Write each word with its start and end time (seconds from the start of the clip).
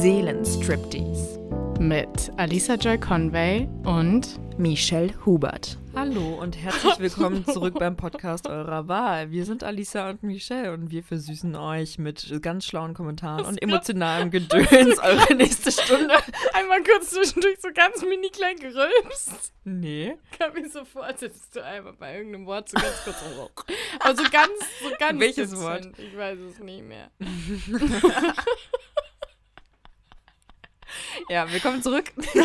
Seelenstriptease 0.00 1.38
mit 1.78 2.32
Alisa 2.38 2.76
Joy 2.76 2.96
Conway 2.96 3.68
und 3.84 4.40
Michelle 4.56 5.12
Hubert. 5.26 5.81
Hallo 6.02 6.34
und 6.40 6.56
herzlich 6.56 6.98
willkommen 6.98 7.46
zurück 7.46 7.74
beim 7.78 7.96
Podcast 7.96 8.48
eurer 8.48 8.88
Wahl. 8.88 9.30
Wir 9.30 9.44
sind 9.44 9.62
Alisa 9.62 10.10
und 10.10 10.24
Michelle 10.24 10.72
und 10.72 10.90
wir 10.90 11.04
versüßen 11.04 11.54
euch 11.54 11.96
mit 11.96 12.42
ganz 12.42 12.66
schlauen 12.66 12.92
Kommentaren 12.92 13.44
und 13.44 13.62
emotionalem 13.62 14.32
Gedöns 14.32 14.98
eure 15.00 15.34
nächste 15.36 15.70
Stunde. 15.70 16.12
Einmal 16.54 16.82
kurz 16.82 17.10
zwischendurch 17.10 17.60
so 17.60 17.68
ganz 17.72 18.02
mini 18.02 18.30
klein 18.30 18.56
gerülpst. 18.56 19.52
Nee. 19.62 20.16
Kam 20.36 20.54
mir 20.54 20.68
so 20.68 20.84
vor, 20.84 21.04
als 21.04 21.22
hättest 21.22 21.54
du 21.54 21.64
einmal 21.64 21.92
bei 21.92 22.16
irgendeinem 22.16 22.46
Wort 22.46 22.68
so 22.68 22.80
ganz 22.80 23.04
kurz 23.04 23.20
so. 23.20 23.50
Also 24.00 24.24
ganz, 24.24 24.50
so 24.82 24.90
ganz 24.98 25.20
Welches. 25.20 25.56
Wort? 25.56 25.88
Ich 25.98 26.16
weiß 26.16 26.36
es 26.40 26.58
nicht 26.58 26.82
mehr. 26.82 27.12
Ja, 31.28 31.50
willkommen 31.50 31.82
zurück. 31.82 32.12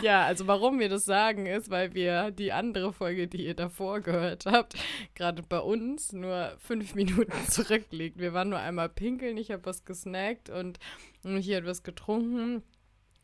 Ja, 0.00 0.26
also 0.26 0.46
warum 0.46 0.78
wir 0.78 0.88
das 0.88 1.04
sagen, 1.04 1.46
ist, 1.46 1.70
weil 1.70 1.92
wir 1.92 2.30
die 2.30 2.52
andere 2.52 2.92
Folge, 2.92 3.26
die 3.26 3.44
ihr 3.46 3.54
davor 3.54 3.98
gehört 4.00 4.46
habt, 4.46 4.74
gerade 5.16 5.42
bei 5.42 5.58
uns 5.58 6.12
nur 6.12 6.52
fünf 6.58 6.94
Minuten 6.94 7.32
zurückliegt. 7.48 8.16
Wir 8.16 8.32
waren 8.32 8.48
nur 8.48 8.60
einmal 8.60 8.88
pinkeln, 8.88 9.36
ich 9.36 9.50
habe 9.50 9.66
was 9.66 9.84
gesnackt 9.84 10.50
und 10.50 10.78
hier 11.24 11.56
hat 11.56 11.66
was 11.66 11.82
getrunken. 11.82 12.62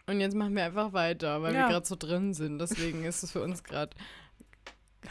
Und 0.06 0.20
jetzt 0.20 0.34
machen 0.34 0.56
wir 0.56 0.64
einfach 0.64 0.92
weiter, 0.92 1.42
weil 1.42 1.52
wir 1.52 1.60
Ja. 1.60 1.68
gerade 1.68 1.86
so 1.86 1.94
drin 1.96 2.34
sind. 2.34 2.58
Deswegen 2.58 3.04
ist 3.04 3.22
es 3.22 3.30
für 3.30 3.40
uns 3.42 3.62
gerade 3.62 3.94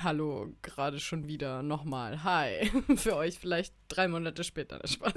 Hallo, 0.01 0.47
gerade 0.61 0.99
schon 0.99 1.27
wieder 1.27 1.61
nochmal. 1.61 2.23
Hi. 2.23 2.71
Für 2.95 3.15
euch 3.15 3.39
vielleicht 3.39 3.73
drei 3.87 4.07
Monate 4.07 4.43
später. 4.43 4.79
Der 4.79 4.87
Spaß. 4.87 5.13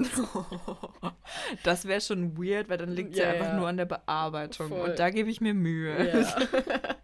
Das 1.62 1.84
wäre 1.88 2.00
schon 2.00 2.36
weird, 2.36 2.68
weil 2.68 2.78
dann 2.78 2.90
liegt 2.90 3.12
es 3.12 3.18
ja, 3.18 3.26
Ja, 3.26 3.32
einfach 3.32 3.56
nur 3.56 3.68
an 3.68 3.76
der 3.76 3.86
Bearbeitung. 3.86 4.68
Voll. 4.68 4.90
Und 4.90 4.98
da 4.98 5.10
gebe 5.10 5.30
ich 5.30 5.40
mir 5.40 5.54
Mühe. 5.54 6.12
Ja. 6.12 6.96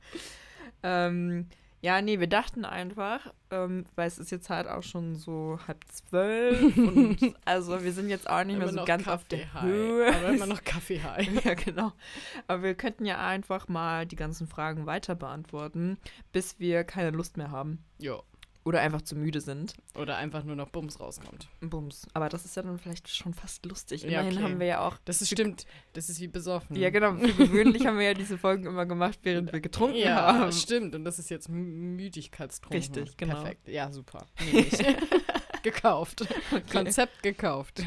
ähm, 1.09 1.49
ja, 1.83 2.01
nee, 2.01 2.21
wir 2.21 2.29
dachten 2.29 2.65
einfach, 2.65 3.35
ähm, 3.51 3.85
weil 3.97 4.07
es 4.07 4.17
ist 4.19 4.31
jetzt 4.31 4.49
halt 4.49 4.69
auch 4.69 4.85
schon 4.85 5.17
so 5.17 5.59
halb 5.67 5.85
zwölf 5.91 6.63
und 6.77 7.19
also 7.45 7.83
wir 7.83 7.93
sind 7.93 8.09
jetzt 8.09 8.31
auch 8.31 8.45
nicht 8.45 8.57
mehr 8.57 8.69
so 8.69 8.85
ganz 8.85 9.09
auf 9.09 9.23
Kaffee 9.29 9.37
der 9.37 9.55
high. 9.55 9.63
Höhe. 9.65 10.15
Aber 10.15 10.29
immer 10.29 10.47
noch 10.55 10.63
Kaffee 10.63 11.03
high. 11.03 11.29
Ja, 11.45 11.55
genau. 11.55 11.93
Aber 12.47 12.63
wir 12.63 12.75
könnten 12.77 13.05
ja 13.05 13.19
einfach 13.27 13.67
mal 13.67 14.07
die 14.07 14.15
ganzen 14.15 14.47
Fragen 14.47 14.87
weiter 14.87 15.17
beantworten, 15.17 15.99
bis 16.31 16.61
wir 16.61 16.85
keine 16.85 17.11
Lust 17.11 17.37
mehr 17.37 17.51
haben. 17.51 17.85
Jo. 17.99 18.23
Oder 18.65 18.81
einfach 18.81 19.03
zu 19.03 19.17
müde 19.17 19.41
sind. 19.41 19.75
Oder 19.97 20.17
einfach 20.19 20.45
nur 20.45 20.55
noch 20.55 20.69
Bums 20.69 21.01
rauskommt. 21.01 21.49
Bums. 21.61 22.07
Aber 22.15 22.29
das 22.29 22.45
ist 22.45 22.55
ja 22.55 22.63
dann 22.63 22.79
vielleicht 22.79 23.09
schon 23.09 23.35
fast 23.35 23.67
lustig. 23.67 24.03
Ja, 24.05 24.21
Immerhin 24.21 24.39
okay. 24.39 24.45
haben 24.45 24.61
wir 24.61 24.67
ja 24.67 24.87
auch. 24.87 24.97
Das 25.05 25.21
ist 25.21 25.31
stimmt. 25.31 25.67
Das 25.95 26.09
ist 26.09 26.21
wie 26.21 26.29
besoffen. 26.29 26.77
Ja, 26.77 26.91
genau. 26.91 27.15
Für 27.17 27.33
gewöhnlich 27.35 27.87
haben 27.87 27.99
wir 27.99 28.07
ja 28.07 28.15
diese 28.15 28.39
Folgen 28.39 28.67
immer 28.67 28.87
gemacht, 28.87 29.19
während 29.25 29.53
wir 29.53 29.61
getrunken 29.61 29.97
Ja, 29.99 30.35
haben. 30.39 30.53
stimmt. 30.53 30.95
Und 30.95 31.05
das 31.05 31.19
ist 31.19 31.29
jetzt 31.29 31.49
Müdigkeitstrunken. 31.49 32.79
Richtig, 32.79 33.17
genau. 33.17 33.35
Perfekt. 33.41 33.67
Ja, 33.69 33.91
super. 33.91 34.27
Gekauft. 35.63 36.27
Konzept 36.73 37.23
gekauft. 37.23 37.85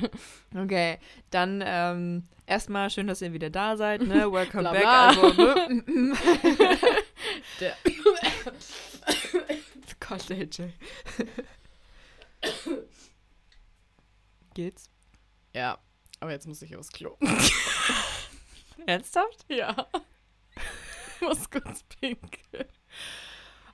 Okay, 0.55 0.97
dann 1.29 1.61
ähm, 1.65 2.23
erstmal 2.45 2.89
schön, 2.89 3.05
dass 3.07 3.21
ihr 3.21 3.33
wieder 3.33 3.49
da 3.49 3.75
seid. 3.75 4.01
Ne? 4.01 4.31
Welcome 4.31 4.61
Bla, 4.61 4.71
back. 4.71 4.81
bla. 4.81 5.07
Also? 5.07 5.33
Der 7.59 7.75
Gott, 10.07 10.29
AJ. 10.31 10.73
Geht's? 14.53 14.89
ja, 15.53 15.79
aber 16.19 16.31
jetzt 16.31 16.47
muss 16.47 16.61
ich 16.61 16.75
aufs 16.75 16.91
Klo. 16.91 17.17
Ernsthaft? 18.85 19.45
ja. 19.49 19.87
muss 21.21 21.49
kurz 21.49 21.83
pinkeln. 21.83 22.67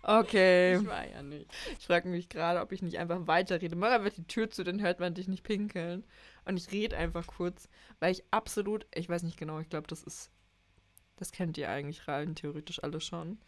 Okay. 0.04 0.78
Ich 0.78 0.86
war 0.86 1.08
ja 1.08 1.22
nicht. 1.22 1.52
Ich 1.78 1.86
frage 1.86 2.10
mich 2.10 2.30
gerade, 2.30 2.62
ob 2.62 2.72
ich 2.72 2.82
nicht 2.82 2.98
einfach 2.98 3.28
weiterrede. 3.28 3.76
Mach 3.76 3.92
einfach 3.92 4.14
die 4.14 4.26
Tür 4.26 4.50
zu, 4.50 4.64
dann 4.64 4.82
hört 4.82 5.00
man 5.00 5.14
dich 5.14 5.28
nicht 5.28 5.44
pinkeln. 5.44 6.04
Und 6.46 6.58
ich 6.58 6.72
rede 6.72 6.98
einfach 6.98 7.28
kurz, 7.28 7.70
weil 8.00 8.12
ich 8.12 8.24
absolut, 8.32 8.88
ich 8.96 9.10
weiß 9.10 9.24
nicht 9.24 9.38
genau, 9.38 9.60
ich 9.60 9.70
glaube, 9.70 9.88
das 9.88 10.02
ist, 10.04 10.32
das 11.18 11.32
kennt 11.32 11.58
ihr 11.58 11.70
eigentlich 11.70 12.08
rein 12.08 12.36
theoretisch 12.36 12.82
alle 12.84 13.00
schon. 13.00 13.40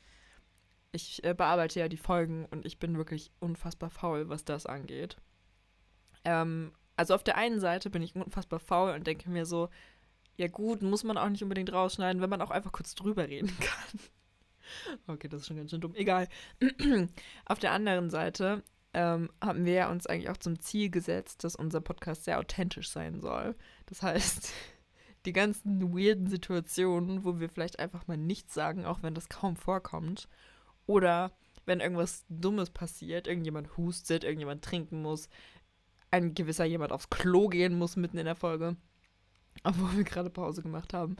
Ich 0.94 1.24
äh, 1.24 1.34
bearbeite 1.34 1.80
ja 1.80 1.90
die 1.90 1.98
Folgen 1.98 2.46
und 2.46 2.66
ich 2.66 2.80
bin 2.80 2.98
wirklich 2.98 3.31
unfassbar 3.40 3.90
faul, 3.90 4.30
was 4.30 4.46
das 4.46 4.66
angeht. 4.66 5.18
Ähm, 6.24 6.72
also 6.96 7.16
auf 7.16 7.24
der 7.24 7.36
einen 7.36 7.59
Seite 7.59 7.90
bin 7.90 8.02
ich 8.02 8.16
unfassbar 8.16 8.59
faul 8.59 8.92
und 8.92 9.08
denke 9.08 9.30
mir 9.30 9.46
so, 9.46 9.70
ja 10.38 10.48
gut, 10.48 10.82
muss 10.82 11.03
man 11.03 11.18
auch 11.18 11.30
nicht 11.30 11.44
unbedingt 11.44 11.74
rausschneiden, 11.74 12.22
wenn 12.22 12.30
man 12.30 12.42
auch 12.42 12.52
einfach 12.52 12.72
kurz 12.72 12.96
drüber 12.96 13.28
reden 13.28 13.52
kann. 13.59 14.00
Okay, 15.08 15.28
das 15.28 15.42
ist 15.42 15.48
schon 15.48 15.58
ganz 15.58 15.72
schön 15.72 15.82
dumm. 15.82 15.96
Egal. 15.96 16.28
Auf 17.46 17.59
der 17.59 17.72
anderen 17.72 18.09
Seite 18.09 18.64
ähm, 18.94 19.30
haben 19.42 19.66
wir 19.66 19.90
uns 19.90 20.08
eigentlich 20.08 20.30
auch 20.30 20.38
zum 20.38 20.59
Ziel 20.59 20.90
gesetzt, 20.90 21.44
dass 21.44 21.56
unser 21.56 21.82
Podcast 21.82 22.26
sehr 22.26 22.40
authentisch 22.40 22.90
sein 22.90 23.20
soll. 23.20 23.56
Das 23.88 24.02
heißt, 24.02 24.52
die 25.26 25.34
ganzen 25.34 25.94
weirden 25.94 26.28
Situationen, 26.28 27.24
wo 27.24 27.40
wir 27.40 27.50
vielleicht 27.50 27.80
einfach 27.80 28.08
mal 28.08 28.18
nichts 28.18 28.53
sagen, 28.53 28.86
auch 28.86 29.02
wenn 29.02 29.16
das 29.16 29.30
kaum 29.30 29.56
vorkommt, 29.56 30.28
oder 30.86 31.32
wenn 31.66 31.80
irgendwas 31.80 32.26
Dummes 32.30 32.70
passiert, 32.70 33.28
irgendjemand 33.28 33.78
hustet, 33.78 34.24
irgendjemand 34.24 34.64
trinken 34.64 35.02
muss, 35.02 35.30
ein 36.12 36.36
gewisser 36.36 36.66
jemand 36.66 36.92
aufs 36.92 37.10
Klo 37.10 37.48
gehen 37.48 37.78
muss 37.78 37.96
mitten 37.96 38.18
in 38.18 38.26
der 38.26 38.36
Folge, 38.36 38.76
obwohl 39.64 39.98
wir 39.98 40.04
gerade 40.04 40.30
Pause 40.30 40.62
gemacht 40.62 40.94
haben, 40.94 41.18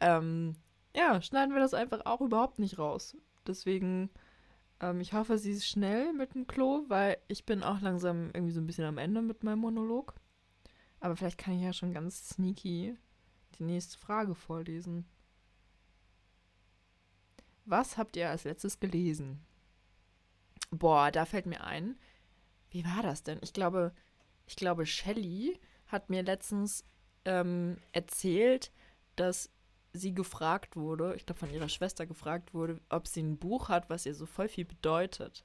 ähm, 0.00 0.56
ja, 0.94 1.20
schneiden 1.22 1.54
wir 1.54 1.60
das 1.60 1.74
einfach 1.74 2.04
auch 2.04 2.20
überhaupt 2.20 2.58
nicht 2.58 2.78
raus. 2.78 3.16
Deswegen, 3.46 4.10
ähm, 4.80 5.00
ich 5.00 5.12
hoffe, 5.12 5.38
sie 5.38 5.52
ist 5.52 5.66
schnell 5.66 6.12
mit 6.12 6.34
dem 6.34 6.46
Klo, 6.46 6.84
weil 6.88 7.18
ich 7.28 7.46
bin 7.46 7.62
auch 7.62 7.80
langsam 7.80 8.30
irgendwie 8.34 8.52
so 8.52 8.60
ein 8.60 8.66
bisschen 8.66 8.84
am 8.84 8.98
Ende 8.98 9.22
mit 9.22 9.44
meinem 9.44 9.60
Monolog. 9.60 10.14
Aber 11.00 11.16
vielleicht 11.16 11.38
kann 11.38 11.54
ich 11.54 11.62
ja 11.62 11.72
schon 11.72 11.92
ganz 11.92 12.28
sneaky 12.30 12.96
die 13.58 13.64
nächste 13.64 13.98
Frage 13.98 14.34
vorlesen. 14.34 15.06
Was 17.70 17.96
habt 17.96 18.16
ihr 18.16 18.28
als 18.28 18.42
letztes 18.42 18.80
gelesen? 18.80 19.40
Boah, 20.72 21.12
da 21.12 21.24
fällt 21.24 21.46
mir 21.46 21.62
ein. 21.62 21.96
Wie 22.70 22.84
war 22.84 23.02
das 23.02 23.22
denn? 23.22 23.38
Ich 23.42 23.52
glaube, 23.52 23.92
ich 24.46 24.56
glaube, 24.56 24.86
Shelley 24.86 25.60
hat 25.86 26.10
mir 26.10 26.24
letztens 26.24 26.84
ähm, 27.24 27.76
erzählt, 27.92 28.72
dass 29.14 29.50
sie 29.92 30.12
gefragt 30.14 30.74
wurde, 30.74 31.14
ich 31.14 31.26
glaube 31.26 31.38
von 31.38 31.50
ihrer 31.50 31.68
Schwester 31.68 32.06
gefragt 32.06 32.54
wurde, 32.54 32.80
ob 32.88 33.06
sie 33.06 33.22
ein 33.22 33.38
Buch 33.38 33.68
hat, 33.68 33.88
was 33.88 34.04
ihr 34.04 34.16
so 34.16 34.26
voll 34.26 34.48
viel 34.48 34.64
bedeutet. 34.64 35.44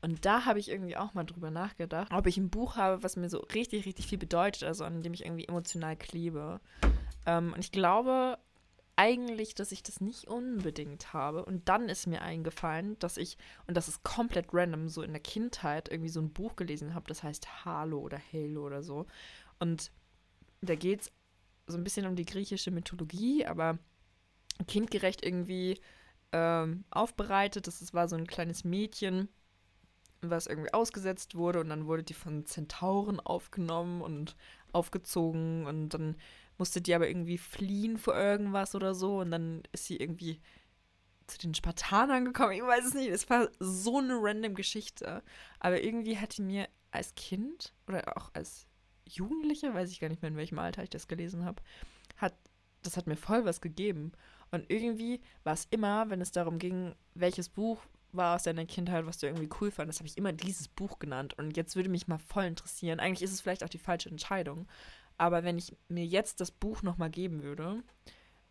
Und 0.00 0.24
da 0.24 0.44
habe 0.44 0.58
ich 0.58 0.68
irgendwie 0.68 0.96
auch 0.96 1.14
mal 1.14 1.24
drüber 1.24 1.52
nachgedacht, 1.52 2.12
ob 2.12 2.26
ich 2.26 2.36
ein 2.36 2.50
Buch 2.50 2.76
habe, 2.76 3.04
was 3.04 3.16
mir 3.16 3.28
so 3.28 3.38
richtig, 3.54 3.86
richtig 3.86 4.08
viel 4.08 4.18
bedeutet, 4.18 4.64
also 4.64 4.84
an 4.84 5.02
dem 5.02 5.14
ich 5.14 5.24
irgendwie 5.24 5.46
emotional 5.46 5.96
klebe. 5.96 6.60
Ähm, 7.26 7.52
und 7.52 7.60
ich 7.60 7.70
glaube 7.70 8.38
eigentlich, 8.98 9.54
dass 9.54 9.70
ich 9.70 9.84
das 9.84 10.00
nicht 10.00 10.26
unbedingt 10.26 11.12
habe. 11.12 11.44
Und 11.44 11.68
dann 11.68 11.88
ist 11.88 12.08
mir 12.08 12.20
eingefallen, 12.20 12.98
dass 12.98 13.16
ich, 13.16 13.38
und 13.68 13.76
das 13.76 13.86
ist 13.86 14.02
komplett 14.02 14.48
random, 14.52 14.88
so 14.88 15.02
in 15.02 15.12
der 15.12 15.22
Kindheit 15.22 15.88
irgendwie 15.88 16.10
so 16.10 16.20
ein 16.20 16.32
Buch 16.32 16.56
gelesen 16.56 16.94
habe, 16.94 17.06
das 17.06 17.22
heißt 17.22 17.64
Halo 17.64 18.00
oder 18.00 18.20
Halo 18.32 18.66
oder 18.66 18.82
so. 18.82 19.06
Und 19.60 19.92
da 20.62 20.74
geht 20.74 21.02
es 21.02 21.12
so 21.68 21.78
ein 21.78 21.84
bisschen 21.84 22.06
um 22.06 22.16
die 22.16 22.26
griechische 22.26 22.72
Mythologie, 22.72 23.46
aber 23.46 23.78
kindgerecht 24.66 25.24
irgendwie 25.24 25.80
ähm, 26.32 26.84
aufbereitet. 26.90 27.68
Das 27.68 27.94
war 27.94 28.08
so 28.08 28.16
ein 28.16 28.26
kleines 28.26 28.64
Mädchen, 28.64 29.28
was 30.22 30.48
irgendwie 30.48 30.74
ausgesetzt 30.74 31.36
wurde 31.36 31.60
und 31.60 31.68
dann 31.68 31.86
wurde 31.86 32.02
die 32.02 32.14
von 32.14 32.46
Zentauren 32.46 33.20
aufgenommen 33.20 34.02
und 34.02 34.34
aufgezogen 34.72 35.66
und 35.66 35.90
dann 35.90 36.16
musste 36.58 36.80
die 36.80 36.94
aber 36.94 37.08
irgendwie 37.08 37.38
fliehen 37.38 37.98
vor 37.98 38.16
irgendwas 38.16 38.74
oder 38.74 38.94
so 38.94 39.20
und 39.20 39.30
dann 39.30 39.62
ist 39.72 39.86
sie 39.86 39.96
irgendwie 39.96 40.40
zu 41.28 41.38
den 41.38 41.54
Spartanern 41.54 42.24
gekommen. 42.24 42.52
Ich 42.52 42.62
weiß 42.62 42.86
es 42.86 42.94
nicht. 42.94 43.08
Es 43.08 43.28
war 43.30 43.48
so 43.60 43.98
eine 43.98 44.14
random 44.18 44.54
Geschichte. 44.54 45.22
Aber 45.60 45.82
irgendwie 45.82 46.18
hat 46.18 46.36
die 46.36 46.42
mir 46.42 46.68
als 46.90 47.14
Kind 47.14 47.74
oder 47.86 48.16
auch 48.16 48.30
als 48.34 48.66
Jugendliche, 49.04 49.72
weiß 49.72 49.90
ich 49.90 50.00
gar 50.00 50.08
nicht 50.08 50.22
mehr, 50.22 50.30
in 50.30 50.36
welchem 50.36 50.58
Alter 50.58 50.82
ich 50.82 50.90
das 50.90 51.08
gelesen 51.08 51.44
habe, 51.44 51.62
hat, 52.16 52.34
das 52.82 52.96
hat 52.96 53.06
mir 53.06 53.16
voll 53.16 53.44
was 53.44 53.60
gegeben. 53.60 54.12
Und 54.50 54.70
irgendwie 54.70 55.20
war 55.44 55.52
es 55.52 55.66
immer, 55.70 56.08
wenn 56.10 56.20
es 56.20 56.32
darum 56.32 56.58
ging, 56.58 56.94
welches 57.14 57.48
Buch 57.48 57.80
war 58.12 58.36
aus 58.36 58.44
deiner 58.44 58.64
Kindheit, 58.64 59.04
was 59.04 59.18
du 59.18 59.26
irgendwie 59.26 59.50
cool 59.60 59.70
fandest, 59.70 60.00
habe 60.00 60.08
ich 60.08 60.16
immer 60.16 60.32
dieses 60.32 60.68
Buch 60.68 60.98
genannt. 60.98 61.36
Und 61.36 61.56
jetzt 61.56 61.76
würde 61.76 61.90
mich 61.90 62.08
mal 62.08 62.18
voll 62.18 62.44
interessieren. 62.44 63.00
Eigentlich 63.00 63.22
ist 63.22 63.32
es 63.32 63.42
vielleicht 63.42 63.64
auch 63.64 63.68
die 63.68 63.78
falsche 63.78 64.08
Entscheidung. 64.08 64.66
Aber 65.18 65.44
wenn 65.44 65.58
ich 65.58 65.76
mir 65.88 66.06
jetzt 66.06 66.40
das 66.40 66.50
Buch 66.50 66.82
nochmal 66.82 67.10
geben 67.10 67.42
würde, 67.42 67.82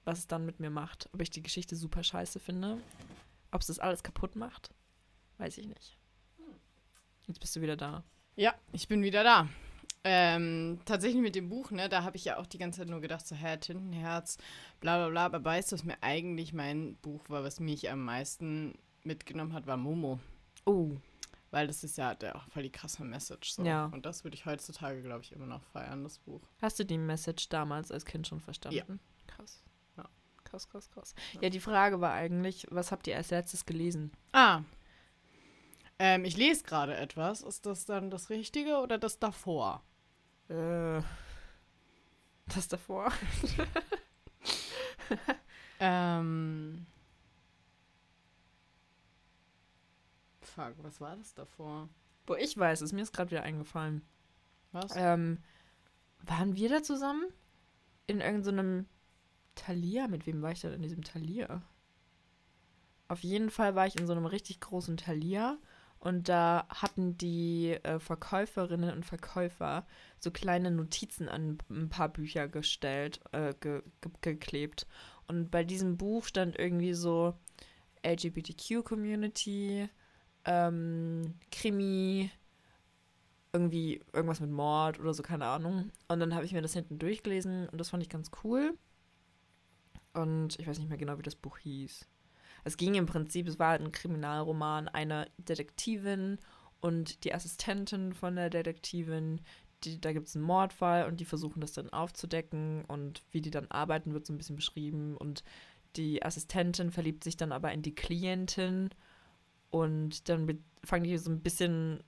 was 0.06 0.20
es 0.20 0.28
dann 0.28 0.46
mit 0.46 0.60
mir 0.60 0.70
macht, 0.70 1.10
ob 1.14 1.22
ich 1.22 1.30
die 1.30 1.42
Geschichte 1.42 1.76
super 1.76 2.04
scheiße 2.04 2.40
finde, 2.40 2.78
ob 3.52 3.62
es 3.62 3.68
das 3.68 3.80
alles 3.80 4.04
kaputt 4.04 4.36
macht 4.36 4.72
Weiß 5.38 5.58
ich 5.58 5.68
nicht. 5.68 5.98
Jetzt 7.28 7.40
bist 7.40 7.56
du 7.56 7.62
wieder 7.62 7.78
da. 7.78 8.04
Ja, 8.36 8.56
ich 8.72 8.88
bin 8.88 9.04
wieder 9.04 9.24
da. 9.24 9.48
Ähm, 10.04 10.80
tatsächlich 10.86 11.22
mit 11.22 11.36
dem 11.36 11.50
Buch, 11.50 11.72
ne, 11.72 11.90
da 11.90 12.04
habe 12.04 12.16
ich 12.16 12.26
ja 12.26 12.38
auch 12.38 12.46
die 12.46 12.58
ganze 12.58 12.80
Zeit 12.80 12.90
nur 12.90 13.02
gedacht, 13.02 13.28
so, 13.28 13.36
hä, 13.36 13.58
Tintenherz, 13.58 14.38
bla 14.80 14.98
bla 14.98 15.10
bla. 15.10 15.26
Aber 15.26 15.44
weißt 15.44 15.72
du, 15.72 15.76
was 15.76 15.84
mir 15.84 16.02
eigentlich 16.02 16.54
mein 16.54 16.96
Buch 17.02 17.30
war, 17.30 17.44
was 17.44 17.60
mich 17.60 17.90
am 17.90 18.06
meisten 18.06 18.76
mitgenommen 19.04 19.54
hat, 19.54 19.68
war 19.68 19.78
Momo. 19.78 20.20
Oh. 20.66 20.96
Weil 21.52 21.68
das 21.68 21.84
ist 21.84 21.98
ja 21.98 22.14
der 22.14 22.36
auch 22.36 22.48
voll 22.50 22.64
die 22.64 22.72
krasse 22.72 23.04
Message. 23.04 23.52
So. 23.52 23.64
Ja. 23.64 23.86
Und 23.86 24.06
das 24.06 24.24
würde 24.24 24.36
ich 24.36 24.46
heutzutage, 24.46 25.02
glaube 25.02 25.24
ich, 25.24 25.32
immer 25.32 25.46
noch 25.46 25.64
feiern, 25.64 26.04
das 26.04 26.20
Buch. 26.20 26.42
Hast 26.62 26.80
du 26.80 26.84
die 26.86 26.98
Message 26.98 27.50
damals 27.50 27.92
als 27.92 28.06
Kind 28.06 28.28
schon 28.28 28.42
verstanden? 28.42 28.78
Ja. 28.78 29.36
Krass. 29.36 29.64
Ja. 29.96 30.10
Krass, 30.44 30.70
krass, 30.70 30.90
krass. 30.90 31.16
Ja, 31.42 31.50
die 31.50 31.60
Frage 31.60 32.02
war 32.02 32.12
eigentlich, 32.14 32.68
was 32.70 32.92
habt 32.92 33.08
ihr 33.08 33.16
als 33.16 33.30
letztes 33.30 33.66
gelesen? 33.66 34.12
Ah. 34.34 34.62
Ähm, 36.00 36.26
ich 36.26 36.36
lese 36.36 36.64
gerade 36.64 36.96
etwas. 36.96 37.42
Ist 37.42 37.66
das 37.66 37.86
dann 37.86 38.10
das 38.10 38.30
Richtige 38.30 38.78
oder 38.78 38.98
das 38.98 39.20
davor? 39.20 39.84
Äh. 40.50 41.02
Das 42.48 42.68
davor? 42.68 43.12
Ähm. 45.80 46.88
Fuck, 50.58 50.74
was 50.84 51.00
war 51.00 51.16
das 51.16 51.36
davor? 51.36 51.88
Wo 52.26 52.34
ich 52.34 52.58
weiß 52.58 52.82
es, 52.82 52.92
mir 52.92 53.04
ist 53.04 53.14
gerade 53.14 53.30
wieder 53.30 53.44
eingefallen. 53.44 54.02
Was? 54.72 54.92
Ähm, 54.96 55.38
waren 56.24 56.56
wir 56.56 56.68
da 56.70 56.82
zusammen? 56.82 57.26
In 58.08 58.22
irgendeinem 58.22 58.88
Talier? 59.54 60.08
Mit 60.08 60.26
wem 60.26 60.42
war 60.42 60.52
ich 60.52 60.62
da 60.62 60.72
in 60.72 60.82
diesem 60.82 61.04
Talier? 61.04 61.62
Auf 63.08 63.20
jeden 63.20 63.52
Fall 63.52 63.76
war 63.76 63.86
ich 63.86 64.00
in 64.00 64.08
so 64.08 64.14
einem 64.14 64.26
richtig 64.26 64.60
großen 64.60 64.98
Talier 64.98 65.60
und 66.00 66.28
da 66.28 66.66
hatten 66.70 67.20
die 67.20 67.74
äh, 67.84 68.00
Verkäuferinnen 68.00 68.96
und 68.96 69.06
Verkäufer 69.06 69.86
so 70.18 70.32
kleine 70.32 70.72
Notizen 70.72 71.30
an 71.30 71.60
ein 71.70 71.90
paar 71.90 72.10
Bücher 72.10 72.48
gestellt, 72.48 73.20
äh, 73.32 73.54
ge 73.60 73.84
ge 74.02 74.12
geklebt. 74.22 74.88
Und 75.28 75.52
bei 75.52 75.64
diesem 75.64 75.98
Buch 75.98 76.26
stand 76.26 76.58
irgendwie 76.58 76.94
so 76.94 77.36
LGBTQ-Community, 78.04 79.88
ähm, 80.48 81.36
Krimi, 81.52 82.32
irgendwie 83.54 84.02
irgendwas 84.14 84.40
mit 84.40 84.50
Mord 84.50 85.00
oder 85.00 85.14
so, 85.14 85.22
keine 85.22 85.46
Ahnung. 85.46 85.92
Und 86.08 86.20
dann 86.20 86.34
habe 86.34 86.46
ich 86.46 86.54
mir 86.54 86.62
das 86.62 86.74
hinten 86.74 86.98
durchgelesen 86.98 87.68
und 87.70 87.78
das 87.78 87.90
fand 87.90 88.02
ich 88.02 88.10
ganz 88.10 88.32
cool. 88.44 88.74
Und 90.14 90.60
ich 90.60 90.68
weiß 90.68 90.80
nicht 90.80 90.90
mehr 90.90 90.98
genau, 90.98 91.18
wie 91.18 91.24
das 91.24 91.36
Buch 91.36 91.58
hieß. 91.60 92.08
Es 92.64 92.78
ging 92.78 92.96
im 92.96 93.06
Prinzip, 93.06 93.48
es 93.48 93.60
war 93.60 93.70
halt 93.70 93.82
ein 93.82 93.92
Kriminalroman 93.92 94.88
einer 94.88 95.28
Detektivin 95.38 96.40
und 96.82 97.24
die 97.24 97.34
Assistentin 97.34 98.14
von 98.14 98.36
der 98.36 98.50
Detektivin. 98.50 99.42
Die, 99.84 100.02
da 100.02 100.12
gibt 100.12 100.28
es 100.28 100.36
einen 100.36 100.46
Mordfall 100.46 101.06
und 101.06 101.20
die 101.20 101.26
versuchen 101.26 101.62
das 101.62 101.74
dann 101.74 101.92
aufzudecken 101.92 102.84
und 102.86 103.24
wie 103.32 103.42
die 103.42 103.52
dann 103.52 103.70
arbeiten, 103.70 104.14
wird 104.14 104.26
so 104.26 104.34
ein 104.34 104.38
bisschen 104.38 104.56
beschrieben. 104.56 105.16
Und 105.18 105.44
die 105.96 106.24
Assistentin 106.24 106.92
verliebt 106.92 107.24
sich 107.24 107.38
dann 107.38 107.52
aber 107.52 107.72
in 107.72 107.84
die 107.84 107.96
Klientin 107.96 108.90
und 109.70 110.30
dann 110.30 110.64
fangen 110.84 111.04
die 111.04 111.18
so 111.18 111.32
ein 111.32 111.42
bisschen 111.42 112.04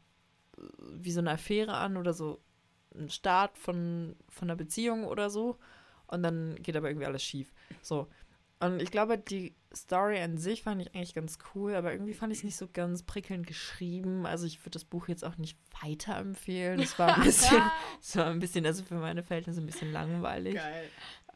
äh, 0.58 0.62
wie 0.94 1.12
so 1.12 1.20
eine 1.20 1.32
Affäre 1.32 1.74
an 1.74 1.98
oder 1.98 2.14
so 2.14 2.42
ein 2.96 3.10
Start 3.10 3.58
von, 3.58 4.16
von 4.30 4.50
einer 4.50 4.56
Beziehung 4.56 5.06
oder 5.06 5.30
so. 5.30 5.58
Und 6.08 6.24
dann 6.24 6.56
geht 6.56 6.76
aber 6.76 6.90
irgendwie 6.90 7.06
alles 7.06 7.24
schief. 7.24 7.54
So. 7.82 8.08
Und 8.60 8.82
ich 8.82 8.92
glaube, 8.92 9.18
die 9.18 9.56
Story 9.74 10.20
an 10.20 10.38
sich 10.38 10.64
fand 10.64 10.82
ich 10.82 10.94
eigentlich 10.94 11.14
ganz 11.14 11.38
cool, 11.54 11.76
aber 11.76 11.94
irgendwie 11.94 12.14
fand 12.14 12.34
ich 12.34 12.40
es 12.40 12.44
nicht 12.44 12.58
so 12.58 12.68
ganz 12.68 13.04
prickelnd 13.04 13.48
geschrieben. 13.48 14.26
Also 14.26 14.46
ich 14.46 14.60
würde 14.62 14.72
das 14.72 14.84
Buch 14.84 15.08
jetzt 15.08 15.24
auch 15.24 15.38
nicht 15.38 15.58
weiterempfehlen. 15.82 16.80
Es 16.80 17.00
war 17.00 17.16
ein 17.16 17.24
bisschen, 17.24 17.62
es 18.02 18.18
war 18.18 18.26
ein 18.26 18.40
bisschen, 18.40 18.66
also 18.66 18.84
für 18.84 18.96
meine 18.96 19.24
Verhältnisse 19.24 19.62
ein 19.62 19.66
bisschen 19.66 19.94
langweilig. 19.94 20.56
Geil. 20.56 20.90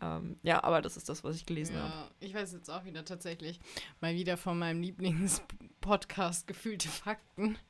Ähm, 0.03 0.37
ja, 0.43 0.63
aber 0.63 0.81
das 0.81 0.97
ist 0.97 1.07
das, 1.09 1.23
was 1.23 1.35
ich 1.35 1.45
gelesen 1.45 1.77
habe. 1.77 1.87
Ja, 1.87 2.11
ich 2.19 2.33
weiß 2.33 2.53
jetzt 2.53 2.69
auch 2.69 2.83
wieder 2.85 3.05
tatsächlich 3.05 3.59
mal 4.01 4.13
wieder 4.13 4.37
von 4.37 4.59
meinem 4.59 4.81
Lieblingspodcast 4.81 6.47
Gefühlte 6.47 6.89
Fakten. 6.89 7.57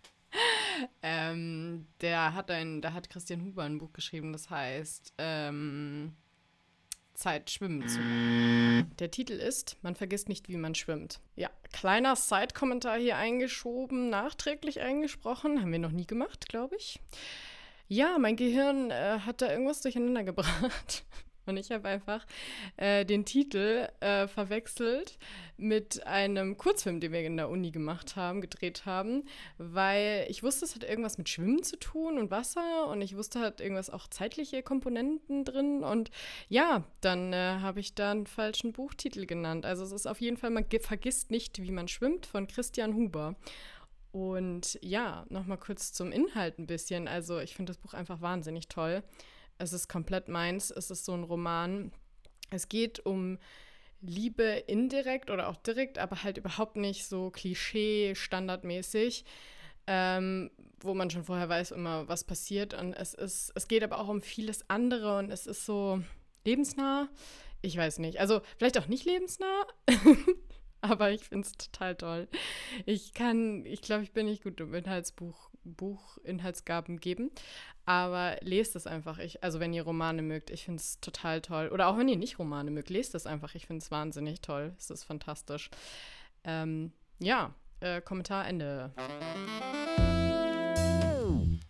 Ähm, 1.04 1.86
der 2.02 2.34
hat 2.34 2.50
ein, 2.50 2.82
da 2.82 2.94
hat 2.94 3.12
Christian 3.12 3.46
Huber 3.46 3.62
ein 3.62 3.78
Buch 3.78 3.94
geschrieben, 3.94 4.34
das 4.34 4.50
heißt 4.50 5.14
ähm, 5.20 6.16
Zeit 7.14 7.52
schwimmen 7.52 7.88
zu. 7.88 8.00
Der 8.98 9.12
Titel 9.12 9.34
ist 9.34 9.78
Man 9.84 9.96
vergisst 9.96 10.30
nicht, 10.30 10.50
wie 10.50 10.58
man 10.58 10.74
schwimmt. 10.74 11.20
Ja, 11.36 11.52
kleiner 11.72 12.16
Side-Kommentar 12.16 12.98
hier 12.98 13.18
eingeschoben, 13.18 14.10
nachträglich 14.10 14.82
eingesprochen. 14.82 15.62
Haben 15.62 15.72
wir 15.72 15.78
noch 15.78 15.92
nie 15.92 16.08
gemacht, 16.08 16.50
glaube 16.50 16.76
ich. 16.76 17.00
Ja, 17.88 18.18
mein 18.18 18.36
Gehirn 18.36 18.90
äh, 18.90 19.20
hat 19.20 19.42
da 19.44 19.52
irgendwas 19.52 19.82
durcheinander 19.82 20.24
gebracht. 20.24 21.06
Und 21.45 21.57
ich 21.57 21.72
habe 21.72 21.88
einfach 21.88 22.25
äh, 22.78 23.06
den 23.06 23.25
Titel 23.25 23.88
äh, 24.00 24.28
verwechselt 24.28 25.18
mit 25.57 26.06
einem 26.07 26.57
Kurzfilm, 26.57 27.00
den 27.00 27.12
wir 27.12 27.22
in 27.22 27.38
der 27.38 27.50
Uni 27.50 27.72
gemacht 27.72 28.16
haben, 28.16 28.42
gedreht 28.42 28.86
haben, 28.86 29.24
weil 29.57 30.25
ich 30.30 30.44
wusste, 30.44 30.66
es 30.66 30.75
hat 30.75 30.84
irgendwas 30.84 31.18
mit 31.18 31.30
Schwimmen 31.30 31.63
zu 31.63 31.78
tun 31.78 32.18
und 32.18 32.31
Wasser 32.31 32.88
und 32.88 33.01
ich 33.01 33.16
wusste, 33.16 33.40
hat 33.40 33.62
irgendwas 33.62 33.90
auch 33.90 34.07
zeitliche 34.07 34.63
Komponenten 34.63 35.45
drin 35.45 35.84
und 35.84 36.12
ja, 36.50 36.84
dann 37.01 37.34
äh, 37.34 37.57
habe 37.60 37.80
ich 37.80 37.96
da 37.96 38.12
einen 38.12 38.28
falschen 38.28 38.74
Buchtitel 38.74 39.25
genannt. 39.25 39.66
Also 39.66 39.84
es 39.84 39.92
ist 39.92 40.07
auf 40.07 40.22
jeden 40.22 40.38
Fall, 40.38 40.50
man 40.50 40.66
vergisst 40.81 41.31
nicht, 41.31 41.62
wie 41.62 41.72
man 41.72 41.88
schwimmt, 41.88 42.25
von 42.25 42.48
Christian 42.48 42.94
Huber. 42.94 43.36
Und 44.12 44.78
ja, 44.84 45.25
nochmal 45.30 45.57
kurz 45.57 45.92
zum 45.92 46.12
Inhalt 46.12 46.60
ein 46.60 46.68
bisschen. 46.68 47.07
Also 47.07 47.39
ich 47.39 47.56
finde 47.56 47.72
das 47.72 47.80
Buch 47.80 47.96
einfach 47.96 48.22
wahnsinnig 48.22 48.68
toll. 48.68 49.04
Es 49.63 49.71
ist 49.71 49.88
komplett 49.88 50.27
meins. 50.27 50.71
Es 50.71 50.92
ist 50.92 51.06
so 51.06 51.13
ein 51.13 51.24
Roman. 51.24 51.92
Es 52.51 52.68
geht 52.68 53.06
um 53.06 53.39
Liebe 54.01 54.44
indirekt 54.68 55.31
oder 55.31 55.48
auch 55.48 55.56
direkt, 55.56 55.98
aber 55.98 56.24
halt 56.24 56.38
überhaupt 56.38 56.75
nicht 56.75 57.06
so 57.06 57.31
Klischee, 57.31 58.13
standardmäßig, 58.15 59.24
ähm, 59.88 60.51
wo 60.81 60.94
man 60.94 61.10
schon 61.10 61.24
vorher 61.24 61.48
weiß 61.48 61.71
immer, 61.71 62.07
was 62.10 62.25
passiert. 62.25 62.74
Und 62.74 62.94
es 62.94 63.13
ist, 63.13 63.54
es 63.56 63.69
geht 63.69 63.83
aber 63.83 64.00
auch 64.00 64.10
um 64.10 64.21
vieles 64.21 64.69
andere 64.69 65.18
und 65.18 65.31
es 65.31 65.48
ist 65.48 65.65
so 65.65 66.04
lebensnah. 66.44 67.07
Ich 67.62 67.77
weiß 67.77 68.00
nicht. 68.00 68.19
Also 68.19 68.42
vielleicht 68.57 68.77
auch 68.77 68.88
nicht 68.88 69.06
lebensnah, 69.06 69.65
aber 70.81 71.12
ich 71.12 71.24
finde 71.24 71.48
es 71.48 71.54
total 71.54 71.95
toll. 71.95 72.27
Ich 72.86 73.13
kann, 73.13 73.65
ich 73.65 73.81
glaube, 73.81 74.04
ich 74.04 74.12
bin 74.12 74.25
nicht 74.25 74.44
gut 74.44 74.60
im 74.60 74.74
Inhaltsbuch, 74.74 75.50
Buchinhaltsgaben 75.63 77.00
geben, 77.00 77.32
aber 77.86 78.38
lest 78.41 78.75
es 78.75 78.88
einfach. 78.88 79.17
Ich, 79.20 79.43
also 79.43 79.60
wenn 79.60 79.74
ihr 79.74 79.84
Romane 79.84 80.22
mögt, 80.22 80.50
ich 80.50 80.65
finde 80.65 80.79
es 80.82 81.00
total 81.00 81.41
toll. 81.41 81.70
Oder 81.70 81.88
auch 81.88 81.98
wenn 81.98 82.08
ihr 82.08 82.17
nicht 82.17 82.39
Romane 82.39 82.72
mögt, 82.72 82.89
lest 82.89 83.15
es 83.15 83.25
einfach. 83.25 83.55
Ich 83.55 83.67
finde 83.67 83.84
es 83.84 83.91
wahnsinnig 83.91 84.41
toll. 84.41 84.74
Es 84.77 84.89
ist 84.89 85.03
fantastisch. 85.03 85.70
Ähm, 86.43 86.91
ja, 87.20 87.53
äh, 87.79 88.01
Kommentar 88.01 88.48
Ende. 88.48 88.91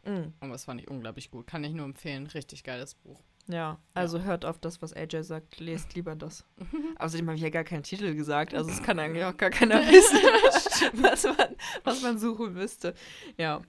Mm, 0.06 0.34
Und 0.42 0.50
das 0.50 0.66
fand 0.66 0.82
ich 0.82 0.88
unglaublich 0.90 1.32
gut. 1.32 1.48
Kann 1.48 1.64
ich 1.64 1.74
nur 1.74 1.86
empfehlen. 1.86 2.28
Richtig 2.28 2.64
geiles 2.64 2.96
Buch. 2.96 3.20
Ja, 3.48 3.78
also 3.94 4.22
hört 4.22 4.46
auf 4.46 4.58
das, 4.58 4.82
was 4.82 4.94
AJ 4.94 5.24
sagt. 5.24 5.60
Lest 5.60 5.96
lieber 5.96 6.16
das. 6.16 6.46
Außerdem 7.00 7.28
habe 7.28 7.36
ich 7.36 7.44
ja 7.44 7.50
gar 7.50 7.66
keinen 7.66 7.84
Titel 7.84 8.16
gesagt. 8.16 8.54
Also 8.54 8.70
es 8.70 8.82
kann 8.82 9.00
eigentlich 9.00 9.26
auch 9.26 9.36
gar 9.38 9.50
keiner 9.50 9.82
wissen, 9.82 10.18
was 11.02 11.24
man, 11.24 11.56
was 11.84 12.02
man 12.02 12.18
suchen 12.18 12.54
müsste. 12.54 12.94
Ja. 13.38 13.62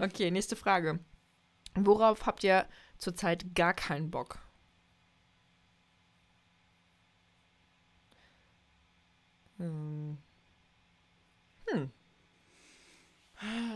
okay, 0.00 0.30
nächste 0.30 0.56
Frage. 0.56 0.98
Worauf 1.76 2.26
habt 2.26 2.42
ihr 2.42 2.66
zurzeit 2.98 3.54
gar 3.54 3.72
keinen 3.72 4.10
Bock? 4.10 4.40
Hm. 9.58 10.18
Hm. 11.68 11.90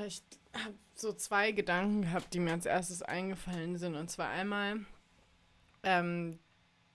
Ich 0.07 0.23
habe 0.53 0.75
so 1.05 1.13
zwei 1.13 1.53
Gedanken 1.53 2.03
gehabt, 2.03 2.35
die 2.35 2.41
mir 2.41 2.53
als 2.53 2.67
erstes 2.67 3.03
eingefallen 3.03 3.77
sind. 3.77 3.95
Und 3.95 4.11
zwar 4.11 4.31
einmal 4.31 4.81
ähm, 5.83 6.39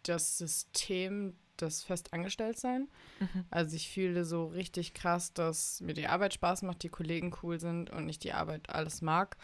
das 0.04 0.38
System 0.38 1.36
des 1.62 1.84
Festangestelltsein. 1.84 2.89
Mhm. 3.20 3.46
Also 3.51 3.75
ich 3.75 3.89
fühle 3.89 4.25
so 4.25 4.48
richtig 4.48 4.94
krass, 4.94 5.34
dass 5.34 5.82
mir 5.82 5.94
die 5.94 6.08
Arbeit 6.08 6.34
Spaß 6.34 6.63
macht, 6.63 6.84
die 6.84 6.89
Kollegen 6.89 7.36
cool 7.44 7.60
sind 7.60 7.89
und 7.92 8.10
ich 8.10 8.20
die 8.20 8.34
Arbeit 8.34 8.70
alles 8.70 9.01
mag. 9.01 9.38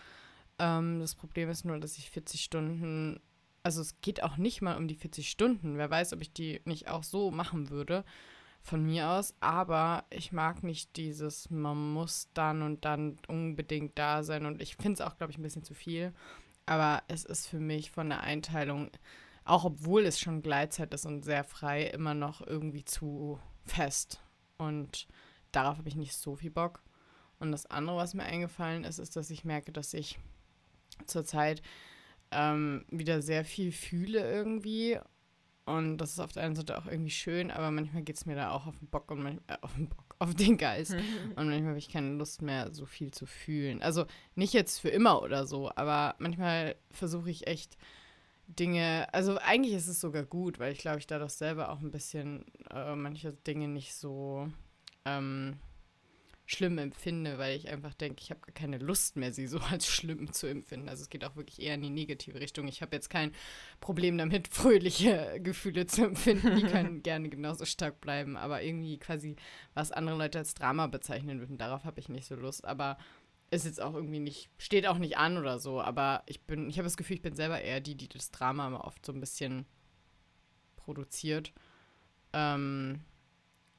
Ähm, 0.57 0.99
das 0.99 1.15
Problem 1.15 1.49
ist 1.49 1.63
nur, 1.63 1.79
dass 1.79 1.97
ich 1.97 2.09
40 2.09 2.43
Stunden, 2.43 3.19
also 3.63 3.81
es 3.81 4.01
geht 4.01 4.23
auch 4.23 4.37
nicht 4.37 4.61
mal 4.61 4.77
um 4.77 4.87
die 4.87 4.95
40 4.95 5.29
Stunden. 5.29 5.77
Wer 5.77 5.89
weiß, 5.89 6.13
ob 6.13 6.21
ich 6.21 6.33
die 6.33 6.61
nicht 6.65 6.89
auch 6.89 7.03
so 7.03 7.31
machen 7.31 7.69
würde 7.69 8.03
von 8.65 8.83
mir 8.83 9.09
aus. 9.09 9.35
Aber 9.39 10.05
ich 10.09 10.31
mag 10.31 10.63
nicht 10.63 10.97
dieses, 10.97 11.49
man 11.49 11.93
muss 11.93 12.29
dann 12.33 12.61
und 12.61 12.83
dann 12.83 13.17
unbedingt 13.27 13.97
da 13.97 14.23
sein. 14.23 14.45
Und 14.45 14.61
ich 14.61 14.75
finde 14.75 14.93
es 14.93 15.01
auch, 15.01 15.17
glaube 15.17 15.31
ich, 15.31 15.37
ein 15.37 15.43
bisschen 15.43 15.63
zu 15.63 15.73
viel. 15.73 16.13
Aber 16.65 17.03
es 17.07 17.23
ist 17.25 17.47
für 17.47 17.59
mich 17.59 17.91
von 17.91 18.09
der 18.09 18.21
Einteilung, 18.21 18.89
auch 19.43 19.65
obwohl 19.65 20.05
es 20.05 20.19
schon 20.19 20.41
Gleitzeit 20.41 20.93
ist 20.93 21.05
und 21.05 21.23
sehr 21.23 21.43
frei, 21.43 21.83
immer 21.83 22.15
noch 22.15 22.45
irgendwie 22.45 22.83
zu 22.83 23.39
fest. 23.65 24.19
Und 24.57 25.07
darauf 25.51 25.77
habe 25.77 25.87
ich 25.87 25.95
nicht 25.95 26.15
so 26.15 26.35
viel 26.35 26.51
Bock. 26.51 26.81
Und 27.39 27.51
das 27.51 27.67
andere, 27.67 27.97
was 27.97 28.15
mir 28.15 28.23
eingefallen 28.23 28.83
ist, 28.83 28.97
ist, 28.97 29.15
dass 29.15 29.29
ich 29.29 29.45
merke, 29.45 29.71
dass 29.71 29.93
ich 29.93 30.17
zurzeit 31.05 31.61
ähm, 32.31 32.85
wieder 32.89 33.21
sehr 33.21 33.45
viel 33.45 33.71
fühle 33.71 34.27
irgendwie. 34.27 34.99
Und 35.65 35.97
das 35.97 36.11
ist 36.11 36.19
auf 36.19 36.31
der 36.31 36.43
einen 36.43 36.55
Seite 36.55 36.77
auch 36.77 36.85
irgendwie 36.85 37.09
schön, 37.09 37.49
aber 37.49 37.71
manchmal 37.71 38.03
geht 38.03 38.17
es 38.17 38.27
mir 38.27 38.35
da 38.35 38.51
auch 38.51 38.67
auf 38.67 38.77
den 38.77 38.87
Bock 38.87 39.09
und 39.09 39.23
manchmal, 39.23 39.57
äh, 39.57 39.61
auf 39.61 39.73
den 39.73 39.89
Bock, 39.89 40.15
auf 40.19 40.35
den 40.35 40.57
Geist. 40.57 40.93
und 41.35 41.47
manchmal 41.47 41.69
habe 41.69 41.77
ich 41.79 41.89
keine 41.89 42.11
Lust 42.11 42.41
mehr, 42.41 42.71
so 42.71 42.85
viel 42.85 43.11
zu 43.11 43.25
fühlen. 43.25 43.81
Also 43.81 44.05
nicht 44.35 44.53
jetzt 44.53 44.79
für 44.79 44.89
immer 44.89 45.21
oder 45.23 45.47
so, 45.47 45.71
aber 45.75 46.15
manchmal 46.19 46.75
versuche 46.91 47.31
ich 47.31 47.47
echt 47.47 47.77
Dinge, 48.47 49.07
also 49.11 49.37
eigentlich 49.39 49.73
ist 49.73 49.87
es 49.87 49.99
sogar 49.99 50.23
gut, 50.23 50.59
weil 50.59 50.71
ich 50.71 50.77
glaube, 50.77 50.99
ich 50.99 51.07
dadurch 51.07 51.31
selber 51.31 51.71
auch 51.71 51.81
ein 51.81 51.91
bisschen 51.91 52.45
äh, 52.69 52.95
manche 52.95 53.33
Dinge 53.33 53.67
nicht 53.67 53.95
so 53.95 54.47
ähm, 55.03 55.57
schlimm 56.45 56.77
empfinde, 56.77 57.37
weil 57.37 57.57
ich 57.57 57.69
einfach 57.69 57.93
denke, 57.93 58.21
ich 58.21 58.29
habe 58.29 58.39
keine 58.53 58.77
Lust 58.77 59.15
mehr, 59.15 59.33
sie 59.33 59.47
so 59.47 59.59
als 59.71 59.87
schlimm 59.87 60.31
zu 60.31 60.47
empfinden. 60.47 60.89
Also 60.89 61.03
es 61.03 61.09
geht 61.09 61.25
auch 61.25 61.35
wirklich 61.35 61.61
eher 61.61 61.75
in 61.75 61.81
die 61.81 61.89
negative 61.89 62.39
Richtung. 62.39 62.67
Ich 62.67 62.81
habe 62.81 62.95
jetzt 62.95 63.09
kein 63.09 63.31
Problem 63.79 64.17
damit, 64.17 64.47
fröhliche 64.53 65.39
Gefühle 65.41 65.87
zu 65.87 66.05
empfinden. 66.05 66.55
Die 66.55 66.63
können 66.63 67.03
gerne 67.03 67.29
genauso 67.29 67.65
stark 67.65 67.99
bleiben, 68.01 68.37
aber 68.37 68.61
irgendwie 68.61 68.97
quasi, 68.97 69.35
was 69.73 69.91
andere 69.91 70.17
Leute 70.17 70.37
als 70.37 70.53
Drama 70.53 70.87
bezeichnen 70.87 71.39
würden, 71.39 71.57
darauf 71.57 71.83
habe 71.83 71.99
ich 71.99 72.09
nicht 72.09 72.27
so 72.27 72.35
Lust. 72.35 72.65
Aber 72.65 72.97
ist 73.51 73.65
jetzt 73.65 73.81
auch 73.81 73.93
irgendwie 73.93 74.19
nicht, 74.19 74.49
steht 74.57 74.87
auch 74.87 74.97
nicht 74.97 75.17
an 75.17 75.37
oder 75.37 75.59
so, 75.59 75.81
aber 75.81 76.23
ich 76.25 76.41
bin, 76.41 76.69
ich 76.69 76.77
habe 76.77 76.85
das 76.85 76.97
Gefühl, 76.97 77.17
ich 77.17 77.21
bin 77.21 77.35
selber 77.35 77.61
eher 77.61 77.79
die, 77.79 77.95
die 77.95 78.09
das 78.09 78.31
Drama 78.31 78.67
immer 78.67 78.85
oft 78.85 79.05
so 79.05 79.13
ein 79.13 79.19
bisschen 79.19 79.65
produziert. 80.75 81.53
Ähm, 82.33 83.01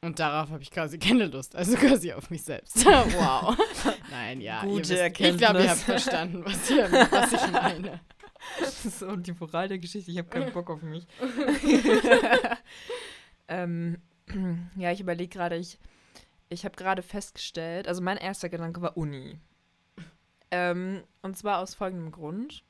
und 0.07 0.19
darauf 0.19 0.51
habe 0.51 0.63
ich 0.63 0.71
quasi 0.71 0.99
keine 1.01 1.27
Lust, 1.27 1.55
also 1.57 1.77
quasi 1.77 2.13
auf 2.13 2.31
mich 2.31 2.43
selbst. 2.45 2.77
wow. 2.87 3.57
Nein, 4.11 4.41
ja. 4.41 4.63
Gute 4.63 4.81
wisst, 4.89 4.93
Erkenntnis. 4.93 5.35
Ich 5.35 5.39
glaube, 5.47 5.63
ihr 5.65 5.71
habt 5.71 5.81
verstanden, 5.81 6.45
was, 6.45 6.71
ihr, 6.71 6.91
was 6.91 7.33
ich 7.33 7.53
meine. 7.53 8.01
So, 8.85 9.17
die 9.17 9.33
Moral 9.33 9.67
der 9.67 9.79
Geschichte, 9.79 10.11
ich 10.13 10.19
habe 10.19 10.29
keinen 10.29 10.53
Bock 10.53 10.71
auf 10.71 10.81
mich. 10.81 11.05
ähm, 13.49 13.99
ja, 14.77 14.93
ich 14.93 15.01
überlege 15.01 15.29
gerade, 15.37 15.57
ich, 15.57 15.79
ich 16.49 16.65
habe 16.65 16.77
gerade 16.77 17.03
festgestellt, 17.03 17.89
also 17.89 18.03
mein 18.03 18.17
erster 18.19 18.49
Gedanke 18.49 18.81
war 18.83 18.97
Uni. 18.97 19.39
Ähm, 20.51 21.03
und 21.23 21.37
zwar 21.37 21.59
aus 21.59 21.75
folgendem 21.75 22.13
Grund. 22.13 22.63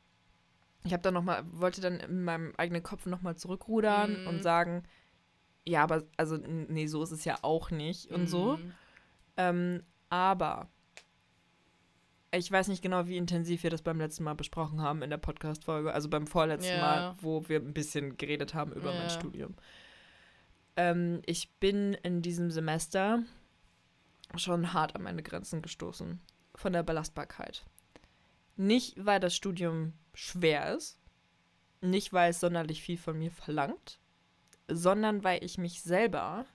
Ich 0.84 0.92
habe 0.92 1.02
dann 1.02 1.14
noch 1.14 1.22
mal, 1.24 1.42
wollte 1.50 1.80
dann 1.80 2.00
in 2.00 2.22
meinem 2.24 2.54
eigenen 2.56 2.82
Kopf 2.82 3.06
nochmal 3.06 3.36
zurückrudern 3.36 4.22
Mhm. 4.22 4.26
und 4.28 4.42
sagen, 4.42 4.84
ja, 5.66 5.82
aber 5.82 6.04
also 6.16 6.36
nee, 6.36 6.86
so 6.86 7.02
ist 7.02 7.10
es 7.10 7.24
ja 7.24 7.38
auch 7.42 7.70
nicht 7.70 8.10
und 8.10 8.26
so. 8.26 8.56
Mhm. 8.56 8.72
Ähm, 9.36 9.82
aber 10.08 10.68
ich 12.30 12.50
weiß 12.50 12.68
nicht 12.68 12.82
genau, 12.82 13.06
wie 13.06 13.16
intensiv 13.16 13.62
wir 13.62 13.70
das 13.70 13.82
beim 13.82 13.98
letzten 13.98 14.24
Mal 14.24 14.34
besprochen 14.34 14.80
haben 14.80 15.02
in 15.02 15.10
der 15.10 15.16
Podcast-Folge, 15.16 15.92
also 15.92 16.08
beim 16.08 16.26
vorletzten 16.26 16.76
Ja. 16.76 16.80
Mal, 16.80 17.16
wo 17.20 17.48
wir 17.48 17.60
ein 17.60 17.74
bisschen 17.74 18.16
geredet 18.16 18.54
haben 18.54 18.72
über 18.72 18.92
mein 18.92 19.02
Ja. 19.04 19.10
Studium. 19.10 19.54
Ähm, 20.76 21.22
ich 21.26 21.50
bin 21.54 21.94
in 21.94 22.22
diesem 22.22 22.50
Semester 22.50 23.22
schon 24.36 24.72
hart 24.72 24.94
an 24.94 25.02
meine 25.02 25.22
Grenzen 25.22 25.62
gestoßen 25.62 26.20
von 26.54 26.72
der 26.72 26.82
Belastbarkeit. 26.82 27.64
Nicht, 28.56 29.04
weil 29.04 29.20
das 29.20 29.34
Studium 29.34 29.92
schwer 30.14 30.74
ist, 30.74 30.98
nicht, 31.80 32.12
weil 32.12 32.30
es 32.30 32.40
sonderlich 32.40 32.82
viel 32.82 32.98
von 32.98 33.18
mir 33.18 33.30
verlangt, 33.30 33.98
sondern 34.68 35.24
weil 35.24 35.44
ich 35.44 35.58
mich 35.58 35.82
selber 35.82 36.46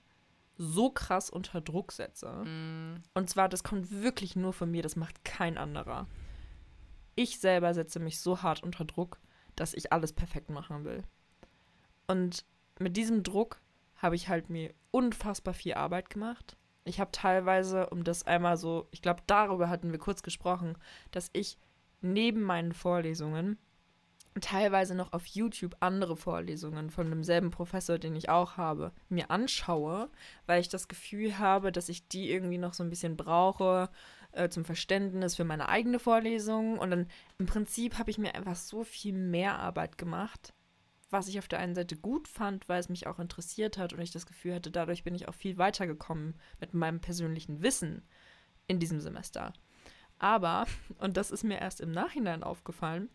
so 0.56 0.90
krass 0.90 1.30
unter 1.30 1.60
Druck 1.60 1.92
setze. 1.92 2.30
Mhm. 2.44 3.02
Und 3.14 3.30
zwar, 3.30 3.48
das 3.48 3.64
kommt 3.64 3.90
wirklich 3.90 4.36
nur 4.36 4.52
von 4.52 4.70
mir, 4.70 4.82
das 4.82 4.96
macht 4.96 5.24
kein 5.24 5.58
anderer. 5.58 6.06
Ich 7.14 7.40
selber 7.40 7.74
setze 7.74 8.00
mich 8.00 8.20
so 8.20 8.42
hart 8.42 8.62
unter 8.62 8.84
Druck, 8.84 9.18
dass 9.56 9.74
ich 9.74 9.92
alles 9.92 10.12
perfekt 10.12 10.50
machen 10.50 10.84
will. 10.84 11.02
Und 12.06 12.44
mit 12.78 12.96
diesem 12.96 13.22
Druck 13.22 13.60
habe 13.96 14.16
ich 14.16 14.28
halt 14.28 14.50
mir 14.50 14.74
unfassbar 14.90 15.54
viel 15.54 15.74
Arbeit 15.74 16.10
gemacht. 16.10 16.56
Ich 16.84 17.00
habe 17.00 17.12
teilweise, 17.12 17.88
um 17.90 18.02
das 18.02 18.26
einmal 18.26 18.56
so, 18.56 18.88
ich 18.90 19.02
glaube, 19.02 19.22
darüber 19.26 19.68
hatten 19.68 19.92
wir 19.92 19.98
kurz 19.98 20.22
gesprochen, 20.22 20.76
dass 21.12 21.30
ich 21.32 21.58
neben 22.00 22.42
meinen 22.42 22.72
Vorlesungen 22.72 23.58
teilweise 24.40 24.94
noch 24.94 25.12
auf 25.12 25.26
YouTube 25.26 25.76
andere 25.80 26.16
Vorlesungen 26.16 26.90
von 26.90 27.10
demselben 27.10 27.50
Professor, 27.50 27.98
den 27.98 28.16
ich 28.16 28.28
auch 28.30 28.56
habe, 28.56 28.92
mir 29.08 29.30
anschaue, 29.30 30.10
weil 30.46 30.60
ich 30.60 30.68
das 30.68 30.88
Gefühl 30.88 31.38
habe, 31.38 31.70
dass 31.70 31.88
ich 31.88 32.08
die 32.08 32.30
irgendwie 32.30 32.58
noch 32.58 32.72
so 32.72 32.82
ein 32.82 32.90
bisschen 32.90 33.16
brauche 33.16 33.90
äh, 34.32 34.48
zum 34.48 34.64
Verständnis 34.64 35.36
für 35.36 35.44
meine 35.44 35.68
eigene 35.68 35.98
Vorlesung. 35.98 36.78
Und 36.78 36.90
dann 36.90 37.08
im 37.38 37.46
Prinzip 37.46 37.98
habe 37.98 38.10
ich 38.10 38.18
mir 38.18 38.34
einfach 38.34 38.56
so 38.56 38.84
viel 38.84 39.12
mehr 39.12 39.58
Arbeit 39.58 39.98
gemacht, 39.98 40.54
was 41.10 41.28
ich 41.28 41.38
auf 41.38 41.48
der 41.48 41.58
einen 41.58 41.74
Seite 41.74 41.96
gut 41.96 42.26
fand, 42.26 42.68
weil 42.70 42.80
es 42.80 42.88
mich 42.88 43.06
auch 43.06 43.18
interessiert 43.18 43.76
hat 43.76 43.92
und 43.92 44.00
ich 44.00 44.12
das 44.12 44.24
Gefühl 44.24 44.54
hatte, 44.54 44.70
dadurch 44.70 45.04
bin 45.04 45.14
ich 45.14 45.28
auch 45.28 45.34
viel 45.34 45.58
weitergekommen 45.58 46.34
mit 46.58 46.72
meinem 46.72 47.00
persönlichen 47.00 47.62
Wissen 47.62 48.02
in 48.66 48.78
diesem 48.78 49.00
Semester. 49.00 49.52
Aber, 50.18 50.66
und 50.98 51.16
das 51.18 51.30
ist 51.30 51.44
mir 51.44 51.60
erst 51.60 51.80
im 51.80 51.90
Nachhinein 51.90 52.42
aufgefallen, 52.42 53.10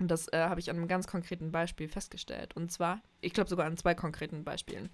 und 0.00 0.08
das 0.08 0.28
äh, 0.32 0.38
habe 0.38 0.60
ich 0.60 0.70
an 0.70 0.76
einem 0.76 0.88
ganz 0.88 1.06
konkreten 1.06 1.50
Beispiel 1.50 1.88
festgestellt. 1.88 2.54
Und 2.56 2.70
zwar, 2.70 3.02
ich 3.20 3.32
glaube 3.32 3.50
sogar 3.50 3.66
an 3.66 3.76
zwei 3.76 3.94
konkreten 3.94 4.44
Beispielen. 4.44 4.90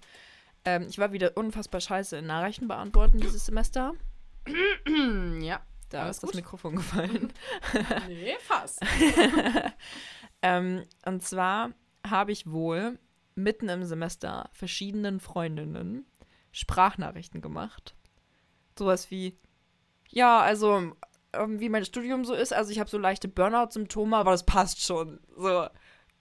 Ähm, 0.65 0.87
ich 0.89 0.97
war 0.97 1.11
wieder 1.11 1.37
unfassbar 1.37 1.79
scheiße 1.79 2.17
in 2.17 2.25
Nachrichten 2.25 2.67
beantworten 2.67 3.19
dieses 3.19 3.45
Semester. 3.45 3.93
ja. 5.39 5.61
Da 5.89 6.01
Alles 6.03 6.17
ist 6.17 6.23
das 6.23 6.31
gut? 6.31 6.35
Mikrofon 6.35 6.75
gefallen. 6.77 7.31
Nee, 8.07 8.35
fast. 8.41 8.81
ähm, 10.41 10.83
und 11.05 11.21
zwar 11.21 11.73
habe 12.05 12.31
ich 12.31 12.49
wohl 12.49 12.97
mitten 13.35 13.69
im 13.69 13.83
Semester 13.83 14.49
verschiedenen 14.51 15.19
Freundinnen 15.19 16.05
Sprachnachrichten 16.51 17.41
gemacht. 17.41 17.95
Sowas 18.77 19.11
wie, 19.11 19.37
ja, 20.09 20.39
also 20.39 20.95
ähm, 21.39 21.59
wie 21.59 21.69
mein 21.69 21.85
Studium 21.85 22.25
so 22.25 22.33
ist, 22.33 22.53
also 22.53 22.71
ich 22.71 22.79
habe 22.79 22.89
so 22.89 22.97
leichte 22.97 23.27
Burnout-Symptome, 23.27 24.15
aber 24.17 24.31
das 24.31 24.45
passt 24.45 24.81
schon. 24.83 25.19
So. 25.37 25.67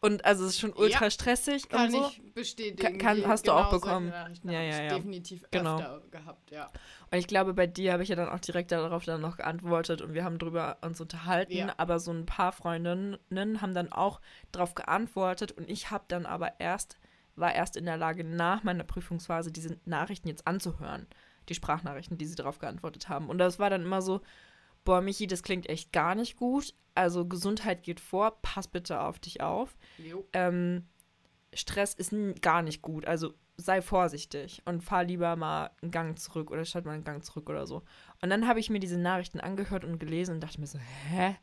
Und 0.01 0.23
also 0.27 0.45
es 0.45 0.51
ist 0.51 0.61
schon 0.61 0.75
ultra 0.75 1.05
Ja, 1.07 1.11
stressig 1.11 1.69
Kann 1.71 1.87
und 1.87 1.91
so. 1.93 2.09
ich 2.09 2.35
bestätigen. 2.35 2.99
Kann- 2.99 3.17
Die- 3.17 3.27
hast 3.27 3.49
du 3.49 3.53
auch 3.53 3.71
genau 3.71 3.81
bekommen. 3.81 4.13
Ja, 4.43 4.61
ja, 4.61 4.83
ja. 4.83 4.95
definitiv 4.97 5.45
Genau. 5.51 5.79
öfter 5.79 6.03
gehabt, 6.11 6.51
ja. 6.51 6.71
Und 7.11 7.19
ich 7.19 7.27
glaube, 7.27 7.55
bei 7.55 7.67
dir 7.67 7.93
habe 7.95 8.03
ich 8.03 8.11
ja 8.11 8.17
dann 8.17 8.29
auch 8.29 8.39
direkt 8.41 8.71
darauf 8.71 9.07
dann 9.07 9.23
noch 9.23 9.39
geantwortet 9.39 10.03
und 10.03 10.13
wir 10.13 10.23
haben 10.25 10.39
drüber 10.39 10.77
uns 10.83 11.01
unterhalten. 11.01 11.55
Ja. 11.55 11.73
Aber 11.79 11.99
so 12.01 12.13
ein 12.13 12.27
paar 12.27 12.53
Freundinnen 12.53 13.63
haben 13.63 13.73
dann 13.73 13.93
auch 13.93 14.21
darauf 14.53 14.75
geantwortet 14.75 15.53
und 15.53 15.71
ich 15.71 15.91
habe 15.91 16.05
dann 16.09 16.27
aber 16.27 16.61
erst, 16.61 16.99
war 17.37 17.55
erst 17.55 17.77
in 17.79 17.87
der 17.87 17.97
Lage, 17.97 18.25
nach 18.25 18.63
meiner 18.63 18.85
Prüfungsphase 18.85 19.51
diese 19.53 19.79
Nachrichten 19.87 20.29
jetzt 20.29 20.47
anzuhören. 20.47 21.07
Die 21.49 21.55
Sprachnachrichten, 21.55 22.19
die 22.19 22.27
sie 22.27 22.35
darauf 22.37 22.59
geantwortet 22.59 23.09
haben. 23.09 23.31
Und 23.31 23.39
das 23.39 23.59
war 23.59 23.71
dann 23.71 23.83
immer 23.83 24.03
so, 24.03 24.21
boah, 24.85 25.01
Michi, 25.01 25.27
das 25.27 25.43
klingt 25.43 25.69
echt 25.69 25.93
gar 25.93 26.15
nicht 26.15 26.37
gut. 26.37 26.75
Also 26.95 27.27
Gesundheit 27.27 27.83
geht 27.83 28.01
vor, 28.01 28.39
pass 28.43 28.69
bitte 28.69 29.01
auf 29.01 29.19
dich 29.19 29.41
auf 29.41 29.77
ähm, 30.33 30.87
Stress 31.53 31.95
ist 31.95 32.13
gar 32.43 32.63
nicht 32.63 32.83
gut. 32.83 33.07
Also 33.07 33.35
sei 33.57 33.81
vorsichtig 33.83 34.63
und 34.65 34.83
fahr 34.83 35.05
lieber 35.05 35.37
mal 35.37 35.71
einen 35.81 35.93
Gang 35.93 36.19
zurück 36.19 36.51
oder 36.51 36.65
schalt 36.65 36.85
mal 36.85 36.93
einen 36.93 37.05
Gang 37.05 37.25
zurück 37.25 37.49
oder 37.49 37.67
so. 37.67 37.83
Und 38.21 38.31
dann 38.31 38.49
habe 38.49 38.61
ich 38.61 38.71
mir 38.71 38.81
diese 38.81 38.99
Nachrichten 38.99 39.41
angehört 39.41 39.85
und 39.85 39.99
gelesen 39.99 40.35
und 40.35 40.41
dachte 40.41 40.61
mir 40.61 40.67
so, 40.67 40.79
hä? 40.79 41.37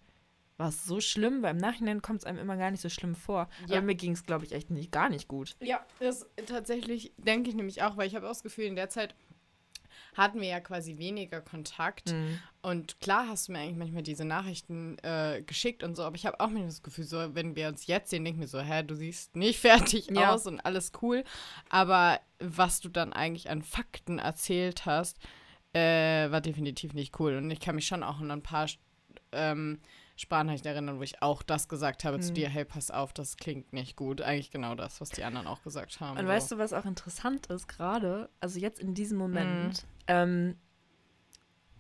War 0.58 0.68
es 0.68 0.86
so 0.86 1.00
schlimm? 1.00 1.42
Weil 1.42 1.52
im 1.52 1.58
Nachhinein 1.58 2.02
kommt 2.02 2.20
es 2.20 2.26
einem 2.26 2.38
immer 2.38 2.58
gar 2.58 2.70
nicht 2.70 2.82
so 2.82 2.90
schlimm 2.90 3.16
vor. 3.16 3.50
Ja. 3.68 3.78
Aber 3.78 3.86
mir 3.86 3.96
ging 3.96 4.12
es, 4.12 4.26
glaube 4.26 4.46
ich, 4.46 4.52
echt 4.52 4.70
nicht, 4.70 4.92
gar 4.92 5.10
nicht 5.10 5.28
gut. 5.28 5.56
Ja, 5.60 5.84
das 6.00 6.30
tatsächlich 6.46 7.14
denke 7.18 7.50
ich 7.50 7.56
nämlich 7.56 7.82
auch, 7.82 7.98
weil 7.98 8.08
ich 8.08 8.16
habe 8.16 8.28
auch 8.28 8.32
das 8.32 8.44
Gefühl, 8.44 8.66
in 8.66 8.76
der 8.76 8.90
Zeit 8.90 9.16
hatten 10.16 10.42
wir 10.42 10.48
ja 10.50 10.60
quasi 10.60 10.98
weniger 10.98 11.42
Kontakt. 11.42 12.12
Mhm. 12.12 12.40
Und 12.62 13.00
klar 13.00 13.28
hast 13.28 13.48
du 13.48 13.54
mir 13.54 13.60
eigentlich 13.60 13.78
manchmal 13.78 14.04
diese 14.04 14.26
Nachrichten 14.26 14.98
äh, 15.00 15.42
geschickt 15.46 15.84
und 15.84 15.96
so, 15.96 16.04
aber 16.04 16.16
ich 16.16 16.26
habe 16.26 16.40
auch 16.40 16.48
manchmal 16.48 16.68
das 16.68 16.84
Gefühl, 16.84 17.06
so, 17.06 17.34
wenn 17.36 17.56
wir 17.56 17.68
uns 17.70 17.88
jetzt 17.88 18.10
sehen, 18.10 18.24
denken 18.26 18.42
wir 18.42 18.48
so, 18.48 18.60
hä, 18.60 18.84
du 18.84 18.96
siehst 18.96 19.36
nicht 19.36 19.60
fertig 19.62 20.10
Ja. 20.12 20.34
aus 20.34 20.46
und 20.48 20.60
alles 20.62 20.92
cool. 21.02 21.24
Aber 21.70 22.20
was 22.40 22.80
du 22.82 22.90
dann 22.90 23.14
eigentlich 23.14 23.50
an 23.50 23.62
Fakten 23.62 24.20
erzählt 24.20 24.86
hast, 24.86 25.18
äh, 25.74 26.30
war 26.30 26.42
definitiv 26.42 26.94
nicht 26.94 27.20
cool. 27.20 27.38
Und 27.38 27.50
ich 27.50 27.60
kann 27.62 27.76
mich 27.76 27.88
schon 27.88 28.04
auch 28.04 28.20
an 28.20 28.30
ein 28.32 28.44
paar 28.44 28.68
ähm, 29.32 29.80
Sprachnachrichten 30.18 30.70
erinnern, 30.72 31.00
wo 31.00 31.04
ich 31.04 31.22
auch 31.24 31.42
das 31.42 31.68
gesagt 31.70 32.04
habe 32.04 32.20
zu 32.20 32.32
Mhm. 32.32 32.36
dir, 32.36 32.50
hey, 32.50 32.66
pass 32.66 32.92
auf, 32.92 33.14
das 33.14 33.38
klingt 33.38 33.74
nicht 33.74 33.96
gut. 33.96 34.22
Eigentlich 34.22 34.52
genau 34.52 34.76
das, 34.76 35.02
was 35.02 35.10
die 35.10 35.24
anderen 35.24 35.48
auch 35.48 35.64
gesagt 35.64 36.00
haben. 36.00 36.20
Und 36.20 36.28
weißt 36.28 36.52
du, 36.52 36.58
was 36.58 36.74
auch 36.74 36.86
interessant 36.86 37.48
ist 37.48 37.68
gerade? 37.68 38.30
Also 38.40 38.60
jetzt 38.60 38.80
in 38.80 38.94
diesem 38.94 39.18
Mhm. 39.18 39.72
Ähm, 40.08 40.56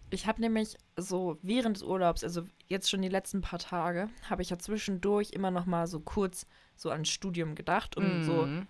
ich 0.10 0.28
habe 0.28 0.42
nämlich 0.42 0.78
so 0.98 1.38
während 1.42 1.78
des 1.78 1.84
Urlaubs, 1.84 2.24
also 2.24 2.44
jetzt 2.68 2.90
schon 2.90 3.02
die 3.02 3.10
letzten 3.10 3.42
paar 3.42 3.60
Tage, 3.60 4.10
habe 4.30 4.42
ich 4.42 4.50
ja 4.50 4.58
zwischendurch 4.60 5.32
immer 5.32 5.52
noch 5.52 5.66
mal 5.66 5.88
so 5.88 6.00
kurz 6.02 6.46
so 6.76 6.90
ans 6.90 7.10
Studium 7.10 7.56
gedacht, 7.56 7.96
um 7.98 8.22
so, 8.22 8.46
Mhm. 8.48 8.68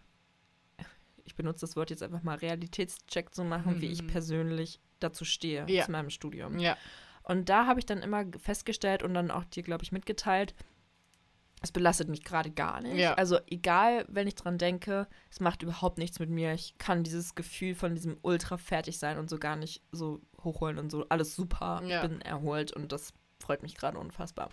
ich 1.24 1.36
benutze 1.36 1.62
das 1.62 1.76
Wort 1.76 1.90
jetzt 1.90 2.04
einfach 2.04 2.24
mal 2.24 2.38
Realitätscheck 2.38 3.34
zu 3.34 3.44
machen, 3.44 3.82
wie 3.82 3.88
ich 3.88 4.04
Mhm. 4.04 4.08
persönlich 4.08 4.80
dazu 5.00 5.26
stehe 5.26 5.66
Ja. 5.68 5.86
zu 5.86 5.92
meinem 5.92 6.10
Studium. 6.10 6.60
Ja. 6.60 6.78
Und 7.24 7.50
da 7.50 7.66
habe 7.68 7.80
ich 7.80 7.86
dann 7.86 8.00
immer 8.00 8.26
festgestellt 8.40 9.04
und 9.04 9.14
dann 9.14 9.32
auch 9.32 9.46
dir, 9.46 9.64
glaube 9.64 9.84
ich, 9.84 9.92
mitgeteilt, 9.92 10.54
es 11.62 11.72
belastet 11.72 12.10
mich 12.10 12.24
gerade 12.24 12.50
gar 12.52 12.82
nicht. 12.82 12.98
Ja. 12.98 13.14
Also 13.14 13.38
egal, 13.48 14.06
wenn 14.10 14.28
ich 14.28 14.36
dran 14.36 14.58
denke, 14.58 15.08
es 15.30 15.40
macht 15.40 15.62
überhaupt 15.64 15.98
nichts 16.00 16.20
mit 16.20 16.30
mir. 16.30 16.54
Ich 16.54 16.78
kann 16.80 17.04
dieses 17.04 17.36
Gefühl 17.36 17.76
von 17.76 17.94
diesem 17.96 18.18
ultra 18.24 18.58
fertig 18.58 18.98
sein 18.98 19.18
und 19.20 19.30
so 19.30 19.38
gar 19.38 19.56
nicht 19.56 19.84
so 19.92 20.22
hochholen 20.44 20.80
und 20.80 20.90
so. 20.92 21.06
Alles 21.10 21.36
super, 21.36 21.82
Ja. 21.86 22.04
ich 22.04 22.10
bin 22.10 22.22
erholt 22.22 22.72
und 22.74 22.92
das 22.92 23.14
freut 23.40 23.62
mich 23.64 23.76
gerade 23.76 23.98
unfassbar. 23.98 24.50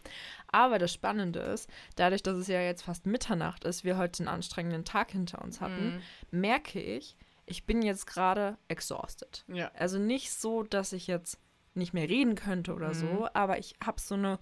Aber 0.48 0.78
das 0.78 0.92
Spannende 0.92 1.40
ist, 1.40 1.68
dadurch, 1.96 2.22
dass 2.22 2.36
es 2.36 2.46
ja 2.46 2.60
jetzt 2.60 2.82
fast 2.82 3.06
Mitternacht 3.06 3.64
ist, 3.64 3.84
wir 3.84 3.96
heute 3.98 4.22
einen 4.22 4.28
anstrengenden 4.28 4.84
Tag 4.84 5.10
hinter 5.10 5.42
uns 5.42 5.60
hatten, 5.60 5.96
Mhm. 6.32 6.40
merke 6.40 6.80
ich, 6.80 7.16
ich 7.46 7.64
bin 7.64 7.80
jetzt 7.82 8.06
gerade 8.06 8.58
exhausted. 8.68 9.44
Ja. 9.48 9.70
Also 9.74 9.98
nicht 9.98 10.30
so, 10.32 10.62
dass 10.62 10.92
ich 10.92 11.06
jetzt 11.06 11.38
nicht 11.74 11.94
mehr 11.94 12.08
reden 12.08 12.34
könnte 12.34 12.74
oder 12.74 12.88
Mhm. 12.88 12.94
so, 12.94 13.28
aber 13.34 13.58
ich 13.58 13.76
habe 13.84 14.00
so 14.00 14.14
eine 14.14 14.38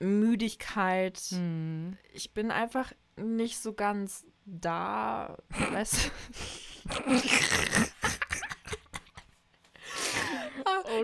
Grundmüdigkeit. 0.00 1.20
Mhm. 1.32 1.96
Ich 2.12 2.32
bin 2.32 2.50
einfach 2.50 2.92
nicht 3.16 3.58
so 3.58 3.72
ganz 3.74 4.24
da. 4.46 5.36
Weißt 5.72 6.10
du? 6.86 6.90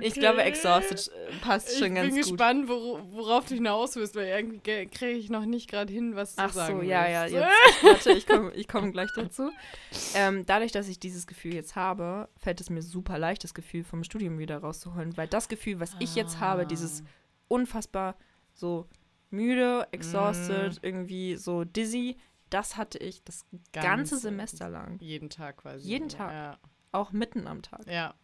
Ich 0.02 0.14
glaube, 0.14 0.42
exhausted 0.42 1.10
äh, 1.14 1.32
passt 1.40 1.70
Ich 1.72 1.78
schon 1.78 1.94
ganz 1.94 2.08
bin 2.08 2.16
gut. 2.22 2.30
gespannt, 2.32 2.68
wor 2.68 3.00
worauf 3.12 3.46
du 3.46 3.54
hinaus 3.54 3.96
willst, 3.96 4.14
weil 4.16 4.26
irgendwie 4.26 4.58
ge- 4.58 4.86
kriege 4.86 5.18
ich 5.18 5.30
noch 5.30 5.44
nicht 5.46 5.70
gerade 5.70 5.92
hin, 5.92 6.14
was 6.16 6.34
du 6.34 6.42
Ach 6.42 6.52
sagen 6.52 6.78
so, 6.78 6.82
ja, 6.82 7.08
ja, 7.08 7.26
jetzt, 7.26 7.46
warte, 7.82 8.12
ich 8.12 8.26
komme 8.26 8.52
ich 8.52 8.68
komm 8.68 8.92
gleich 8.92 9.10
dazu. 9.14 9.50
Ähm, 10.14 10.44
dadurch, 10.44 10.72
dass 10.72 10.88
ich 10.88 10.98
dieses 10.98 11.26
Gefühl 11.26 11.54
jetzt 11.54 11.76
habe, 11.76 12.28
fällt 12.36 12.60
es 12.60 12.68
mir 12.68 12.82
super 12.82 13.18
leicht, 13.18 13.44
das 13.44 13.54
Gefühl 13.54 13.84
vom 13.84 14.04
Studium 14.04 14.38
wieder 14.38 14.58
rauszuholen, 14.58 15.16
weil 15.16 15.28
das 15.28 15.48
Gefühl, 15.48 15.80
was 15.80 15.92
ich 16.00 16.14
jetzt 16.16 16.40
habe, 16.40 16.66
dieses 16.66 17.02
Ah. 17.02 17.06
unfassbar 17.48 18.16
so 18.56 18.88
müde, 19.30 19.86
exhausted, 19.92 20.72
Mhm. 20.74 20.78
irgendwie 20.82 21.36
so 21.36 21.64
dizzy, 21.64 22.16
das 22.50 22.76
hatte 22.76 22.98
ich 22.98 23.22
das 23.24 23.44
ganze 23.72 23.88
Ganze- 23.88 24.18
Semester 24.18 24.68
lang, 24.68 24.98
Jeden 25.00 25.30
Tag 25.30 25.58
quasi. 25.58 25.86
Jeden 25.88 26.08
Tag. 26.08 26.32
Ja. 26.32 26.58
auch 26.92 27.12
mitten 27.12 27.46
am 27.46 27.62
Tag. 27.62 27.86
ja. 27.86 28.14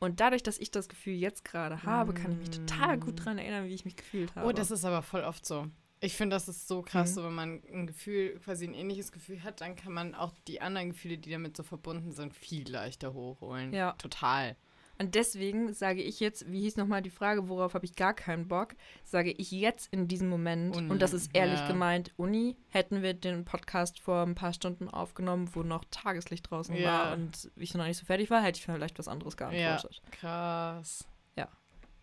Und 0.00 0.20
dadurch, 0.20 0.42
dass 0.42 0.58
ich 0.58 0.70
das 0.70 0.88
Gefühl 0.88 1.14
jetzt 1.14 1.44
gerade 1.44 1.82
habe, 1.84 2.12
kann 2.12 2.32
ich 2.32 2.38
mich 2.38 2.50
total 2.50 2.98
gut 2.98 3.20
daran 3.20 3.38
erinnern, 3.38 3.64
wie 3.66 3.74
ich 3.74 3.84
mich 3.86 3.96
gefühlt 3.96 4.34
habe. 4.34 4.46
Oh, 4.46 4.52
das 4.52 4.70
ist 4.70 4.84
aber 4.84 5.00
voll 5.02 5.22
oft 5.22 5.46
so. 5.46 5.66
Ich 6.00 6.14
finde, 6.14 6.36
das 6.36 6.46
ist 6.48 6.68
so 6.68 6.82
krass, 6.82 7.10
Mhm. 7.10 7.14
so 7.14 7.24
wenn 7.24 7.34
man 7.34 7.62
ein 7.72 7.86
Gefühl, 7.86 8.38
quasi 8.40 8.66
ein 8.66 8.74
ähnliches 8.74 9.12
Gefühl 9.12 9.42
hat, 9.42 9.60
dann 9.62 9.76
kann 9.76 9.92
man 9.94 10.14
auch 10.14 10.32
die 10.46 10.60
anderen 10.60 10.90
Gefühle, 10.90 11.16
die 11.16 11.30
damit 11.30 11.56
so 11.56 11.62
verbunden 11.62 12.12
sind, 12.12 12.34
viel 12.34 12.68
leichter 12.70 13.14
hochholen. 13.14 13.72
Ja. 13.72 13.92
Total. 13.92 14.56
Und 14.98 15.14
deswegen 15.14 15.72
sage 15.72 16.02
ich 16.02 16.20
jetzt, 16.20 16.50
wie 16.50 16.60
hieß 16.60 16.76
nochmal 16.76 17.02
die 17.02 17.10
Frage, 17.10 17.48
worauf 17.48 17.74
habe 17.74 17.84
ich 17.84 17.96
gar 17.96 18.14
keinen 18.14 18.46
Bock, 18.46 18.74
sage 19.04 19.32
ich 19.32 19.50
jetzt 19.50 19.92
in 19.92 20.06
diesem 20.06 20.28
Moment, 20.28 20.76
Uni, 20.76 20.90
und 20.90 21.02
das 21.02 21.12
ist 21.12 21.30
ehrlich 21.34 21.60
ja. 21.60 21.66
gemeint, 21.66 22.12
Uni, 22.16 22.56
hätten 22.68 23.02
wir 23.02 23.14
den 23.14 23.44
Podcast 23.44 24.00
vor 24.00 24.22
ein 24.22 24.34
paar 24.34 24.52
Stunden 24.52 24.88
aufgenommen, 24.88 25.50
wo 25.52 25.62
noch 25.62 25.84
Tageslicht 25.90 26.50
draußen 26.50 26.76
Ja. 26.76 27.06
war 27.06 27.12
und 27.14 27.50
ich 27.56 27.74
noch 27.74 27.86
nicht 27.86 27.98
so 27.98 28.06
fertig 28.06 28.30
war, 28.30 28.42
hätte 28.42 28.58
ich 28.58 28.64
vielleicht 28.64 28.98
was 28.98 29.08
anderes 29.08 29.34
Ja, 29.40 29.50
geantwortet. 29.50 30.00
krass. 30.12 31.06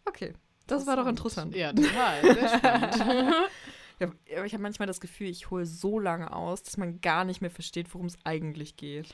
Okay, 0.05 0.33
das 0.67 0.87
war 0.87 0.95
doch 0.95 1.07
interessant. 1.07 1.55
Ja, 1.55 1.71
total. 1.73 2.21
Sehr 2.21 2.57
spannend. 2.57 2.95
Ja, 3.99 4.07
aber 4.35 4.47
ich 4.47 4.53
habe 4.53 4.63
manchmal 4.63 4.87
das 4.87 4.99
Gefühl, 4.99 5.27
ich 5.27 5.51
hole 5.51 5.63
so 5.67 5.99
lange 5.99 6.35
aus, 6.35 6.63
dass 6.63 6.75
man 6.75 7.01
gar 7.01 7.23
nicht 7.23 7.39
mehr 7.39 7.51
versteht, 7.51 7.93
worum 7.93 8.07
es 8.07 8.17
eigentlich 8.23 8.75
geht. 8.75 9.13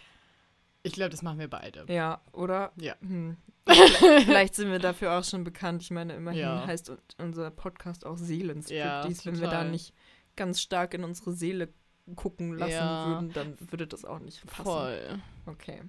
Ich 0.83 0.93
glaube, 0.93 1.09
das 1.09 1.21
machen 1.21 1.39
wir 1.39 1.49
beide. 1.49 1.85
Ja, 1.91 2.21
oder? 2.31 2.71
Ja. 2.77 2.95
Hm. 3.01 3.35
Vielleicht, 3.65 3.97
vielleicht 4.25 4.55
sind 4.55 4.71
wir 4.71 4.79
dafür 4.79 5.19
auch 5.19 5.23
schon 5.25 5.43
bekannt. 5.43 5.81
Ich 5.81 5.91
meine, 5.91 6.15
immerhin 6.15 6.39
Ja. 6.39 6.65
heißt 6.65 6.89
un- 6.89 6.97
unser 7.17 7.51
Podcast 7.51 8.05
auch 8.05 8.17
Seelenstriptease. 8.17 8.77
Ja, 8.77 9.03
Wenn 9.25 9.35
wir 9.41 9.47
da 9.47 9.57
total. 9.57 9.71
nicht 9.71 9.93
ganz 10.37 10.61
stark 10.61 10.93
in 10.93 11.03
unsere 11.03 11.33
Seele 11.33 11.67
gucken 12.15 12.57
lassen 12.57 12.71
Ja. 12.71 13.07
würden, 13.07 13.33
dann 13.33 13.57
würde 13.59 13.87
das 13.87 14.05
auch 14.05 14.19
nicht 14.19 14.45
passen. 14.45 14.63
Voll. 14.63 15.19
Okay. 15.47 15.81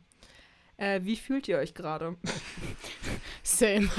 Äh, 0.77 1.03
wie 1.05 1.15
fühlt 1.17 1.47
ihr 1.47 1.59
euch 1.59 1.75
gerade? 1.75 2.17
Same. 3.45 3.89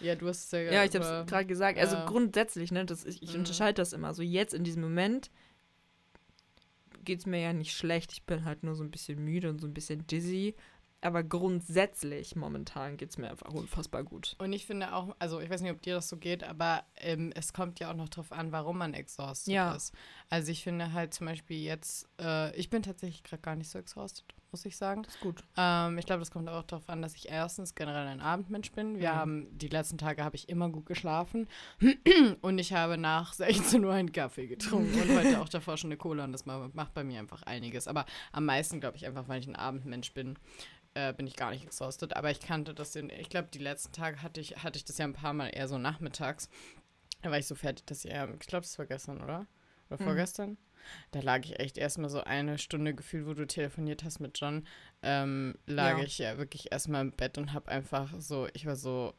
ja, 0.00 0.14
du 0.14 0.28
hast 0.28 0.44
es 0.46 0.50
ja 0.52 0.58
Ja, 0.60 0.84
ich 0.84 0.94
habe 0.94 1.04
es 1.04 1.26
gerade 1.26 1.46
gesagt. 1.46 1.78
Also 1.78 1.96
grundsätzlich, 2.06 2.70
ne, 2.72 2.84
das, 2.84 3.04
ich, 3.04 3.22
ich 3.22 3.32
Mhm. 3.34 3.40
unterscheide 3.40 3.74
das 3.74 3.92
immer. 3.92 4.14
So 4.14 4.22
jetzt 4.22 4.54
in 4.54 4.64
diesem 4.64 4.82
Moment 4.82 5.30
geht 7.08 7.20
es 7.20 7.26
mir 7.26 7.40
ja 7.40 7.52
nicht 7.54 7.72
schlecht. 7.74 8.12
Ich 8.12 8.24
bin 8.24 8.44
halt 8.44 8.62
nur 8.62 8.74
so 8.74 8.84
ein 8.84 8.90
bisschen 8.90 9.24
müde 9.24 9.48
und 9.48 9.60
so 9.60 9.66
ein 9.66 9.72
bisschen 9.74 10.06
dizzy. 10.06 10.54
Aber 11.00 11.22
grundsätzlich 11.22 12.34
momentan 12.36 12.96
geht 12.96 13.10
es 13.10 13.18
mir 13.18 13.30
einfach 13.30 13.50
unfassbar 13.54 14.02
gut. 14.04 14.34
Und 14.38 14.52
ich 14.52 14.66
finde 14.66 14.92
auch, 14.94 15.14
also 15.20 15.40
ich 15.40 15.48
weiß 15.48 15.60
nicht, 15.62 15.70
ob 15.70 15.80
dir 15.80 15.94
das 15.94 16.08
so 16.08 16.16
geht, 16.16 16.42
aber 16.44 16.82
ähm, 16.96 17.32
es 17.36 17.52
kommt 17.52 17.78
ja 17.80 17.90
auch 17.90 17.94
noch 17.96 18.08
drauf 18.08 18.32
an, 18.32 18.50
warum 18.52 18.78
man 18.78 18.94
exhausted 18.94 19.54
Ja. 19.54 19.74
ist. 19.74 19.94
Also 20.28 20.50
ich 20.52 20.62
finde 20.64 20.92
halt 20.92 21.14
zum 21.14 21.26
Beispiel 21.28 21.58
jetzt, 21.62 22.08
äh, 22.20 22.54
ich 22.56 22.68
bin 22.68 22.82
tatsächlich 22.82 23.22
gerade 23.22 23.40
gar 23.42 23.54
nicht 23.56 23.70
so 23.70 23.78
exhausted, 23.78 24.24
muss 24.50 24.64
ich 24.64 24.76
sagen. 24.76 25.02
Das 25.02 25.14
ist 25.14 25.20
gut. 25.20 25.42
Ähm, 25.56 25.98
ich 25.98 26.06
glaube, 26.06 26.20
das 26.20 26.30
kommt 26.30 26.48
auch 26.48 26.62
darauf 26.62 26.88
an, 26.88 27.02
dass 27.02 27.14
ich 27.14 27.28
erstens 27.28 27.74
generell 27.74 28.06
ein 28.06 28.20
Abendmensch 28.20 28.72
bin. 28.72 28.98
Wir 28.98 29.12
Mhm. 29.12 29.16
haben, 29.16 29.58
die 29.58 29.68
letzten 29.68 29.98
Tage 29.98 30.24
habe 30.24 30.36
ich 30.36 30.48
immer 30.48 30.68
gut 30.70 30.86
geschlafen 30.86 31.48
und 32.40 32.58
ich 32.58 32.72
habe 32.72 32.96
nach 32.98 33.32
16 33.32 33.84
Uhr 33.84 33.92
einen 33.92 34.12
Kaffee 34.12 34.46
getrunken 34.46 35.00
und 35.00 35.10
heute 35.14 35.40
auch 35.40 35.48
davor 35.48 35.76
schon 35.76 35.88
eine 35.88 35.96
Cola 35.98 36.24
und 36.24 36.32
das 36.32 36.46
ma- 36.46 36.70
macht 36.72 36.94
bei 36.94 37.04
mir 37.04 37.18
einfach 37.18 37.42
einiges. 37.42 37.88
Aber 37.88 38.06
am 38.32 38.44
meisten, 38.46 38.80
glaube 38.80 38.96
ich, 38.96 39.06
einfach, 39.06 39.28
weil 39.28 39.40
ich 39.40 39.46
ein 39.48 39.56
Abendmensch 39.56 40.12
bin, 40.14 40.38
äh, 40.94 41.12
bin 41.12 41.26
ich 41.26 41.36
gar 41.36 41.50
nicht 41.50 41.64
exhausted. 41.64 42.16
Aber 42.16 42.30
ich 42.30 42.40
kannte 42.40 42.74
das, 42.74 42.96
in, 42.96 43.10
ich 43.10 43.28
glaube, 43.28 43.48
die 43.52 43.58
letzten 43.58 43.92
Tage 43.92 44.22
hatte 44.22 44.40
ich, 44.40 44.62
hatte 44.62 44.78
ich 44.78 44.84
das 44.84 44.98
ja 44.98 45.04
ein 45.04 45.12
paar 45.12 45.34
Mal 45.34 45.48
eher 45.48 45.68
so 45.68 45.78
nachmittags. 45.78 46.48
Da 47.22 47.30
war 47.30 47.38
ich 47.38 47.46
so 47.46 47.54
fertig, 47.54 47.84
dass 47.86 48.04
ich, 48.04 48.12
ähm, 48.14 48.36
ich 48.40 48.46
glaube, 48.46 48.62
das 48.62 48.78
war 48.78 48.86
gestern, 48.86 49.20
oder? 49.22 49.46
Oder 49.90 50.00
Mhm. 50.00 50.04
vorgestern? 50.04 50.56
Da 51.10 51.20
lag 51.20 51.44
ich 51.44 51.58
echt 51.60 51.78
erstmal 51.78 52.10
so 52.10 52.22
eine 52.22 52.58
Stunde 52.58 52.94
gefühlt, 52.94 53.26
wo 53.26 53.34
du 53.34 53.46
telefoniert 53.46 54.04
hast 54.04 54.20
mit 54.20 54.38
John, 54.38 54.66
ähm, 55.02 55.54
lag 55.66 55.98
Ja. 55.98 56.04
ich 56.04 56.18
ja 56.18 56.38
wirklich 56.38 56.72
erstmal 56.72 57.02
im 57.02 57.12
Bett 57.12 57.38
und 57.38 57.52
habe 57.52 57.68
einfach 57.70 58.12
so, 58.18 58.46
ich 58.54 58.66
war 58.66 58.76
so 58.76 59.14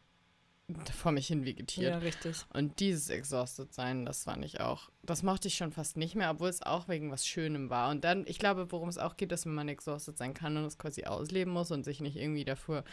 vor 0.96 1.12
mich 1.12 1.26
hin 1.26 1.46
vegetiert. 1.46 1.94
Ja, 1.94 1.98
richtig. 1.98 2.46
Und 2.54 2.80
dieses 2.80 3.10
Exhausted 3.10 3.74
sein, 3.74 4.06
das 4.06 4.26
fand 4.26 4.46
ich 4.46 4.60
auch, 4.62 4.90
das 5.02 5.24
mochte 5.24 5.48
ich 5.48 5.56
schon 5.56 5.72
fast 5.72 5.98
nicht 5.98 6.14
mehr, 6.14 6.30
obwohl 6.30 6.50
es 6.50 6.62
auch 6.62 6.88
wegen 6.88 7.10
was 7.12 7.26
Schönem 7.26 7.72
war. 7.72 7.90
Und 7.90 8.04
dann, 8.04 8.24
ich 8.28 8.38
glaube, 8.38 8.72
worum 8.72 8.88
es 8.88 9.00
auch 9.00 9.18
geht, 9.18 9.32
dass 9.32 9.48
wenn 9.48 9.56
man 9.56 9.68
exhausted 9.68 10.16
sein 10.18 10.36
kann 10.36 10.58
und 10.58 10.66
es 10.66 10.78
quasi 10.78 11.06
ausleben 11.06 11.52
muss 11.52 11.72
und 11.72 11.86
sich 11.86 12.02
nicht 12.02 12.18
irgendwie 12.18 12.46
davor 12.46 12.84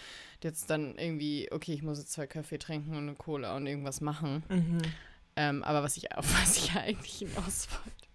jetzt 0.42 0.70
dann 0.70 0.96
irgendwie, 0.96 1.52
okay, 1.52 1.74
ich 1.74 1.82
muss 1.82 1.98
jetzt 1.98 2.12
zwei 2.12 2.26
Kaffee 2.26 2.56
trinken 2.58 2.92
und 2.92 3.08
eine 3.08 3.14
Cola 3.14 3.54
und 3.56 3.66
irgendwas 3.66 4.00
machen. 4.00 4.42
Mhm. 4.48 4.78
Ähm, 5.36 5.62
aber 5.62 5.82
was 5.82 5.98
ich, 5.98 6.10
auf 6.16 6.32
was 6.40 6.56
ich 6.56 6.74
eigentlich 6.76 7.18
hinaus 7.18 7.68
wollte, 7.70 8.06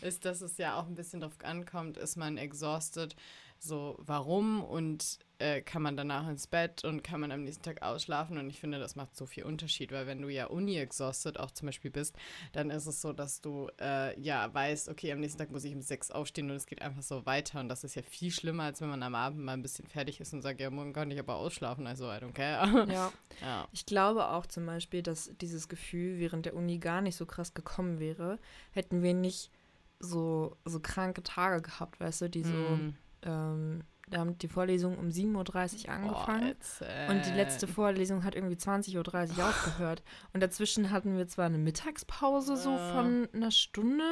ist, 0.00 0.24
dass 0.24 0.40
es 0.40 0.58
ja 0.58 0.78
auch 0.78 0.86
ein 0.86 0.94
bisschen 0.94 1.20
drauf 1.20 1.36
ankommt, 1.42 1.96
ist 1.96 2.16
man 2.16 2.38
exhausted, 2.38 3.16
so 3.58 3.96
warum 3.98 4.62
und 4.62 5.18
äh, 5.38 5.60
kann 5.60 5.82
man 5.82 5.96
danach 5.96 6.28
ins 6.28 6.46
Bett 6.46 6.84
und 6.84 7.02
kann 7.02 7.20
man 7.20 7.30
am 7.30 7.44
nächsten 7.44 7.62
Tag 7.62 7.82
ausschlafen 7.82 8.38
und 8.38 8.48
ich 8.48 8.58
finde, 8.58 8.78
das 8.78 8.96
macht 8.96 9.14
so 9.14 9.26
viel 9.26 9.44
Unterschied, 9.44 9.92
weil 9.92 10.06
wenn 10.06 10.22
du 10.22 10.28
ja 10.28 10.46
uni-exhausted 10.46 11.38
auch 11.38 11.50
zum 11.50 11.66
Beispiel 11.66 11.90
bist, 11.90 12.16
dann 12.52 12.70
ist 12.70 12.86
es 12.86 13.02
so, 13.02 13.12
dass 13.12 13.40
du 13.40 13.68
äh, 13.80 14.18
ja 14.20 14.52
weißt, 14.52 14.88
okay, 14.88 15.12
am 15.12 15.20
nächsten 15.20 15.38
Tag 15.38 15.50
muss 15.50 15.64
ich 15.64 15.74
um 15.74 15.82
sechs 15.82 16.10
aufstehen 16.10 16.50
und 16.50 16.56
es 16.56 16.66
geht 16.66 16.80
einfach 16.80 17.02
so 17.02 17.26
weiter 17.26 17.60
und 17.60 17.68
das 17.68 17.84
ist 17.84 17.94
ja 17.96 18.02
viel 18.02 18.30
schlimmer, 18.30 18.64
als 18.64 18.80
wenn 18.80 18.88
man 18.88 19.02
am 19.02 19.14
Abend 19.14 19.40
mal 19.40 19.52
ein 19.52 19.62
bisschen 19.62 19.86
fertig 19.86 20.20
ist 20.20 20.32
und 20.32 20.42
sagt, 20.42 20.60
ja, 20.60 20.70
morgen 20.70 20.92
kann 20.92 21.10
ich 21.10 21.18
aber 21.18 21.36
ausschlafen, 21.36 21.86
also 21.86 22.06
I 22.06 22.16
don't 22.16 22.32
care. 22.32 22.86
Ja. 22.90 23.12
ja. 23.42 23.68
Ich 23.72 23.84
glaube 23.84 24.28
auch 24.28 24.46
zum 24.46 24.64
Beispiel, 24.64 25.02
dass 25.02 25.30
dieses 25.40 25.68
Gefühl 25.68 26.18
während 26.18 26.46
der 26.46 26.54
Uni 26.54 26.78
gar 26.78 27.00
nicht 27.00 27.16
so 27.16 27.26
krass 27.26 27.52
gekommen 27.52 27.98
wäre, 27.98 28.38
hätten 28.70 29.02
wir 29.02 29.12
nicht 29.12 29.50
so, 29.98 30.56
so 30.64 30.80
kranke 30.80 31.22
Tage 31.22 31.62
gehabt, 31.62 32.00
weißt 32.00 32.22
du, 32.22 32.30
die 32.30 32.44
so, 32.44 32.52
Mm. 32.52 32.94
Ähm, 33.26 33.82
da 34.08 34.18
haben 34.20 34.38
die 34.38 34.46
Vorlesung 34.48 34.96
um 34.98 35.08
7.30 35.08 35.86
Uhr 35.88 35.92
angefangen. 35.92 36.54
Boah, 36.78 37.10
Und 37.10 37.26
die 37.26 37.32
letzte. 37.32 37.66
Vorlesung 37.66 38.22
hat 38.22 38.36
irgendwie 38.36 38.54
20.30 38.54 39.38
Uhr 39.38 39.48
aufgehört. 39.48 40.02
Und 40.32 40.42
dazwischen 40.42 40.90
hatten 40.92 41.16
wir 41.16 41.26
zwar 41.26 41.46
eine 41.46 41.58
Mittagspause 41.58 42.56
so 42.56 42.70
Ja. 42.70 42.92
von 42.92 43.28
einer 43.34 43.50
Stunde, 43.50 44.04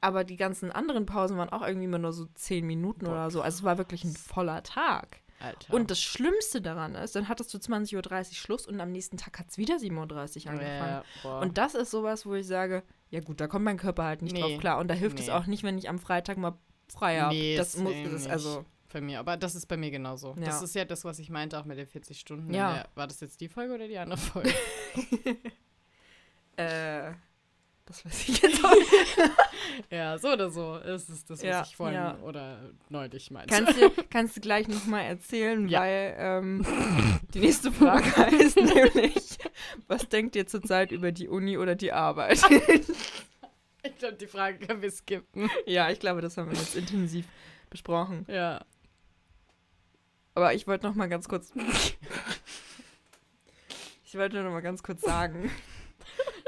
aber 0.00 0.24
die 0.24 0.36
ganzen 0.36 0.72
anderen 0.72 1.04
Pausen 1.04 1.36
waren 1.36 1.50
auch 1.50 1.60
irgendwie 1.60 1.84
immer 1.84 1.98
nur 1.98 2.14
so 2.14 2.24
10 2.34 2.66
Minuten 2.66 3.04
Boah, 3.04 3.10
oder 3.12 3.30
so. 3.30 3.42
Also 3.42 3.58
es 3.58 3.62
war 3.64 3.76
wirklich 3.76 4.04
ein 4.04 4.14
voller 4.16 4.62
Tag. 4.62 5.18
Alter. 5.38 5.72
Und 5.72 5.90
das 5.90 6.00
Schlimmste 6.02 6.60
daran 6.62 6.94
ist, 6.94 7.14
dann 7.16 7.28
hattest 7.28 7.52
du 7.54 7.58
20.30 7.58 7.96
Uhr 8.28 8.34
Schluss 8.34 8.66
und 8.66 8.78
am 8.80 8.90
nächsten 8.92 9.16
Tag 9.18 9.38
hat 9.38 9.48
es 9.50 9.56
wieder 9.58 9.76
7.30 9.76 10.44
Uhr 10.46 10.50
angefangen. 10.52 11.02
Boah. 11.22 11.40
Und 11.40 11.56
das 11.58 11.74
ist 11.74 11.90
sowas, 11.90 12.24
wo 12.26 12.34
ich 12.34 12.46
sage, 12.46 12.82
ja 13.10 13.20
gut, 13.20 13.40
da 13.40 13.48
kommt 13.48 13.64
mein 13.64 13.78
Körper 13.78 14.04
halt 14.04 14.20
nicht 14.22 14.34
Nee, 14.34 14.40
drauf 14.40 14.58
klar. 14.60 14.78
Und 14.78 14.88
da 14.88 14.94
hilft 14.94 15.18
es 15.18 15.26
nee. 15.26 15.32
auch 15.32 15.46
nicht, 15.46 15.62
wenn 15.62 15.76
ich 15.78 15.88
am 15.90 15.98
Freitag 15.98 16.36
mal 16.36 16.58
frei 16.90 17.20
habe. 17.20 17.34
Nee, 17.34 17.56
das 17.56 17.76
muss, 17.76 17.94
das 18.12 18.26
also, 18.26 18.64
bei 18.92 19.00
mir, 19.00 19.20
aber 19.20 19.36
das 19.36 19.54
ist 19.54 19.66
bei 19.66 19.76
mir 19.76 19.90
genauso. 19.90 20.34
Ja. 20.38 20.46
Das 20.46 20.62
ist 20.62 20.74
ja 20.74 20.84
das, 20.84 21.04
was 21.04 21.18
ich 21.18 21.30
meinte, 21.30 21.58
auch 21.58 21.64
mit 21.64 21.78
den 21.78 21.86
40 21.86 22.18
Stunden. 22.18 22.52
Ja. 22.52 22.74
Der, 22.74 22.86
war 22.94 23.06
das 23.06 23.20
jetzt 23.20 23.40
die 23.40 23.48
Folge 23.48 23.74
oder 23.74 23.86
die 23.88 23.98
andere 23.98 24.18
Folge? 24.18 24.52
äh, 26.56 27.12
Das 27.86 28.04
weiß 28.04 28.28
ich 28.28 28.42
jetzt 28.42 28.64
auch 28.64 28.74
nicht. 28.74 28.90
Ja, 29.90 30.18
so 30.18 30.28
oder 30.32 30.50
so 30.50 30.76
ist 30.76 31.08
es 31.08 31.24
das, 31.24 31.38
was 31.38 31.42
Ja, 31.42 31.62
ich 31.62 31.76
vorhin 31.76 31.94
ja. 31.94 32.18
oder 32.22 32.58
neulich 32.88 33.30
meinte. 33.30 33.54
Kannst 33.54 33.80
du, 33.80 33.90
kannst 34.10 34.36
du 34.36 34.40
gleich 34.40 34.66
nochmal 34.68 35.04
erzählen, 35.04 35.68
Ja. 35.68 35.80
weil 35.80 36.14
ähm, 36.18 36.66
die 37.34 37.40
nächste 37.40 37.70
Frage 37.72 38.04
heißt 38.16 38.56
nämlich, 38.56 39.38
was 39.86 40.08
denkt 40.08 40.34
ihr 40.36 40.46
zurzeit 40.46 40.90
über 40.92 41.12
die 41.12 41.28
Uni 41.28 41.56
oder 41.56 41.76
die 41.76 41.92
Arbeit? 41.92 42.40
Ich 43.82 43.96
glaube, 43.98 44.16
die 44.16 44.26
Frage 44.26 44.66
können 44.66 44.82
wir 44.82 44.90
skippen. 44.90 45.50
ja, 45.66 45.90
ich 45.90 46.00
glaube, 46.00 46.20
das 46.20 46.36
haben 46.36 46.50
wir 46.50 46.58
jetzt 46.58 46.76
intensiv 46.76 47.26
besprochen. 47.68 48.26
Ja. 48.28 48.64
Aber 50.34 50.54
ich 50.54 50.66
wollte 50.66 50.86
noch 50.86 50.94
mal 50.94 51.08
ganz 51.08 51.28
kurz. 51.28 51.52
ich 54.04 54.14
wollte 54.14 54.42
noch 54.42 54.50
mal 54.50 54.60
ganz 54.60 54.82
kurz 54.82 55.02
sagen, 55.02 55.50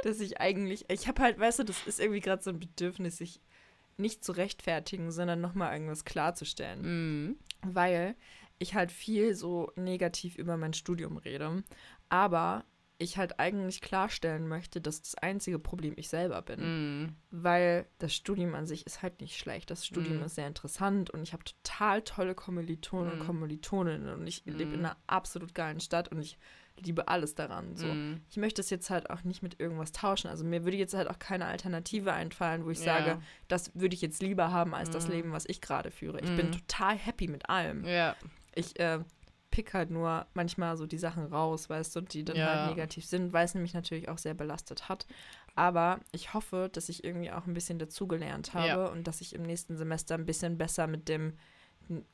dass 0.03 0.21
ich 0.21 0.41
eigentlich. 0.41 0.85
Ich 0.89 1.09
habe 1.09 1.23
halt, 1.23 1.39
weißt 1.39 1.61
du, 1.61 1.65
das 1.65 1.87
ist 1.87 2.01
irgendwie 2.01 2.21
gerade 2.21 2.43
so 2.43 2.51
ein 2.51 2.61
Bedürfnis, 2.61 3.19
sich 3.19 3.41
nicht 3.97 4.25
zu 4.25 4.33
rechtfertigen, 4.33 5.11
sondern 5.11 5.41
noch 5.41 5.55
mal 5.55 5.73
irgendwas 5.73 6.05
klarzustellen. 6.05 6.81
Mhm. 6.83 7.37
Weil 7.63 8.17
ich 8.59 8.75
halt 8.75 8.93
viel 8.93 9.35
so 9.35 9.73
negativ 9.77 10.37
über 10.37 10.57
mein 10.57 10.73
Studium 10.73 11.17
rede. 11.17 11.63
Aber 12.09 12.65
ich 13.03 13.19
halt 13.19 13.39
eigentlich 13.41 13.81
klarstellen 13.81 14.49
möchte, 14.49 14.81
dass 14.81 15.03
das 15.03 15.15
einzige 15.17 15.59
Problem 15.59 15.95
ich 15.97 16.09
selber 16.09 16.41
bin. 16.43 16.61
Mhm. 16.61 17.17
Weil 17.31 17.87
das 17.99 18.15
Studium 18.15 18.55
an 18.55 18.67
sich 18.67 18.87
ist 18.87 19.03
halt 19.03 19.21
nicht 19.21 19.37
schlecht. 19.37 19.71
Das 19.71 19.87
Studium 19.87 20.19
Mhm. 20.19 20.25
ist 20.25 20.35
sehr 20.37 20.47
interessant 20.47 21.11
und 21.11 21.23
ich 21.23 21.33
habe 21.33 21.45
total 21.45 22.03
tolle 22.03 22.35
Kommilitonen 22.35 23.13
und 23.13 23.19
Mhm. 23.19 23.23
Kommilitoninnen 23.27 24.09
und 24.15 24.27
ich 24.27 24.43
lebe 24.47 24.75
in 24.75 24.81
Mhm. 24.81 24.87
einer 24.87 24.97
absolut 25.07 25.55
geilen 25.55 25.81
Stadt 25.81 26.09
und 26.09 26.21
ich 26.21 26.39
liebe 26.79 27.07
alles 27.09 27.35
daran. 27.35 27.77
So. 27.77 27.87
Mhm. 27.89 28.23
Ich 28.31 28.39
möchte 28.39 28.61
es 28.63 28.71
jetzt 28.71 28.89
halt 28.91 29.11
auch 29.11 29.25
nicht 29.25 29.43
mit 29.43 29.61
irgendwas 29.61 29.93
tauschen. 29.93 30.29
Also 30.29 30.43
mir 30.45 30.65
würde 30.65 30.77
jetzt 30.79 30.95
halt 30.95 31.09
auch 31.09 31.19
keine 31.19 31.45
Alternative 31.47 32.13
einfallen, 32.13 32.65
wo 32.65 32.71
ich 32.71 32.79
Ja. 32.79 32.85
sage, 32.85 33.23
das 33.49 33.71
würde 33.75 33.95
ich 33.95 34.01
jetzt 34.01 34.23
lieber 34.23 34.51
haben 34.53 34.75
als 34.75 34.89
das 34.91 35.07
Mhm. 35.07 35.13
Leben, 35.13 35.33
was 35.33 35.45
ich 35.47 35.61
gerade 35.61 35.91
führe. 35.91 36.21
Ich 36.21 36.35
bin 36.35 36.51
total 36.51 36.97
happy 36.97 37.29
mit 37.29 37.49
allem. 37.51 37.85
Ja. 37.85 38.17
Ich 38.55 38.79
äh, 38.81 39.01
pick 39.53 39.73
halt 39.75 39.91
nur 39.91 40.27
manchmal 40.35 40.77
so 40.77 40.87
die 40.87 40.99
Sachen 40.99 41.27
raus, 41.27 41.71
weißt 41.71 41.95
du, 41.95 42.01
die 42.01 42.25
dann 42.25 42.39
Ja. 42.39 42.47
halt 42.47 42.67
negativ 42.71 43.05
sind, 43.07 43.33
weil 43.33 43.45
es 43.45 43.55
nämlich 43.55 43.75
natürlich 43.75 44.09
auch 44.09 44.19
sehr 44.19 44.35
belastet 44.35 44.89
hat. 44.89 45.07
Aber 45.55 46.01
ich 46.11 46.35
hoffe, 46.35 46.69
dass 46.73 46.89
ich 46.89 47.05
irgendwie 47.05 47.31
auch 47.31 47.47
ein 47.47 47.55
bisschen 47.55 47.79
dazugelernt 47.79 48.55
habe 48.55 48.67
Ja. 48.69 48.87
und 48.87 49.07
dass 49.07 49.21
ich 49.21 49.35
im 49.35 49.43
nächsten 49.43 49.77
Semester 49.77 50.17
ein 50.17 50.27
bisschen 50.27 50.59
besser 50.59 50.89
mit 50.89 51.09
dem, 51.09 51.35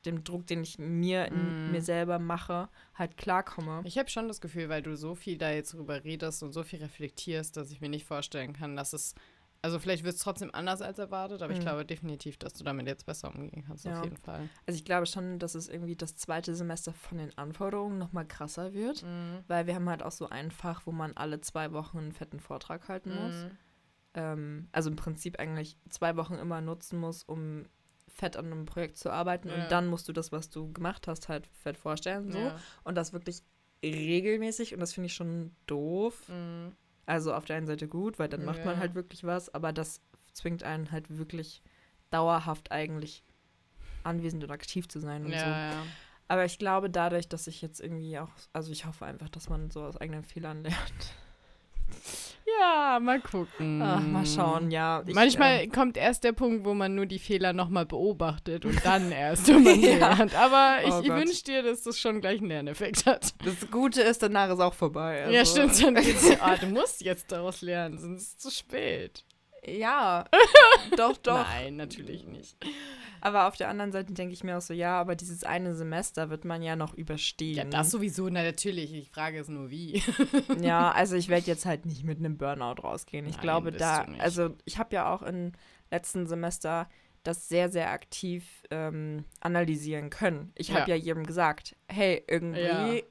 dem 0.05 0.23
Druck, 0.23 0.45
den 0.47 0.61
ich 0.63 0.77
mir 0.79 1.27
in 1.27 1.67
Mm. 1.67 1.71
mir 1.71 1.81
selber 1.81 2.19
mache, 2.19 2.69
halt 2.95 3.17
klarkomme. 3.17 3.81
Ich 3.85 3.97
habe 3.97 4.09
schon 4.09 4.27
das 4.27 4.41
Gefühl, 4.41 4.67
weil 4.67 4.81
du 4.81 4.95
so 4.97 5.15
viel 5.15 5.37
da 5.37 5.51
jetzt 5.51 5.73
drüber 5.73 6.03
redest 6.03 6.43
und 6.43 6.51
so 6.51 6.63
viel 6.63 6.79
reflektierst, 6.79 7.55
dass 7.55 7.71
ich 7.71 7.79
mir 7.79 7.89
nicht 7.89 8.05
vorstellen 8.05 8.53
kann, 8.53 8.75
dass 8.75 8.93
es. 8.93 9.15
Also 9.61 9.77
vielleicht 9.77 10.05
wird 10.05 10.15
es 10.15 10.21
trotzdem 10.21 10.51
anders 10.53 10.81
als 10.81 10.99
erwartet, 10.99 11.41
aber 11.41 11.51
ich 11.51 11.59
Mhm. 11.59 11.63
glaube 11.63 11.85
definitiv, 11.85 12.37
dass 12.37 12.53
du 12.53 12.63
damit 12.63 12.87
jetzt 12.87 13.05
besser 13.05 13.27
umgehen 13.35 13.63
kannst, 13.67 13.83
Ja. 13.83 13.97
auf 13.99 14.05
jeden 14.05 14.15
Fall. 14.17 14.47
Also 14.65 14.77
ich 14.77 14.85
glaube 14.85 15.05
schon, 15.05 15.37
dass 15.37 15.53
es 15.53 15.67
irgendwie 15.67 15.97
das 15.97 16.15
zweite 16.15 16.55
Semester 16.55 16.93
von 16.93 17.17
den 17.17 17.37
Anforderungen 17.37 17.97
nochmal 17.97 18.25
krasser 18.25 18.73
wird, 18.73 19.03
Mhm. 19.03 19.43
weil 19.47 19.67
wir 19.67 19.75
haben 19.75 19.89
halt 19.89 20.01
auch 20.01 20.11
so 20.13 20.29
ein 20.29 20.49
Fach, 20.51 20.83
wo 20.85 20.93
man 20.93 21.11
alle 21.17 21.41
zwei 21.41 21.73
Wochen 21.73 21.97
einen 21.97 22.11
fetten 22.13 22.39
Vortrag 22.39 22.87
halten 22.87 23.13
muss. 23.13 23.35
Mhm. 23.35 23.51
ähm, 24.15 24.69
also 24.71 24.89
im 24.89 24.95
Prinzip 24.95 25.37
eigentlich 25.39 25.77
zwei 25.89 26.15
Wochen 26.15 26.33
immer 26.33 26.61
nutzen 26.61 26.97
muss, 26.99 27.21
um 27.23 27.65
fett 28.07 28.37
an 28.37 28.47
einem 28.47 28.65
Projekt 28.65 28.97
zu 28.97 29.11
arbeiten 29.11 29.49
Ja. 29.49 29.55
und 29.63 29.71
dann 29.71 29.85
musst 29.87 30.07
du 30.09 30.13
das, 30.13 30.31
was 30.31 30.49
du 30.49 30.73
gemacht 30.73 31.07
hast, 31.07 31.29
halt 31.29 31.45
fett 31.47 31.77
vorstellen. 31.77 32.31
So. 32.31 32.39
Ja. 32.39 32.55
Und 32.83 32.95
das 32.95 33.13
wirklich 33.13 33.43
regelmäßig 33.83 34.73
und 34.73 34.79
das 34.79 34.93
finde 34.93 35.07
ich 35.07 35.13
schon 35.13 35.51
doof. 35.67 36.27
Mhm. 36.27 36.75
Also 37.09 37.33
auf 37.33 37.45
der 37.45 37.55
einen 37.55 37.65
Seite 37.65 37.87
gut, 37.87 38.19
weil 38.19 38.29
dann 38.29 38.45
macht 38.45 38.63
man 38.63 38.77
halt 38.77 38.93
wirklich 38.93 39.23
was, 39.23 39.51
aber 39.55 39.73
das 39.73 39.99
zwingt 40.31 40.61
einen 40.61 40.91
halt 40.91 41.17
wirklich 41.17 41.63
dauerhaft 42.11 42.71
eigentlich 42.71 43.23
anwesend 44.03 44.43
und 44.43 44.51
aktiv 44.51 44.87
zu 44.87 44.99
sein 44.99 45.25
und 45.25 45.31
so. 45.31 45.47
Ja, 45.47 45.71
ja. 45.71 45.85
Aber 46.27 46.45
ich 46.45 46.59
glaube 46.59 46.91
dadurch, 46.91 47.27
dass 47.27 47.47
ich 47.47 47.63
jetzt 47.63 47.81
irgendwie 47.81 48.19
auch, 48.19 48.29
also 48.53 48.71
ich 48.71 48.85
hoffe 48.85 49.07
einfach, 49.07 49.27
dass 49.29 49.49
man 49.49 49.71
so 49.71 49.81
aus 49.81 49.97
eigenen 49.97 50.23
Fehlern 50.23 50.61
lernt. 50.61 51.13
Ja, 52.59 52.99
mal 52.99 53.21
gucken. 53.21 53.81
Ach, 53.81 54.01
mal 54.01 54.25
schauen, 54.25 54.71
ja. 54.71 55.03
Ich, 55.05 55.13
Manchmal 55.15 55.61
ähm, 55.63 55.71
kommt 55.71 55.97
erst 55.97 56.23
der 56.23 56.33
Punkt, 56.33 56.65
wo 56.65 56.73
man 56.73 56.95
nur 56.95 57.05
die 57.05 57.19
Fehler 57.19 57.53
nochmal 57.53 57.85
beobachtet 57.85 58.65
und 58.65 58.83
dann 58.85 59.11
erst, 59.13 59.47
wenn 59.47 59.63
man 59.63 59.79
Ja. 59.81 60.13
lernt. 60.15 60.35
Aber 60.35 60.77
ich, 60.83 60.91
Oh 60.93 61.01
ich 61.03 61.09
wünsche 61.09 61.43
dir, 61.43 61.63
dass 61.63 61.83
das 61.83 61.97
schon 61.99 62.21
gleich 62.21 62.39
einen 62.39 62.49
Lerneffekt 62.49 63.05
hat. 63.05 63.33
das 63.45 63.69
Gute 63.71 64.01
ist, 64.01 64.21
danach 64.23 64.49
ist 64.49 64.59
auch 64.59 64.73
vorbei. 64.73 65.27
Ja, 65.31 65.39
also- 65.39 65.69
stimmt. 65.69 65.83
Dann 65.97 66.03
geht's, 66.03 66.29
ah, 66.41 66.55
du 66.57 66.67
musst 66.67 67.01
jetzt 67.01 67.31
daraus 67.31 67.61
lernen, 67.61 67.97
sonst 67.97 68.21
ist 68.21 68.27
es 68.29 68.37
zu 68.37 68.51
spät. 68.51 69.23
Ja, 69.77 70.25
doch, 70.97 71.17
doch. 71.17 71.45
Nein, 71.47 71.75
natürlich 71.75 72.25
nicht. 72.25 72.57
Aber 73.21 73.47
auf 73.47 73.57
der 73.57 73.69
anderen 73.69 73.91
Seite 73.91 74.13
denke 74.13 74.33
ich 74.33 74.43
mir 74.43 74.57
auch 74.57 74.61
so, 74.61 74.73
ja, 74.73 74.99
aber 74.99 75.15
dieses 75.15 75.43
eine 75.43 75.75
Semester 75.75 76.29
wird 76.29 76.45
man 76.45 76.61
ja 76.61 76.75
noch 76.75 76.93
überstehen. 76.93 77.57
Ja, 77.57 77.63
das 77.65 77.91
sowieso, 77.91 78.29
na, 78.29 78.43
natürlich. 78.43 78.91
Die 78.91 79.05
Frage 79.05 79.39
ist 79.39 79.49
nur, 79.49 79.69
wie. 79.69 80.01
Ja, 80.61 80.91
also 80.91 81.15
ich 81.15 81.29
werde 81.29 81.47
jetzt 81.47 81.65
halt 81.65 81.85
nicht 81.85 82.03
mit 82.03 82.19
einem 82.19 82.37
Burnout 82.37 82.81
rausgehen. 82.81 83.25
Ich 83.25 83.35
Nein, 83.35 83.41
glaube, 83.41 83.71
da, 83.71 84.05
also 84.19 84.55
ich 84.65 84.77
habe 84.77 84.95
ja 84.95 85.13
auch 85.13 85.21
im 85.21 85.51
letzten 85.91 86.27
Semester 86.27 86.87
das 87.23 87.49
sehr, 87.49 87.69
sehr 87.69 87.91
aktiv 87.91 88.63
ähm, 88.71 89.25
analysieren 89.41 90.09
können. 90.09 90.51
Ich 90.55 90.71
habe 90.71 90.89
Ja. 90.89 90.95
ja. 90.95 91.03
jedem 91.03 91.25
gesagt, 91.25 91.75
hey, 91.89 92.23
irgendwie 92.27 92.61
Ja. 92.99 93.01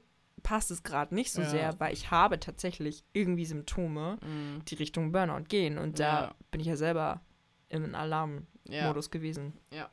Passt 0.41 0.71
es 0.71 0.83
gerade 0.83 1.13
nicht 1.15 1.31
so 1.31 1.41
Ja. 1.41 1.49
sehr, 1.49 1.79
weil 1.79 1.93
ich 1.93 2.11
habe 2.11 2.39
tatsächlich 2.39 3.03
irgendwie 3.13 3.45
Symptome, 3.45 4.17
Mhm. 4.23 4.63
die 4.65 4.75
Richtung 4.75 5.11
Burnout 5.11 5.45
gehen. 5.49 5.77
Und 5.77 5.99
da 5.99 6.21
Ja. 6.25 6.35
bin 6.51 6.61
ich 6.61 6.67
ja 6.67 6.75
selber 6.75 7.21
im 7.69 7.93
Alarmmodus 7.95 8.45
Ja. 8.67 8.93
gewesen. 9.11 9.53
ja. 9.71 9.89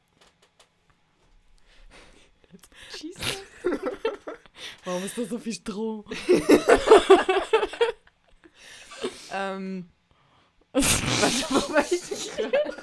Jesus. 2.96 3.42
Warum 4.84 5.04
ist 5.04 5.18
da 5.18 5.24
so 5.24 5.38
viel 5.38 5.52
Stroh? 5.52 6.04
ähm, 9.32 9.90
warte, 10.72 11.44
wo 11.50 11.74
war 11.74 11.92
ich 11.92 12.00
denn 12.00 12.50
gerade? 12.50 12.76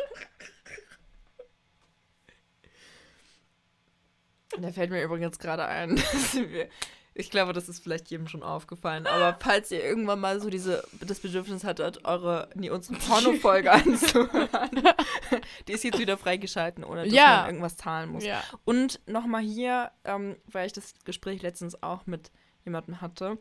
Da 4.59 4.71
fällt 4.71 4.91
mir 4.91 5.03
übrigens 5.03 5.39
gerade 5.39 5.65
ein, 5.65 5.95
dass 5.95 6.35
wir, 6.35 6.69
ich 7.15 7.29
glaube, 7.29 7.53
das 7.53 7.69
ist 7.69 7.83
vielleicht 7.83 8.09
jedem 8.09 8.27
schon 8.27 8.43
aufgefallen, 8.43 9.05
aber 9.07 9.37
falls 9.39 9.71
ihr 9.71 9.83
irgendwann 9.83 10.19
mal 10.19 10.39
so 10.41 10.49
diese, 10.49 10.83
das 10.99 11.19
Bedürfnis 11.19 11.63
hattet, 11.63 12.05
eure, 12.05 12.49
nee, 12.55 12.69
unsere 12.69 12.97
Porno-Folge 13.07 13.71
anzuhören, 13.71 14.49
die 15.67 15.73
ist 15.73 15.83
jetzt 15.83 15.99
wieder 15.99 16.17
freigeschalten, 16.17 16.83
ohne 16.83 17.03
dass 17.05 17.13
Ja. 17.13 17.37
man 17.37 17.45
irgendwas 17.47 17.75
zahlen 17.77 18.09
muss. 18.09 18.23
Ja. 18.23 18.43
Und 18.65 18.99
nochmal 19.07 19.41
hier, 19.43 19.91
ähm, 20.03 20.37
weil 20.51 20.67
ich 20.67 20.73
das 20.73 20.93
Gespräch 21.05 21.41
letztens 21.41 21.81
auch 21.83 22.05
mit 22.05 22.31
jemandem 22.65 23.01
hatte, 23.01 23.37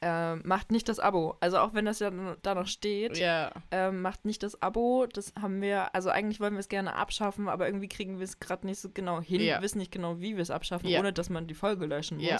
ähm, 0.00 0.42
macht 0.44 0.70
nicht 0.70 0.88
das 0.88 1.00
Abo. 1.00 1.36
Also 1.40 1.58
auch 1.58 1.74
wenn 1.74 1.84
das 1.84 1.98
ja 1.98 2.10
da 2.42 2.54
noch 2.54 2.66
steht, 2.68 3.18
Ja. 3.18 3.50
ähm, 3.72 4.00
macht 4.02 4.24
nicht 4.24 4.42
das 4.44 4.62
Abo. 4.62 5.06
Das 5.12 5.32
haben 5.40 5.60
wir, 5.60 5.94
also 5.94 6.10
eigentlich 6.10 6.38
wollen 6.40 6.52
wir 6.54 6.60
es 6.60 6.68
gerne 6.68 6.94
abschaffen, 6.94 7.48
aber 7.48 7.66
irgendwie 7.66 7.88
kriegen 7.88 8.18
wir 8.18 8.24
es 8.24 8.38
gerade 8.38 8.64
nicht 8.66 8.78
so 8.80 8.90
genau 8.90 9.20
hin, 9.20 9.40
Ja. 9.40 9.60
wissen 9.60 9.78
nicht 9.78 9.90
genau, 9.90 10.20
wie 10.20 10.36
wir 10.36 10.42
es 10.42 10.50
abschaffen, 10.50 10.88
Ja. 10.88 11.00
ohne 11.00 11.12
dass 11.12 11.30
man 11.30 11.46
die 11.48 11.54
Folge 11.54 11.86
löschen 11.86 12.18
muss. 12.18 12.26
Ja. 12.28 12.38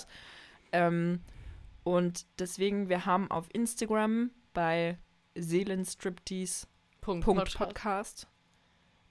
Ähm, 0.72 1.20
und 1.82 2.26
deswegen, 2.38 2.88
wir 2.88 3.06
haben 3.06 3.30
auf 3.30 3.46
Instagram 3.52 4.30
bei 4.54 4.98
Seelenstriptease 5.34 6.66
Punkt. 7.00 7.24
Punkt 7.24 7.44
Podcast. 7.44 7.58
Podcast. 7.58 8.28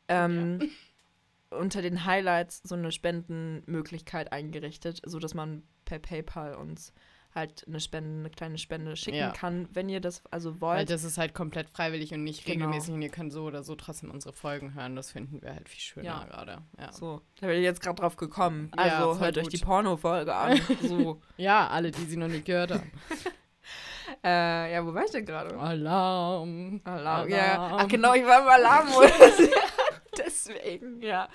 Ähm, 0.08 0.70
Unter 1.50 1.82
den 1.82 2.04
Highlights 2.06 2.62
so 2.66 2.76
eine 2.76 2.92
Spendenmöglichkeit 2.92 4.34
eingerichtet, 4.34 5.02
so 5.06 5.18
dass 5.18 5.34
man 5.34 5.64
per 5.86 5.98
PayPal 6.00 6.56
uns 6.56 6.92
halt 7.38 7.64
eine 7.68 7.80
Spende, 7.80 8.20
eine 8.20 8.30
kleine 8.30 8.58
Spende 8.58 8.96
schicken 8.98 9.18
Ja. 9.18 9.32
kann, 9.32 9.70
wenn 9.74 9.88
ihr 9.88 10.02
das 10.02 10.22
also 10.32 10.60
Weil 10.60 10.80
wollt. 10.80 10.90
das 10.90 11.04
ist 11.06 11.18
halt 11.18 11.34
komplett 11.34 11.70
freiwillig 11.70 12.14
und 12.14 12.24
nicht 12.26 12.44
Genau. 12.44 12.66
regelmäßig 12.66 12.94
und 12.94 13.02
ihr 13.02 13.10
könnt 13.10 13.32
so 13.32 13.44
oder 13.46 13.64
so 13.64 13.76
trotzdem 13.76 14.12
unsere 14.12 14.34
Folgen 14.34 14.74
hören. 14.74 14.96
Das 14.98 15.12
finden 15.12 15.42
wir 15.42 15.54
halt 15.54 15.70
viel 15.70 15.80
schöner 15.80 16.06
Ja. 16.06 16.24
gerade. 16.26 16.58
Ja. 16.78 16.92
So, 16.92 17.22
da 17.40 17.48
bin 17.48 17.58
ich 17.58 17.64
jetzt 17.64 17.82
gerade 17.82 18.02
drauf 18.02 18.18
gekommen. 18.18 18.72
Ja, 18.76 18.84
Also 19.06 19.20
hört 19.22 19.38
euch 19.38 19.44
gut. 19.46 19.54
die 19.54 19.58
Porno-Folge 19.58 20.36
an. 20.36 20.60
So. 20.82 21.22
ja, 21.38 21.68
alle, 21.70 21.92
die 21.92 22.04
sie 22.06 22.18
noch 22.18 22.28
nicht 22.28 22.46
gehört 22.46 22.72
haben. 22.72 22.92
äh, 24.24 24.74
ja, 24.74 24.86
wo 24.86 24.94
war 24.94 25.04
ich 25.06 25.12
denn 25.12 25.26
gerade? 25.26 25.58
Alarm. 25.58 26.82
Alarm. 26.84 27.30
Ja. 27.30 27.64
Alarm. 27.66 27.80
Ach 27.82 27.88
genau, 27.88 28.14
ich 28.14 28.26
war 28.26 28.42
im 28.42 28.48
Alarmmodus. 28.48 29.50
Deswegen, 30.18 31.02
ja. 31.02 31.30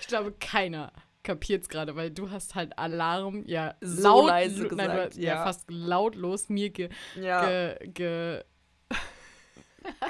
Ich 0.00 0.06
glaube, 0.08 0.32
keiner 0.40 0.92
kapiert 1.22 1.62
es 1.62 1.68
gerade, 1.68 1.94
weil 1.96 2.10
du 2.10 2.30
hast 2.30 2.54
halt 2.54 2.78
Alarm 2.78 3.44
ja 3.46 3.74
So 3.80 4.02
laut, 4.22 4.26
leise 4.28 4.54
nein, 4.54 4.62
du 4.62 4.68
gesagt, 4.76 4.98
hast 5.10 5.16
ja. 5.18 5.34
ja. 5.34 5.44
fast 5.44 5.70
lautlos 5.70 6.48
mir 6.48 6.70
ge, 6.70 6.88
Ja. 7.20 7.46
ge, 7.46 7.88
ge, 7.92 8.44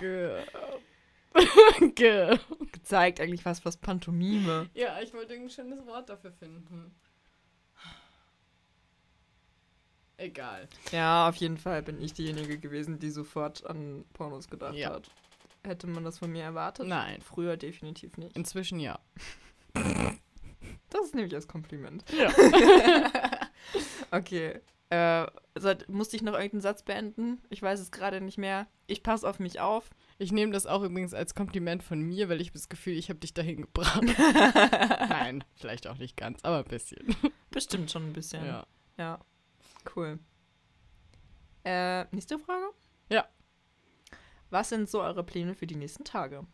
ge, 0.00 0.42
ge. 1.94 2.38
Gezeigt 2.72 3.20
eigentlich 3.20 3.44
was, 3.44 3.64
was 3.64 3.76
Pantomime. 3.76 4.68
Ja, 4.74 5.00
ich 5.00 5.12
wollte 5.14 5.34
ein 5.34 5.50
schönes 5.50 5.84
Wort 5.86 6.08
dafür 6.08 6.32
finden. 6.32 6.94
Egal. 10.18 10.68
Ja, 10.92 11.28
auf 11.28 11.36
jeden 11.36 11.56
Fall 11.56 11.82
bin 11.82 12.00
ich 12.00 12.12
diejenige 12.12 12.58
gewesen, 12.58 12.98
die 12.98 13.10
sofort 13.10 13.66
an 13.66 14.04
Pornos 14.12 14.48
gedacht 14.48 14.74
Ja. 14.74 14.90
hat. 14.90 15.10
Hätte 15.64 15.86
man 15.86 16.04
das 16.04 16.18
von 16.18 16.30
mir 16.30 16.42
erwartet? 16.44 16.86
Nein. 16.86 17.20
Früher 17.22 17.56
definitiv 17.56 18.16
nicht. 18.18 18.36
Inzwischen 18.36 18.78
ja. 18.78 18.98
Das 20.92 21.06
ist 21.06 21.14
nämlich 21.14 21.34
als 21.34 21.48
Kompliment. 21.48 22.04
Ja. 22.12 22.30
Okay. 24.10 24.60
Äh, 24.90 25.26
soll- 25.54 25.78
musste 25.88 26.16
ich 26.16 26.22
noch 26.22 26.34
irgendeinen 26.34 26.60
Satz 26.60 26.82
beenden? 26.82 27.40
Ich 27.48 27.62
weiß 27.62 27.80
es 27.80 27.90
gerade 27.92 28.20
nicht 28.20 28.36
mehr. 28.36 28.66
Ich 28.86 29.02
passe 29.02 29.26
auf 29.26 29.38
mich 29.38 29.58
auf. 29.60 29.88
Ich 30.18 30.32
nehme 30.32 30.52
das 30.52 30.66
auch 30.66 30.82
übrigens 30.82 31.14
als 31.14 31.34
Kompliment 31.34 31.82
von 31.82 31.98
mir, 32.02 32.28
weil 32.28 32.40
ich 32.42 32.48
habe 32.48 32.58
das 32.58 32.68
Gefühl, 32.68 32.98
ich 32.98 33.08
habe 33.08 33.20
dich 33.20 33.32
dahin 33.32 33.62
gebracht. 33.62 34.02
Nein, 35.08 35.44
vielleicht 35.54 35.86
auch 35.86 35.96
nicht 35.96 36.16
ganz, 36.18 36.40
aber 36.42 36.58
ein 36.58 36.64
bisschen. 36.64 37.16
Bestimmt 37.50 37.90
schon 37.90 38.08
ein 38.08 38.12
bisschen. 38.12 38.44
Ja. 38.44 38.66
Ja. 38.98 39.18
Cool. 39.96 40.18
Äh, 41.64 42.04
nächste 42.14 42.38
Frage? 42.38 42.66
Ja. 43.08 43.26
Was 44.50 44.68
sind 44.68 44.90
so 44.90 45.00
eure 45.00 45.24
Pläne 45.24 45.54
für 45.54 45.66
die 45.66 45.76
nächsten 45.76 46.04
Tage? 46.04 46.44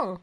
Oh, 0.00 0.18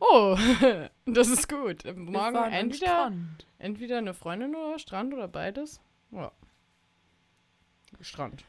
Oh, 0.00 0.36
das 1.06 1.28
ist 1.28 1.48
gut. 1.48 1.84
Morgen 1.96 2.36
entweder, 2.52 3.12
entweder 3.58 3.98
eine 3.98 4.14
Freundin 4.14 4.54
oder 4.54 4.78
Strand 4.78 5.14
oder 5.14 5.28
beides. 5.28 5.80
Ja. 6.10 6.32
Strand. 8.00 8.44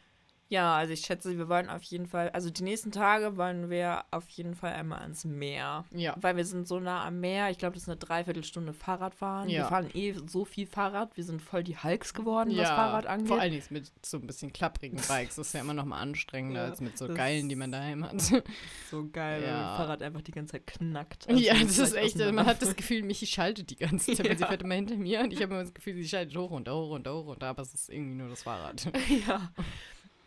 Ja, 0.52 0.76
also 0.76 0.94
ich 0.94 1.02
schätze, 1.02 1.38
wir 1.38 1.48
wollen 1.48 1.70
auf 1.70 1.84
jeden 1.84 2.08
Fall, 2.08 2.30
also 2.32 2.50
die 2.50 2.64
nächsten 2.64 2.92
Tage 2.92 3.38
wollen 3.38 3.70
wir 3.70 4.04
auf 4.10 4.28
jeden 4.30 4.56
Fall 4.56 4.74
einmal 4.74 5.00
ans 5.02 5.24
Meer. 5.24 5.86
Ja. 5.92 6.16
Weil 6.20 6.38
wir 6.38 6.46
sind 6.46 6.68
so 6.68 6.80
nah 6.80 7.06
am 7.06 7.20
Meer. 7.20 7.52
Ich 7.52 7.60
glaube, 7.60 7.76
das 7.76 7.84
ist 7.84 7.90
eine 7.90 7.98
Dreiviertelstunde 7.98 8.74
Fahrradfahren. 8.74 9.48
Wir 9.48 9.58
Ja. 9.58 9.68
fahren 9.68 9.92
eh 9.94 10.16
so 10.26 10.46
viel 10.46 10.66
Fahrrad. 10.66 11.16
Wir 11.16 11.24
sind 11.24 11.40
voll 11.42 11.64
die 11.64 11.78
Hulks 11.78 12.16
geworden, 12.16 12.50
was 12.50 12.68
ja, 12.68 12.76
Fahrrad 12.76 13.06
angeht. 13.06 13.28
vor 13.28 13.40
allen 13.40 13.52
Dingen 13.52 13.64
mit 13.70 13.92
so 14.04 14.18
ein 14.18 14.26
bisschen 14.26 14.52
klapprigen 14.52 15.00
Bikes. 15.08 15.36
Das 15.36 15.48
ist 15.48 15.54
ja 15.54 15.62
immer 15.62 15.76
noch 15.76 15.86
mal 15.86 16.00
anstrengender 16.00 16.64
Ja, 16.64 16.70
als 16.72 16.82
mit 16.82 16.98
so 16.98 17.06
das- 17.08 17.16
geilen, 17.16 17.48
die 17.48 17.56
man 17.56 17.72
daheim 17.72 18.04
hat. 18.06 18.20
so 18.90 19.08
geil, 19.08 19.44
weil 19.44 19.50
Ja. 19.50 19.68
das 19.68 19.78
Fahrrad 19.78 20.02
einfach 20.02 20.22
die 20.24 20.32
ganze 20.32 20.54
Zeit 20.54 20.66
knackt. 20.66 21.28
ja, 21.32 21.54
Also 21.54 21.84
das 21.84 21.92
gleich 21.92 22.06
ist 22.08 22.20
echt, 22.22 22.34
man 22.34 22.48
hat 22.48 22.60
das 22.64 22.76
Gefühl, 22.76 23.04
Michi 23.04 23.28
schaltet 23.28 23.70
die 23.70 23.76
ganze 23.76 24.16
Zeit, 24.16 24.28
weil 24.28 24.36
sie 24.36 24.42
Ja. 24.46 24.48
fährt 24.48 24.64
immer 24.64 24.74
hinter 24.74 24.96
mir 24.98 25.20
und 25.20 25.32
ich 25.32 25.44
habe 25.44 25.54
immer 25.54 25.62
das 25.64 25.76
Gefühl, 25.76 25.94
sie 25.94 26.08
schaltet 26.10 26.36
hoch 26.36 26.50
runter, 26.50 26.74
hoch 26.74 26.90
runter, 26.90 27.14
hoch 27.14 27.28
runter, 27.28 27.46
aber 27.50 27.62
es 27.62 27.76
ist 27.76 27.90
irgendwie 27.92 28.16
nur 28.16 28.30
das 28.30 28.42
Fahrrad. 28.42 28.92
ja. 29.28 29.52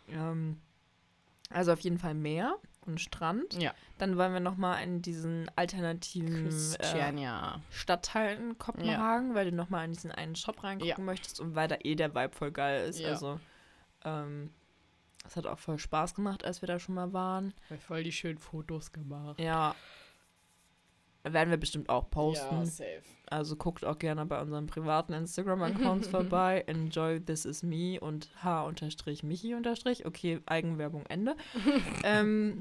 Ähm, 0.09 0.59
also 1.49 1.71
auf 1.73 1.79
jeden 1.81 1.97
Fall 1.99 2.13
Meer 2.13 2.55
und 2.85 2.99
Strand. 2.99 3.53
Ja. 3.61 3.73
Dann 3.97 4.17
wollen 4.17 4.33
wir 4.33 4.39
noch 4.39 4.57
mal 4.57 4.77
in 4.79 5.01
diesen 5.01 5.49
alternativen 5.55 6.45
äh, 6.45 6.49
Christiania. 6.49 7.61
Stadtteil 7.69 8.37
in 8.37 8.57
Kopenhagen, 8.57 9.35
weil 9.35 9.49
du 9.51 9.55
noch 9.55 9.69
mal 9.69 9.85
in 9.85 9.91
diesen 9.93 10.11
einen 10.11 10.35
Shop 10.35 10.63
reingucken 10.63 10.89
Ja. 10.89 10.99
möchtest 10.99 11.39
und 11.39 11.55
weil 11.55 11.67
da 11.67 11.77
eh 11.83 11.95
der 11.95 12.13
Vibe 12.13 12.33
voll 12.35 12.51
geil 12.51 12.87
ist. 12.89 12.99
Ja. 12.99 13.09
Also 13.09 13.39
ähm, 14.03 14.49
es 15.25 15.35
hat 15.37 15.47
auch 15.47 15.59
voll 15.59 15.79
Spaß 15.79 16.15
gemacht, 16.15 16.43
als 16.43 16.61
wir 16.61 16.67
da 16.67 16.79
schon 16.79 16.95
mal 16.95 17.13
waren. 17.13 17.53
Hab 17.69 17.81
voll 17.81 18.03
die 18.03 18.11
schönen 18.11 18.39
Fotos 18.39 18.91
gemacht. 18.91 19.39
Ja. 19.39 19.75
Werden 21.23 21.49
wir 21.51 21.57
bestimmt 21.57 21.87
auch 21.89 22.09
posten. 22.11 22.55
Ja, 22.59 22.65
safe. 22.65 23.01
Also 23.29 23.55
guckt 23.55 23.85
auch 23.85 23.97
gerne 23.97 24.25
bei 24.25 24.41
unseren 24.41 24.67
privaten 24.67 25.13
Instagram-Accounts 25.13 26.07
vorbei. 26.09 26.63
Enjoy 26.67 27.19
this 27.21 27.45
is 27.45 27.63
me 27.63 27.97
und 27.99 28.29
h-michi 28.43 29.55
unterstrich. 29.55 30.05
Okay, 30.05 30.41
Eigenwerbung 30.45 31.05
Ende. 31.07 31.35
ähm, 32.03 32.59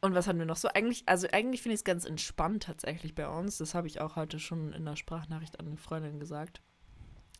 und 0.00 0.14
was 0.14 0.26
hatten 0.26 0.38
wir 0.38 0.46
noch 0.46 0.56
so? 0.56 0.68
Eigentlich, 0.68 1.02
also 1.06 1.28
eigentlich 1.30 1.60
finde 1.60 1.74
ich 1.74 1.80
es 1.80 1.84
ganz 1.84 2.06
entspannt 2.06 2.62
tatsächlich 2.62 3.14
bei 3.14 3.28
uns. 3.28 3.58
Das 3.58 3.74
habe 3.74 3.86
ich 3.86 4.00
auch 4.00 4.16
heute 4.16 4.38
schon 4.38 4.72
in 4.72 4.86
der 4.86 4.96
Sprachnachricht 4.96 5.60
an 5.60 5.66
eine 5.66 5.76
Freundin 5.76 6.18
gesagt. 6.18 6.62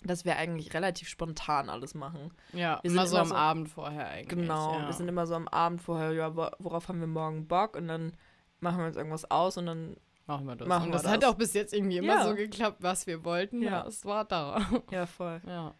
Dass 0.02 0.24
wir 0.26 0.36
eigentlich 0.36 0.72
relativ 0.74 1.08
spontan 1.08 1.68
alles 1.70 1.94
machen. 1.94 2.30
Ja, 2.52 2.78
Wir 2.82 2.90
immer 2.90 3.06
sind 3.06 3.10
so 3.10 3.16
immer 3.16 3.22
am 3.22 3.28
so- 3.28 3.34
Abend 3.34 3.68
vorher 3.70 4.08
eigentlich. 4.08 4.28
Genau, 4.28 4.78
ja. 4.78 4.86
wir 4.86 4.92
sind 4.92 5.08
immer 5.08 5.26
so 5.26 5.34
am 5.34 5.48
Abend 5.48 5.80
vorher, 5.80 6.12
ja, 6.12 6.36
wo- 6.36 6.50
worauf 6.58 6.88
haben 6.88 7.00
wir 7.00 7.06
morgen 7.06 7.46
Bock? 7.48 7.76
Und 7.76 7.88
dann 7.88 8.12
machen 8.60 8.78
wir 8.78 8.86
uns 8.86 8.96
irgendwas 8.96 9.30
aus 9.30 9.56
und 9.56 9.66
dann, 9.66 9.96
Machen 10.26 10.46
wir 10.46 10.54
das. 10.54 10.68
Machen 10.68 10.84
und 10.84 10.88
wir 10.92 10.98
das, 11.02 11.10
hat 11.10 11.22
das. 11.24 11.30
auch 11.30 11.34
bis 11.34 11.54
jetzt 11.54 11.74
irgendwie 11.74 11.96
immer 11.98 12.14
Ja. 12.14 12.28
so 12.28 12.34
geklappt, 12.36 12.76
was 12.80 13.06
wir 13.08 13.24
wollten. 13.24 13.62
Ja. 13.62 13.70
Ja, 13.82 13.86
es 13.88 14.04
war 14.04 14.24
da. 14.24 14.60
ja, 14.92 15.06
voll. 15.06 15.40
Ja, 15.46 15.74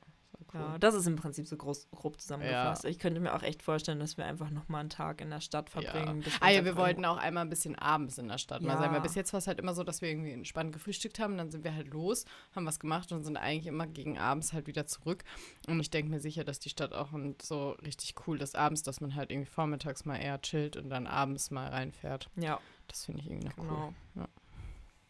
so 0.53 0.59
Ja, 0.59 0.79
das 0.79 0.95
ist 0.95 1.07
im 1.07 1.17
Prinzip 1.17 1.47
so 1.47 1.57
groß, 1.57 1.89
grob 1.93 2.21
zusammengefasst. 2.21 2.85
Ja. 2.85 2.91
Ich 2.91 2.99
könnte 2.99 3.21
mir 3.21 3.35
auch 3.35 3.43
echt 3.43 3.63
vorstellen, 3.63 3.99
dass 4.01 4.17
wir 4.17 4.25
einfach 4.27 4.51
noch 4.51 4.69
mal 4.69 4.81
einen 4.81 4.91
Tag 4.91 5.21
in 5.21 5.31
der 5.31 5.41
Stadt 5.41 5.71
verbringen. 5.71 6.23
dass 6.23 6.35
Ah 6.41 6.51
ja, 6.51 6.65
wir 6.65 6.77
wollten 6.77 7.05
auch 7.05 7.17
einmal 7.17 7.45
ein 7.45 7.51
bisschen 7.51 7.77
abends 7.79 8.19
in 8.19 8.29
der 8.29 8.39
Stadt 8.39 8.63
mal 8.63 8.73
Ja. 8.75 8.79
sein, 8.79 8.93
weil 8.93 9.01
bis 9.01 9.15
jetzt 9.15 9.33
war 9.33 9.39
es 9.39 9.47
halt 9.47 9.59
immer 9.59 9.75
so, 9.75 9.85
dass 9.85 10.03
wir 10.03 10.09
irgendwie 10.09 10.33
entspannt 10.33 10.73
gefrühstückt 10.73 11.19
haben, 11.19 11.37
dann 11.37 11.51
sind 11.51 11.65
wir 11.65 11.75
halt 11.75 11.89
los, 11.89 12.25
haben 12.55 12.67
was 12.67 12.79
gemacht 12.81 13.13
und 13.13 13.25
sind 13.25 13.37
eigentlich 13.37 13.67
immer 13.67 13.87
gegen 13.87 14.19
abends 14.19 14.53
halt 14.53 14.67
wieder 14.67 14.87
zurück. 14.87 15.25
Und 15.69 15.81
ich 15.81 15.91
denke 15.91 16.11
mir 16.11 16.21
sicher, 16.21 16.45
dass 16.45 16.59
die 16.59 16.69
Stadt 16.71 16.93
auch 16.93 17.11
so 17.43 17.71
richtig 17.85 18.15
cool 18.27 18.41
ist 18.41 18.57
abends, 18.57 18.83
dass 18.83 19.01
man 19.01 19.15
halt 19.15 19.31
irgendwie 19.31 19.51
vormittags 19.51 20.05
mal 20.05 20.17
eher 20.17 20.41
chillt 20.41 20.77
und 20.77 20.91
dann 20.91 21.07
abends 21.07 21.51
mal 21.51 21.69
reinfährt. 21.69 22.29
Ja, 22.37 22.59
Das 22.89 23.05
finde 23.05 23.21
ich 23.21 23.29
irgendwie 23.31 23.47
noch 23.49 23.57
genau. 23.57 23.95
Ja. 24.17 24.29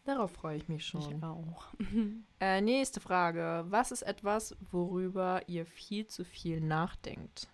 Darauf 0.03 0.31
freue 0.31 0.57
ich 0.57 0.67
mich 0.67 0.85
schon. 0.85 1.01
Ich 1.17 1.23
auch. 1.23 1.65
Äh, 2.43 2.59
nächste 2.59 2.99
Frage. 2.99 3.65
Was 3.69 3.91
ist 3.91 4.01
etwas, 4.01 4.55
worüber 4.71 5.43
ihr 5.47 5.67
viel 5.67 6.07
zu 6.07 6.25
viel 6.25 6.59
nachdenkt? 6.59 7.47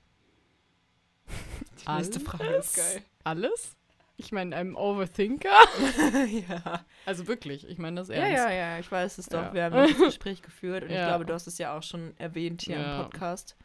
Die 1.86 1.92
nächste 1.92 2.22
Frage 2.22 2.46
ist 2.56 2.78
geil. 2.78 3.04
Alles? 3.26 3.76
Ich 4.16 4.32
meine, 4.32 4.56
einem 4.56 4.78
Overthinker? 4.78 5.50
ja. 6.50 6.86
Also 7.06 7.28
wirklich, 7.28 7.68
ich 7.68 7.78
meine 7.80 7.98
das 7.98 8.08
ja, 8.08 8.16
ernst. 8.16 8.38
ja, 8.46 8.52
ja, 8.52 8.80
ich 8.80 8.90
weiß 8.90 9.18
es 9.18 9.26
doch. 9.28 9.42
Ja. 9.44 9.54
Wir 9.54 9.64
haben 9.66 9.76
das 9.76 9.98
Gespräch 9.98 10.42
geführt 10.42 10.84
und 10.84 10.90
ich 10.90 10.96
Ja. 10.96 11.08
glaube, 11.08 11.26
du 11.26 11.34
hast 11.34 11.48
es 11.48 11.58
ja 11.58 11.78
auch 11.78 11.84
schon 11.84 12.16
erwähnt 12.18 12.62
hier 12.62 12.80
Ja. 12.80 12.96
im 12.98 13.04
Podcast. 13.04 13.58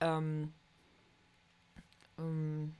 Ähm, 0.00 0.52
ähm, 2.18 2.74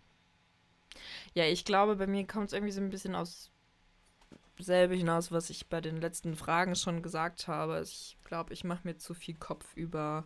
ja, 1.34 1.44
ich 1.44 1.64
glaube, 1.64 1.94
bei 1.96 2.08
mir 2.08 2.26
kommt 2.26 2.48
es 2.48 2.52
irgendwie 2.52 2.72
so 2.72 2.80
ein 2.80 2.90
bisschen 2.90 3.14
aus 3.14 3.49
selbe 4.64 4.94
hinaus, 4.94 5.32
was 5.32 5.50
ich 5.50 5.68
bei 5.68 5.80
den 5.80 6.00
letzten 6.00 6.36
Fragen 6.36 6.74
schon 6.74 7.02
gesagt 7.02 7.48
habe. 7.48 7.80
Ich 7.82 8.16
glaube, 8.24 8.52
ich 8.52 8.64
mache 8.64 8.86
mir 8.86 8.96
zu 8.96 9.14
viel 9.14 9.34
Kopf 9.34 9.74
über, 9.74 10.24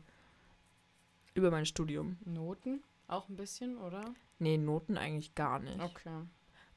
über 1.35 1.51
mein 1.51 1.67
Studium. 1.67 2.19
Noten? 2.25 2.83
Auch 3.07 3.29
ein 3.29 3.37
bisschen, 3.37 3.77
oder? 3.79 4.15
Nee, 4.39 4.59
Noten 4.59 4.99
eigentlich 4.99 5.35
gar 5.35 5.59
nicht. 5.59 5.81
Okay. 5.81 6.23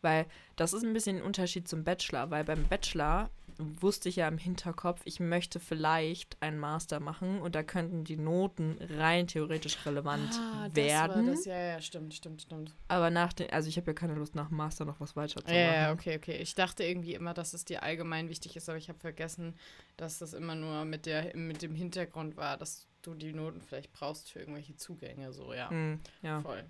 Weil 0.01 0.25
das 0.55 0.73
ist 0.73 0.83
ein 0.83 0.93
bisschen 0.93 1.17
ein 1.17 1.23
Unterschied 1.23 1.67
zum 1.67 1.83
Bachelor, 1.83 2.29
weil 2.29 2.43
beim 2.43 2.67
Bachelor 2.67 3.29
wusste 3.59 4.09
ich 4.09 4.17
ja 4.17 4.27
im 4.27 4.37
Hinterkopf, 4.37 5.01
ich 5.05 5.19
möchte 5.19 5.59
vielleicht 5.59 6.37
einen 6.41 6.59
Master 6.59 6.99
machen 6.99 7.41
und 7.41 7.55
da 7.55 7.63
könnten 7.63 8.03
die 8.03 8.17
Noten 8.17 8.77
rein 8.89 9.27
theoretisch 9.27 9.85
relevant 9.85 10.39
Ah, 10.53 10.69
werden. 10.73 11.25
Das, 11.27 11.45
ja, 11.45 11.59
ja, 11.59 11.81
stimmt, 11.81 12.13
stimmt, 12.13 12.41
stimmt. 12.43 12.75
Aber 12.87 13.09
nach 13.09 13.33
den, 13.33 13.49
also 13.51 13.67
ich 13.69 13.77
habe 13.77 13.87
ja 13.87 13.93
keine 13.93 14.15
Lust 14.15 14.35
nach 14.35 14.49
dem 14.49 14.57
Master 14.57 14.85
noch 14.85 14.99
was 14.99 15.15
weiter 15.15 15.43
zu 15.43 15.53
Ja, 15.53 15.63
machen. 15.63 15.75
ja, 15.75 15.91
okay, 15.91 16.17
okay. 16.17 16.37
Ich 16.37 16.55
dachte 16.55 16.83
irgendwie 16.83 17.13
immer, 17.13 17.33
dass 17.33 17.53
es 17.53 17.65
dir 17.65 17.83
allgemein 17.83 18.29
wichtig 18.29 18.55
ist, 18.55 18.69
aber 18.69 18.77
ich 18.77 18.89
habe 18.89 18.99
vergessen, 18.99 19.55
dass 19.97 20.19
das 20.19 20.33
immer 20.33 20.55
nur 20.55 20.85
mit, 20.85 21.05
der, 21.05 21.35
mit 21.35 21.61
dem 21.61 21.75
Hintergrund 21.75 22.37
war, 22.37 22.57
dass 22.57 22.87
du 23.01 23.13
die 23.15 23.33
Noten 23.33 23.61
vielleicht 23.61 23.91
brauchst 23.93 24.31
für 24.31 24.39
irgendwelche 24.39 24.75
Zugänge, 24.75 25.33
so, 25.33 25.53
ja. 25.53 25.69
Hm, 25.69 25.99
ja. 26.21 26.41
Voll. 26.41 26.63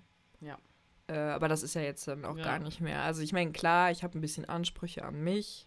Äh, 1.10 1.16
aber 1.16 1.48
das 1.48 1.62
ist 1.62 1.74
ja 1.74 1.80
jetzt 1.80 2.06
dann 2.06 2.24
auch 2.24 2.36
Ja. 2.36 2.44
gar 2.44 2.58
nicht 2.58 2.80
mehr. 2.80 3.02
Also 3.02 3.22
ich 3.22 3.32
meine, 3.32 3.50
klar, 3.52 3.90
ich 3.90 4.02
habe 4.02 4.18
ein 4.18 4.20
bisschen 4.20 4.44
Ansprüche 4.44 5.04
an 5.04 5.22
mich, 5.24 5.66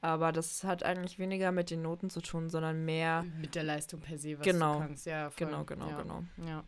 aber 0.00 0.32
das 0.32 0.64
hat 0.64 0.82
eigentlich 0.82 1.18
weniger 1.18 1.52
mit 1.52 1.70
den 1.70 1.82
Noten 1.82 2.10
zu 2.10 2.20
tun, 2.20 2.48
sondern 2.48 2.84
mehr, 2.84 3.24
Mit 3.40 3.54
der 3.54 3.64
Leistung 3.64 4.00
per 4.00 4.18
se, 4.18 4.38
was 4.38 4.44
Genau. 4.44 4.74
du 4.74 4.80
kannst. 4.80 5.06
Ja, 5.06 5.30
voll. 5.30 5.46
genau, 5.46 5.64
genau, 5.64 5.88
ja. 5.88 6.02
genau. 6.02 6.24
Ja. 6.46 6.64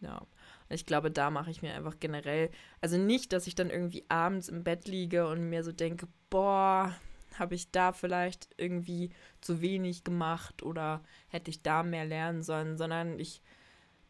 Ja. 0.00 0.26
Ich 0.68 0.86
glaube, 0.86 1.10
da 1.10 1.30
mache 1.30 1.50
ich 1.50 1.62
mir 1.62 1.74
einfach 1.74 2.00
generell, 2.00 2.50
also 2.80 2.96
nicht, 2.96 3.32
dass 3.32 3.46
ich 3.46 3.54
dann 3.54 3.70
irgendwie 3.70 4.04
abends 4.08 4.48
im 4.48 4.64
Bett 4.64 4.88
liege 4.88 5.28
und 5.28 5.48
mir 5.48 5.62
so 5.64 5.70
denke, 5.70 6.08
boah, 6.30 6.94
habe 7.38 7.54
ich 7.54 7.70
da 7.70 7.92
vielleicht 7.92 8.48
irgendwie 8.56 9.10
zu 9.40 9.60
wenig 9.60 10.02
gemacht 10.02 10.62
oder 10.62 11.02
hätte 11.28 11.50
ich 11.50 11.62
da 11.62 11.82
mehr 11.82 12.04
lernen 12.04 12.42
sollen, 12.42 12.76
sondern 12.76 13.18
ich, 13.18 13.42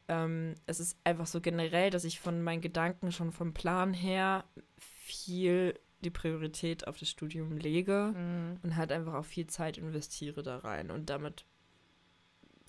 ähm, 0.09 0.55
es 0.67 0.81
ist 0.81 0.97
einfach 1.05 1.27
so 1.27 1.41
generell, 1.41 1.91
dass 1.91 2.05
ich 2.05 2.21
von 2.21 2.43
meinen 2.43 2.61
Gedanken 2.63 3.13
schon 3.13 3.33
vom 3.33 3.53
Plan 3.55 3.93
her 3.93 4.45
viel 4.79 5.79
die 6.03 6.11
Priorität 6.11 6.87
auf 6.87 6.99
das 6.99 7.09
Studium 7.09 7.57
lege 7.57 8.13
Mhm. 8.15 8.59
und 8.63 8.77
halt 8.77 8.93
einfach 8.93 9.15
auch 9.15 9.25
viel 9.25 9.47
Zeit 9.47 9.79
investiere 9.79 10.43
da 10.43 10.59
rein 10.59 10.91
und 10.91 11.09
damit 11.11 11.47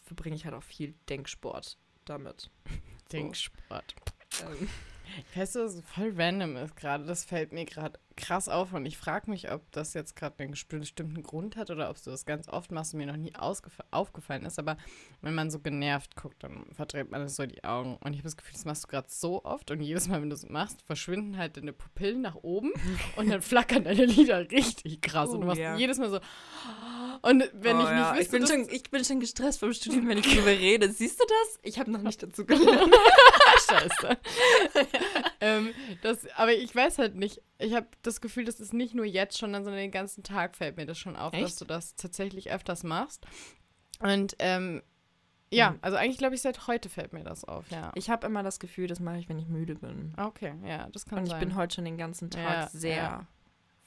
verbringe 0.03 0.35
ich 0.35 0.45
halt 0.45 0.55
auch 0.55 0.63
viel 0.63 0.93
Denksport 1.09 1.77
damit. 2.05 2.49
Denksport. 3.11 3.95
Ähm, 4.41 4.69
Weißt 5.35 5.55
du, 5.55 5.65
was 5.65 5.81
voll 5.81 6.13
random 6.15 6.55
ist 6.57 6.75
gerade, 6.75 7.05
das 7.05 7.23
fällt 7.25 7.53
mir 7.53 7.65
gerade 7.65 7.99
krass 8.15 8.49
auf 8.49 8.73
und 8.73 8.85
ich 8.85 8.97
frage 8.97 9.29
mich, 9.29 9.51
ob 9.51 9.71
das 9.71 9.93
jetzt 9.93 10.15
gerade 10.15 10.35
einen 10.39 10.51
bestimmten 10.51 11.23
Grund 11.23 11.55
hat 11.55 11.69
oder 11.69 11.89
ob 11.89 12.01
du 12.03 12.11
das 12.11 12.25
ganz 12.25 12.47
oft 12.47 12.71
machst 12.71 12.93
und 12.93 12.99
mir 12.99 13.07
noch 13.07 13.17
nie 13.17 13.33
aufgefallen 13.35 14.45
ist. 14.45 14.59
Aber 14.59 14.77
wenn 15.21 15.33
man 15.33 15.49
so 15.49 15.59
genervt 15.59 16.15
guckt, 16.15 16.43
dann 16.43 16.65
verdreht 16.73 17.09
man 17.11 17.27
so 17.27 17.45
die 17.45 17.63
Augen. 17.63 17.97
Und 18.01 18.13
ich 18.13 18.19
habe 18.19 18.23
das 18.23 18.37
Gefühl, 18.37 18.53
das 18.53 18.65
machst 18.65 18.83
du 18.83 18.87
gerade 18.87 19.07
so 19.09 19.43
oft 19.43 19.71
und 19.71 19.81
jedes 19.81 20.07
Mal, 20.07 20.21
wenn 20.21 20.29
du 20.29 20.35
es 20.35 20.47
machst, 20.47 20.81
verschwinden 20.83 21.37
halt 21.37 21.57
deine 21.57 21.73
Pupillen 21.73 22.21
nach 22.21 22.35
oben 22.35 22.71
und 23.15 23.29
dann 23.29 23.41
flackern 23.41 23.83
deine 23.83 24.05
Lider 24.05 24.49
richtig 24.51 25.01
krass. 25.01 25.29
Oh, 25.29 25.33
und 25.33 25.41
du 25.41 25.47
machst 25.47 25.61
ja. 25.61 25.75
jedes 25.75 25.97
Mal 25.97 26.09
so. 26.09 26.19
Und 27.21 27.49
wenn 27.53 27.77
Oh 27.77 27.79
ich 27.79 27.85
nicht 27.85 27.97
ja, 27.97 28.15
wüsste, 28.15 28.23
ich 28.23 28.31
bin, 28.31 28.47
schon, 28.47 28.69
ich 28.69 28.91
bin 28.91 29.05
schon 29.05 29.19
gestresst 29.19 29.59
vom 29.59 29.73
Studium, 29.73 30.07
wenn 30.07 30.17
ich 30.17 30.25
darüber 30.27 30.47
rede. 30.47 30.91
Siehst 30.91 31.19
du 31.19 31.23
das? 31.25 31.59
Ich 31.63 31.79
habe 31.79 31.89
noch 31.89 32.01
nicht 32.01 32.21
dazu 32.21 32.45
gelernt. 32.45 32.93
Scheiße. 33.69 34.17
ähm, 35.41 35.73
das, 36.01 36.25
aber 36.35 36.53
ich 36.53 36.75
weiß 36.75 36.97
halt 36.99 37.15
nicht. 37.15 37.41
Ich 37.59 37.73
habe 37.73 37.87
das 38.01 38.21
Gefühl, 38.21 38.45
das 38.45 38.59
ist 38.59 38.73
nicht 38.73 38.93
nur 38.93 39.05
jetzt 39.05 39.37
schon, 39.37 39.53
sondern 39.53 39.75
den 39.75 39.91
ganzen 39.91 40.23
Tag 40.23 40.55
fällt 40.55 40.77
mir 40.77 40.85
das 40.85 40.97
schon 40.97 41.15
auf, 41.15 41.31
dass 41.31 41.51
Echt? 41.51 41.61
du 41.61 41.65
das 41.65 41.95
tatsächlich 41.95 42.51
öfters 42.51 42.83
machst. 42.83 43.25
Und 43.99 44.35
ähm, 44.39 44.81
ja, 45.51 45.71
Mhm. 45.71 45.79
also 45.81 45.97
eigentlich 45.97 46.17
glaube 46.17 46.35
ich, 46.35 46.41
seit 46.41 46.67
heute 46.67 46.89
fällt 46.89 47.13
mir 47.13 47.23
das 47.23 47.43
auf, 47.45 47.69
ja. 47.69 47.91
Ich 47.95 48.09
habe 48.09 48.25
immer 48.27 48.41
das 48.43 48.59
Gefühl, 48.59 48.87
das 48.87 48.99
mache 48.99 49.19
ich, 49.19 49.29
wenn 49.29 49.37
ich 49.39 49.47
müde 49.47 49.75
bin. 49.75 50.13
okay, 50.17 50.53
ja, 50.65 50.87
das 50.91 51.05
kann 51.05 51.19
Und 51.19 51.25
ich 51.25 51.31
sein. 51.31 51.39
bin 51.41 51.55
heute 51.55 51.75
schon 51.75 51.85
den 51.85 51.97
ganzen 51.97 52.31
Tag 52.31 52.43
Ja, 52.43 52.67
sehr 52.69 52.95
ja. 52.95 53.27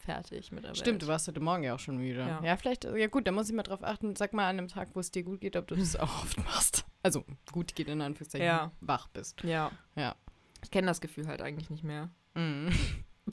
Fertig 0.07 0.51
mit 0.53 0.65
der 0.65 0.71
Welt. 0.71 0.79
Stimmt, 0.79 1.03
du 1.03 1.07
warst 1.09 1.29
heute 1.29 1.41
Morgen 1.41 1.63
ja 1.65 1.75
auch 1.75 1.79
schon 1.79 1.99
müde. 1.99 2.21
Ja, 2.21 2.41
Ja. 2.43 2.57
vielleicht, 2.57 2.85
ja 2.85 3.07
gut, 3.09 3.27
da 3.27 3.33
muss 3.33 3.49
ich 3.51 3.55
mal 3.55 3.63
drauf 3.63 3.83
achten. 3.85 4.17
Sag 4.17 4.33
mal 4.33 4.45
an 4.49 4.59
einem 4.59 4.69
Tag, 4.69 4.89
wo 4.95 5.01
es 5.01 5.11
dir 5.11 5.23
gut 5.23 5.41
geht, 5.41 5.57
ob 5.57 5.67
du 5.67 5.75
das 5.77 5.95
auch 6.01 6.23
oft 6.23 6.39
machst. 6.45 6.85
Also 7.03 7.25
gut 7.53 7.75
geht 7.77 7.89
in 7.89 8.01
Anführungszeichen, 8.01 8.47
Ja. 8.47 8.73
wach 8.81 9.09
bist. 9.09 9.43
Ja. 9.45 9.71
Ja. 9.95 10.15
Ich 10.63 10.71
kenne 10.71 10.87
das 10.87 11.01
Gefühl 11.01 11.27
halt 11.29 11.43
eigentlich 11.43 11.69
nicht 11.71 11.85
mehr. 11.85 12.09
Mhm. 12.35 12.71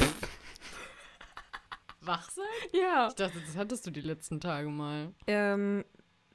wach 2.01 2.29
sein? 2.29 2.43
Ja. 2.73 3.07
Ich 3.07 3.15
dachte, 3.15 3.39
das 3.45 3.55
hattest 3.55 3.88
du 3.88 3.91
die 3.91 4.01
letzten 4.01 4.39
Tage 4.41 4.67
mal. 4.69 5.13
Ähm, 5.27 5.86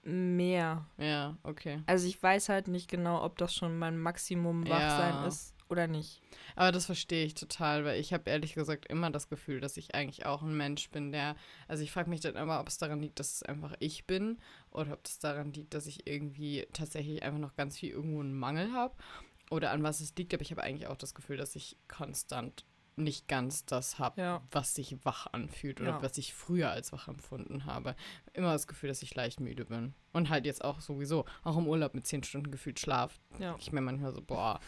mehr. 0.02 0.86
Ja, 0.96 1.36
okay. 1.42 1.82
Also 1.86 2.06
ich 2.08 2.22
weiß 2.22 2.48
halt 2.48 2.68
nicht 2.68 2.88
genau, 2.90 3.22
ob 3.22 3.36
das 3.38 3.54
schon 3.54 3.78
mein 3.78 3.98
Maximum 3.98 4.66
Wachsein 4.68 5.14
Ja. 5.14 5.26
ist 5.26 5.54
oder 5.68 5.86
nicht. 5.86 6.20
Aber 6.56 6.72
das 6.72 6.86
verstehe 6.86 7.24
ich 7.24 7.34
total, 7.34 7.84
weil 7.84 8.00
ich 8.00 8.12
habe 8.12 8.30
ehrlich 8.30 8.54
gesagt 8.54 8.86
immer 8.86 9.10
das 9.10 9.28
Gefühl, 9.28 9.60
dass 9.60 9.76
ich 9.76 9.94
eigentlich 9.94 10.24
auch 10.26 10.42
ein 10.42 10.56
Mensch 10.56 10.88
bin, 10.90 11.12
der, 11.12 11.36
also 11.68 11.82
ich 11.82 11.92
frage 11.92 12.08
mich 12.10 12.20
dann 12.20 12.36
immer, 12.36 12.60
ob 12.60 12.68
es 12.68 12.78
daran 12.78 13.00
liegt, 13.02 13.18
dass 13.20 13.34
es 13.34 13.42
einfach 13.42 13.74
ich 13.78 14.06
bin 14.06 14.38
oder 14.70 14.94
ob 14.94 15.04
es 15.06 15.18
daran 15.18 15.52
liegt, 15.52 15.74
dass 15.74 15.86
ich 15.86 16.06
irgendwie 16.06 16.66
tatsächlich 16.72 17.22
einfach 17.22 17.38
noch 17.40 17.54
ganz 17.56 17.78
viel 17.78 17.90
irgendwo 17.90 18.20
einen 18.20 18.34
Mangel 18.34 18.72
habe 18.72 18.94
oder 19.50 19.70
an 19.70 19.82
was 19.82 20.00
es 20.00 20.14
liegt. 20.16 20.32
Aber 20.34 20.42
ich 20.42 20.50
habe 20.50 20.62
eigentlich 20.62 20.86
auch 20.88 20.96
das 20.96 21.14
Gefühl, 21.14 21.36
dass 21.36 21.54
ich 21.56 21.76
konstant 21.86 22.64
nicht 22.96 23.28
ganz 23.28 23.64
das 23.64 24.00
habe, 24.00 24.20
Ja. 24.20 24.42
was 24.50 24.74
sich 24.74 24.96
wach 25.04 25.28
anfühlt 25.30 25.80
oder 25.80 25.90
Ja. 25.90 26.02
was 26.02 26.18
ich 26.18 26.34
früher 26.34 26.70
als 26.70 26.92
wach 26.92 27.06
empfunden 27.06 27.64
habe. 27.64 27.94
Immer 28.32 28.52
das 28.52 28.66
Gefühl, 28.66 28.88
dass 28.88 29.02
ich 29.04 29.14
leicht 29.14 29.38
müde 29.38 29.66
bin. 29.66 29.94
Und 30.12 30.30
halt 30.30 30.46
jetzt 30.46 30.64
auch 30.64 30.80
sowieso, 30.80 31.24
auch 31.44 31.56
im 31.56 31.68
Urlaub 31.68 31.94
mit 31.94 32.08
zehn 32.08 32.24
Stunden 32.24 32.50
gefühlt 32.50 32.80
Schlaf, 32.80 33.20
Ja. 33.38 33.54
ich 33.60 33.70
mir 33.70 33.82
manchmal 33.82 34.12
so, 34.12 34.20
boah. 34.20 34.58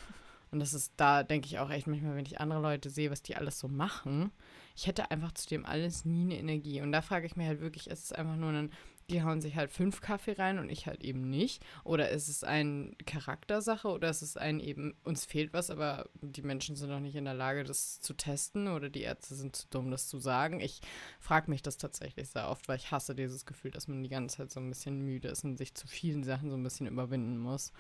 Und 0.50 0.60
das 0.60 0.74
ist, 0.74 0.92
da 0.96 1.22
denke 1.22 1.46
ich 1.46 1.58
auch 1.58 1.70
echt 1.70 1.86
manchmal, 1.86 2.16
wenn 2.16 2.26
ich 2.26 2.40
andere 2.40 2.60
Leute 2.60 2.90
sehe, 2.90 3.10
was 3.10 3.22
die 3.22 3.36
alles 3.36 3.58
so 3.58 3.68
machen, 3.68 4.32
ich 4.76 4.86
hätte 4.86 5.10
einfach 5.10 5.32
zu 5.32 5.48
dem 5.48 5.66
alles 5.66 6.04
nie 6.04 6.22
eine 6.22 6.38
Energie. 6.38 6.80
Und 6.80 6.92
da 6.92 7.02
frage 7.02 7.26
ich 7.26 7.36
mir 7.36 7.46
halt 7.46 7.60
wirklich, 7.60 7.88
ist 7.88 8.04
es 8.04 8.12
einfach 8.12 8.36
nur 8.36 8.50
ein, 8.50 8.72
die 9.10 9.22
hauen 9.22 9.40
sich 9.40 9.56
halt 9.56 9.72
fünf 9.72 10.00
Kaffee 10.00 10.32
rein 10.32 10.58
und 10.58 10.70
ich 10.70 10.86
halt 10.86 11.04
eben 11.04 11.28
nicht? 11.28 11.62
Oder 11.84 12.10
ist 12.10 12.28
es 12.28 12.44
eine 12.44 12.92
Charaktersache 13.04 13.88
oder 13.88 14.08
ist 14.08 14.22
es 14.22 14.36
ein 14.36 14.60
eben, 14.60 14.94
uns 15.02 15.24
fehlt 15.24 15.52
was, 15.52 15.70
aber 15.70 16.08
die 16.14 16.42
Menschen 16.42 16.76
sind 16.76 16.90
noch 16.90 17.00
nicht 17.00 17.16
in 17.16 17.24
der 17.24 17.34
Lage, 17.34 17.64
das 17.64 18.00
zu 18.00 18.14
testen 18.14 18.68
oder 18.68 18.88
die 18.88 19.02
Ärzte 19.02 19.34
sind 19.34 19.56
zu 19.56 19.66
dumm, 19.68 19.90
das 19.90 20.08
zu 20.08 20.18
sagen? 20.18 20.60
Ich 20.60 20.80
frage 21.18 21.50
mich 21.50 21.62
das 21.62 21.76
tatsächlich 21.76 22.28
sehr 22.30 22.48
oft, 22.48 22.68
weil 22.68 22.76
ich 22.76 22.90
hasse 22.90 23.14
dieses 23.14 23.46
Gefühl, 23.46 23.72
dass 23.72 23.88
man 23.88 24.02
die 24.02 24.08
ganze 24.08 24.38
Zeit 24.38 24.50
so 24.50 24.60
ein 24.60 24.68
bisschen 24.68 25.04
müde 25.04 25.28
ist 25.28 25.44
und 25.44 25.56
sich 25.56 25.74
zu 25.74 25.86
vielen 25.88 26.22
Sachen 26.22 26.50
so 26.50 26.56
ein 26.56 26.62
bisschen 26.62 26.86
überwinden 26.86 27.38
muss. 27.38 27.72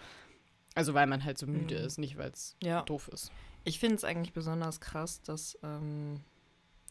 Also 0.74 0.94
weil 0.94 1.06
man 1.06 1.24
halt 1.24 1.38
so 1.38 1.46
müde 1.46 1.78
Mhm. 1.78 1.84
ist, 1.86 1.98
nicht 1.98 2.16
weil 2.16 2.30
es 2.30 2.56
Ja. 2.62 2.82
doof 2.82 3.08
ist. 3.08 3.32
Ich 3.64 3.78
finde 3.78 3.96
es 3.96 4.04
eigentlich 4.04 4.32
besonders 4.32 4.80
krass, 4.80 5.20
dass 5.22 5.58
ähm, 5.62 6.20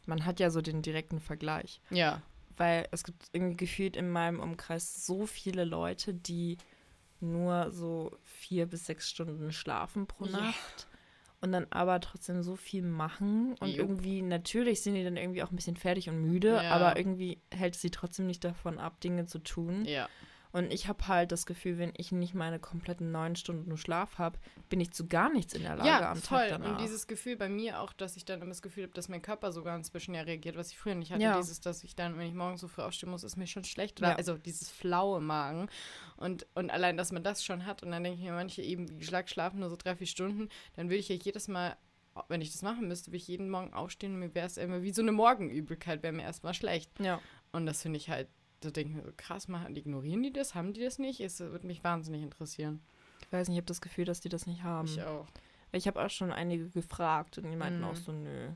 man 0.06 0.26
hat 0.26 0.40
ja 0.40 0.50
so 0.50 0.62
den 0.62 0.82
direkten 0.82 1.20
Vergleich. 1.20 1.82
Ja, 1.90 2.22
Weil 2.58 2.88
es 2.92 3.04
gibt 3.06 3.28
irgendwie 3.32 3.56
gefühlt 3.56 3.96
in 3.96 4.10
meinem 4.12 4.40
Umkreis 4.42 5.06
so 5.06 5.26
viele 5.26 5.64
Leute, 5.64 6.14
die 6.14 6.58
nur 7.22 7.72
so 7.72 8.18
vier 8.24 8.66
bis 8.66 8.86
sechs 8.86 9.10
Stunden 9.10 9.52
schlafen 9.52 10.08
pro 10.08 10.26
Ja. 10.26 10.32
Nacht 10.42 10.88
und 11.42 11.54
dann 11.54 11.68
aber 11.70 12.02
trotzdem 12.02 12.44
so 12.44 12.58
viel 12.58 12.82
machen 12.82 13.56
und 13.62 13.70
Jupp. 13.70 13.80
irgendwie, 13.80 14.22
natürlich 14.22 14.82
sind 14.82 14.96
die 14.96 15.04
dann 15.06 15.16
irgendwie 15.18 15.42
auch 15.42 15.52
ein 15.52 15.56
bisschen 15.56 15.78
fertig 15.78 16.10
und 16.10 16.22
müde, 16.22 16.56
Ja. 16.62 16.72
aber 16.72 16.98
irgendwie 16.98 17.40
hält 17.52 17.76
sie 17.76 17.92
trotzdem 17.92 18.28
nicht 18.28 18.44
davon 18.44 18.78
ab, 18.78 19.00
Dinge 19.00 19.26
zu 19.26 19.40
tun. 19.40 19.86
ja. 19.86 20.10
Und 20.52 20.74
ich 20.74 20.88
habe 20.88 21.08
halt 21.08 21.32
das 21.32 21.46
Gefühl, 21.46 21.78
wenn 21.78 21.94
ich 21.96 22.12
nicht 22.12 22.34
meine 22.34 22.58
kompletten 22.60 23.12
neun 23.12 23.36
Stunden 23.36 23.78
Schlaf 23.78 24.18
habe, 24.18 24.40
bin 24.68 24.80
ich 24.82 24.92
zu 24.92 25.08
gar 25.08 25.32
nichts 25.32 25.54
in 25.54 25.62
der 25.62 25.76
Lage 25.76 25.88
Ja, 25.88 26.12
am 26.12 26.18
voll. 26.18 26.40
Tag 26.40 26.50
danach. 26.50 26.72
Und 26.72 26.82
dieses 26.82 27.06
Gefühl 27.06 27.36
bei 27.36 27.50
mir 27.50 27.80
auch, 27.82 27.94
dass 27.94 28.16
ich 28.16 28.26
dann 28.26 28.42
immer 28.42 28.50
das 28.50 28.64
Gefühl 28.64 28.84
habe, 28.84 28.94
dass 28.94 29.10
mein 29.10 29.22
Körper 29.22 29.52
sogar 29.52 29.76
inzwischen 29.76 30.16
ja 30.16 30.22
reagiert, 30.22 30.56
was 30.58 30.72
ich 30.72 30.78
früher 30.80 30.96
nicht 30.96 31.12
hatte. 31.12 31.22
Ja. 31.22 31.38
Dieses, 31.38 31.62
dass 31.62 31.84
ich 31.84 31.96
dann, 31.96 32.18
wenn 32.18 32.28
ich 32.28 32.34
morgens 32.34 32.62
so 32.62 32.68
früh 32.68 32.82
aufstehen 32.82 33.10
muss, 33.12 33.24
ist 33.24 33.38
mir 33.38 33.46
schon 33.46 33.64
schlecht. 33.64 34.00
Oder, 34.00 34.10
Ja. 34.12 34.16
Also 34.16 34.38
dieses 34.38 34.72
flaue 34.72 35.22
Magen. 35.22 35.70
Und, 36.18 36.48
und 36.56 36.72
allein, 36.72 36.98
dass 36.98 37.12
man 37.12 37.24
das 37.24 37.44
schon 37.46 37.68
hat. 37.68 37.84
Und 37.84 37.92
dann 37.92 38.04
denke 38.04 38.18
ich 38.18 38.26
mir, 38.26 38.34
manche 38.34 38.64
eben, 38.64 39.00
wie 39.00 39.06
Schlag 39.06 39.30
schlafen 39.30 39.60
nur 39.60 39.70
so 39.70 39.76
drei, 39.76 39.96
vier 39.96 40.08
Stunden. 40.08 40.50
Dann 40.76 40.88
würde 40.88 40.98
ich 40.98 41.10
ja 41.10 41.16
jedes 41.16 41.48
Mal, 41.48 41.78
wenn 42.28 42.42
ich 42.42 42.52
das 42.52 42.64
machen 42.64 42.88
müsste, 42.88 43.10
würde 43.10 43.18
ich 43.18 43.28
jeden 43.28 43.50
Morgen 43.52 43.72
aufstehen 43.74 44.14
und 44.16 44.20
mir 44.20 44.34
wäre 44.34 44.48
es 44.48 44.58
immer 44.58 44.82
wie 44.82 44.92
so 44.92 45.02
eine 45.04 45.12
Morgenübelkeit, 45.12 46.02
wäre 46.02 46.12
mir 46.12 46.24
erstmal 46.24 46.56
schlecht. 46.56 46.92
ja. 47.00 47.22
Und 47.52 47.66
das 47.66 47.82
finde 47.82 47.98
ich 47.98 48.10
halt, 48.10 48.28
da 48.62 48.72
denke 48.72 48.92
ich 48.92 48.96
mir 48.98 49.04
so, 49.04 49.12
krass, 49.16 49.48
machen, 49.48 49.76
ignorieren 49.76 50.24
die 50.24 50.34
das? 50.34 50.56
Haben 50.56 50.74
die 50.74 50.82
das 50.84 51.00
nicht? 51.00 51.20
Es 51.22 51.40
würde 51.40 51.66
mich 51.68 51.84
wahnsinnig 51.84 52.22
interessieren. 52.24 52.82
Ich 53.22 53.32
weiß 53.32 53.48
nicht, 53.48 53.56
ich 53.58 53.62
habe 53.62 53.68
das 53.68 53.82
Gefühl, 53.82 54.06
dass 54.06 54.20
die 54.22 54.30
das 54.30 54.48
nicht 54.48 54.64
haben. 54.64 54.88
Ich 54.88 55.02
auch. 55.04 55.28
Ich 55.72 55.88
habe 55.88 56.04
auch 56.04 56.10
schon 56.10 56.32
einige 56.32 56.70
gefragt 56.70 57.38
und 57.38 57.50
die 57.50 57.56
meinten 57.56 57.80
Mhm. 57.80 57.86
auch 57.86 57.96
so, 57.96 58.12
nö, 58.12 58.50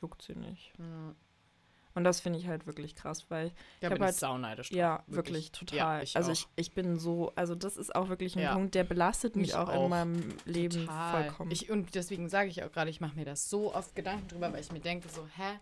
juckt 0.00 0.22
sie 0.22 0.34
nicht. 0.34 0.72
Ja. 0.78 1.14
Und 1.94 2.04
das 2.04 2.20
finde 2.20 2.38
ich 2.38 2.46
halt 2.48 2.66
wirklich 2.66 2.94
krass, 2.94 3.26
weil, 3.28 3.52
Ja, 3.82 3.90
hab 3.90 3.96
bin 3.98 4.04
halt- 4.04 4.14
sauneidisch 4.14 4.70
ja, 4.72 5.04
wirklich, 5.08 5.52
total. 5.52 5.76
Ja, 5.76 6.02
ich 6.02 6.16
also 6.16 6.30
auch. 6.30 6.34
ich, 6.34 6.48
ich 6.56 6.72
bin 6.72 6.98
so, 6.98 7.32
also 7.36 7.54
das 7.54 7.76
ist 7.76 7.94
auch 7.94 8.08
wirklich 8.08 8.34
ein 8.34 8.42
Ja. 8.42 8.54
Punkt, 8.54 8.74
der 8.74 8.84
belastet 8.84 9.36
mich, 9.36 9.48
Mich 9.48 9.54
auch, 9.56 9.68
auch. 9.68 9.84
in 9.84 9.90
meinem 9.90 10.34
Leben 10.46 10.86
Total. 10.86 11.24
vollkommen. 11.24 11.50
Ich, 11.50 11.70
und 11.70 11.94
deswegen 11.94 12.30
sage 12.30 12.48
ich 12.48 12.62
auch 12.64 12.72
gerade, 12.72 12.88
ich 12.88 13.02
mache 13.02 13.14
mir 13.14 13.26
das 13.26 13.50
so 13.50 13.74
oft 13.74 13.94
Gedanken 13.94 14.26
drüber, 14.28 14.50
weil 14.54 14.60
ich 14.60 14.72
mir 14.72 14.80
denke 14.80 15.08
so, 15.10 15.26
hä, 15.36 15.58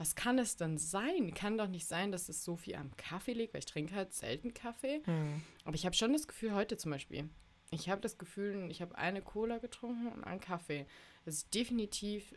was 0.00 0.14
kann 0.14 0.38
es 0.38 0.56
denn 0.56 0.78
sein? 0.78 1.34
Kann 1.34 1.58
doch 1.58 1.68
nicht 1.68 1.86
sein, 1.86 2.10
dass 2.10 2.30
es 2.30 2.42
so 2.42 2.56
viel 2.56 2.74
am 2.76 2.96
Kaffee 2.96 3.34
liegt, 3.34 3.52
weil 3.52 3.58
ich 3.58 3.66
trinke 3.66 3.94
halt 3.94 4.14
selten 4.14 4.54
Kaffee. 4.54 5.02
hm. 5.04 5.42
Aber 5.66 5.74
ich 5.74 5.84
habe 5.84 5.94
schon 5.94 6.14
das 6.14 6.26
Gefühl, 6.26 6.54
heute 6.54 6.78
zum 6.78 6.90
Beispiel, 6.90 7.28
ich 7.70 7.90
habe 7.90 8.00
das 8.00 8.16
Gefühl, 8.16 8.70
ich 8.70 8.80
habe 8.80 8.96
eine 8.96 9.20
Cola 9.20 9.58
getrunken 9.58 10.08
und 10.08 10.24
einen 10.24 10.40
Kaffee. 10.40 10.86
Das 11.26 11.34
ist 11.34 11.54
definitiv 11.54 12.34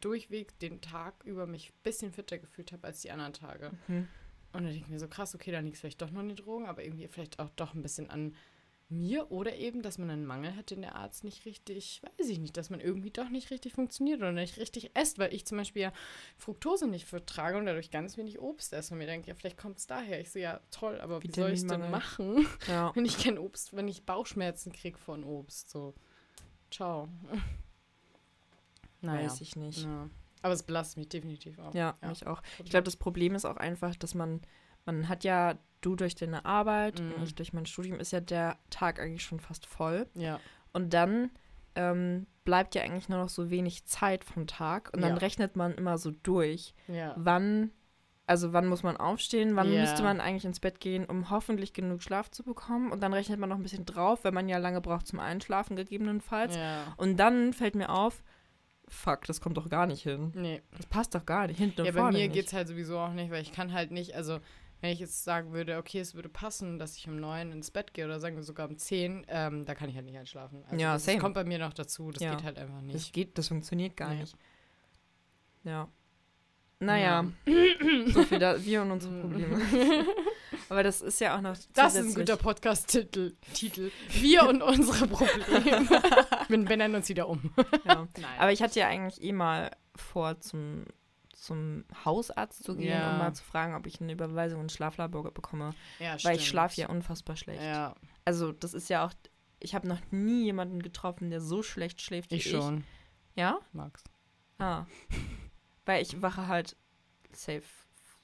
durchweg 0.00 0.56
den 0.60 0.80
Tag 0.80 1.24
über 1.24 1.48
mich 1.48 1.70
ein 1.70 1.82
bisschen 1.82 2.12
fitter 2.12 2.38
gefühlt 2.38 2.70
habe 2.70 2.86
als 2.86 3.00
die 3.00 3.10
anderen 3.10 3.32
Tage. 3.32 3.72
Mhm. 3.88 4.06
Und 4.52 4.62
dann 4.62 4.66
denke 4.66 4.84
ich 4.84 4.88
mir 4.88 5.00
so, 5.00 5.08
krass, 5.08 5.34
okay, 5.34 5.50
dann 5.50 5.64
liegt 5.64 5.74
es 5.74 5.80
vielleicht 5.80 6.00
doch 6.00 6.12
noch 6.12 6.20
an 6.20 6.28
den 6.28 6.36
Drogen, 6.36 6.66
aber 6.66 6.84
irgendwie 6.84 7.08
vielleicht 7.08 7.40
auch 7.40 7.50
doch 7.56 7.74
ein 7.74 7.82
bisschen 7.82 8.10
an 8.10 8.36
mir 8.88 9.32
oder 9.32 9.56
eben, 9.56 9.82
dass 9.82 9.98
man 9.98 10.10
einen 10.10 10.26
Mangel 10.26 10.54
hat, 10.54 10.70
den 10.70 10.80
der 10.82 10.94
Arzt 10.94 11.24
nicht 11.24 11.44
richtig, 11.44 12.00
weiß 12.18 12.28
ich 12.28 12.38
nicht, 12.38 12.56
dass 12.56 12.70
man 12.70 12.80
irgendwie 12.80 13.10
doch 13.10 13.28
nicht 13.28 13.50
richtig 13.50 13.72
funktioniert 13.72 14.20
oder 14.20 14.30
nicht 14.32 14.58
richtig 14.58 14.92
esst, 14.94 15.18
weil 15.18 15.34
ich 15.34 15.44
zum 15.44 15.58
Beispiel 15.58 15.82
ja 15.82 15.92
Fructose 16.36 16.86
nicht 16.86 17.04
vertrage 17.06 17.58
und 17.58 17.66
dadurch 17.66 17.90
ganz 17.90 18.16
wenig 18.16 18.38
Obst 18.38 18.72
esse 18.72 18.94
und 18.94 18.98
mir 18.98 19.06
denke, 19.06 19.28
ja, 19.28 19.34
vielleicht 19.34 19.58
kommt 19.58 19.78
es 19.78 19.86
daher. 19.88 20.20
Ich 20.20 20.30
so, 20.30 20.38
ja, 20.38 20.60
toll, 20.70 21.00
aber 21.00 21.22
wie 21.22 21.32
soll 21.32 21.50
ich 21.50 21.60
es 21.60 21.66
denn 21.66 21.90
machen, 21.90 22.46
Ja. 22.68 22.92
wenn 22.94 23.04
ich 23.04 23.18
kein 23.18 23.38
Obst, 23.38 23.74
wenn 23.74 23.88
ich 23.88 24.04
Bauchschmerzen 24.04 24.70
kriege 24.72 24.98
von 24.98 25.24
Obst, 25.24 25.68
so. 25.70 25.94
Ciao. 26.70 27.08
Naja. 29.00 29.26
Weiß 29.28 29.40
ich 29.40 29.56
nicht. 29.56 29.82
Ja. 29.84 30.08
Aber 30.42 30.54
es 30.54 30.62
belastet 30.62 30.98
mich 30.98 31.08
definitiv 31.08 31.58
auch. 31.58 31.74
Ja, 31.74 31.96
mich 32.02 32.26
auch. 32.26 32.40
Ich 32.62 32.70
glaube, 32.70 32.84
das 32.84 32.96
Problem 32.96 33.34
ist 33.34 33.44
auch 33.44 33.56
einfach, 33.56 33.96
dass 33.96 34.14
man, 34.14 34.40
man 34.86 35.08
hat 35.08 35.24
ja, 35.24 35.58
du 35.82 35.94
durch 35.96 36.14
deine 36.14 36.44
Arbeit 36.46 37.00
Mhm. 37.00 37.12
und 37.12 37.22
ich 37.24 37.34
durch 37.34 37.52
mein 37.52 37.66
Studium, 37.66 38.00
ist 38.00 38.12
ja 38.12 38.20
der 38.20 38.56
Tag 38.70 38.98
eigentlich 39.00 39.22
schon 39.24 39.40
fast 39.40 39.66
voll. 39.66 40.06
ja. 40.14 40.40
Und 40.72 40.92
dann 40.94 41.30
ähm, 41.78 42.26
bleibt 42.44 42.74
ja 42.74 42.80
eigentlich 42.82 43.10
nur 43.10 43.18
noch 43.18 43.28
so 43.28 43.50
wenig 43.50 43.84
Zeit 43.84 44.24
vom 44.24 44.46
Tag. 44.46 44.90
Und 44.94 45.02
dann 45.02 45.12
Ja. 45.12 45.18
rechnet 45.18 45.56
man 45.56 45.74
immer 45.74 45.98
so 45.98 46.10
durch, 46.22 46.74
Ja. 46.88 47.12
wann, 47.18 47.70
also 48.26 48.54
wann 48.54 48.66
muss 48.66 48.82
man 48.82 48.96
aufstehen, 48.96 49.56
wann 49.56 49.70
Ja. 49.70 49.82
müsste 49.82 50.02
man 50.02 50.20
eigentlich 50.22 50.46
ins 50.46 50.58
Bett 50.60 50.80
gehen, 50.80 51.04
um 51.04 51.28
hoffentlich 51.28 51.74
genug 51.74 52.02
Schlaf 52.02 52.30
zu 52.30 52.44
bekommen. 52.44 52.90
Und 52.92 53.02
dann 53.02 53.12
rechnet 53.12 53.38
man 53.38 53.50
noch 53.50 53.56
ein 53.56 53.62
bisschen 53.62 53.84
drauf, 53.84 54.24
wenn 54.24 54.32
man 54.32 54.48
ja 54.48 54.56
lange 54.56 54.80
braucht 54.80 55.06
zum 55.06 55.18
Einschlafen 55.20 55.76
gegebenenfalls. 55.76 56.56
Ja. 56.56 56.94
Und 56.96 57.18
dann 57.18 57.52
fällt 57.52 57.74
mir 57.74 57.90
auf, 57.90 58.22
fuck, 58.88 59.24
das 59.26 59.40
kommt 59.42 59.58
doch 59.58 59.68
gar 59.68 59.86
nicht 59.86 60.02
hin. 60.02 60.32
Nee. 60.34 60.62
Das 60.78 60.86
passt 60.86 61.14
doch 61.14 61.26
gar 61.26 61.46
nicht. 61.46 61.58
Hinten 61.58 61.80
und 61.82 61.86
Ja, 61.86 61.92
bei 61.92 61.98
vorne 62.00 62.16
mir 62.18 62.24
nicht. 62.24 62.34
geht 62.34 62.46
es 62.46 62.52
halt 62.54 62.68
sowieso 62.68 62.98
auch 62.98 63.12
nicht, 63.12 63.30
weil 63.30 63.42
ich 63.42 63.52
kann 63.52 63.72
halt 63.74 63.90
nicht, 63.90 64.14
also 64.14 64.38
Wenn 64.86 64.92
ich 64.92 65.00
jetzt 65.00 65.24
sagen 65.24 65.52
würde, 65.52 65.78
okay, 65.78 65.98
es 65.98 66.14
würde 66.14 66.28
passen, 66.28 66.78
dass 66.78 66.96
ich 66.96 67.08
um 67.08 67.16
neun 67.18 67.50
ins 67.50 67.72
Bett 67.72 67.92
gehe 67.92 68.04
oder 68.04 68.20
sagen 68.20 68.36
wir 68.36 68.44
sogar 68.44 68.68
um 68.68 68.78
zehn, 68.78 69.26
ähm, 69.28 69.64
da 69.64 69.74
kann 69.74 69.88
ich 69.88 69.96
halt 69.96 70.04
nicht 70.06 70.16
einschlafen. 70.16 70.62
Also 70.68 70.80
Ja, 70.80 70.92
das 70.92 71.04
same. 71.04 71.18
kommt 71.18 71.34
bei 71.34 71.42
mir 71.42 71.58
noch 71.58 71.72
dazu. 71.72 72.12
Das 72.12 72.22
Ja. 72.22 72.36
geht 72.36 72.44
halt 72.44 72.56
einfach 72.56 72.76
Das 72.76 72.84
nicht. 72.94 73.12
geht, 73.12 73.36
das 73.36 73.48
funktioniert 73.48 73.96
gar 73.96 74.10
Nee. 74.14 74.20
nicht. 74.20 74.36
Ja. 75.64 75.88
Naja, 76.78 77.24
so 78.12 78.22
viel 78.22 78.38
da, 78.38 78.64
wir 78.64 78.82
und 78.82 78.92
unsere 78.92 79.20
Probleme. 79.22 79.60
Aber 80.68 80.84
das 80.84 81.00
ist 81.02 81.20
ja 81.20 81.36
auch 81.36 81.40
noch 81.40 81.56
Das 81.74 81.96
ist 81.96 82.06
ein 82.06 82.14
guter 82.14 82.36
Podcast-Titel. 82.36 83.34
Titel. 83.54 83.90
Wir 84.10 84.48
und 84.48 84.62
unsere 84.62 85.08
Probleme. 85.08 85.88
wir 86.48 86.64
benennen 86.64 86.94
uns 86.94 87.08
wieder 87.08 87.28
um. 87.28 87.52
Ja. 87.84 88.06
Nein. 88.20 88.24
Aber 88.38 88.52
ich 88.52 88.62
hatte 88.62 88.78
ja 88.78 88.86
eigentlich 88.86 89.20
eh 89.20 89.32
mal 89.32 89.72
vor, 89.96 90.38
zum, 90.40 90.84
zum 91.46 91.84
Hausarzt 92.04 92.64
zu 92.64 92.76
gehen, 92.76 92.88
Ja. 92.90 93.12
um 93.12 93.18
mal 93.18 93.32
zu 93.34 93.42
fragen, 93.44 93.74
ob 93.74 93.86
ich 93.86 94.00
eine 94.00 94.12
Überweisung 94.12 94.60
in 94.62 94.68
Schlaflabor 94.68 95.32
bekomme. 95.32 95.74
ja, 95.98 96.10
Weil 96.12 96.18
stimmt. 96.18 96.36
ich 96.36 96.48
schlafe 96.48 96.80
ja 96.80 96.88
unfassbar 96.88 97.36
schlecht. 97.36 97.62
Ja, 97.62 97.94
Also, 98.24 98.52
das 98.52 98.74
ist 98.74 98.88
ja 98.90 99.06
auch. 99.06 99.12
Ich 99.60 99.74
habe 99.74 99.88
noch 99.88 100.00
nie 100.10 100.44
jemanden 100.44 100.82
getroffen, 100.82 101.30
der 101.30 101.40
so 101.40 101.62
schlecht 101.62 102.02
schläft 102.02 102.30
wie 102.30 102.36
ich 102.36 102.46
ich. 102.46 102.52
schon, 102.52 102.84
Ja? 103.34 103.58
Max. 103.72 104.04
Ah. 104.58 104.84
Weil 105.86 106.02
ich 106.02 106.20
wache 106.20 106.46
halt 106.48 106.76
safe 107.32 107.62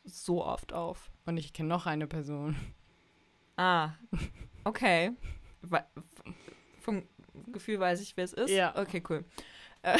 so 0.04 0.44
oft 0.44 0.72
auf. 0.72 1.10
Und 1.26 1.36
ich 1.38 1.52
kenne 1.52 1.68
noch 1.70 1.86
eine 1.86 2.06
Person. 2.06 2.56
Ah. 3.56 3.90
Okay. 4.64 5.12
Vom 6.80 7.04
Gefühl 7.52 7.78
weiß 7.80 8.00
ich, 8.00 8.16
wer 8.16 8.24
es 8.24 8.32
ist. 8.32 8.50
Ja. 8.50 8.76
Okay, 8.78 9.02
cool. 9.08 9.24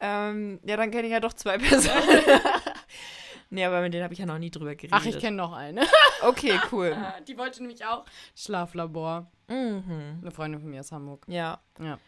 Äh, 0.00 0.30
ähm, 0.30 0.60
ja, 0.64 0.76
dann 0.76 0.90
kenne 0.90 1.06
ich 1.06 1.12
ja 1.12 1.20
doch 1.20 1.32
zwei 1.32 1.58
Personen. 1.58 2.20
nee, 3.50 3.64
aber 3.64 3.82
mit 3.82 3.94
denen 3.94 4.04
habe 4.04 4.14
ich 4.14 4.20
ja 4.20 4.26
noch 4.26 4.38
nie 4.38 4.50
drüber 4.50 4.74
geredet. 4.74 4.92
Ach, 4.92 5.04
ich 5.04 5.18
kenne 5.18 5.36
noch 5.36 5.52
eine. 5.52 5.82
Okay, 6.22 6.52
cool. 6.70 6.94
Die 7.26 7.38
wollte 7.38 7.62
nämlich 7.62 7.82
auch 7.86 8.04
Schlaflabor. 8.36 9.32
Mhm. 9.48 10.18
Eine 10.20 10.30
Freundin 10.30 10.60
von 10.60 10.68
mir 10.68 10.80
aus 10.80 10.92
Hamburg. 10.92 11.24
Ja. 11.28 11.62
Ja. 11.82 11.98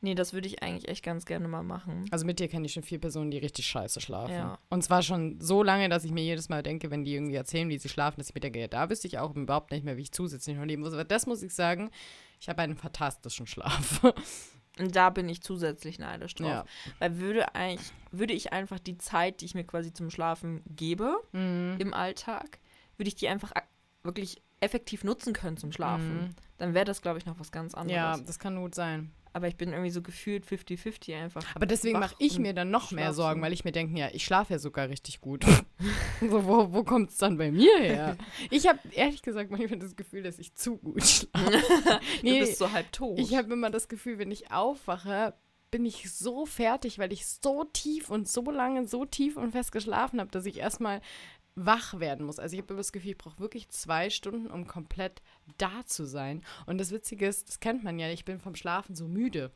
Nee, 0.00 0.16
das 0.16 0.32
würde 0.32 0.48
ich 0.48 0.60
eigentlich 0.60 0.88
echt 0.88 1.04
ganz 1.04 1.24
gerne 1.24 1.46
mal 1.46 1.62
machen. 1.62 2.04
Also 2.10 2.26
mit 2.26 2.40
dir 2.40 2.48
kenne 2.48 2.66
ich 2.66 2.72
schon 2.72 2.82
vier 2.82 2.98
Personen, 2.98 3.30
die 3.30 3.38
richtig 3.38 3.68
scheiße 3.68 4.00
schlafen. 4.00 4.34
Ja. 4.34 4.58
Und 4.70 4.82
zwar 4.82 5.02
schon 5.02 5.40
so 5.40 5.62
lange, 5.62 5.88
dass 5.88 6.04
ich 6.04 6.10
mir 6.10 6.24
jedes 6.24 6.48
Mal 6.48 6.64
denke, 6.64 6.90
wenn 6.90 7.04
die 7.04 7.14
irgendwie 7.14 7.36
erzählen, 7.36 7.68
wie 7.68 7.78
sie 7.78 7.88
schlafen, 7.88 8.18
dass 8.18 8.30
ich 8.30 8.34
mir 8.34 8.40
denke, 8.40 8.60
ja, 8.60 8.66
da 8.66 8.90
wüsste 8.90 9.06
ich 9.06 9.18
auch 9.18 9.34
überhaupt 9.36 9.70
nicht 9.70 9.84
mehr, 9.84 9.96
wie 9.96 10.02
ich 10.02 10.12
zusätzlich 10.12 10.56
noch 10.56 10.64
leben 10.64 10.82
muss. 10.82 10.92
Aber 10.92 11.04
das 11.04 11.26
muss 11.26 11.42
ich 11.42 11.54
sagen, 11.54 11.90
ich 12.40 12.48
habe 12.48 12.60
einen 12.60 12.76
fantastischen 12.76 13.46
Schlaf. 13.46 14.02
Und 14.78 14.96
da 14.96 15.10
bin 15.10 15.28
ich 15.28 15.40
zusätzlich 15.42 15.98
neidisch 15.98 16.34
drauf. 16.34 16.48
Ja. 16.48 16.64
Weil 16.98 17.18
würde 17.18 17.54
eigentlich, 17.54 17.92
würde 18.10 18.34
ich 18.34 18.52
einfach 18.52 18.78
die 18.80 18.98
Zeit, 18.98 19.40
die 19.40 19.44
ich 19.44 19.54
mir 19.54 19.64
quasi 19.64 19.92
zum 19.92 20.10
Schlafen 20.10 20.62
gebe 20.66 21.16
Mhm. 21.32 21.76
im 21.78 21.94
Alltag, 21.94 22.58
würde 22.96 23.08
ich 23.08 23.14
die 23.14 23.28
einfach 23.28 23.52
wirklich 24.02 24.42
effektiv 24.60 25.04
nutzen 25.04 25.32
können 25.32 25.56
zum 25.56 25.72
Schlafen. 25.72 26.22
Mhm. 26.24 26.30
Dann 26.58 26.74
wäre 26.74 26.84
das, 26.84 27.02
glaube 27.02 27.18
ich, 27.18 27.26
noch 27.26 27.38
was 27.38 27.52
ganz 27.52 27.74
anderes. 27.74 27.96
Ja, 27.96 28.16
das 28.18 28.38
kann 28.38 28.56
gut 28.56 28.74
sein. 28.74 29.12
Aber 29.34 29.48
ich 29.48 29.56
bin 29.56 29.70
irgendwie 29.70 29.90
so 29.90 30.00
gefühlt 30.00 30.46
50-50 30.46 31.20
einfach. 31.20 31.44
Aber 31.56 31.66
deswegen 31.66 31.98
mache 31.98 32.14
ich 32.20 32.38
mir 32.38 32.54
dann 32.54 32.70
noch 32.70 32.92
mehr 32.92 33.12
Sorgen, 33.12 33.40
so. 33.40 33.44
weil 33.44 33.52
ich 33.52 33.64
mir 33.64 33.72
denke, 33.72 33.98
ja, 33.98 34.08
ich 34.12 34.24
schlafe 34.24 34.52
ja 34.52 34.58
sogar 34.60 34.88
richtig 34.88 35.20
gut. 35.20 35.44
so, 36.20 36.44
wo 36.46 36.72
wo 36.72 36.84
kommt 36.84 37.10
es 37.10 37.18
dann 37.18 37.36
bei 37.36 37.50
mir 37.50 37.76
her? 37.78 38.16
Ich 38.50 38.68
habe 38.68 38.78
ehrlich 38.92 39.22
gesagt 39.22 39.50
manchmal 39.50 39.80
das 39.80 39.96
Gefühl, 39.96 40.22
dass 40.22 40.38
ich 40.38 40.54
zu 40.54 40.76
gut 40.76 41.04
schlafe. 41.04 41.60
Du 42.22 42.38
bist 42.38 42.58
so 42.58 42.70
halb 42.70 42.92
tot. 42.92 43.18
Ich 43.18 43.34
habe 43.34 43.52
immer 43.52 43.70
das 43.70 43.88
Gefühl, 43.88 44.18
wenn 44.18 44.30
ich 44.30 44.52
aufwache, 44.52 45.34
bin 45.72 45.84
ich 45.84 46.12
so 46.12 46.46
fertig, 46.46 47.00
weil 47.00 47.12
ich 47.12 47.26
so 47.26 47.64
tief 47.64 48.08
und 48.08 48.28
so 48.28 48.42
lange, 48.44 48.86
so 48.86 49.04
tief 49.04 49.36
und 49.36 49.50
fest 49.50 49.72
geschlafen 49.72 50.20
habe, 50.20 50.30
dass 50.30 50.46
ich 50.46 50.58
erstmal 50.58 51.00
wach 51.56 52.00
werden 52.00 52.26
muss. 52.26 52.38
Also 52.38 52.54
ich 52.54 52.62
habe 52.62 52.72
immer 52.72 52.80
das 52.80 52.92
Gefühl, 52.92 53.12
ich 53.12 53.18
brauche 53.18 53.38
wirklich 53.38 53.68
zwei 53.68 54.10
Stunden, 54.10 54.50
um 54.50 54.66
komplett 54.66 55.22
da 55.58 55.86
zu 55.86 56.04
sein. 56.04 56.42
Und 56.66 56.78
das 56.78 56.90
Witzige 56.90 57.26
ist, 57.26 57.48
das 57.48 57.60
kennt 57.60 57.84
man 57.84 57.98
ja, 57.98 58.08
ich 58.10 58.24
bin 58.24 58.40
vom 58.40 58.56
Schlafen 58.56 58.94
so 58.96 59.06
müde. 59.06 59.52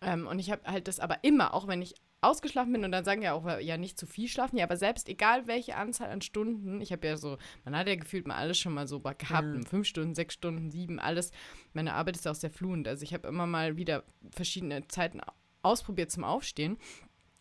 Ähm, 0.00 0.26
und 0.26 0.38
ich 0.38 0.50
habe 0.50 0.62
halt 0.64 0.88
das 0.88 1.00
aber 1.00 1.22
immer, 1.22 1.54
auch 1.54 1.66
wenn 1.66 1.82
ich 1.82 1.94
ausgeschlafen 2.20 2.72
bin 2.72 2.84
und 2.84 2.92
dann 2.92 3.04
sagen 3.04 3.22
ja 3.22 3.32
auch, 3.32 3.58
ja, 3.58 3.76
nicht 3.76 3.98
zu 3.98 4.06
viel 4.06 4.28
schlafen, 4.28 4.56
ja, 4.56 4.64
aber 4.64 4.76
selbst 4.76 5.08
egal 5.08 5.48
welche 5.48 5.76
Anzahl 5.76 6.08
an 6.10 6.22
Stunden, 6.22 6.80
ich 6.80 6.92
habe 6.92 7.04
ja 7.04 7.16
so, 7.16 7.36
man 7.64 7.76
hat 7.76 7.88
ja 7.88 7.96
gefühlt 7.96 8.28
mal 8.28 8.36
alles 8.36 8.58
schon 8.58 8.74
mal 8.74 8.86
so 8.86 9.00
gehabt, 9.00 9.48
Mhm. 9.48 9.66
fünf 9.66 9.88
Stunden, 9.88 10.14
sechs 10.14 10.34
Stunden, 10.34 10.70
sieben, 10.70 11.00
alles. 11.00 11.32
Meine 11.72 11.94
Arbeit 11.94 12.16
ist 12.16 12.28
auch 12.28 12.36
sehr 12.36 12.50
fluent, 12.50 12.86
also 12.86 13.02
ich 13.02 13.12
habe 13.12 13.26
immer 13.26 13.48
mal 13.48 13.76
wieder 13.76 14.04
verschiedene 14.30 14.86
Zeiten 14.86 15.20
ausprobiert 15.62 16.12
zum 16.12 16.22
Aufstehen 16.22 16.78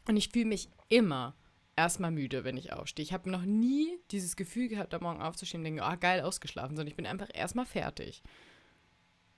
und 0.07 0.17
ich 0.17 0.29
fühle 0.29 0.45
mich 0.45 0.67
immer 0.89 1.35
erstmal 1.75 2.11
müde, 2.11 2.43
wenn 2.43 2.57
ich 2.57 2.73
aufstehe. 2.73 3.03
Ich 3.03 3.13
habe 3.13 3.29
noch 3.29 3.43
nie 3.43 3.97
dieses 4.11 4.35
Gefühl 4.35 4.67
gehabt, 4.67 4.93
am 4.93 5.03
Morgen 5.03 5.21
aufzustehen 5.21 5.61
und 5.61 5.65
denke, 5.65 5.83
ah, 5.83 5.95
geil 5.95 6.21
ausgeschlafen, 6.21 6.75
sondern 6.75 6.87
ich 6.89 6.95
bin 6.95 7.05
einfach 7.05 7.29
erstmal 7.33 7.65
fertig. 7.65 8.21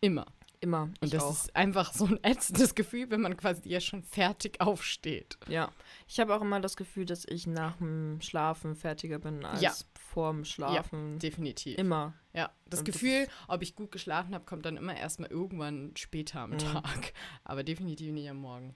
Immer. 0.02 0.26
Immer. 0.60 0.90
Und 1.02 1.14
das 1.14 1.24
auch. 1.24 1.32
ist 1.34 1.56
einfach 1.58 1.94
so 1.94 2.06
ein 2.06 2.24
ätzendes 2.24 2.74
Gefühl, 2.76 3.10
wenn 3.12 3.20
man 3.20 3.36
quasi 3.36 3.68
ja 3.68 3.82
schon 3.82 4.02
fertig 4.02 4.62
aufsteht. 4.62 5.38
Ja. 5.50 5.72
Ich 6.08 6.20
habe 6.22 6.34
auch 6.34 6.42
immer 6.42 6.62
das 6.62 6.78
Gefühl, 6.78 7.06
dass 7.06 7.26
ich 7.26 7.48
nach 7.48 7.76
dem 7.78 8.22
Schlafen 8.22 8.76
fertiger 8.78 9.20
bin 9.20 9.44
als 9.44 9.62
Ja. 9.62 9.74
vorm 10.14 10.46
Schlafen. 10.46 11.20
Definitiv. 11.20 11.78
Immer. 11.78 12.14
Ja, 12.34 12.46
das 12.66 12.80
Und 12.80 12.88
das 12.88 12.94
Gefühl, 12.94 13.28
ob 13.50 13.62
ich 13.62 13.76
gut 13.76 13.92
geschlafen 13.92 14.34
habe, 14.34 14.46
kommt 14.46 14.66
dann 14.66 14.78
immer 14.78 14.96
erstmal 14.96 15.30
irgendwann 15.30 15.92
später 15.98 16.40
am 16.40 16.52
Mhm. 16.52 16.58
Tag. 16.60 17.14
Aber 17.44 17.64
definitiv 17.64 18.14
nicht 18.14 18.30
am 18.30 18.38
Morgen. 18.38 18.74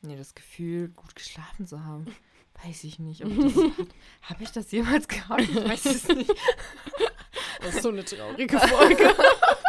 Nee, 0.00 0.16
das 0.16 0.34
Gefühl, 0.34 0.88
gut 0.88 1.14
geschlafen 1.14 1.66
zu 1.66 1.84
haben, 1.84 2.06
weiß 2.64 2.84
ich 2.84 2.98
nicht. 2.98 3.22
Habe 4.22 4.42
ich 4.42 4.52
das 4.52 4.70
jemals 4.70 5.08
gehabt? 5.08 5.42
Ich 5.42 5.54
weiß 5.54 5.86
es 5.86 6.08
nicht. 6.08 6.32
Das 7.60 7.74
ist 7.76 7.82
so 7.82 7.90
eine 7.90 8.04
traurige 8.04 8.58
Folge. 8.58 9.14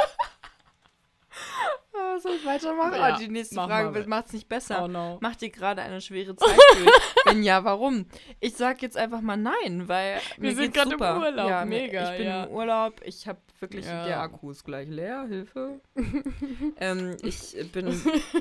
Soll 2.28 2.36
ich 2.36 2.46
weitermachen? 2.46 2.94
Ja, 2.94 3.16
oh, 3.16 3.20
die 3.20 3.28
nächste 3.30 3.56
Frage 3.56 4.06
macht 4.08 4.28
es 4.28 4.34
nicht 4.34 4.50
besser. 4.50 4.84
oh 4.84 4.88
no. 4.88 5.18
Macht 5.22 5.42
dir 5.42 5.50
gerade 5.50 5.82
eine 5.82 6.02
schwere 6.02 6.36
Zeit 6.36 6.58
durch? 6.74 6.92
Wenn 7.26 7.44
ja, 7.44 7.64
warum? 7.64 8.06
Ich 8.40 8.56
sag 8.56 8.82
jetzt 8.82 8.98
einfach 8.98 9.22
mal 9.22 9.38
nein, 9.38 9.88
weil 9.88 10.20
Wir 10.38 10.56
sind 10.56 10.74
grad 10.74 10.92
im. 10.92 11.00
Urlaub, 11.00 11.50
ja, 11.50 11.66
mega, 11.66 12.12
Ich 12.12 12.18
bin 12.18 12.28
ja. 12.28 12.44
im 12.44 12.52
Urlaub, 12.52 13.02
ich 13.06 13.28
habe 13.28 13.40
wirklich, 13.60 13.86
Ja. 13.86 14.06
der 14.06 14.20
Akku 14.20 14.52
ist 14.52 14.66
gleich 14.66 14.90
leer, 14.90 15.26
Hilfe. 15.28 15.80
ähm, 16.78 17.16
ich 17.24 17.56
bin 17.72 17.88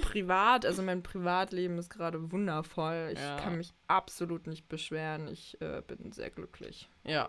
privat, 0.02 0.66
also 0.66 0.82
mein 0.82 1.02
Privatleben 1.02 1.78
ist 1.78 1.90
gerade 1.90 2.32
wundervoll. 2.32 3.12
Ich 3.12 3.42
kann 3.42 3.56
mich 3.56 3.72
absolut 3.86 4.46
nicht 4.46 4.68
beschweren. 4.68 5.28
Ich 5.28 5.60
äh, 5.60 5.82
bin 5.86 6.10
sehr 6.12 6.30
glücklich. 6.30 6.88
Ja. 7.04 7.28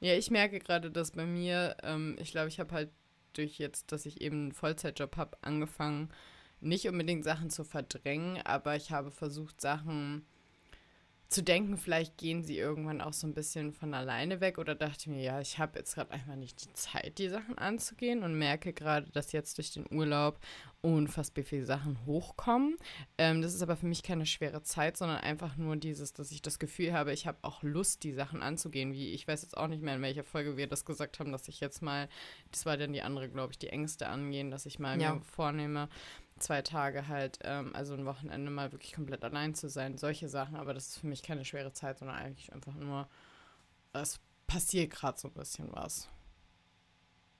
Ja, 0.00 0.14
ich 0.14 0.30
merke 0.30 0.58
gerade, 0.58 0.90
dass 0.90 1.12
bei 1.12 1.24
mir, 1.24 1.76
ähm, 1.82 2.16
ich 2.20 2.30
glaube, 2.30 2.48
ich 2.48 2.60
habe 2.60 2.74
halt 2.74 2.90
durch 3.38 3.58
jetzt, 3.58 3.92
dass 3.92 4.06
ich 4.06 4.20
eben 4.20 4.36
einen 4.36 4.52
Vollzeitjob 4.52 5.16
habe, 5.16 5.38
angefangen, 5.42 6.10
nicht 6.60 6.88
unbedingt 6.88 7.24
Sachen 7.24 7.50
zu 7.50 7.64
verdrängen, 7.64 8.40
aber 8.42 8.76
ich 8.76 8.90
habe 8.90 9.10
versucht, 9.10 9.60
Sachen 9.60 10.24
zu 11.28 11.42
denken, 11.42 11.76
vielleicht 11.76 12.16
gehen 12.18 12.42
sie 12.44 12.56
irgendwann 12.56 13.00
auch 13.00 13.12
so 13.12 13.26
ein 13.26 13.34
bisschen 13.34 13.72
von 13.72 13.94
alleine 13.94 14.40
weg 14.40 14.58
oder 14.58 14.74
dachte 14.74 15.10
mir, 15.10 15.22
ja, 15.22 15.40
ich 15.40 15.58
habe 15.58 15.78
jetzt 15.78 15.94
gerade 15.94 16.12
einfach 16.12 16.36
nicht 16.36 16.64
die 16.64 16.72
Zeit, 16.74 17.18
die 17.18 17.28
Sachen 17.28 17.58
anzugehen 17.58 18.22
und 18.22 18.38
merke 18.38 18.72
gerade, 18.72 19.10
dass 19.10 19.32
jetzt 19.32 19.58
durch 19.58 19.72
den 19.72 19.86
Urlaub 19.92 20.38
unfassbar 20.82 21.42
viele 21.42 21.64
Sachen 21.66 21.98
hochkommen. 22.06 22.76
Ähm, 23.18 23.42
das 23.42 23.54
ist 23.54 23.62
aber 23.62 23.76
für 23.76 23.86
mich 23.86 24.04
keine 24.04 24.24
schwere 24.24 24.62
Zeit, 24.62 24.96
sondern 24.96 25.18
einfach 25.18 25.56
nur 25.56 25.74
dieses, 25.76 26.12
dass 26.12 26.30
ich 26.30 26.42
das 26.42 26.60
Gefühl 26.60 26.92
habe, 26.92 27.12
ich 27.12 27.26
habe 27.26 27.38
auch 27.42 27.62
Lust, 27.64 28.04
die 28.04 28.12
Sachen 28.12 28.40
anzugehen. 28.40 28.92
Wie 28.92 29.10
ich 29.12 29.26
weiß 29.26 29.42
jetzt 29.42 29.56
auch 29.56 29.66
nicht 29.66 29.82
mehr, 29.82 29.96
in 29.96 30.02
welcher 30.02 30.22
Folge 30.22 30.56
wir 30.56 30.68
das 30.68 30.84
gesagt 30.84 31.18
haben, 31.18 31.32
dass 31.32 31.48
ich 31.48 31.58
jetzt 31.58 31.82
mal, 31.82 32.08
das 32.52 32.66
war 32.66 32.76
dann 32.76 32.92
die 32.92 33.02
andere, 33.02 33.28
glaube 33.28 33.52
ich, 33.52 33.58
die 33.58 33.68
Ängste 33.70 34.06
angehen, 34.08 34.52
dass 34.52 34.64
ich 34.64 34.78
mal 34.78 35.00
Ja. 35.00 35.14
mir 35.14 35.20
vornehme, 35.22 35.88
zwei 36.38 36.62
Tage 36.62 37.08
halt, 37.08 37.38
ähm, 37.42 37.74
also 37.74 37.94
ein 37.94 38.06
Wochenende 38.06 38.50
mal 38.50 38.72
wirklich 38.72 38.92
komplett 38.92 39.24
allein 39.24 39.54
zu 39.54 39.68
sein. 39.68 39.98
Solche 39.98 40.28
Sachen, 40.28 40.56
aber 40.56 40.74
das 40.74 40.88
ist 40.88 40.98
für 40.98 41.06
mich 41.06 41.22
keine 41.22 41.44
schwere 41.44 41.72
Zeit, 41.72 41.98
sondern 41.98 42.16
eigentlich 42.16 42.52
einfach 42.52 42.74
nur, 42.74 43.08
es 43.92 44.20
passiert 44.46 44.92
gerade 44.92 45.18
so 45.18 45.28
ein 45.28 45.34
bisschen 45.34 45.72
was. 45.72 46.08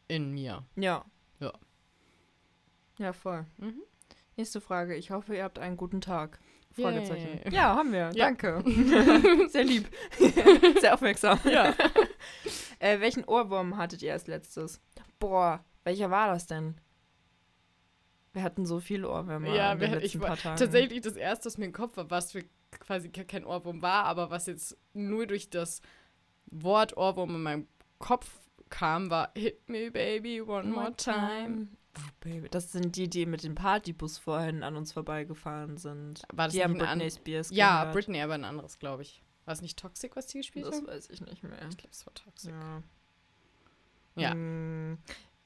In 0.09 0.33
mir. 0.33 0.65
Ja. 0.77 1.05
Ja. 1.41 1.53
Ja, 2.99 3.13
voll. 3.13 3.45
Mhm. 3.59 3.83
Nächste 4.37 4.61
Frage. 4.61 4.95
Ich 4.95 5.11
hoffe, 5.11 5.37
ihr 5.37 5.45
habt 5.45 5.59
einen 5.59 5.77
guten 5.77 6.01
Tag. 6.01 6.39
Yay. 6.77 6.85
Fragezeichen. 6.85 7.53
Ja, 7.53 7.75
haben 7.75 7.93
wir. 7.93 8.11
Ja. 8.15 8.27
Danke. 8.27 8.63
Sehr 9.49 9.65
lieb. 9.65 9.89
Sehr 10.81 10.95
aufmerksam. 10.95 11.39
Ja. 11.45 11.75
Äh, 12.79 13.01
welchen 13.01 13.25
Ohrwurm 13.25 13.79
hattet 13.79 14.03
ihr 14.03 14.13
als 14.13 14.27
letztes? 14.27 14.83
Boah, 15.19 15.65
welcher 15.85 16.11
war 16.11 16.29
das 16.29 16.47
denn? 16.47 16.79
Wir 18.37 18.43
hatten 18.43 18.67
so 18.67 18.81
viele 18.81 19.09
Ohrwürmer 19.09 19.55
Ja, 19.55 19.73
in 19.73 19.79
den 19.79 19.95
ich 19.95 20.03
letzten 20.03 20.21
war- 20.21 20.27
paar 20.29 20.37
Tagen. 20.37 20.59
Tatsächlich 20.59 21.01
das 21.01 21.17
erste, 21.17 21.47
was 21.47 21.57
mir 21.57 21.65
im 21.65 21.73
Kopf 21.73 21.97
war, 21.97 22.11
was 22.11 22.33
für 22.33 22.45
quasi 22.71 23.09
ke- 23.09 23.25
kein 23.25 23.47
Ohrwurm 23.47 23.81
war, 23.81 24.05
aber 24.05 24.29
was 24.29 24.45
jetzt 24.47 24.77
nur 24.93 25.27
durch 25.27 25.49
das 25.49 25.81
Wort 26.47 26.95
Ohrwurm 26.99 27.35
in 27.35 27.43
meinem 27.43 27.67
Kopf 27.99 28.29
kam, 28.69 29.09
war 29.09 29.31
Hit 29.35 29.67
me 29.71 29.91
baby 29.91 30.43
one 30.43 30.69
more 30.69 30.95
time. 30.95 31.69
Oh, 31.99 32.01
Baby. 32.21 32.49
Das 32.51 32.73
sind 32.73 32.97
die, 32.97 33.09
die 33.09 33.25
mit 33.25 33.43
dem 33.43 33.55
Partybus 33.55 34.19
vorhin 34.19 34.63
an 34.63 34.77
uns 34.77 34.93
vorbeigefahren 34.93 35.79
sind. 35.79 36.21
War 36.35 36.49
das 36.49 36.53
die 36.55 36.63
haben 36.63 36.77
Britney 36.77 37.11
Spears 37.11 37.49
Ja, 37.51 37.79
gehört. 37.85 37.95
Britney, 37.95 38.21
aber 38.21 38.35
ein 38.35 38.45
anderes, 38.45 38.79
glaube 38.79 39.01
ich. 39.01 39.23
War 39.47 39.55
es 39.55 39.63
nicht 39.63 39.79
Toxic, 39.79 40.15
was 40.15 40.27
die 40.27 40.37
gespielt 40.41 40.67
Das 40.67 40.77
haben? 40.77 40.89
weiß 40.89 41.09
ich 41.09 41.23
nicht 41.23 41.43
mehr. 41.43 41.53
Ich 41.71 41.79
glaube, 41.79 41.93
es 41.93 42.05
war 42.05 42.13
Toxic. 42.13 42.53
Ja. 42.53 42.83
Ja. 44.17 44.31
Hm, 44.33 44.99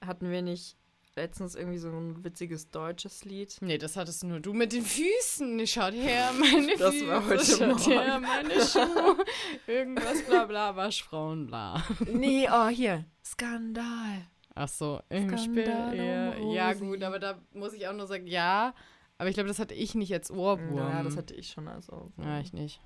hatten 0.05 0.29
wir 0.31 0.43
nicht 0.43 0.77
letztens 1.17 1.55
irgendwie 1.55 1.79
so 1.79 1.89
ein 1.89 2.25
witziges 2.25 2.71
deutsches 2.71 3.25
Lied? 3.25 3.57
Nee, 3.61 3.79
das 3.79 3.97
hattest 3.97 4.25
nur 4.25 4.41
du 4.41 4.53
mit 4.55 4.73
den 4.73 4.85
Füßen. 4.85 5.67
Schaut 5.67 5.95
her, 5.95 6.31
meine 6.39 6.77
Das 6.77 6.95
Füße. 6.95 7.09
war 7.09 7.27
heute 7.27 7.45
Schaut 7.45 7.87
her, 7.87 8.21
Morgen. 8.21 8.23
meine 8.23 8.65
Schuhe. 8.67 9.25
Irgendwas 9.67 10.23
bla 10.23 10.45
bla, 10.47 10.77
Waschfrauen 10.77 11.47
bla. 11.47 11.83
nee, 12.07 12.49
oh, 12.51 12.69
hier. 12.69 13.05
Skandal. 13.25 14.27
Ach 14.55 14.69
so, 14.69 15.01
im 15.09 15.37
Spiel. 15.39 15.65
Skandal 15.65 15.97
Ja, 15.97 16.31
um 16.37 16.51
ja, 16.53 16.73
gut, 16.75 17.03
aber 17.03 17.19
da 17.19 17.41
muss 17.53 17.73
ich 17.73 17.87
auch 17.89 17.93
nur 17.95 18.07
sagen, 18.07 18.27
ja. 18.27 18.75
Aber 19.19 19.29
ich 19.29 19.35
glaube, 19.35 19.49
das 19.49 19.59
hatte 19.59 19.75
ich 19.75 19.95
nicht 19.95 20.13
als 20.15 20.31
Ohrwurm. 20.31 20.77
Ja, 20.79 21.03
das 21.03 21.17
hatte 21.17 21.35
ich 21.35 21.51
schon 21.51 21.69
also. 21.69 22.11
Ja, 22.19 22.41
ich 22.41 22.53
nicht. 22.55 22.81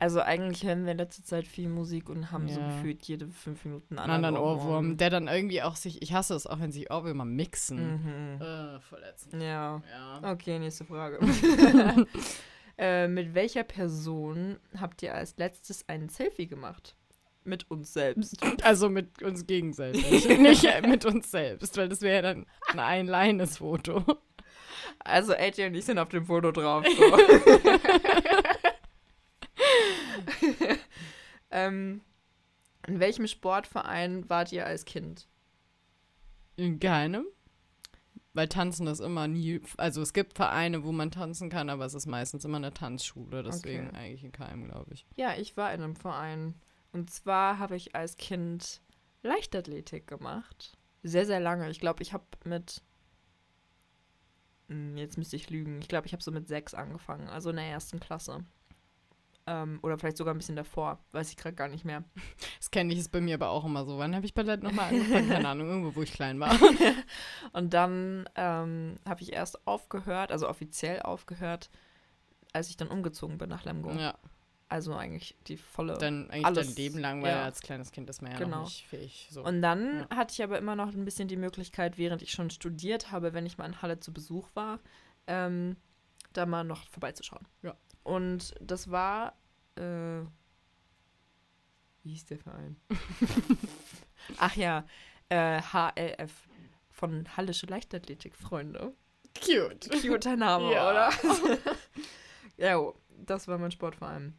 Also 0.00 0.20
eigentlich 0.20 0.62
hören 0.64 0.84
wir 0.84 0.92
in 0.92 0.98
letzter 0.98 1.24
Zeit 1.24 1.46
viel 1.48 1.68
Musik 1.68 2.08
und 2.08 2.30
haben 2.30 2.48
so 2.48 2.60
Ja. 2.60 2.68
gefühlt 2.68 3.02
jede 3.04 3.26
fünf 3.28 3.64
Minuten 3.64 3.98
einen 3.98 4.10
anderen 4.10 4.36
Ohrwurm, 4.36 4.96
der 4.96 5.10
dann 5.10 5.26
irgendwie 5.26 5.60
auch 5.62 5.74
sich, 5.74 6.02
ich 6.02 6.12
hasse 6.12 6.34
es 6.34 6.46
auch, 6.46 6.60
wenn 6.60 6.70
sich 6.70 6.90
Ohrwürmer 6.92 7.24
mixen. 7.24 8.36
Mhm. 8.36 8.40
Äh, 8.40 8.80
verletzend. 8.80 9.42
Ja. 9.42 9.82
Ja. 9.90 10.32
Okay, 10.32 10.60
nächste 10.60 10.84
Frage. 10.84 11.18
äh, 12.78 13.08
mit 13.08 13.34
welcher 13.34 13.64
Person 13.64 14.58
habt 14.78 15.02
ihr 15.02 15.14
als 15.14 15.36
letztes 15.36 15.88
ein 15.88 16.08
Selfie 16.08 16.46
gemacht? 16.46 16.94
Mit 17.42 17.68
uns 17.70 17.92
selbst. 17.92 18.36
Also 18.62 18.88
mit 18.90 19.22
uns 19.22 19.46
gegenseitig, 19.46 20.28
nicht 20.38 20.64
mit 20.86 21.04
uns 21.06 21.30
selbst, 21.30 21.76
weil 21.76 21.88
das 21.88 22.02
wäre 22.02 22.16
ja 22.16 22.22
dann 22.22 22.46
ein 22.72 22.78
einleines 22.78 23.58
Foto. 23.58 24.04
Also 25.00 25.32
AJ 25.32 25.66
und 25.66 25.74
ich 25.74 25.84
sind 25.86 25.98
auf 25.98 26.08
dem 26.10 26.26
Foto 26.26 26.52
drauf. 26.52 26.84
So. 26.86 27.04
Ähm, 31.50 32.00
in 32.86 33.00
welchem 33.00 33.26
Sportverein 33.26 34.28
wart 34.28 34.52
ihr 34.52 34.66
als 34.66 34.84
Kind? 34.84 35.28
In 36.56 36.78
keinem. 36.80 37.26
Weil 38.34 38.48
tanzen 38.48 38.86
ist 38.86 39.00
immer 39.00 39.26
nie, 39.26 39.60
also 39.78 40.00
es 40.00 40.12
gibt 40.12 40.34
Vereine, 40.36 40.84
wo 40.84 40.92
man 40.92 41.10
tanzen 41.10 41.50
kann, 41.50 41.70
aber 41.70 41.86
es 41.86 41.94
ist 41.94 42.06
meistens 42.06 42.44
immer 42.44 42.58
eine 42.58 42.72
Tanzschule, 42.72 43.42
deswegen 43.42 43.88
Okay. 43.88 43.96
eigentlich 43.96 44.24
in 44.24 44.32
keinem, 44.32 44.64
glaube 44.66 44.94
ich. 44.94 45.06
Ja, 45.16 45.34
ich 45.36 45.56
war 45.56 45.72
in 45.74 45.82
einem 45.82 45.96
Verein. 45.96 46.54
Und 46.92 47.10
zwar 47.10 47.58
habe 47.58 47.74
ich 47.74 47.96
als 47.96 48.16
Kind 48.16 48.80
Leichtathletik 49.22 50.06
gemacht. 50.06 50.76
Sehr, 51.02 51.26
sehr 51.26 51.40
lange. 51.40 51.68
Ich 51.70 51.80
glaube, 51.80 52.02
ich 52.02 52.12
habe 52.12 52.24
mit. 52.44 52.82
Hm, 54.68 54.96
Jetzt 54.96 55.16
müsste 55.18 55.36
ich 55.36 55.50
lügen. 55.50 55.80
Ich 55.80 55.88
glaube, 55.88 56.06
ich 56.06 56.12
habe 56.12 56.22
so 56.22 56.30
mit 56.30 56.46
sechs 56.46 56.74
angefangen, 56.74 57.28
also 57.28 57.50
in 57.50 57.56
der 57.56 57.64
ersten 57.66 57.98
Klasse. 57.98 58.44
Ähm, 59.50 59.78
oder 59.82 59.96
vielleicht 59.96 60.18
sogar 60.18 60.34
ein 60.34 60.36
bisschen 60.36 60.56
davor. 60.56 60.98
Weiß 61.12 61.30
ich 61.30 61.36
gerade 61.38 61.56
gar 61.56 61.68
nicht 61.68 61.84
mehr. 61.86 62.04
Das 62.58 62.70
kenne 62.70 62.92
ich, 62.92 62.98
ist 62.98 63.10
bei 63.12 63.20
mir 63.22 63.34
aber 63.36 63.48
auch 63.48 63.64
immer 63.64 63.86
so. 63.86 63.96
Wann 63.96 64.14
habe 64.14 64.26
ich 64.26 64.34
Ballett 64.34 64.62
nochmal 64.62 64.88
angefangen? 64.94 65.28
Keine 65.30 65.48
Ahnung, 65.48 65.68
irgendwo, 65.68 65.94
wo 65.96 66.02
ich 66.02 66.12
klein 66.12 66.38
war. 66.38 66.54
Und 67.52 67.72
dann 67.72 68.28
ähm, 68.34 68.96
habe 69.08 69.22
ich 69.22 69.32
erst 69.32 69.66
aufgehört, 69.66 70.32
also 70.32 70.48
offiziell 70.48 71.00
aufgehört, 71.00 71.70
als 72.52 72.68
ich 72.68 72.76
dann 72.76 72.88
umgezogen 72.88 73.38
bin 73.38 73.48
nach 73.48 73.64
Lemgo. 73.64 73.92
Ja, 73.92 74.18
Also 74.68 74.94
eigentlich 74.94 75.34
die 75.46 75.56
volle. 75.56 75.96
dann 75.96 76.28
eigentlich 76.30 76.44
Alles, 76.44 76.66
dein 76.66 76.76
Leben 76.76 76.98
lang, 76.98 77.22
weil 77.22 77.30
ja. 77.32 77.44
als 77.44 77.60
kleines 77.62 77.90
Kind 77.90 78.10
ist 78.10 78.20
man 78.20 78.32
ja 78.32 78.38
Genau. 78.38 78.58
noch 78.58 78.64
nicht 78.66 78.86
fähig. 78.86 79.28
So. 79.30 79.44
Und 79.44 79.62
dann 79.62 80.00
Ja. 80.10 80.16
hatte 80.16 80.32
ich 80.34 80.42
aber 80.42 80.58
immer 80.58 80.76
noch 80.76 80.88
ein 80.92 81.04
bisschen 81.06 81.28
die 81.28 81.36
Möglichkeit, 81.36 81.96
während 81.96 82.20
ich 82.20 82.32
schon 82.32 82.50
studiert 82.50 83.12
habe, 83.12 83.32
wenn 83.32 83.46
ich 83.46 83.56
mal 83.56 83.64
in 83.66 83.80
Halle 83.80 83.98
zu 83.98 84.12
Besuch 84.12 84.48
war, 84.54 84.78
ähm, 85.26 85.76
da 86.34 86.44
mal 86.44 86.64
noch 86.64 86.86
vorbeizuschauen. 86.88 87.46
Ja. 87.62 87.74
Und 88.08 88.54
das 88.60 88.90
war, 88.90 89.34
äh, 89.76 90.22
wie 92.02 92.10
hieß 92.12 92.24
der 92.24 92.38
Verein? 92.38 92.76
Ach 94.38 94.56
ja, 94.56 94.86
äh, 95.28 95.60
HLF 95.60 96.48
von 96.90 97.36
Hallische 97.36 97.66
Leichtathletik-Freunde. 97.66 98.94
Cute. 99.38 99.90
Cuter 100.00 100.36
Name, 100.36 100.72
Ja. 100.72 100.90
oder? 100.90 101.10
ja, 102.56 102.92
das 103.10 103.46
war 103.46 103.58
mein 103.58 103.72
Sportverein. 103.72 104.34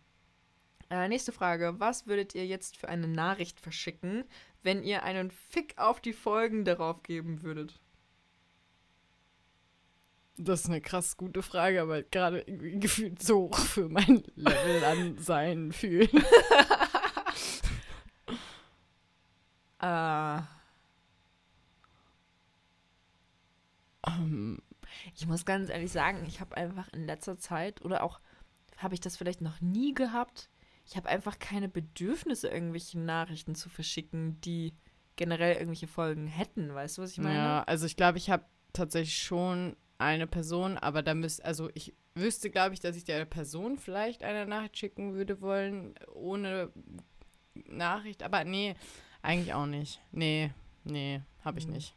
Äh, 0.89 1.07
nächste 1.07 1.31
Frage. 1.31 1.75
Was 1.77 2.07
würdet 2.07 2.33
ihr 2.33 2.47
jetzt 2.47 2.75
für 2.75 2.89
eine 2.89 3.07
Nachricht 3.07 3.59
verschicken, 3.59 4.23
wenn 4.63 4.81
ihr 4.81 5.03
einen 5.03 5.29
Fick 5.29 5.77
auf 5.77 6.01
die 6.01 6.13
Folgen 6.13 6.65
darauf 6.65 7.03
geben 7.03 7.43
würdet? 7.43 7.79
Das 10.41 10.61
ist 10.61 10.67
eine 10.67 10.81
krass 10.81 11.17
gute 11.17 11.41
Frage, 11.41 11.81
aber 11.81 12.01
gerade 12.03 12.43
gefühlt 12.45 13.21
so 13.21 13.49
hoch 13.49 13.57
für 13.57 13.89
mein 13.89 14.23
Level 14.35 14.83
an 14.85 15.17
sein 15.17 15.71
fühlen. 15.71 16.09
Äh, 19.81 20.41
Ähm, 24.07 24.61
ich 25.15 25.27
muss 25.27 25.45
ganz 25.45 25.69
ehrlich 25.69 25.91
sagen, 25.91 26.23
ich 26.27 26.39
habe 26.39 26.57
einfach 26.57 26.87
in 26.93 27.05
letzter 27.05 27.37
Zeit 27.37 27.83
oder 27.83 28.03
auch 28.03 28.19
habe 28.77 28.93
ich 28.93 29.01
das 29.01 29.17
vielleicht 29.17 29.41
noch 29.41 29.59
nie 29.61 29.93
gehabt. 29.93 30.49
Ich 30.85 30.95
habe 30.95 31.09
einfach 31.09 31.37
keine 31.37 31.69
Bedürfnisse, 31.69 32.47
irgendwelche 32.47 32.99
Nachrichten 32.99 33.55
zu 33.55 33.69
verschicken, 33.69 34.39
die 34.41 34.73
generell 35.17 35.53
irgendwelche 35.53 35.87
Folgen 35.87 36.27
hätten. 36.27 36.73
Weißt 36.73 36.97
du, 36.97 37.01
was 37.01 37.11
ich 37.11 37.19
meine? 37.19 37.35
Ja, 37.35 37.63
also 37.63 37.85
ich 37.85 37.97
glaube, 37.97 38.17
ich 38.17 38.29
habe 38.29 38.45
tatsächlich 38.73 39.21
schon 39.21 39.75
eine 39.99 40.25
Person, 40.27 40.77
aber 40.77 41.03
da 41.03 41.13
müsste, 41.13 41.45
also 41.45 41.69
ich 41.75 41.93
wüsste, 42.15 42.49
glaube 42.49 42.73
ich, 42.73 42.79
dass 42.79 42.95
ich 42.95 43.03
der 43.03 43.23
Person 43.25 43.77
vielleicht 43.77 44.23
eine 44.23 44.45
Nachricht 44.47 44.77
schicken 44.77 45.13
würde 45.13 45.41
wollen, 45.41 45.93
ohne 46.13 46.71
Nachricht, 47.53 48.23
aber 48.23 48.43
nee, 48.43 48.75
eigentlich 49.21 49.53
auch 49.53 49.65
nicht. 49.65 50.01
Nee, 50.11 50.51
nee, 50.83 51.21
habe 51.43 51.59
ich 51.59 51.67
Mhm. 51.67 51.73
nicht. 51.73 51.95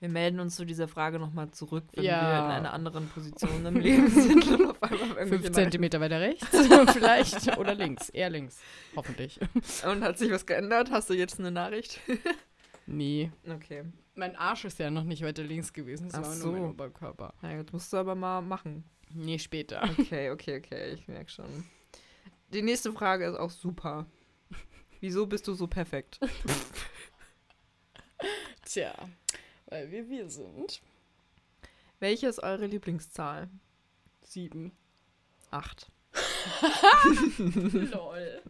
Wir 0.00 0.08
melden 0.08 0.40
uns 0.40 0.56
zu 0.56 0.64
dieser 0.64 0.88
Frage 0.88 1.20
nochmal 1.20 1.52
zurück, 1.52 1.84
wenn 1.94 2.04
Ja. 2.04 2.20
wir 2.20 2.44
in 2.44 2.50
einer 2.50 2.72
anderen 2.72 3.08
Position 3.08 3.64
im 3.64 3.76
Leben 3.76 4.08
sind 4.10 4.46
und 4.48 4.66
auf 4.70 4.82
einmal 4.82 5.26
Fünf 5.28 5.50
Zentimeter 5.52 6.00
weiter 6.00 6.20
rechts, 6.20 6.46
vielleicht, 6.92 7.56
oder 7.56 7.74
links, 7.74 8.08
eher 8.08 8.28
links, 8.28 8.60
hoffentlich. 8.96 9.38
Und 9.88 10.02
hat 10.02 10.18
sich 10.18 10.30
was 10.32 10.44
geändert? 10.44 10.90
Hast 10.90 11.08
du 11.08 11.14
jetzt 11.14 11.38
eine 11.40 11.50
Nachricht? 11.50 12.00
Nee, 12.84 13.30
Okay. 13.48 13.84
Mein 14.14 14.36
Arsch 14.36 14.64
ist 14.64 14.78
ja 14.78 14.90
noch 14.90 15.04
nicht 15.04 15.22
weiter 15.22 15.42
links 15.42 15.72
gewesen, 15.72 16.08
es 16.08 16.14
Ach 16.14 16.22
war 16.22 16.32
so. 16.32 16.50
nur 16.50 16.60
mein 16.60 16.70
Oberkörper. 16.70 17.34
Na 17.42 17.56
gut, 17.56 17.72
musst 17.72 17.92
du 17.92 17.96
aber 17.96 18.14
mal 18.14 18.40
machen. 18.40 18.84
Nee, 19.10 19.38
später. 19.38 19.82
Okay, 19.98 20.30
okay, 20.30 20.58
okay, 20.58 20.94
ich 20.94 21.06
merke 21.08 21.30
schon. 21.30 21.64
Die 22.52 22.62
nächste 22.62 22.92
Frage 22.92 23.26
ist 23.26 23.36
auch 23.36 23.50
super. 23.50 24.06
Wieso 25.00 25.26
bist 25.26 25.48
du 25.48 25.54
so 25.54 25.66
perfekt? 25.66 26.20
Tja, 28.64 28.94
weil 29.66 29.90
wir 29.90 30.08
wir 30.08 30.28
sind. 30.28 30.80
Welche 31.98 32.28
ist 32.28 32.42
eure 32.42 32.66
Lieblingszahl? 32.66 33.48
Sieben. 34.22 34.72
Acht. 35.50 35.90
Lol. 37.38 38.42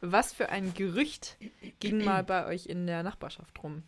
Was 0.00 0.32
für 0.32 0.48
ein 0.48 0.74
Gerücht 0.74 1.36
ging 1.80 2.04
mal 2.04 2.24
bei 2.24 2.46
euch 2.46 2.66
in 2.66 2.86
der 2.86 3.02
Nachbarschaft 3.02 3.62
rum? 3.62 3.82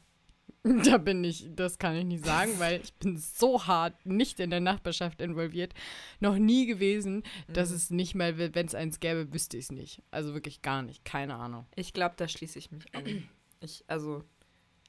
Da 0.85 0.97
bin 0.99 1.23
ich, 1.25 1.51
das 1.55 1.79
kann 1.79 1.95
ich 1.95 2.05
nicht 2.05 2.25
sagen, 2.25 2.59
weil 2.59 2.81
ich 2.83 2.95
bin 2.95 3.19
so 3.19 3.67
hart 3.67 4.07
nicht 4.07 4.41
in 4.41 4.49
der 4.51 4.61
Nachbarschaft 4.61 5.21
involviert, 5.21 5.75
noch 6.21 6.37
nie 6.39 6.65
gewesen, 6.67 7.23
dass 7.49 7.69
Mhm. 7.71 7.77
es 7.77 7.91
nicht 7.91 8.15
mal, 8.15 8.39
wenn 8.39 8.67
es 8.67 8.75
eins 8.75 8.99
gäbe, 8.99 9.33
wüsste 9.35 9.59
ich 9.59 9.65
es 9.65 9.73
nicht. 9.73 10.03
Also 10.11 10.33
wirklich 10.33 10.62
gar 10.62 10.81
nicht, 10.83 11.05
keine 11.05 11.35
Ahnung. 11.35 11.67
Ich 11.77 11.93
glaube, 11.93 12.15
da 12.17 12.27
schließe 12.29 12.59
ich 12.59 12.71
mich 12.71 12.95
an. 12.95 13.29
Ich, 13.61 13.85
also, 13.89 14.25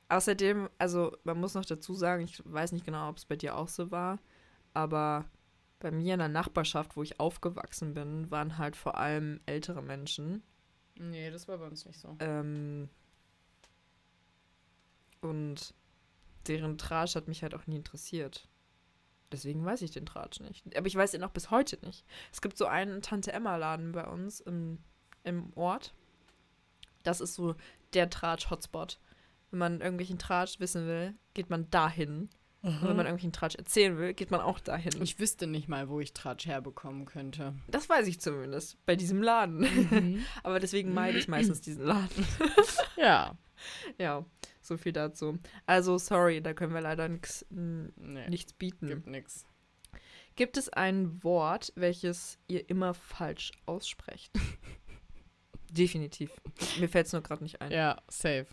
außerdem, 0.10 0.70
also, 0.78 1.16
man 1.26 1.40
muss 1.40 1.56
noch 1.56 1.66
dazu 1.66 1.94
sagen, 1.94 2.24
ich 2.24 2.42
weiß 2.46 2.72
nicht 2.72 2.86
genau, 2.86 3.10
ob 3.10 3.18
es 3.18 3.26
bei 3.26 3.36
dir 3.36 3.58
auch 3.58 3.68
so 3.68 3.92
war, 3.92 4.20
aber 4.74 5.26
bei 5.80 5.92
mir 5.92 6.14
in 6.14 6.20
der 6.20 6.30
Nachbarschaft, 6.30 6.96
wo 6.96 7.04
ich 7.04 7.20
aufgewachsen 7.20 7.94
bin, 7.94 8.32
waren 8.32 8.58
halt 8.58 8.76
vor 8.78 8.98
allem 8.98 9.42
ältere 9.46 9.82
Menschen. 9.84 10.42
Nee, 10.98 11.30
das 11.32 11.48
war 11.50 11.58
bei 11.58 11.68
uns 11.68 11.86
nicht 11.86 12.00
so. 12.00 12.16
Ähm, 12.20 12.88
und 15.26 15.74
deren 16.48 16.78
Tratsch 16.78 17.16
hat 17.16 17.28
mich 17.28 17.44
halt 17.44 17.54
auch 17.56 17.68
nie 17.68 17.78
interessiert. 17.78 18.48
Deswegen 19.32 19.66
weiß 19.66 19.82
ich 19.82 19.92
den 19.92 20.06
Tratsch 20.06 20.40
nicht. 20.40 20.78
Aber 20.78 20.88
ich 20.88 20.96
weiß 20.96 21.14
ihn 21.14 21.24
auch 21.24 21.32
bis 21.32 21.52
heute 21.52 21.84
nicht. 21.86 22.06
Es 22.32 22.42
gibt 22.42 22.58
so 22.58 22.68
einen 22.68 23.02
Tante-Emma-Laden 23.02 23.92
bei 23.92 24.06
uns 24.06 24.40
im, 24.40 24.80
im 25.24 25.52
Ort. 25.56 25.94
Das 27.04 27.22
ist 27.22 27.36
so 27.36 27.56
der 27.94 28.10
Tratsch-Hotspot. 28.10 29.00
Wenn 29.52 29.60
man 29.60 29.82
irgendwelchen 29.82 30.20
Tratsch 30.20 30.60
wissen 30.60 30.86
will, 30.88 31.16
geht 31.34 31.50
man 31.50 31.70
dahin. 31.70 32.30
Und 32.62 32.82
wenn 32.82 32.96
man 32.96 33.06
irgendwelchen 33.06 33.32
Tratsch 33.32 33.56
erzählen 33.56 33.96
will, 34.00 34.16
geht 34.16 34.32
man 34.32 34.42
auch 34.42 34.60
dahin. 34.60 35.00
Ich 35.04 35.20
wüsste 35.20 35.46
nicht 35.46 35.68
mal, 35.68 35.88
wo 35.88 36.00
ich 36.00 36.14
Tratsch 36.14 36.48
herbekommen 36.48 37.06
könnte. 37.06 37.54
das 37.68 37.88
weiß 37.88 38.08
ich 38.08 38.20
zumindest. 38.20 38.84
Bei 38.88 38.96
diesem 38.96 39.22
Laden. 39.22 39.60
Mhm. 39.60 40.26
Aber 40.44 40.60
deswegen 40.60 40.92
meide 40.92 41.20
ich 41.20 41.28
meistens 41.28 41.62
diesen 41.62 41.86
Laden. 41.86 42.26
ja. 42.98 43.36
Ja, 43.98 44.26
so 44.66 44.78
viel 44.78 44.91
dazu. 44.93 45.38
Also, 45.66 45.97
sorry, 45.97 46.41
da 46.41 46.53
können 46.53 46.74
wir 46.74 46.82
leider 46.82 47.07
nix, 47.07 47.45
Nee, 47.49 48.30
nichts 48.30 48.53
bieten. 48.53 48.88
gibt 48.88 49.07
nix. 49.07 49.45
Gibt 50.36 50.57
es 50.57 50.70
ein 50.70 51.24
Wort, 51.24 51.72
welches 51.76 52.38
ihr 52.47 52.70
immer 52.70 52.93
falsch 52.93 53.51
aussprecht? 53.66 54.32
Definitiv. 55.72 56.32
Mir 56.80 56.89
fällt 56.89 57.07
es 57.07 57.13
nur 57.13 57.22
gerade 57.22 57.43
nicht 57.43 57.61
ein. 57.61 57.72
Ja, 57.72 58.01
safe. 58.09 58.47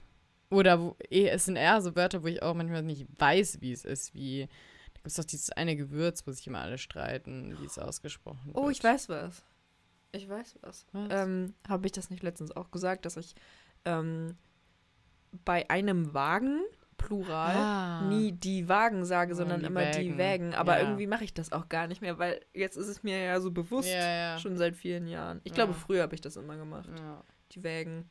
Oder 0.51 0.81
wo, 0.81 0.97
eh, 1.11 1.29
es 1.29 1.47
sind 1.47 1.57
eher 1.57 1.81
so 1.81 1.95
Wörter, 1.97 2.23
wo 2.23 2.27
ich 2.27 2.43
auch 2.43 2.55
manchmal 2.55 2.83
nicht 2.83 3.07
weiß, 3.19 3.61
wie 3.61 3.73
es 3.73 3.85
ist. 3.85 4.13
Wie, 4.15 4.47
da 4.47 4.93
gibt 5.01 5.07
es 5.07 5.15
doch 5.15 5.25
dieses 5.25 5.51
eine 5.51 5.77
Gewürz, 5.77 6.27
wo 6.27 6.33
sich 6.33 6.47
immer 6.47 6.61
alle 6.61 6.79
streiten, 6.79 7.57
wie 7.61 7.65
es 7.65 7.79
ausgesprochen 7.79 8.41
wird. 8.47 8.57
Oh, 8.57 8.69
ich 8.71 8.83
weiß 8.83 9.09
was. 9.09 9.43
Ich 10.13 10.29
weiß 10.29 10.59
was. 10.61 10.87
Was? 10.93 11.09
Ähm, 11.11 11.55
Habe 11.67 11.87
ich 11.87 11.93
das 11.93 12.11
nicht 12.11 12.23
letztens 12.23 12.55
auch 12.55 12.71
gesagt, 12.71 13.07
dass 13.07 13.17
ich 13.17 13.35
ähm, 13.85 14.37
bei 15.45 15.69
einem 15.71 16.15
Wagen, 16.15 16.61
Plural, 16.99 17.57
Ah. 17.57 18.03
nie 18.09 18.31
die 18.33 18.69
Wagen 18.69 19.05
sage, 19.05 19.33
Oh, 19.33 19.37
sondern 19.37 19.61
die 19.61 19.67
immer 19.67 19.87
die 19.91 19.99
Wägen. 20.17 20.19
Wägen. 20.19 20.55
Aber 20.55 20.75
Ja. 20.79 20.85
irgendwie 20.85 21.07
mache 21.09 21.25
ich 21.25 21.35
das 21.35 21.51
auch 21.51 21.69
gar 21.69 21.89
nicht 21.89 22.01
mehr, 22.01 22.19
weil 22.19 22.41
jetzt 22.55 22.77
ist 22.77 22.87
es 22.87 23.03
mir 23.03 23.19
ja 23.21 23.41
so 23.41 23.51
bewusst. 23.51 23.89
Ja. 23.89 24.39
Schon 24.39 24.57
seit 24.57 24.77
vielen 24.77 25.09
Jahren. 25.09 25.41
Ich 25.45 25.53
glaube, 25.53 25.75
früher 25.75 26.03
habe 26.03 26.15
ich 26.15 26.21
das 26.21 26.37
immer 26.37 26.57
gemacht. 26.57 26.89
ja. 26.97 27.23
Die 27.55 27.63
Wägen. 27.65 28.09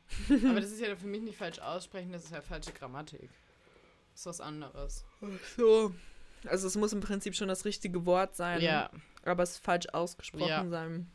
Aber 0.48 0.60
das 0.60 0.70
ist 0.72 0.80
ja 0.80 0.94
für 0.94 1.06
mich 1.08 1.22
nicht 1.22 1.36
falsch 1.38 1.58
aussprechen, 1.58 2.12
das 2.12 2.24
ist 2.24 2.32
ja 2.32 2.40
falsche 2.42 2.70
Grammatik. 2.72 3.28
Das 4.12 4.20
ist 4.20 4.26
was 4.26 4.40
anderes. 4.40 5.04
So. 5.56 5.92
Also 6.46 6.66
es 6.66 6.76
muss 6.76 6.92
im 6.92 7.00
Prinzip 7.00 7.34
schon 7.34 7.48
das 7.48 7.64
richtige 7.64 8.04
Wort 8.04 8.36
sein. 8.36 8.60
Aber 9.24 9.42
es 9.42 9.58
falsch 9.58 9.86
ausgesprochen 9.92 10.70
sein. 10.70 11.10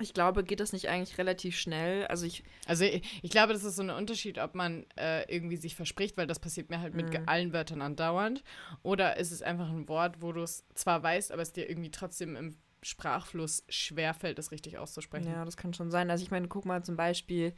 Ich 0.00 0.12
glaube, 0.14 0.44
geht 0.44 0.60
das 0.60 0.72
nicht 0.72 0.88
eigentlich 0.88 1.18
relativ 1.18 1.56
schnell? 1.58 2.06
Also 2.06 2.26
ich, 2.26 2.44
also 2.66 2.84
ich, 2.84 3.02
ich 3.22 3.30
glaube, 3.30 3.52
das 3.52 3.64
ist 3.64 3.76
so 3.76 3.82
ein 3.82 3.90
Unterschied, 3.90 4.38
ob 4.38 4.54
man 4.54 4.84
äh, 4.96 5.22
irgendwie 5.34 5.56
sich 5.56 5.74
verspricht, 5.74 6.16
weil 6.16 6.26
das 6.26 6.38
passiert 6.38 6.68
mir 6.70 6.80
halt 6.80 6.94
mit 6.94 7.10
Mhm. 7.12 7.28
allen 7.28 7.52
Wörtern 7.52 7.80
andauernd. 7.82 8.42
Oder 8.82 9.16
ist 9.16 9.30
es 9.32 9.42
einfach 9.42 9.68
ein 9.70 9.88
Wort, 9.88 10.20
wo 10.20 10.32
du 10.32 10.42
es 10.42 10.64
zwar 10.74 11.02
weißt, 11.02 11.32
aber 11.32 11.42
es 11.42 11.52
dir 11.52 11.68
irgendwie 11.68 11.90
trotzdem 11.90 12.36
im 12.36 12.56
Sprachfluss 12.82 13.64
schwerfällt, 13.68 14.38
es 14.38 14.50
richtig 14.52 14.78
auszusprechen. 14.78 15.28
ja, 15.32 15.44
das 15.44 15.56
kann 15.56 15.74
schon 15.74 15.90
sein. 15.90 16.10
Also 16.10 16.22
ich 16.24 16.30
meine, 16.30 16.46
guck 16.48 16.66
mal 16.66 16.84
zum 16.84 16.96
Beispiel, 16.96 17.54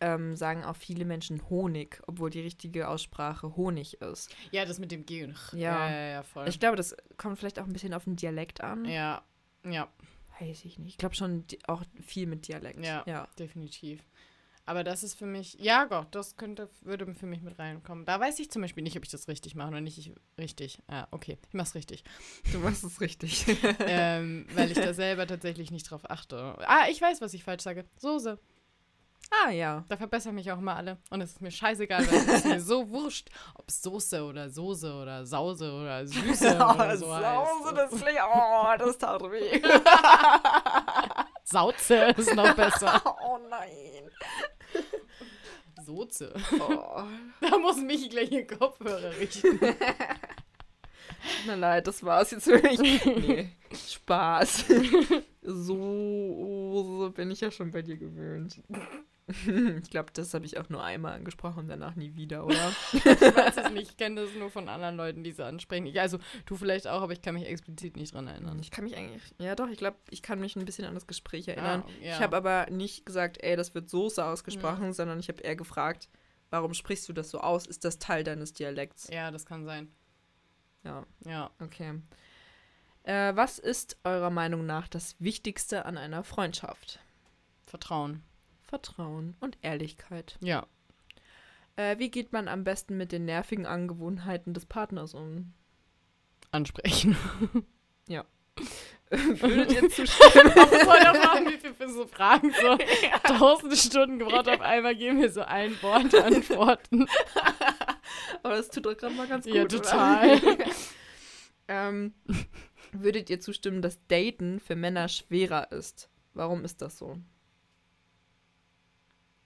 ähm, 0.00 0.34
sagen 0.34 0.64
auch 0.64 0.74
viele 0.74 1.04
Menschen 1.04 1.48
Honig, 1.48 2.02
obwohl 2.08 2.30
die 2.30 2.40
richtige 2.40 2.88
Aussprache 2.88 3.54
Honig 3.54 4.00
ist. 4.00 4.34
Ja, 4.50 4.64
das 4.64 4.80
mit 4.80 4.90
dem 4.90 5.06
G 5.06 5.22
und 5.22 5.34
Ch. 5.36 5.52
Ja. 5.52 5.88
ja, 5.88 5.90
ja, 5.90 6.08
ja 6.14 6.22
voll. 6.24 6.48
Ich 6.48 6.58
glaube, 6.58 6.76
das 6.76 6.96
kommt 7.18 7.38
vielleicht 7.38 7.60
auch 7.60 7.66
ein 7.66 7.72
bisschen 7.72 7.94
auf 7.94 8.04
den 8.04 8.16
Dialekt 8.16 8.60
an. 8.62 8.84
ja, 8.84 9.22
ja, 9.64 9.88
Weiß 10.40 10.64
ich 10.64 10.78
nicht. 10.78 10.92
Ich 10.92 10.98
glaube 10.98 11.14
schon 11.14 11.44
auch 11.66 11.82
viel 12.00 12.26
mit 12.26 12.48
Dialekt. 12.48 12.84
Ja. 12.84 13.04
ja. 13.06 13.28
definitiv. 13.38 14.02
Aber 14.64 14.84
das 14.84 15.02
ist 15.02 15.14
für 15.14 15.26
mich, 15.26 15.54
ja 15.58 15.86
Gott, 15.86 16.06
das 16.12 16.36
könnte, 16.36 16.70
würde 16.82 17.12
für 17.14 17.26
mich 17.26 17.42
mit 17.42 17.58
reinkommen. 17.58 18.04
Da 18.04 18.20
weiß 18.20 18.38
ich 18.38 18.50
zum 18.50 18.62
Beispiel 18.62 18.84
nicht, 18.84 18.96
ob 18.96 19.02
ich 19.04 19.10
das 19.10 19.26
richtig 19.26 19.56
mache 19.56 19.68
oder 19.68 19.80
nicht 19.80 19.98
ich, 19.98 20.12
richtig. 20.38 20.78
Ja, 20.88 21.08
okay, 21.10 21.36
ich 21.48 21.54
mach's 21.54 21.74
richtig. 21.74 22.04
Du 22.52 22.58
machst 22.58 22.84
es 22.84 23.00
richtig. 23.00 23.44
ähm, 23.80 24.46
weil 24.54 24.70
ich 24.70 24.78
da 24.78 24.94
selber 24.94 25.26
tatsächlich 25.26 25.72
nicht 25.72 25.90
drauf 25.90 26.08
achte. 26.08 26.56
Ah, 26.60 26.86
ich 26.88 27.00
weiß, 27.00 27.20
was 27.20 27.34
ich 27.34 27.42
falsch 27.42 27.64
sage. 27.64 27.84
Soße. 27.98 28.38
Ah 29.44 29.50
ja. 29.50 29.84
Da 29.88 29.96
verbessern 29.96 30.34
mich 30.34 30.50
auch 30.50 30.58
immer 30.58 30.76
alle. 30.76 30.98
Und 31.10 31.20
es 31.20 31.32
ist 31.32 31.40
mir 31.40 31.50
scheißegal, 31.50 32.06
weil 32.06 32.18
es 32.18 32.26
ist 32.26 32.44
mir 32.44 32.60
so 32.60 32.88
wurscht, 32.90 33.28
ob 33.54 33.70
Soße 33.70 34.24
oder 34.24 34.50
Soße 34.50 34.92
oder 34.94 35.24
Sause 35.26 35.72
oder 35.72 36.06
Süße 36.06 36.54
oder 36.56 36.96
so 36.96 37.14
heißt. 37.14 37.76
das 37.76 37.90
klingt, 37.90 38.20
oh, 38.34 38.74
das 38.78 38.98
tat 38.98 39.22
weh. 39.22 39.62
Sauze 41.44 42.14
ist 42.16 42.34
noch 42.34 42.54
besser. 42.54 43.00
oh 43.24 43.38
nein. 43.48 44.10
Soße. 45.84 46.32
Oh. 46.60 47.02
Da 47.40 47.58
muss 47.58 47.76
mich 47.76 48.08
gleich 48.08 48.30
in 48.30 48.46
Kopfhörer 48.46 49.16
richten. 49.18 49.58
Mir 51.46 51.56
leid, 51.56 51.86
das 51.86 52.04
war's 52.04 52.30
jetzt 52.30 52.44
für 52.44 52.60
mich. 52.60 52.80
Nee, 53.04 53.56
Spaß. 53.72 54.64
So 55.42 57.12
bin 57.14 57.30
ich 57.30 57.40
ja 57.40 57.50
schon 57.50 57.70
bei 57.70 57.82
dir 57.82 57.96
gewöhnt. 57.96 58.60
Ich 59.82 59.90
glaube, 59.90 60.10
das 60.12 60.34
habe 60.34 60.44
ich 60.44 60.58
auch 60.58 60.68
nur 60.68 60.82
einmal 60.82 61.14
angesprochen, 61.14 61.68
danach 61.68 61.94
nie 61.94 62.14
wieder, 62.16 62.44
oder? 62.44 62.72
Ich 62.92 63.04
weiß 63.04 63.56
es 63.56 63.70
nicht. 63.70 63.90
Ich 63.92 63.96
kenne 63.96 64.22
das 64.22 64.34
nur 64.34 64.50
von 64.50 64.68
anderen 64.68 64.96
Leuten, 64.96 65.22
die 65.24 65.32
so 65.32 65.44
ansprechen. 65.44 65.86
Ich, 65.86 66.00
also, 66.00 66.18
du 66.46 66.56
vielleicht 66.56 66.86
auch, 66.88 67.02
aber 67.02 67.12
ich 67.12 67.22
kann 67.22 67.34
mich 67.34 67.46
explizit 67.46 67.96
nicht 67.96 68.14
dran 68.14 68.26
erinnern. 68.26 68.58
Ich 68.60 68.70
kann 68.70 68.84
mich 68.84 68.96
eigentlich, 68.96 69.22
ja 69.38 69.54
doch, 69.54 69.68
ich 69.68 69.78
glaube, 69.78 69.96
ich 70.10 70.22
kann 70.22 70.40
mich 70.40 70.56
ein 70.56 70.64
bisschen 70.64 70.84
an 70.84 70.94
das 70.94 71.06
Gespräch 71.06 71.48
erinnern. 71.48 71.84
Ah, 71.86 72.04
ja. 72.04 72.16
Ich 72.16 72.20
habe 72.20 72.36
aber 72.36 72.66
nicht 72.70 73.06
gesagt, 73.06 73.42
ey, 73.42 73.56
das 73.56 73.74
wird 73.74 73.88
Soße 73.88 74.24
ausgesprochen, 74.24 74.92
sondern 74.92 75.20
ich 75.20 75.28
habe 75.28 75.40
eher 75.42 75.56
gefragt, 75.56 76.08
warum 76.50 76.74
sprichst 76.74 77.08
du 77.08 77.12
das 77.12 77.30
so 77.30 77.40
aus? 77.40 77.66
Ist 77.66 77.84
das 77.84 77.98
Teil 77.98 78.24
deines 78.24 78.52
Dialekts? 78.52 79.08
Ja, 79.08 79.30
das 79.30 79.46
kann 79.46 79.64
sein. 79.64 79.92
Ja, 80.84 81.06
Ja. 81.24 81.50
okay. 81.60 82.00
Äh, 83.04 83.34
was 83.34 83.58
ist 83.58 83.96
eurer 84.04 84.30
Meinung 84.30 84.64
nach 84.66 84.86
das 84.88 85.16
Wichtigste 85.18 85.86
an 85.86 85.96
einer 85.98 86.22
Freundschaft? 86.22 87.00
Vertrauen. 87.66 88.22
Vertrauen 88.72 89.36
und 89.40 89.58
Ehrlichkeit. 89.60 90.38
Ja. 90.40 90.66
Äh, 91.76 91.98
wie 91.98 92.10
geht 92.10 92.32
man 92.32 92.48
am 92.48 92.64
besten 92.64 92.96
mit 92.96 93.12
den 93.12 93.26
nervigen 93.26 93.66
Angewohnheiten 93.66 94.54
des 94.54 94.66
Partners 94.66 95.12
um? 95.12 95.52
Ansprechen. 96.50 97.16
Würdet 99.10 99.72
ihr 99.72 99.90
zustimmen? 99.90 100.52
Was 100.54 100.70
soll 100.70 101.46
wie 101.52 101.58
viel 101.58 101.74
für 101.74 101.88
so 101.88 102.06
Fragen 102.06 102.52
so 102.52 102.78
tausend 103.24 103.76
Stunden 103.76 104.18
gebraucht 104.18 104.48
auf 104.48 104.60
einmal 104.60 104.96
geben 104.96 105.20
wir 105.20 105.30
so 105.30 105.42
ein 105.42 105.80
Wort 105.82 106.14
Antworten. 106.14 107.06
Aber 108.42 108.56
das 108.56 108.70
tut 108.70 108.86
doch 108.86 108.96
gerade 108.96 109.14
mal 109.14 109.26
ganz 109.26 109.44
gut. 109.44 109.54
Ja, 109.54 109.64
total. 109.66 110.40
ähm, 111.68 112.14
würdet 112.92 113.28
ihr 113.28 113.40
zustimmen, 113.40 113.82
dass 113.82 113.98
Daten 114.06 114.60
für 114.60 114.76
Männer 114.76 115.08
schwerer 115.08 115.70
ist? 115.72 116.08
Warum 116.32 116.64
ist 116.64 116.80
das 116.80 116.96
so? 116.96 117.18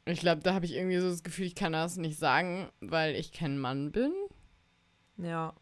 Ich 0.09 0.21
glaube, 0.21 0.41
da 0.43 0.55
habe 0.55 0.65
ich 0.67 0.73
irgendwie 0.75 0.99
so 0.99 1.11
das 1.11 1.23
Gefühl, 1.25 1.47
ich 1.47 1.55
kann 1.57 1.73
das 1.73 1.97
nicht 1.97 2.19
sagen, 2.19 2.71
weil 2.81 3.17
ich 3.17 3.33
kein 3.33 3.59
Mann 3.59 3.91
bin. 3.93 4.13
Ja. 5.19 5.55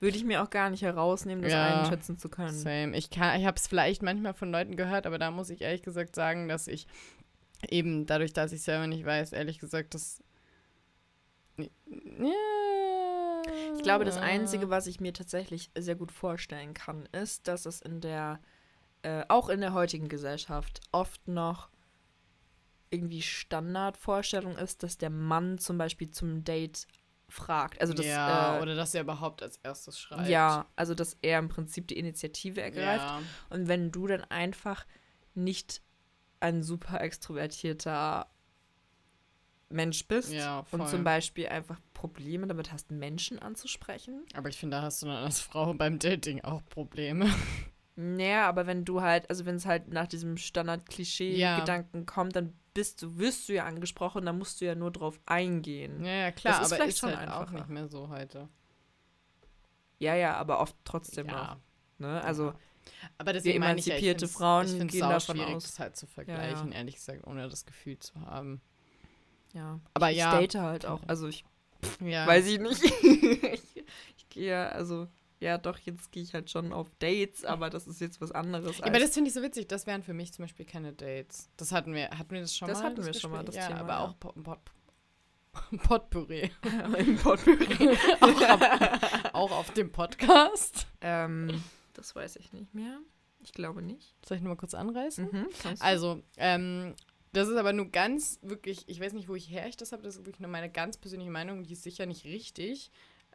Würde 0.00 0.16
ich 0.16 0.24
mir 0.24 0.42
auch 0.44 0.50
gar 0.50 0.70
nicht 0.70 0.82
herausnehmen, 0.82 1.42
das 1.42 1.52
Ja. 1.52 1.80
einschätzen 1.80 2.18
zu 2.18 2.28
können. 2.28 2.54
Same. 2.54 2.96
Ich, 2.96 3.10
kann- 3.10 3.38
ich 3.40 3.46
habe 3.46 3.56
es 3.56 3.66
vielleicht 3.66 4.00
manchmal 4.02 4.32
von 4.34 4.52
Leuten 4.52 4.76
gehört, 4.76 5.06
aber 5.06 5.18
da 5.18 5.32
muss 5.32 5.50
ich 5.50 5.60
ehrlich 5.62 5.82
gesagt 5.82 6.14
sagen, 6.14 6.46
dass 6.48 6.68
ich 6.68 6.86
eben 7.68 8.06
dadurch, 8.06 8.32
dass 8.32 8.52
ich 8.52 8.62
selber 8.62 8.86
nicht 8.86 9.04
weiß, 9.04 9.32
ehrlich 9.32 9.58
gesagt, 9.58 9.94
das. 9.94 10.22
Ja. 11.56 11.66
Ich 13.76 13.82
glaube, 13.82 14.04
das 14.04 14.18
Einzige, 14.18 14.70
was 14.70 14.86
ich 14.86 15.00
mir 15.00 15.12
tatsächlich 15.12 15.70
sehr 15.76 15.94
gut 15.96 16.12
vorstellen 16.12 16.74
kann, 16.74 17.06
ist, 17.12 17.48
dass 17.48 17.66
es 17.66 17.80
in 17.80 18.00
der, 18.00 18.40
äh, 19.02 19.24
auch 19.28 19.48
in 19.48 19.60
der 19.60 19.72
heutigen 19.72 20.08
Gesellschaft 20.08 20.80
oft 20.92 21.26
noch 21.26 21.70
irgendwie 22.90 23.22
Standardvorstellung 23.22 24.56
ist, 24.56 24.82
dass 24.82 24.98
der 24.98 25.10
Mann 25.10 25.58
zum 25.58 25.78
Beispiel 25.78 26.10
zum 26.10 26.44
Date 26.44 26.86
fragt. 27.28 27.80
Also 27.80 27.92
das, 27.92 28.06
ja, 28.06 28.58
äh, 28.58 28.62
oder 28.62 28.74
dass 28.74 28.94
er 28.94 29.02
überhaupt 29.02 29.42
als 29.42 29.58
erstes 29.58 29.98
schreibt. 29.98 30.28
ja, 30.28 30.66
also 30.76 30.94
dass 30.94 31.16
er 31.20 31.38
im 31.38 31.48
Prinzip 31.48 31.86
die 31.88 31.98
Initiative 31.98 32.60
ergreift. 32.62 33.04
Ja. 33.04 33.22
Und 33.50 33.68
wenn 33.68 33.90
du 33.90 34.06
dann 34.06 34.24
einfach 34.24 34.86
nicht 35.34 35.82
ein 36.40 36.62
super 36.62 37.00
extrovertierter 37.00 38.30
Mensch 39.70 40.06
bist 40.06 40.32
Ja, 40.32 40.64
und 40.70 40.88
zum 40.88 41.04
Beispiel 41.04 41.48
einfach 41.48 41.78
Probleme 41.92 42.46
damit 42.46 42.72
hast, 42.72 42.90
Menschen 42.90 43.38
anzusprechen. 43.38 44.24
Aber 44.34 44.48
ich 44.48 44.56
finde, 44.56 44.78
da 44.78 44.82
hast 44.82 45.02
du 45.02 45.06
dann 45.06 45.24
als 45.24 45.40
Frau 45.40 45.74
beim 45.74 45.98
Dating 45.98 46.42
auch 46.42 46.64
Probleme. 46.70 47.28
Naja, 47.96 48.48
aber 48.48 48.66
wenn 48.66 48.84
du 48.84 49.02
halt, 49.02 49.28
also 49.28 49.44
wenn 49.44 49.56
es 49.56 49.66
halt 49.66 49.88
nach 49.88 50.06
diesem. 50.06 50.36
Standard-Klischee-Gedanken 50.36 52.06
kommt, 52.06 52.36
dann 52.36 52.52
bist 52.78 53.02
du, 53.02 53.18
wirst 53.18 53.48
du 53.48 53.54
ja 53.54 53.64
angesprochen, 53.64 54.24
dann 54.24 54.38
musst 54.38 54.60
du 54.60 54.64
ja 54.64 54.76
nur 54.76 54.92
drauf 54.92 55.18
eingehen. 55.26 56.04
Ja, 56.04 56.12
ja, 56.12 56.30
klar, 56.30 56.60
Das 56.60 56.68
ist 56.68 56.72
aber 56.72 56.76
vielleicht 56.76 56.94
ist 56.94 56.98
schon 57.00 57.16
halt 57.18 57.28
auch 57.28 57.40
einfacher. 57.40 57.56
nicht 57.56 57.68
mehr 57.70 57.88
so 57.88 58.08
heute. 58.08 58.48
Ja, 59.98 60.14
ja, 60.14 60.36
aber 60.36 60.60
oft 60.60 60.76
trotzdem 60.84 61.26
noch. 61.26 61.32
Ja. 61.32 61.60
Ne? 61.98 62.22
Also, 62.22 62.54
Aber 63.18 63.32
deswegen 63.32 63.58
meine 63.58 63.80
ich 63.80 63.86
ja, 63.86 63.96
ich 63.96 64.04
emanzipierte 64.04 64.28
Frauen 64.28 64.66
ich 64.66 64.92
gehen 64.92 65.00
sau 65.00 65.08
davon 65.10 65.36
schwierig, 65.36 65.56
aus. 65.56 65.64
das 65.64 65.78
halt 65.80 65.96
zu 65.96 66.06
ja. 66.06 66.12
vergleichen, 66.12 66.70
ehrlich 66.70 66.94
gesagt, 66.94 67.26
ohne 67.26 67.48
das 67.48 67.66
Gefühl 67.66 67.98
zu 67.98 68.14
haben. 68.20 68.60
ja. 69.54 69.80
Aber 69.94 70.12
ich 70.12 70.18
ja. 70.18 70.38
date 70.38 70.54
halt 70.54 70.86
auch. 70.86 71.00
Also 71.08 71.26
ich 71.26 71.44
Ja. 72.00 72.28
weiß 72.28 72.46
ich 72.46 72.60
nicht. 72.60 72.80
ich, 73.02 73.84
ich 74.18 74.28
gehe, 74.28 74.70
also, 74.70 75.08
ja 75.40 75.58
doch, 75.58 75.78
jetzt 75.78 76.10
gehe 76.10 76.22
ich 76.22 76.34
halt 76.34 76.50
schon 76.50 76.72
auf 76.72 76.94
Dates, 76.98 77.44
aber 77.44 77.70
das 77.70 77.86
ist 77.86 78.00
jetzt 78.00 78.20
was 78.20 78.32
anderes. 78.32 78.78
Ja, 78.78 78.86
aber 78.86 78.98
das 78.98 79.14
finde 79.14 79.28
ich 79.28 79.34
so 79.34 79.42
witzig. 79.42 79.68
Das 79.68 79.86
wären 79.86 80.02
für 80.02 80.14
mich 80.14 80.32
zum 80.32 80.44
Beispiel 80.44 80.66
keine 80.66 80.92
Dates. 80.92 81.48
Das 81.56 81.72
hatten 81.72 81.94
wir, 81.94 82.10
hatten 82.10 82.30
wir 82.30 82.40
das 82.40 82.56
schon 82.56 82.68
Das 82.68 82.78
mal? 82.78 82.86
hatten 82.86 83.04
wir 83.04 83.14
schon 83.14 83.30
mal, 83.30 83.44
Gespräch? 83.44 83.62
das 83.62 83.70
ja, 83.70 83.76
Thema, 83.76 83.80
aber 83.80 83.92
ja. 83.92 84.04
auch 84.04 84.18
Pot, 84.18 84.42
Pot, 84.42 84.58
Potpourri. 85.82 86.50
im 86.98 87.16
Potpourri. 87.16 87.96
auch, 88.20 88.50
auf, 88.50 89.34
auch 89.34 89.50
auf 89.52 89.70
dem 89.72 89.92
Podcast. 89.92 90.86
ähm, 91.00 91.62
das 91.94 92.14
weiß 92.14 92.36
ich 92.36 92.52
nicht 92.52 92.74
mehr. 92.74 92.98
Ich 93.40 93.52
glaube 93.52 93.82
nicht. 93.82 94.16
Soll 94.26 94.36
ich 94.36 94.42
nur 94.42 94.54
mal 94.54 94.58
kurz 94.58 94.74
anreißen? 94.74 95.28
Mhm. 95.30 95.46
Also, 95.78 96.22
ähm, 96.36 96.94
das 97.32 97.48
ist 97.48 97.56
aber 97.56 97.72
nur 97.72 97.86
ganz 97.90 98.38
wirklich, 98.42 98.88
ich 98.88 99.00
weiß 99.00 99.12
nicht, 99.12 99.28
wo 99.28 99.34
ich 99.34 99.50
her 99.50 99.68
ich 99.68 99.76
das 99.76 99.92
habe, 99.92 100.02
das 100.02 100.16
ist 100.16 100.26
wirklich 100.26 100.40
nur 100.40 100.50
meine 100.50 100.70
ganz 100.70 100.96
persönliche 100.96 101.30
Meinung, 101.30 101.62
die 101.62 101.74
ist 101.74 101.82
sicher 101.82 102.06
nicht 102.06 102.24
richtig, 102.24 102.90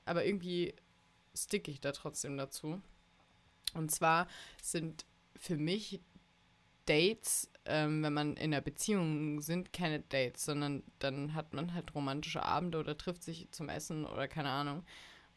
aber 0.06 0.26
irgendwie 0.26 0.76
sticke 1.36 1.72
ich 1.72 1.82
da 1.82 1.92
trotzdem 1.92 2.38
dazu. 2.38 2.82
Und 3.74 3.92
zwar 3.92 4.28
sind 4.62 5.06
für 5.36 5.58
mich 5.58 6.02
Dates, 6.86 7.50
ähm, 7.66 8.04
wenn 8.04 8.14
man 8.14 8.36
in 8.36 8.54
einer 8.54 8.62
Beziehung 8.62 9.42
sind, 9.42 9.74
keine 9.74 10.02
Dates, 10.02 10.46
sondern 10.46 10.84
dann 11.00 11.34
hat 11.34 11.54
man 11.54 11.74
halt 11.74 11.96
romantische 11.96 12.44
Abende 12.44 12.78
oder 12.80 12.98
trifft 12.98 13.24
sich 13.24 13.50
zum 13.52 13.70
Essen 13.70 14.06
oder 14.06 14.28
keine 14.28 14.50
Ahnung. 14.50 14.84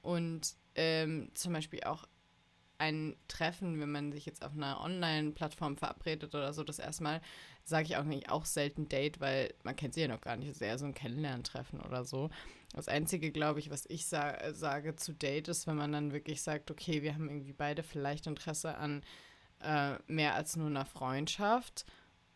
Und 0.02 0.54
ähm, 0.74 1.30
zum 1.34 1.52
Beispiel 1.52 1.82
auch 1.84 2.06
ein 2.78 3.16
Treffen, 3.28 3.80
wenn 3.80 3.90
man 3.90 4.12
sich 4.12 4.26
jetzt 4.26 4.44
auf 4.44 4.52
einer 4.52 4.80
Online-Plattform 4.80 5.76
verabredet 5.76 6.34
oder 6.34 6.52
so, 6.52 6.62
das 6.62 6.78
erstmal 6.78 7.20
sage 7.64 7.86
ich 7.86 7.96
auch 7.96 8.04
nicht 8.04 8.30
auch 8.30 8.44
selten 8.44 8.88
Date, 8.88 9.20
weil 9.20 9.54
man 9.62 9.76
kennt 9.76 9.94
sie 9.94 10.02
ja 10.02 10.08
noch 10.08 10.20
gar 10.20 10.36
nicht. 10.36 10.48
Es 10.48 10.60
ist 10.60 10.80
so 10.80 10.86
ein 10.86 10.94
Kennenlerntreffen 10.94 11.80
oder 11.80 12.04
so. 12.04 12.30
Das 12.76 12.88
Einzige, 12.88 13.32
glaube 13.32 13.58
ich, 13.58 13.70
was 13.70 13.86
ich 13.88 14.06
sa 14.06 14.52
sage 14.52 14.96
zu 14.96 15.14
Date 15.14 15.48
ist, 15.48 15.66
wenn 15.66 15.76
man 15.76 15.92
dann 15.92 16.12
wirklich 16.12 16.42
sagt, 16.42 16.70
okay, 16.70 17.00
wir 17.00 17.14
haben 17.14 17.26
irgendwie 17.30 17.54
beide 17.54 17.82
vielleicht 17.82 18.26
Interesse 18.26 18.76
an 18.76 19.02
äh, 19.62 19.94
mehr 20.06 20.34
als 20.34 20.56
nur 20.56 20.66
einer 20.66 20.84
Freundschaft 20.84 21.86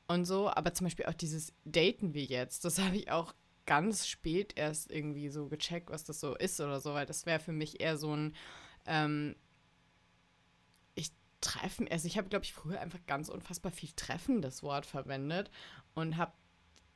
und 0.08 0.24
so. 0.24 0.48
Aber 0.48 0.72
zum 0.72 0.86
Beispiel 0.86 1.04
auch 1.04 1.14
dieses 1.14 1.52
Daten 1.66 2.14
wir 2.14 2.24
jetzt, 2.24 2.64
das 2.64 2.78
habe 2.82 2.96
ich 2.96 3.10
auch 3.10 3.34
ganz 3.66 4.08
spät 4.08 4.54
erst 4.56 4.90
irgendwie 4.90 5.28
so 5.28 5.46
gecheckt, 5.46 5.90
was 5.90 6.04
das 6.04 6.20
so 6.20 6.34
ist 6.34 6.58
oder 6.58 6.80
so, 6.80 6.94
weil 6.94 7.04
das 7.04 7.26
wäre 7.26 7.38
für 7.38 7.52
mich 7.52 7.78
eher 7.78 7.98
so 7.98 8.16
ein 8.16 8.34
ähm, 8.86 9.36
ich 10.94 11.12
also 11.90 12.06
ich 12.06 12.16
habe, 12.16 12.30
glaube 12.30 12.46
ich, 12.46 12.54
früher 12.54 12.80
einfach 12.80 12.98
ganz 13.06 13.28
unfassbar 13.28 13.72
viel 13.72 13.90
Treffen 13.94 14.40
das 14.40 14.62
Wort 14.62 14.86
verwendet 14.86 15.50
und 15.94 16.16
habe 16.16 16.32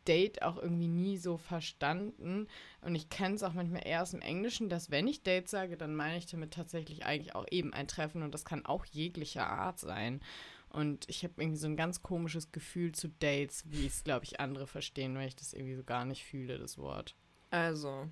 Date 0.05 0.43
auch 0.43 0.57
irgendwie 0.57 0.89
nie 0.89 1.17
so 1.17 1.37
verstanden. 1.37 2.47
Und 2.81 2.95
ich 2.95 3.09
kenne 3.09 3.35
es 3.35 3.43
auch 3.43 3.53
manchmal 3.55 3.87
eher 3.87 4.03
aus 4.03 4.13
dem 4.13 4.21
Englischen, 4.21 4.69
dass 4.69 4.91
wenn 4.91 5.09
ich 5.09 5.23
Date 5.23 5.49
sage, 5.49 5.77
dann 5.77 5.95
meine 5.95 6.19
ich 6.19 6.27
damit 6.27 6.53
tatsächlich 6.53 7.05
eigentlich 7.05 7.35
auch 7.35 7.47
eben 7.51 7.73
ein 7.73 7.89
Treffen 7.89 8.23
und 8.23 8.33
das 8.33 8.45
kann 8.45 8.67
auch 8.67 8.85
jeglicher 8.87 9.47
Art 9.47 9.79
sein. 9.79 10.21
Und 10.69 11.09
ich 11.09 11.23
habe 11.23 11.35
irgendwie 11.39 11.59
so 11.59 11.69
ein 11.69 11.77
ganz 11.77 12.03
komisches 12.03 12.51
Gefühl 12.51 12.93
zu 12.93 13.09
Dates, 13.09 13.65
wie 13.69 13.87
es, 13.87 14.03
glaube 14.03 14.25
ich, 14.25 14.41
andere 14.41 14.67
verstehen, 14.67 15.15
weil 15.15 15.29
ich 15.29 15.37
das 15.37 15.53
irgendwie 15.53 15.77
so 15.77 15.85
gar 15.85 16.05
nicht 16.05 16.25
fühle, 16.25 16.59
das 16.59 16.79
Wort. 16.79 17.15
Also, 17.51 18.09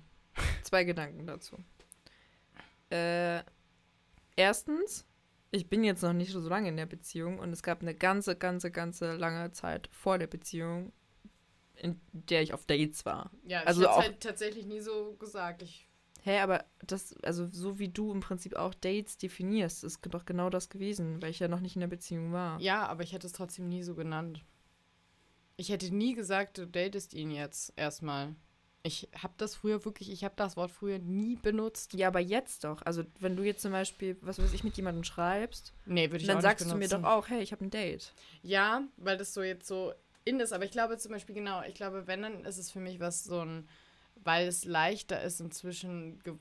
zwei 0.61 0.85
Gedanken 0.85 1.27
dazu. 1.27 1.57
Äh, 2.89 3.43
erstens, 4.37 5.05
ich 5.51 5.67
bin 5.67 5.83
jetzt 5.83 6.01
noch 6.01 6.13
nicht 6.13 6.31
so 6.31 6.39
lange 6.39 6.69
in 6.69 6.77
der 6.77 6.85
Beziehung 6.85 7.37
und 7.39 7.51
es 7.51 7.63
gab 7.63 7.81
eine 7.81 7.93
ganze, 7.93 8.37
ganze, 8.37 8.71
ganze 8.71 9.15
lange 9.17 9.51
Zeit 9.51 9.89
vor 9.91 10.17
der 10.17 10.27
Beziehung, 10.27 10.93
in 11.75 11.99
der 12.11 12.41
ich 12.41 12.53
auf 12.53 12.65
Dates 12.65 13.05
war. 13.05 13.31
Ja, 13.45 13.61
Also 13.63 13.81
ich 13.81 13.87
hätte 13.87 13.97
auch- 13.97 14.01
halt 14.03 14.19
tatsächlich 14.21 14.65
nie 14.65 14.79
so 14.79 15.13
gesagt. 15.19 15.61
Ich, 15.61 15.87
Hä, 16.21 16.39
aber 16.39 16.63
das, 16.87 17.15
also 17.23 17.49
so 17.51 17.79
wie 17.79 17.89
du 17.89 18.13
im 18.13 18.21
Prinzip 18.21 18.55
auch 18.55 18.73
Dates 18.73 19.17
definierst, 19.17 19.83
ist 19.83 19.99
doch 20.09 20.23
genau 20.25 20.49
das 20.49 20.69
gewesen, 20.69 21.21
weil 21.21 21.31
ich 21.31 21.39
ja 21.39 21.49
noch 21.49 21.59
nicht 21.59 21.75
in 21.75 21.81
der 21.81 21.87
Beziehung 21.89 22.31
war. 22.31 22.59
ja, 22.61 22.85
aber 22.87 23.03
ich 23.03 23.11
hätte 23.11 23.27
es 23.27 23.33
trotzdem 23.33 23.67
nie 23.67 23.83
so 23.83 23.93
genannt. 23.95 24.41
Ich 25.57 25.69
hätte 25.69 25.93
nie 25.93 26.13
gesagt, 26.15 26.57
du 26.57 26.65
datest 26.65 27.13
ihn 27.13 27.29
jetzt 27.31 27.73
erstmal. 27.75 28.35
Ich 28.85 29.07
habe 29.17 29.33
das 29.37 29.55
früher 29.55 29.85
wirklich, 29.85 30.11
ich 30.11 30.23
habe 30.25 30.33
das 30.35 30.57
Wort 30.57 30.71
früher 30.71 30.99
nie 30.99 31.35
benutzt. 31.37 31.93
Ja, 31.93 32.07
aber 32.09 32.19
jetzt 32.19 32.63
doch. 32.65 32.81
Also 32.83 33.03
wenn 33.19 33.35
du 33.37 33.43
jetzt 33.43 33.61
zum 33.61 33.71
Beispiel, 33.71 34.17
was 34.21 34.39
weiß 34.39 34.51
ich, 34.53 34.63
mit 34.63 34.75
jemandem 34.75 35.03
schreibst, 35.05 35.73
Nee, 35.85 36.07
würde 36.09 36.17
ich 36.21 36.27
dann 36.27 36.37
auch 36.37 36.41
sagst 36.41 36.65
nicht 36.65 36.73
du 36.73 36.77
mir 36.79 36.89
doch 36.89 37.03
auch, 37.03 37.29
hey, 37.29 37.41
ich 37.41 37.51
habe 37.53 37.63
ein 37.63 37.69
Date. 37.69 38.13
Ja, 38.41 38.83
weil 38.97 39.17
das 39.17 39.33
so 39.33 39.41
jetzt 39.41 39.67
so 39.67 39.93
in 40.25 40.39
ist. 40.39 40.53
Aber 40.53 40.65
ich 40.65 40.71
glaube 40.71 40.97
zum 40.97 41.11
Beispiel, 41.11 41.35
genau, 41.35 41.61
ich 41.63 41.75
glaube, 41.75 42.07
wenn, 42.07 42.21
dann 42.21 42.45
ist 42.45 42.57
es 42.57 42.71
für 42.71 42.79
mich 42.79 42.99
was 42.99 43.23
so 43.23 43.43
ein, 43.43 43.67
weil 44.15 44.47
es 44.47 44.65
leichter 44.65 45.21
ist 45.21 45.41
inzwischen, 45.41 46.19
ge 46.19 46.33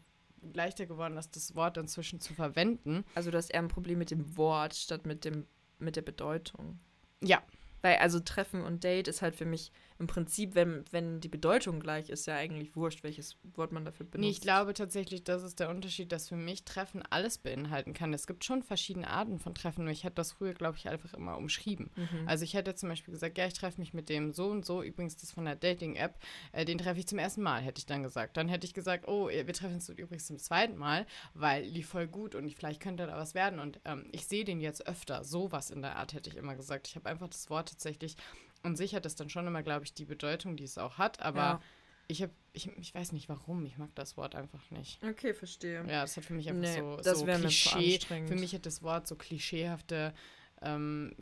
leichter 0.54 0.86
geworden, 0.86 1.16
ist 1.16 1.36
das 1.36 1.54
Wort 1.54 1.76
inzwischen 1.76 2.20
zu 2.20 2.34
verwenden. 2.34 3.04
Also 3.14 3.30
du 3.30 3.36
hast 3.36 3.50
eher 3.50 3.60
ein 3.60 3.68
Problem 3.68 3.98
mit 3.98 4.10
dem 4.10 4.36
Wort 4.36 4.74
statt 4.74 5.06
mit 5.06 5.24
dem 5.24 5.46
mit 5.78 5.96
der 5.96 6.02
Bedeutung. 6.02 6.78
Ja, 7.20 7.42
Weil 7.82 7.96
also 7.96 8.20
Treffen 8.20 8.62
und 8.62 8.84
Date 8.84 9.08
ist 9.08 9.22
halt 9.22 9.36
für 9.36 9.44
mich 9.44 9.72
im 9.99 10.07
Prinzip, 10.07 10.55
wenn, 10.55 10.84
wenn 10.90 11.20
die 11.20 11.28
Bedeutung 11.28 11.80
gleich 11.80 12.11
ist, 12.11 12.26
ja 12.26 12.36
eigentlich 12.36 12.76
wurscht, 12.76 13.03
welches 13.03 13.36
Wort 13.55 13.72
man 13.72 13.84
dafür 13.84 14.07
benutzt. 14.07 14.20
Nee, 14.20 14.30
ich 14.30 14.40
glaube 14.40 14.74
tatsächlich, 14.74 15.24
das 15.24 15.43
ist 15.43 15.61
der 15.61 15.70
Unterschied, 15.70 16.12
dass 16.12 16.28
für 16.28 16.36
mich 16.36 16.64
Treffen 16.64 17.03
alles 17.11 17.38
beinhalten 17.38 17.95
kann. 17.95 18.12
Es 18.12 18.26
gibt 18.26 18.45
schon 18.45 18.62
verschiedene 18.62 19.09
Arten 19.09 19.38
von 19.38 19.55
Treffen, 19.55 19.84
nur 19.84 19.93
ich 19.93 20.05
hätte 20.05 20.16
das 20.16 20.32
früher, 20.32 20.55
glaube 20.55 20.76
ich, 20.78 20.88
einfach 20.88 21.14
immer 21.14 21.36
umschrieben. 21.36 21.90
Mhm. 21.97 22.28
Also 22.28 22.45
ich 22.45 22.55
hätte 22.55 22.74
zum 22.74 22.88
Beispiel 22.88 23.12
gesagt, 23.12 23.38
ja, 23.38 23.47
ich 23.47 23.55
treffe 23.55 23.80
mich 23.80 23.95
mit 23.95 24.09
dem 24.09 24.32
so 24.32 24.51
und 24.51 24.64
so, 24.64 24.82
übrigens 24.82 25.16
das 25.16 25.32
von 25.32 25.45
der 25.45 25.57
Dating-App, 25.57 26.18
äh, 26.53 26.64
den 26.64 26.78
treffe 26.78 27.01
ich 27.01 27.07
zum 27.07 27.18
ersten 27.18 27.43
Mal, 27.43 27.61
hätte 27.61 27.78
ich 27.78 27.86
dann 27.86 28.03
gesagt. 28.03 28.36
Dann 28.36 28.49
hätte 28.49 28.66
ich 28.66 28.74
gesagt, 28.74 29.09
oh, 29.09 29.28
wir 29.28 29.53
treffen 29.53 29.74
uns 29.74 29.88
übrigens 29.88 30.26
zum 30.26 30.38
zweiten 30.38 30.76
Mal, 30.76 31.07
weil 31.34 31.64
lief 31.64 31.88
voll 31.88 32.07
gut 32.07 32.34
und 32.34 32.51
vielleicht 32.53 32.80
könnte 32.80 33.07
da 33.07 33.16
was 33.16 33.34
werden 33.34 33.59
und 33.59 33.80
ähm, 33.84 34.07
ich 34.12 34.26
sehe 34.26 34.45
den 34.45 34.61
jetzt 34.61 34.86
öfter. 34.86 35.24
Sowas 35.24 35.70
in 35.70 35.82
der 35.82 35.97
Art 35.97 36.12
hätte 36.12 36.30
ich 36.30 36.36
immer 36.36 36.55
gesagt. 36.55 36.88
Ich 36.88 36.97
habe 36.97 37.09
einfach 37.09 37.28
das 37.28 37.51
Wort 37.51 37.70
tatsächlich 37.70 38.16
und 38.62 38.76
sich 38.76 38.94
hat 38.94 39.06
es 39.06 39.14
dann 39.16 39.28
schon 39.28 39.46
immer, 39.46 39.62
glaube 39.62 39.84
ich, 39.84 39.94
die 39.94 40.04
Bedeutung, 40.04 40.56
die 40.56 40.64
es 40.64 40.78
auch 40.78 40.98
hat, 40.98 41.20
aber 41.20 41.36
Ja. 41.40 41.60
ich 42.08 42.22
habe, 42.22 42.32
ich, 42.52 42.68
ich 42.78 42.94
weiß 42.94 43.12
nicht 43.12 43.28
warum, 43.28 43.64
ich 43.66 43.78
mag 43.78 43.90
das 43.94 44.16
Wort 44.16 44.34
einfach 44.34 44.70
nicht. 44.70 45.02
Okay, 45.02 45.34
verstehe. 45.34 45.78
Ja, 45.88 46.02
das 46.02 46.16
hat 46.16 46.24
für 46.24 46.34
mich 46.34 46.48
einfach 46.48 46.60
Nee, 46.60 46.78
so, 46.80 46.96
das 46.96 47.18
so 47.18 47.24
mir 47.26 47.38
Klischee. 47.38 47.94
anstrengend. 47.94 48.28
Für 48.28 48.36
mich 48.36 48.54
hat 48.54 48.66
das 48.66 48.82
Wort 48.82 49.06
so 49.06 49.16
klischeehafte 49.16 50.14
ähm, 50.60 51.14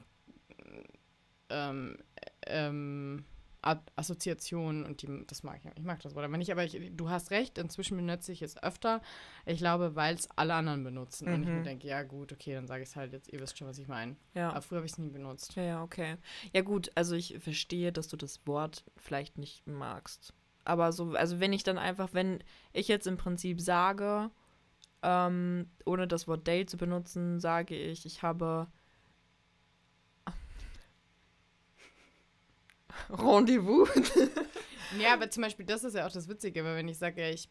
ähm, 1.48 1.96
ähm, 2.46 3.24
Assoziationen 3.96 4.84
und 4.84 5.02
die, 5.02 5.24
das 5.26 5.42
mag 5.42 5.60
ich. 5.64 5.70
Ich 5.76 5.84
mag 5.84 6.00
das 6.02 6.14
Wort 6.14 6.24
aber 6.24 6.36
nicht. 6.38 6.50
Aber 6.50 6.64
ich, 6.64 6.78
du 6.96 7.10
hast 7.10 7.30
recht, 7.30 7.58
inzwischen 7.58 7.96
benutze 7.96 8.32
ich 8.32 8.42
es 8.42 8.62
öfter. 8.62 9.02
Ich 9.46 9.58
glaube, 9.58 9.94
weil 9.96 10.14
es 10.14 10.28
alle 10.36 10.54
anderen 10.54 10.82
benutzen. 10.84 11.28
Und 11.28 11.42
ich 11.42 11.48
mir 11.48 11.60
Mhm. 11.60 11.64
denke, 11.64 11.86
ja 11.88 12.02
gut, 12.02 12.32
okay, 12.32 12.54
dann 12.54 12.66
sage 12.66 12.82
ich 12.82 12.88
es 12.88 12.96
halt 12.96 13.12
jetzt. 13.12 13.28
Ihr 13.32 13.40
wisst 13.40 13.58
schon, 13.58 13.68
was 13.68 13.78
ich 13.78 13.88
meine. 13.88 14.16
Ja. 14.34 14.50
Aber 14.50 14.62
früher 14.62 14.78
habe 14.78 14.86
ich 14.86 14.92
es 14.92 14.98
nie 14.98 15.10
benutzt. 15.10 15.54
Ja, 15.56 15.62
ja, 15.62 15.82
okay. 15.82 16.16
Ja, 16.54 16.62
gut, 16.62 16.90
also 16.94 17.14
ich 17.14 17.38
verstehe, 17.40 17.92
dass 17.92 18.08
du 18.08 18.16
das 18.16 18.46
Wort 18.46 18.84
vielleicht 18.96 19.36
nicht 19.38 19.66
magst. 19.66 20.32
Aber 20.64 20.92
so, 20.92 21.12
also 21.14 21.40
wenn 21.40 21.52
ich 21.52 21.62
dann 21.62 21.78
einfach, 21.78 22.10
wenn 22.12 22.42
ich 22.72 22.88
jetzt 22.88 23.06
im 23.06 23.16
Prinzip 23.16 23.60
sage, 23.60 24.30
ähm, 25.02 25.70
ohne 25.86 26.06
das 26.06 26.28
Wort 26.28 26.46
Date 26.46 26.68
zu 26.70 26.76
benutzen, 26.76 27.40
sage 27.40 27.74
ich, 27.74 28.04
ich 28.04 28.22
habe 28.22 28.68
Rendezvous. 33.12 33.88
Ja, 34.98 35.14
aber 35.14 35.30
zum 35.30 35.42
Beispiel, 35.42 35.66
das 35.66 35.84
ist 35.84 35.94
ja 35.94 36.06
auch 36.06 36.12
das 36.12 36.28
Witzige, 36.28 36.64
weil 36.64 36.76
wenn 36.76 36.88
ich 36.88 36.98
sage, 36.98 37.20
ja, 37.22 37.30
ich 37.30 37.48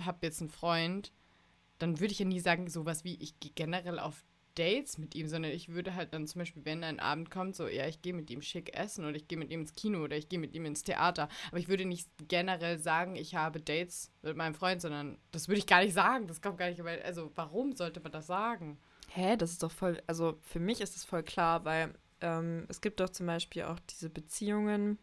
habe 0.00 0.18
jetzt 0.22 0.40
einen 0.40 0.50
Freund, 0.50 1.12
dann 1.78 2.00
würde 2.00 2.12
ich 2.12 2.18
ja 2.18 2.24
nie 2.24 2.40
sagen, 2.40 2.68
sowas 2.68 3.04
wie, 3.04 3.16
ich 3.16 3.38
gehe 3.40 3.52
generell 3.54 3.98
auf 3.98 4.24
Dates 4.54 4.98
mit 4.98 5.14
ihm, 5.14 5.28
sondern 5.28 5.52
ich 5.52 5.68
würde 5.68 5.94
halt 5.94 6.12
dann 6.12 6.26
zum 6.26 6.40
Beispiel, 6.40 6.64
wenn 6.64 6.82
ein 6.84 7.00
Abend 7.00 7.30
kommt, 7.30 7.54
so, 7.54 7.68
ja, 7.68 7.86
ich 7.86 8.02
gehe 8.02 8.12
mit 8.12 8.30
ihm 8.30 8.42
schick 8.42 8.76
essen 8.76 9.04
oder 9.04 9.16
ich 9.16 9.28
gehe 9.28 9.38
mit 9.38 9.50
ihm 9.50 9.60
ins 9.60 9.74
Kino 9.74 10.02
oder 10.02 10.16
ich 10.16 10.28
gehe 10.28 10.38
mit 10.38 10.54
ihm 10.54 10.64
ins 10.64 10.82
Theater. 10.82 11.28
Aber 11.48 11.58
ich 11.58 11.68
würde 11.68 11.84
nicht 11.84 12.08
generell 12.28 12.78
sagen, 12.78 13.16
ich 13.16 13.34
habe 13.34 13.60
Dates 13.60 14.10
mit 14.22 14.36
meinem 14.36 14.54
Freund, 14.54 14.82
sondern 14.82 15.18
das 15.30 15.48
würde 15.48 15.58
ich 15.58 15.66
gar 15.66 15.82
nicht 15.82 15.94
sagen. 15.94 16.26
Das 16.26 16.42
kommt 16.42 16.58
gar 16.58 16.68
nicht, 16.68 16.80
also 16.80 17.30
warum 17.34 17.74
sollte 17.76 18.00
man 18.00 18.12
das 18.12 18.26
sagen? 18.26 18.78
Hä, 19.08 19.36
das 19.36 19.52
ist 19.52 19.62
doch 19.62 19.72
voll, 19.72 20.02
also 20.06 20.38
für 20.42 20.60
mich 20.60 20.80
ist 20.80 20.94
das 20.94 21.04
voll 21.04 21.22
klar, 21.22 21.64
weil 21.64 21.94
ähm, 22.20 22.64
es 22.68 22.80
gibt 22.80 23.00
doch 23.00 23.10
zum 23.10 23.26
Beispiel 23.26 23.64
auch 23.64 23.78
diese 23.90 24.10
Beziehungen, 24.10 24.98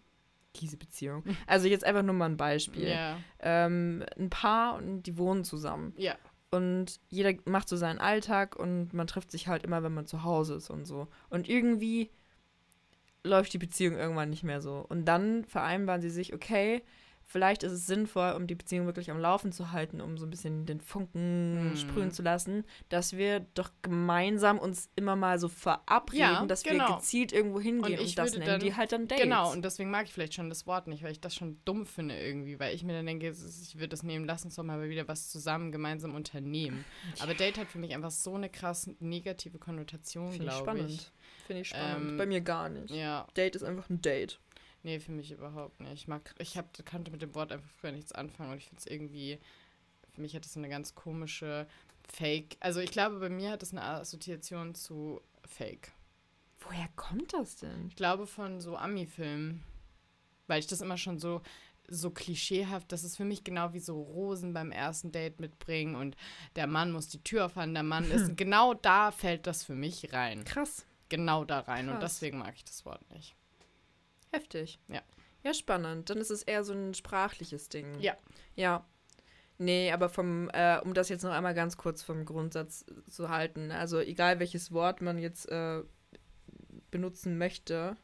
diese 0.56 0.78
Beziehung. 0.78 1.24
Also 1.48 1.68
jetzt 1.68 1.84
einfach 1.84 2.04
nur 2.04 2.16
mal 2.16 2.30
ein 2.30 2.38
Beispiel. 2.38 2.90
Ja. 2.90 3.18
Ähm, 3.40 4.04
ein 4.18 4.30
Paar 4.30 4.76
und 4.76 5.04
die 5.04 5.18
wohnen 5.18 5.44
zusammen. 5.44 5.94
Ja. 5.98 6.16
Und 6.50 7.00
jeder 7.10 7.34
macht 7.46 7.68
so 7.68 7.76
seinen 7.76 8.00
Alltag 8.00 8.56
und 8.56 8.94
man 8.94 9.08
trifft 9.08 9.32
sich 9.32 9.48
halt 9.48 9.64
immer, 9.64 9.84
wenn 9.84 9.94
man 9.94 10.08
zu 10.08 10.24
Hause 10.24 10.56
ist 10.56 10.70
und 10.70 10.86
so. 10.86 11.08
Und 11.30 11.50
irgendwie 11.50 12.10
läuft 13.24 13.54
die 13.54 13.58
Beziehung 13.58 13.96
irgendwann 13.96 14.30
nicht 14.30 14.44
mehr 14.44 14.62
so. 14.62 14.86
Und 14.88 15.06
dann 15.06 15.44
vereinbaren 15.46 16.02
sie 16.02 16.10
sich, 16.10 16.34
okay, 16.34 16.82
vielleicht 17.30 17.64
ist 17.64 17.74
es 17.74 17.86
sinnvoll, 17.86 18.32
um 18.38 18.48
die 18.48 18.56
Beziehung 18.56 18.86
wirklich 18.86 19.12
am 19.12 19.20
Laufen 19.20 19.52
zu 19.52 19.72
halten, 19.74 20.00
um 20.00 20.18
so 20.18 20.26
ein 20.26 20.30
bisschen 20.30 20.66
den 20.66 20.80
Funken 20.80 21.72
Mhm. 21.72 21.76
sprühen 21.76 22.12
zu 22.12 22.22
lassen, 22.24 22.64
dass 22.90 23.18
wir 23.18 23.42
doch 23.54 23.70
gemeinsam 23.82 24.58
uns 24.60 24.90
immer 24.96 25.16
mal 25.18 25.38
so 25.38 25.50
verabreden, 25.50 26.20
Ja, 26.22 26.46
dass 26.46 26.64
wir 26.64 26.72
genau. 26.72 26.96
gezielt 26.96 27.34
irgendwo 27.34 27.60
hingehen 27.60 28.00
und, 28.00 28.06
ich 28.06 28.16
das 28.16 28.32
nennen 28.34 28.46
dann- 28.46 28.60
die 28.62 28.76
halt 28.76 28.92
dann 28.94 29.08
Dates. 29.08 29.24
Genau, 29.24 29.52
und 29.52 29.64
deswegen 29.66 29.92
mag 29.92 30.06
ich 30.06 30.14
vielleicht 30.14 30.34
schon 30.36 30.48
das 30.50 30.66
Wort 30.68 30.88
nicht, 30.88 31.04
weil 31.04 31.12
ich 31.12 31.20
das 31.20 31.36
schon 31.36 31.60
dumm 31.66 31.86
finde 31.86 32.18
irgendwie, 32.20 32.60
weil 32.60 32.74
ich 32.74 32.84
mir 32.84 32.94
dann 32.94 33.06
denke, 33.06 33.30
ich 33.30 33.76
würde 33.76 33.90
das 33.90 34.04
nehmen, 34.04 34.26
lass 34.26 34.46
uns 34.46 34.56
doch 34.56 34.64
mal 34.64 34.90
wieder 34.90 35.08
was 35.08 35.30
zusammen 35.30 35.72
gemeinsam 35.74 36.16
unternehmen. 36.16 36.86
Aber 37.20 37.34
Date 37.34 37.58
hat 37.58 37.68
für 37.68 37.80
mich 37.80 37.94
einfach 37.94 38.12
so 38.12 38.36
eine 38.36 38.50
krass 38.50 38.90
negative 39.00 39.58
Konnotation, 39.60 40.32
Finde 40.32 40.46
ich 40.46 40.50
glaube 40.52 40.64
spannend. 40.72 40.92
ich. 40.92 41.12
Finde 41.46 41.62
ich 41.62 41.68
spannend. 41.70 42.12
Ähm, 42.12 42.18
Bei 42.18 42.26
mir 42.26 42.42
gar 42.42 42.70
nicht. 42.70 42.90
Ja, 42.94 43.28
Date 43.36 43.56
ist 43.58 43.64
einfach 43.64 43.90
ein 43.90 44.02
Date. 44.02 44.40
Nee, 44.88 45.00
für 45.00 45.12
mich 45.12 45.32
überhaupt 45.32 45.82
nicht. 45.82 45.94
Ich 45.94 46.08
mag, 46.08 46.34
ich 46.40 46.58
hab, 46.58 46.74
kannte 46.86 47.12
mit 47.12 47.22
dem 47.22 47.36
Wort 47.36 47.52
einfach 47.52 47.70
früher 47.70 47.92
nichts 47.92 48.14
anfangen 48.14 48.52
und 48.52 48.58
ich 48.58 48.68
finde 48.68 48.80
es 48.80 48.88
irgendwie, 48.88 49.38
für 50.14 50.22
mich 50.22 50.34
hat 50.34 50.46
es 50.46 50.56
eine 50.56 50.70
ganz 50.70 50.96
komische 50.96 51.68
Fake, 52.08 52.56
also 52.62 52.80
ich 52.80 52.92
glaube, 52.92 53.20
bei 53.20 53.30
mir 53.30 53.52
hat 53.52 53.64
es 53.64 53.74
eine 53.74 53.84
Assoziation 53.84 54.76
zu 54.76 55.22
Fake. 55.46 55.92
Woher 56.62 56.88
kommt 56.96 57.34
das 57.34 57.58
denn? 57.58 57.88
Ich 57.90 57.98
glaube 57.98 58.26
von 58.26 58.62
so 58.62 58.78
Ami-Filmen. 58.78 59.64
Weil 60.48 60.60
ich 60.60 60.68
das 60.68 60.80
immer 60.82 60.98
schon 60.98 61.20
so 61.20 61.42
so 61.90 62.10
klischeehaft. 62.10 62.92
Das 62.92 63.06
ist 63.06 63.16
für 63.16 63.24
mich 63.24 63.46
genau 63.46 63.72
wie 63.74 63.80
so 63.80 64.02
Rosen 64.02 64.54
beim 64.54 64.72
ersten 64.72 65.14
Date 65.14 65.40
mitbringen 65.40 65.96
und 65.96 66.18
der 66.58 66.68
Mann 66.68 66.92
muss 66.92 67.08
die 67.08 67.24
Tür 67.24 67.46
aufhalten, 67.46 67.74
der 67.74 67.84
Mann 67.84 68.12
ist. 68.12 68.32
Genau 68.36 68.74
da 68.74 69.12
fällt 69.12 69.48
das 69.48 69.64
für 69.64 69.76
mich 69.76 70.12
rein. 70.12 70.44
Krass. 70.44 70.86
Genau 71.08 71.46
da 71.46 71.62
rein. 71.62 71.88
Und 71.88 72.00
Krass. 72.00 72.16
deswegen 72.16 72.40
mag 72.40 72.56
ich 72.56 72.66
das 72.66 72.86
Wort 72.86 73.10
nicht. 73.12 73.38
Heftig. 74.32 74.80
Ja. 74.88 75.02
Ja, 75.44 75.54
spannend. 75.54 76.10
Dann 76.10 76.18
ist 76.18 76.32
es 76.32 76.44
eher 76.44 76.64
so 76.64 76.74
ein 76.74 76.94
sprachliches 76.94 77.70
Ding. 77.70 78.00
Ja. 78.00 78.16
Ja. 78.56 78.86
Nee, 79.60 79.92
aber 79.92 80.10
vom, 80.10 80.50
äh, 80.54 80.80
um 80.84 80.94
das 80.94 81.10
jetzt 81.10 81.24
noch 81.24 81.32
einmal 81.32 81.54
ganz 81.56 81.78
kurz 81.78 82.04
vom 82.04 82.26
Grundsatz 82.26 82.86
zu 83.10 83.30
halten. 83.30 83.72
Also 83.72 84.00
egal 84.00 84.40
welches 84.40 84.72
Wort 84.72 85.02
man 85.02 85.18
jetzt 85.18 85.50
äh, 85.50 85.84
benutzen 86.92 87.38
möchte, 87.38 87.98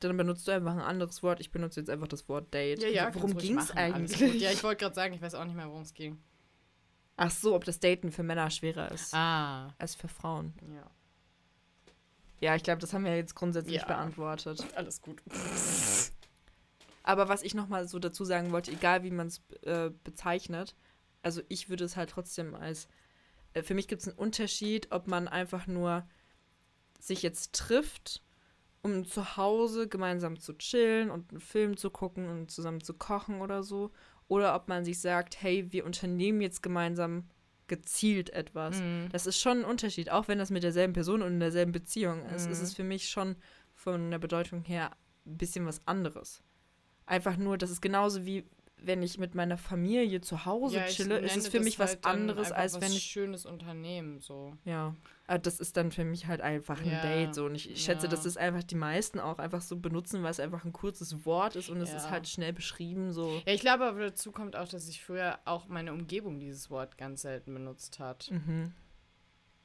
dann 0.00 0.16
benutzt 0.16 0.46
du 0.46 0.52
einfach 0.52 0.72
ein 0.72 0.80
anderes 0.80 1.22
Wort. 1.22 1.40
Ich 1.40 1.50
benutze 1.50 1.80
jetzt 1.80 1.90
einfach 1.90 2.08
das 2.08 2.28
Wort 2.28 2.52
Date. 2.54 2.82
Also, 2.84 3.14
worum 3.18 3.30
kannst 3.32 3.34
ruhig 3.36 3.42
ging 3.48 3.58
es 3.58 3.70
eigentlich? 3.72 4.40
Ja, 4.42 4.50
ich 4.52 4.62
wollte 4.62 4.84
gerade 4.84 4.94
sagen, 4.94 5.14
ich 5.14 5.22
weiß 5.22 5.34
auch 5.34 5.44
nicht 5.44 5.56
mehr, 5.56 5.68
worum 5.68 5.82
es 5.82 5.94
ging. 5.94 6.18
Ach 7.16 7.30
so, 7.30 7.54
ob 7.54 7.64
das 7.64 7.80
Daten 7.80 8.12
für 8.12 8.22
Männer 8.22 8.50
schwerer 8.50 8.90
ist 8.92 9.14
Ah, 9.14 9.74
als 9.78 9.94
für 9.94 10.08
Frauen. 10.08 10.52
ja. 10.74 10.90
Ja, 12.40 12.54
ich 12.54 12.62
glaube, 12.62 12.80
das 12.80 12.92
haben 12.92 13.04
wir 13.04 13.16
jetzt 13.16 13.34
grundsätzlich 13.34 13.80
Ja. 13.82 13.86
beantwortet. 13.86 14.64
Alles 14.74 15.00
gut. 15.00 15.22
Aber 17.02 17.28
was 17.28 17.42
ich 17.42 17.54
noch 17.54 17.68
mal 17.68 17.86
so 17.88 17.98
dazu 17.98 18.24
sagen 18.24 18.52
wollte, 18.52 18.72
egal 18.72 19.02
wie 19.04 19.10
man 19.10 19.28
es 19.28 19.40
äh, 19.62 19.90
bezeichnet, 20.04 20.74
also 21.22 21.40
ich 21.48 21.68
würde 21.68 21.84
es 21.84 21.96
halt 21.96 22.10
trotzdem 22.10 22.54
als, 22.54 22.88
äh, 23.54 23.62
für 23.62 23.74
mich 23.74 23.88
gibt 23.88 24.02
es 24.02 24.08
einen 24.08 24.18
Unterschied, 24.18 24.88
ob 24.90 25.06
man 25.06 25.28
einfach 25.28 25.66
nur 25.66 26.06
sich 27.00 27.22
jetzt 27.22 27.54
trifft, 27.54 28.22
um 28.82 29.04
zu 29.04 29.36
Hause 29.36 29.88
gemeinsam 29.88 30.38
zu 30.38 30.52
chillen 30.54 31.10
und 31.10 31.30
einen 31.30 31.40
Film 31.40 31.76
zu 31.76 31.90
gucken 31.90 32.28
und 32.28 32.50
zusammen 32.50 32.80
zu 32.80 32.94
kochen 32.94 33.40
oder 33.40 33.62
so, 33.62 33.92
oder 34.28 34.54
ob 34.56 34.68
man 34.68 34.84
sich 34.84 35.00
sagt, 35.00 35.40
hey, 35.40 35.72
wir 35.72 35.84
unternehmen 35.86 36.40
jetzt 36.40 36.62
gemeinsam 36.62 37.28
gezielt 37.68 38.30
etwas. 38.30 38.80
Mhm. 38.80 39.08
Das 39.12 39.26
ist 39.26 39.40
schon 39.40 39.58
ein 39.60 39.64
Unterschied, 39.64 40.10
auch 40.10 40.28
wenn 40.28 40.38
das 40.38 40.50
mit 40.50 40.62
derselben 40.62 40.92
Person 40.92 41.22
und 41.22 41.32
in 41.34 41.40
derselben 41.40 41.72
Beziehung 41.72 42.24
ist, 42.26 42.46
Mhm. 42.46 42.52
ist 42.52 42.60
es 42.60 42.74
für 42.74 42.84
mich 42.84 43.08
schon 43.08 43.36
von 43.74 44.10
der 44.10 44.18
Bedeutung 44.18 44.62
her 44.62 44.90
ein 45.26 45.36
bisschen 45.36 45.66
was 45.66 45.80
anderes. 45.86 46.42
Einfach 47.06 47.36
nur, 47.36 47.58
das 47.58 47.70
ist 47.70 47.80
genauso 47.82 48.24
wie 48.26 48.44
wenn 48.78 49.02
ich 49.02 49.18
mit 49.18 49.34
meiner 49.34 49.56
Familie 49.58 50.20
zu 50.20 50.44
Hause 50.44 50.84
ich 50.86 50.96
chille, 50.96 51.18
ist 51.18 51.36
es 51.36 51.48
für 51.48 51.60
mich 51.60 51.78
was 51.78 51.90
halt 51.92 52.04
dann 52.04 52.20
anderes, 52.20 52.52
als 52.52 52.74
was 52.74 52.82
wenn 52.82 52.92
ich. 52.92 53.02
schönes 53.02 53.46
Unternehmen 53.46 54.20
so. 54.20 54.54
Ja, 54.64 54.94
aber 55.26 55.38
das 55.38 55.58
ist 55.60 55.76
dann 55.76 55.90
für 55.90 56.04
mich 56.04 56.26
halt 56.26 56.40
einfach 56.40 56.80
ein 56.80 56.90
Ja, 56.90 57.00
Date 57.02 57.34
so. 57.34 57.46
Und 57.46 57.54
ich, 57.54 57.70
ich 57.70 57.82
schätze, 57.82 58.04
ja. 58.06 58.10
dass 58.10 58.22
das 58.24 58.36
einfach 58.36 58.62
die 58.62 58.74
meisten 58.74 59.18
auch 59.18 59.38
einfach 59.38 59.62
so 59.62 59.76
benutzen, 59.76 60.22
weil 60.22 60.30
es 60.30 60.40
einfach 60.40 60.64
ein 60.64 60.72
kurzes 60.72 61.24
Wort 61.24 61.56
ist 61.56 61.68
und 61.70 61.80
es 61.80 61.90
Ja. 61.90 61.96
ist 61.96 62.10
halt 62.10 62.28
schnell 62.28 62.52
beschrieben 62.52 63.12
so. 63.12 63.42
Ja, 63.46 63.52
ich 63.54 63.60
glaube 63.60 63.84
aber 63.86 64.00
dazu 64.00 64.30
kommt 64.30 64.54
auch, 64.56 64.68
dass 64.68 64.88
ich 64.88 65.02
früher 65.02 65.38
auch 65.46 65.66
meine 65.68 65.92
Umgebung 65.92 66.38
dieses 66.38 66.70
Wort 66.70 66.98
ganz 66.98 67.22
selten 67.22 67.54
benutzt 67.54 67.98
hat. 67.98 68.30
Mhm. 68.30 68.72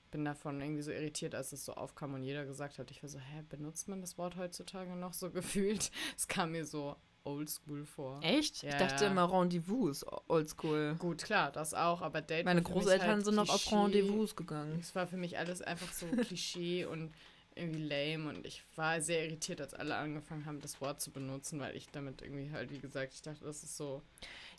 Bin 0.10 0.26
davon 0.26 0.60
irgendwie 0.60 0.82
so 0.82 0.92
irritiert, 0.92 1.36
als 1.36 1.54
es 1.54 1.64
so 1.64 1.74
aufkam 1.74 2.14
und 2.16 2.24
jeder 2.24 2.46
gesagt 2.46 2.80
hat, 2.80 2.92
ich 2.92 3.02
war 3.02 3.10
so, 3.10 3.18
hä, 3.20 3.44
benutzt 3.48 3.88
man 3.88 4.02
das 4.02 4.18
Wort 4.18 4.36
heutzutage 4.36 4.94
noch 4.96 5.14
so 5.14 5.30
gefühlt? 5.32 5.92
Es 6.18 6.28
kam 6.28 6.52
mir 6.52 6.66
so 6.66 6.96
oldschool 7.24 7.86
vor. 7.86 8.20
Echt? 8.24 8.64
Ja, 8.64 8.70
ich 8.70 8.76
dachte 8.76 9.06
ja. 9.06 9.12
immer 9.12 9.32
Rendezvous, 9.32 10.06
oldschool. 10.28 10.96
Gut, 11.00 11.24
klar, 11.24 11.52
das 11.52 11.74
auch, 11.74 12.02
aber 12.02 12.22
Date 12.22 12.46
Meine 12.46 12.62
Großeltern 12.62 13.10
halt 13.10 13.26
sind 13.26 13.36
noch 13.36 13.50
auf. 13.50 13.72
Rendezvous 13.72 14.36
gegangen. 14.36 14.80
Es 14.80 14.96
war 14.96 15.08
für 15.08 15.18
mich 15.18 15.38
alles 15.38 15.62
einfach 15.62 15.92
so 15.92 16.08
Klischee 16.08 16.86
und 16.92 17.12
irgendwie 17.56 17.84
lame 17.84 18.30
und 18.30 18.46
ich 18.46 18.64
war 18.76 19.02
sehr 19.02 19.26
irritiert, 19.26 19.60
als 19.60 19.74
alle 19.74 19.96
angefangen 19.96 20.46
haben, 20.46 20.62
das 20.62 20.80
Wort 20.80 21.02
zu 21.02 21.12
benutzen, 21.12 21.60
weil 21.60 21.76
ich 21.76 21.90
damit 21.90 22.22
irgendwie 22.22 22.52
halt, 22.52 22.72
wie 22.72 22.80
gesagt, 22.80 23.14
ich 23.14 23.22
dachte, 23.22 23.44
das 23.44 23.64
ist 23.64 23.76
so. 23.76 24.02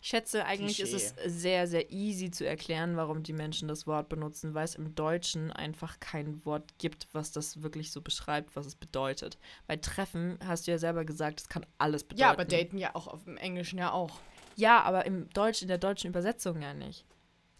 Ich 0.03 0.09
schätze, 0.09 0.43
eigentlich 0.43 0.81
ist 0.81 0.91
es 0.91 1.15
sehr, 1.25 1.65
sehr 1.65 1.89
easy 1.89 2.29
zu 2.29 2.45
erklären, 2.45 2.97
warum 2.97 3.23
die 3.23 3.31
Menschen 3.31 3.69
das 3.69 3.87
Wort 3.87 4.09
benutzen, 4.09 4.53
weil 4.53 4.65
es 4.65 4.75
im 4.75 4.95
Deutschen 4.95 5.49
einfach 5.49 5.97
kein 6.01 6.43
Wort 6.43 6.77
gibt, 6.77 7.07
was 7.13 7.31
das 7.31 7.63
wirklich 7.63 7.93
so 7.93 8.01
beschreibt, 8.01 8.53
was 8.57 8.65
es 8.65 8.75
bedeutet. 8.75 9.37
Bei 9.65 9.77
Treffen 9.77 10.37
hast 10.45 10.67
du 10.67 10.71
ja 10.71 10.77
selber 10.77 11.05
gesagt, 11.05 11.39
es 11.39 11.47
kann 11.47 11.65
alles 11.77 12.03
bedeuten. 12.03 12.19
Ja, 12.19 12.31
aber 12.31 12.43
daten 12.43 12.77
ja 12.77 12.93
auch 12.95 13.07
auf 13.07 13.23
dem 13.23 13.37
Englischen 13.37 13.79
ja 13.79 13.93
auch. 13.93 14.19
Ja, 14.57 14.81
aber 14.81 15.05
im 15.05 15.29
Deutsch, 15.29 15.61
in 15.61 15.69
der 15.69 15.77
deutschen 15.77 16.09
Übersetzung 16.09 16.61
ja 16.61 16.73
nicht. 16.73 17.05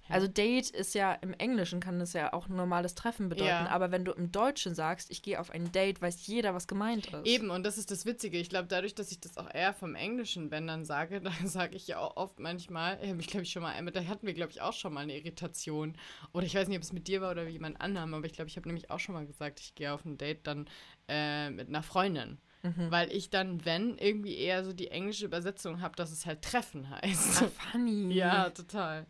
Also 0.10 0.28
Date 0.28 0.70
ist 0.70 0.96
ja 0.96 1.14
im 1.14 1.34
Englischen 1.34 1.80
kann 1.80 2.00
es 2.02 2.14
ja 2.14 2.34
auch 2.34 2.48
ein 2.48 2.56
normales 2.56 2.94
Treffen 2.96 3.30
bedeuten, 3.30 3.48
Ja. 3.48 3.70
aber 3.70 3.92
wenn 3.92 4.04
du 4.04 4.12
im 4.12 4.32
Deutschen 4.32 4.76
sagst, 4.76 5.10
ich 5.12 5.22
gehe 5.22 5.40
auf 5.40 5.50
ein 5.50 5.72
Date, 5.72 6.02
weiß 6.02 6.28
jeder, 6.28 6.54
was 6.54 6.68
gemeint 6.68 7.08
ist. 7.08 7.26
Eben, 7.26 7.50
und 7.50 7.64
das 7.64 7.78
ist 7.78 7.90
das 7.90 8.06
Witzige. 8.06 8.38
Ich 8.38 8.50
glaube, 8.50 8.68
dadurch, 8.68 8.96
dass 8.96 9.12
ich 9.12 9.20
das 9.20 9.38
auch 9.38 9.54
eher 9.54 9.74
vom 9.74 9.96
Englischen, 9.96 10.52
wenn 10.52 10.68
dann 10.68 10.84
sage, 10.86 11.22
dann 11.22 11.48
sage 11.48 11.76
ich 11.76 11.88
ja 11.88 12.00
auch 12.00 12.18
oft 12.18 12.40
manchmal, 12.40 12.98
ich 13.02 13.08
habe 13.08 13.16
mich, 13.16 13.28
glaube 13.28 13.44
ich, 13.44 13.52
schon 13.52 13.62
mal, 13.64 13.82
mit 13.82 13.96
da 13.96 14.04
hatten 14.06 14.28
wir, 14.28 14.34
glaube 14.34 14.52
ich, 14.52 14.62
auch 14.62 14.74
schon 14.74 14.94
mal 14.94 15.02
eine 15.02 15.16
Irritation. 15.18 15.96
Oder 16.34 16.46
ich 16.46 16.56
weiß 16.56 16.68
nicht, 16.68 16.78
ob 16.78 16.84
es 16.84 16.94
mit 16.94 17.08
dir 17.08 17.22
war 17.22 17.32
oder 17.32 17.44
mit 17.46 17.54
jemand 17.54 17.80
anderem, 17.80 18.14
aber 18.14 18.26
ich 18.26 18.34
glaube, 18.34 18.50
ich 18.50 18.58
habe 18.58 18.68
nämlich 18.68 18.92
auch 18.92 19.00
schon 19.00 19.16
mal 19.16 19.26
gesagt, 19.26 19.60
ich 19.60 19.76
gehe 19.76 19.94
auf 19.94 20.04
ein 20.06 20.18
Date 20.18 20.46
dann 20.48 20.68
äh, 21.08 21.50
mit 21.50 21.70
einer 21.70 21.84
Freundin. 21.84 22.40
Mhm. 22.64 22.92
Weil 22.92 23.12
ich 23.12 23.30
dann, 23.30 23.66
wenn, 23.66 23.98
irgendwie 23.98 24.38
eher 24.38 24.64
so 24.64 24.72
die 24.72 24.88
englische 24.88 25.26
Übersetzung 25.26 25.82
habe, 25.82 25.96
dass 25.98 26.12
es 26.12 26.26
halt 26.26 26.42
Treffen 26.42 26.90
heißt. 26.90 27.44
Ah, 27.44 27.48
funny. 27.72 28.14
ja, 28.14 28.50
total. 28.52 29.06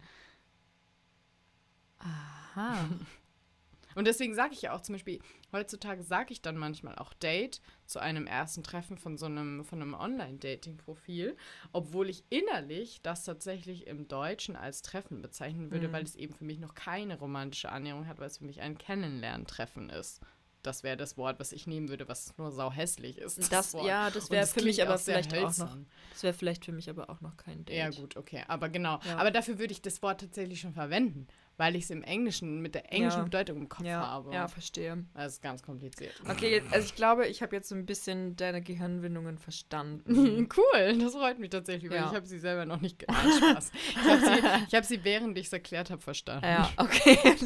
Aha. 2.03 2.85
Und 3.95 4.05
deswegen 4.07 4.33
sage 4.33 4.53
ich 4.53 4.63
ja 4.63 4.73
auch 4.73 4.81
zum 4.81 4.93
Beispiel, 4.95 5.19
heutzutage 5.51 6.01
sage 6.01 6.33
ich 6.33 6.41
dann 6.41 6.57
manchmal 6.57 6.95
auch 6.95 7.13
Date 7.13 7.61
zu 7.85 7.99
einem 7.99 8.25
ersten 8.25 8.63
Treffen 8.63 8.97
von 8.97 9.19
so 9.19 9.27
einem, 9.27 9.63
von 9.63 9.79
einem 9.83 9.93
Online-Dating-Profil, 9.93 11.37
obwohl 11.73 12.09
ich 12.09 12.23
innerlich 12.31 13.01
das 13.03 13.23
tatsächlich 13.23 13.85
im 13.85 14.07
Deutschen 14.07 14.55
als 14.55 14.81
Treffen 14.81 15.21
bezeichnen 15.21 15.69
würde, 15.69 15.89
Mhm. 15.89 15.93
weil 15.93 16.03
es 16.05 16.15
eben 16.15 16.33
für 16.33 16.43
mich 16.43 16.57
noch 16.59 16.73
keine 16.73 17.19
romantische 17.19 17.71
Annäherung 17.71 18.07
hat, 18.07 18.17
weil 18.19 18.27
es 18.27 18.39
für 18.39 18.45
mich 18.45 18.61
ein 18.61 18.79
Kennenlerntreffen 18.79 19.91
ist. 19.91 20.21
Das 20.63 20.81
wäre 20.81 20.95
das 20.97 21.17
Wort, 21.17 21.39
was 21.39 21.51
ich 21.51 21.67
nehmen 21.67 21.89
würde, 21.89 22.07
was 22.07 22.35
nur 22.37 22.49
sau 22.51 22.71
hässlich 22.71 23.17
ist. 23.17 23.51
Das, 23.51 23.73
Wort. 23.73 23.85
ja, 23.85 24.09
das 24.09 24.31
wäre 24.31 24.47
für 24.47 24.63
mich 24.63 24.81
aber 24.81 24.97
vielleicht 24.97 25.33
auch 25.33 25.41
noch. 25.41 25.47
hölzern. 25.47 25.85
Das 26.13 26.23
wäre 26.23 26.33
vielleicht 26.33 26.63
für 26.65 26.71
mich 26.71 26.89
aber 26.89 27.09
auch 27.09 27.19
noch 27.19 27.35
kein 27.35 27.65
Date. 27.65 27.77
Ja, 27.77 27.89
gut, 27.89 28.15
okay. 28.15 28.43
Aber 28.47 28.69
genau. 28.69 28.99
Ja. 29.05 29.17
Aber 29.17 29.29
dafür 29.29 29.59
würde 29.59 29.73
ich 29.73 29.81
das 29.81 30.01
Wort 30.01 30.21
tatsächlich 30.21 30.61
schon 30.61 30.73
verwenden, 30.73 31.27
weil 31.57 31.75
ich 31.75 31.83
es 31.83 31.89
im 31.91 32.01
Englischen 32.03 32.61
mit 32.61 32.73
der 32.75 32.91
englischen 32.91 33.19
Ja. 33.19 33.23
Bedeutung 33.25 33.57
im 33.57 33.69
Kopf 33.69 33.85
Ja, 33.85 34.01
habe. 34.01 34.33
ja, 34.33 34.47
verstehe. 34.47 35.05
Das 35.13 35.33
ist 35.33 35.41
ganz 35.43 35.61
kompliziert. 35.61 36.13
Okay, 36.27 36.63
also 36.71 36.85
ich 36.85 36.95
glaube, 36.95 37.27
ich 37.27 37.41
habe 37.43 37.55
jetzt 37.55 37.69
so 37.69 37.75
ein 37.75 37.85
bisschen 37.85 38.35
deine 38.35 38.61
Gehirnwindungen 38.61 39.37
verstanden. 39.37 40.49
Cool, 40.57 40.97
das 40.99 41.13
freut 41.13 41.39
mich 41.39 41.49
tatsächlich, 41.51 41.89
weil 41.91 41.97
Ja. 41.99 42.09
ich 42.09 42.15
habe 42.15 42.25
sie 42.25 42.39
selber 42.39 42.65
noch 42.65 42.81
nicht 42.81 42.99
gelernt. 42.99 43.33
Spaß. 43.35 43.71
Ich 43.91 43.97
habe 43.97 44.19
sie, 44.21 44.31
ich 44.67 44.75
hab 44.75 44.85
sie, 44.85 45.03
während 45.03 45.37
ich 45.37 45.47
es 45.47 45.53
erklärt 45.53 45.89
habe, 45.91 46.01
verstanden. 46.01 46.45
ja, 46.45 46.69
okay. 46.77 47.17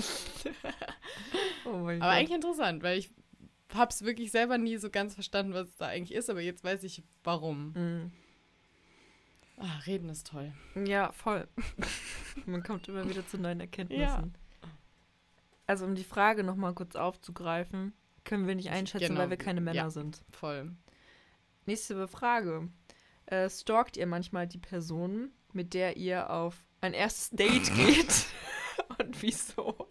oh 1.66 1.72
mein 1.78 2.02
Aber 2.02 2.12
Gott. 2.12 2.20
eigentlich 2.20 2.36
interessant, 2.36 2.84
weil 2.84 2.98
ich 3.00 3.10
habe 3.74 3.92
es 3.92 4.04
wirklich 4.04 4.32
selber 4.32 4.58
nie 4.58 4.78
so 4.78 4.90
ganz 4.90 5.14
verstanden, 5.14 5.54
was 5.54 5.68
es 5.68 5.76
da 5.78 5.88
eigentlich 5.88 6.18
ist, 6.18 6.30
aber 6.30 6.42
jetzt 6.42 6.64
weiß 6.64 6.84
ich, 6.84 7.04
warum. 7.24 7.72
Mm. 7.74 8.12
Ah, 9.60 9.80
reden 9.88 10.08
ist 10.10 10.28
toll. 10.28 10.54
Ja, 10.86 11.12
voll. 11.12 11.48
Man 12.46 12.64
kommt 12.64 12.88
immer 12.88 13.10
wieder 13.10 13.26
zu 13.28 13.38
neuen 13.38 13.60
Erkenntnissen. 13.60 14.36
Also 15.66 15.86
um 15.86 15.96
die 15.96 16.04
Frage 16.04 16.44
nochmal 16.44 16.74
kurz 16.74 16.96
aufzugreifen, 16.96 17.94
können 18.24 18.48
wir 18.48 18.56
nicht 18.56 18.70
einschätzen, 18.70 19.10
Genau, 19.10 19.22
weil 19.22 19.30
wir 19.30 19.38
keine 19.38 19.62
Männer 19.62 19.76
ja. 19.76 19.90
sind. 19.90 20.24
Voll. 20.32 20.72
Nächste 21.66 22.08
Frage. 22.08 22.70
Äh, 23.26 23.50
stalkt 23.50 23.98
ihr 23.98 24.08
manchmal 24.08 24.48
die 24.48 24.58
Person, 24.58 25.32
mit 25.52 25.74
der 25.74 25.98
ihr 25.98 26.30
auf 26.30 26.64
ein 26.80 26.94
erstes 26.94 27.32
Date 27.32 27.74
geht? 27.76 28.26
Und 29.00 29.22
wieso? 29.22 29.88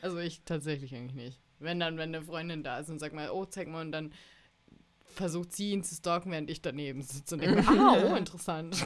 Also 0.00 0.18
ich 0.18 0.42
tatsächlich 0.44 0.94
eigentlich 0.94 1.14
nicht. 1.14 1.40
Wenn 1.58 1.78
dann, 1.78 1.96
wenn 1.96 2.14
eine 2.14 2.24
Freundin 2.24 2.64
da 2.64 2.78
ist 2.78 2.90
und 2.90 2.98
sagt 2.98 3.14
mal, 3.14 3.30
oh, 3.30 3.44
zeig 3.44 3.68
mal, 3.68 3.82
und 3.82 3.92
dann 3.92 4.12
versucht 5.04 5.52
sie 5.52 5.70
ihn 5.70 5.84
zu 5.84 5.94
stalken, 5.94 6.32
während 6.32 6.50
ich 6.50 6.60
daneben 6.60 7.02
sitze 7.02 7.36
und 7.36 7.42
denke, 7.42 7.64
ah, 7.68 8.10
oh, 8.10 8.16
interessant. 8.16 8.84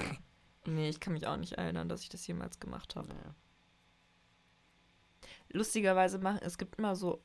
Nee, 0.66 0.88
ich 0.88 1.00
kann 1.00 1.12
mich 1.12 1.26
auch 1.26 1.36
nicht 1.36 1.54
erinnern, 1.54 1.88
dass 1.88 2.02
ich 2.02 2.08
das 2.08 2.26
jemals 2.26 2.58
gemacht 2.60 2.96
habe. 2.96 3.08
Naja. 3.08 3.34
Lustigerweise 5.50 6.18
machen, 6.18 6.40
es 6.42 6.58
gibt 6.58 6.76
immer 6.76 6.96
so 6.96 7.22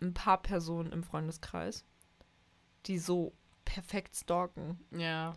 ein 0.00 0.14
paar 0.14 0.40
Personen 0.42 0.92
im 0.92 1.02
Freundeskreis, 1.02 1.84
die 2.86 2.98
so 2.98 3.34
perfekt 3.64 4.16
stalken. 4.16 4.78
Ja. 4.90 5.34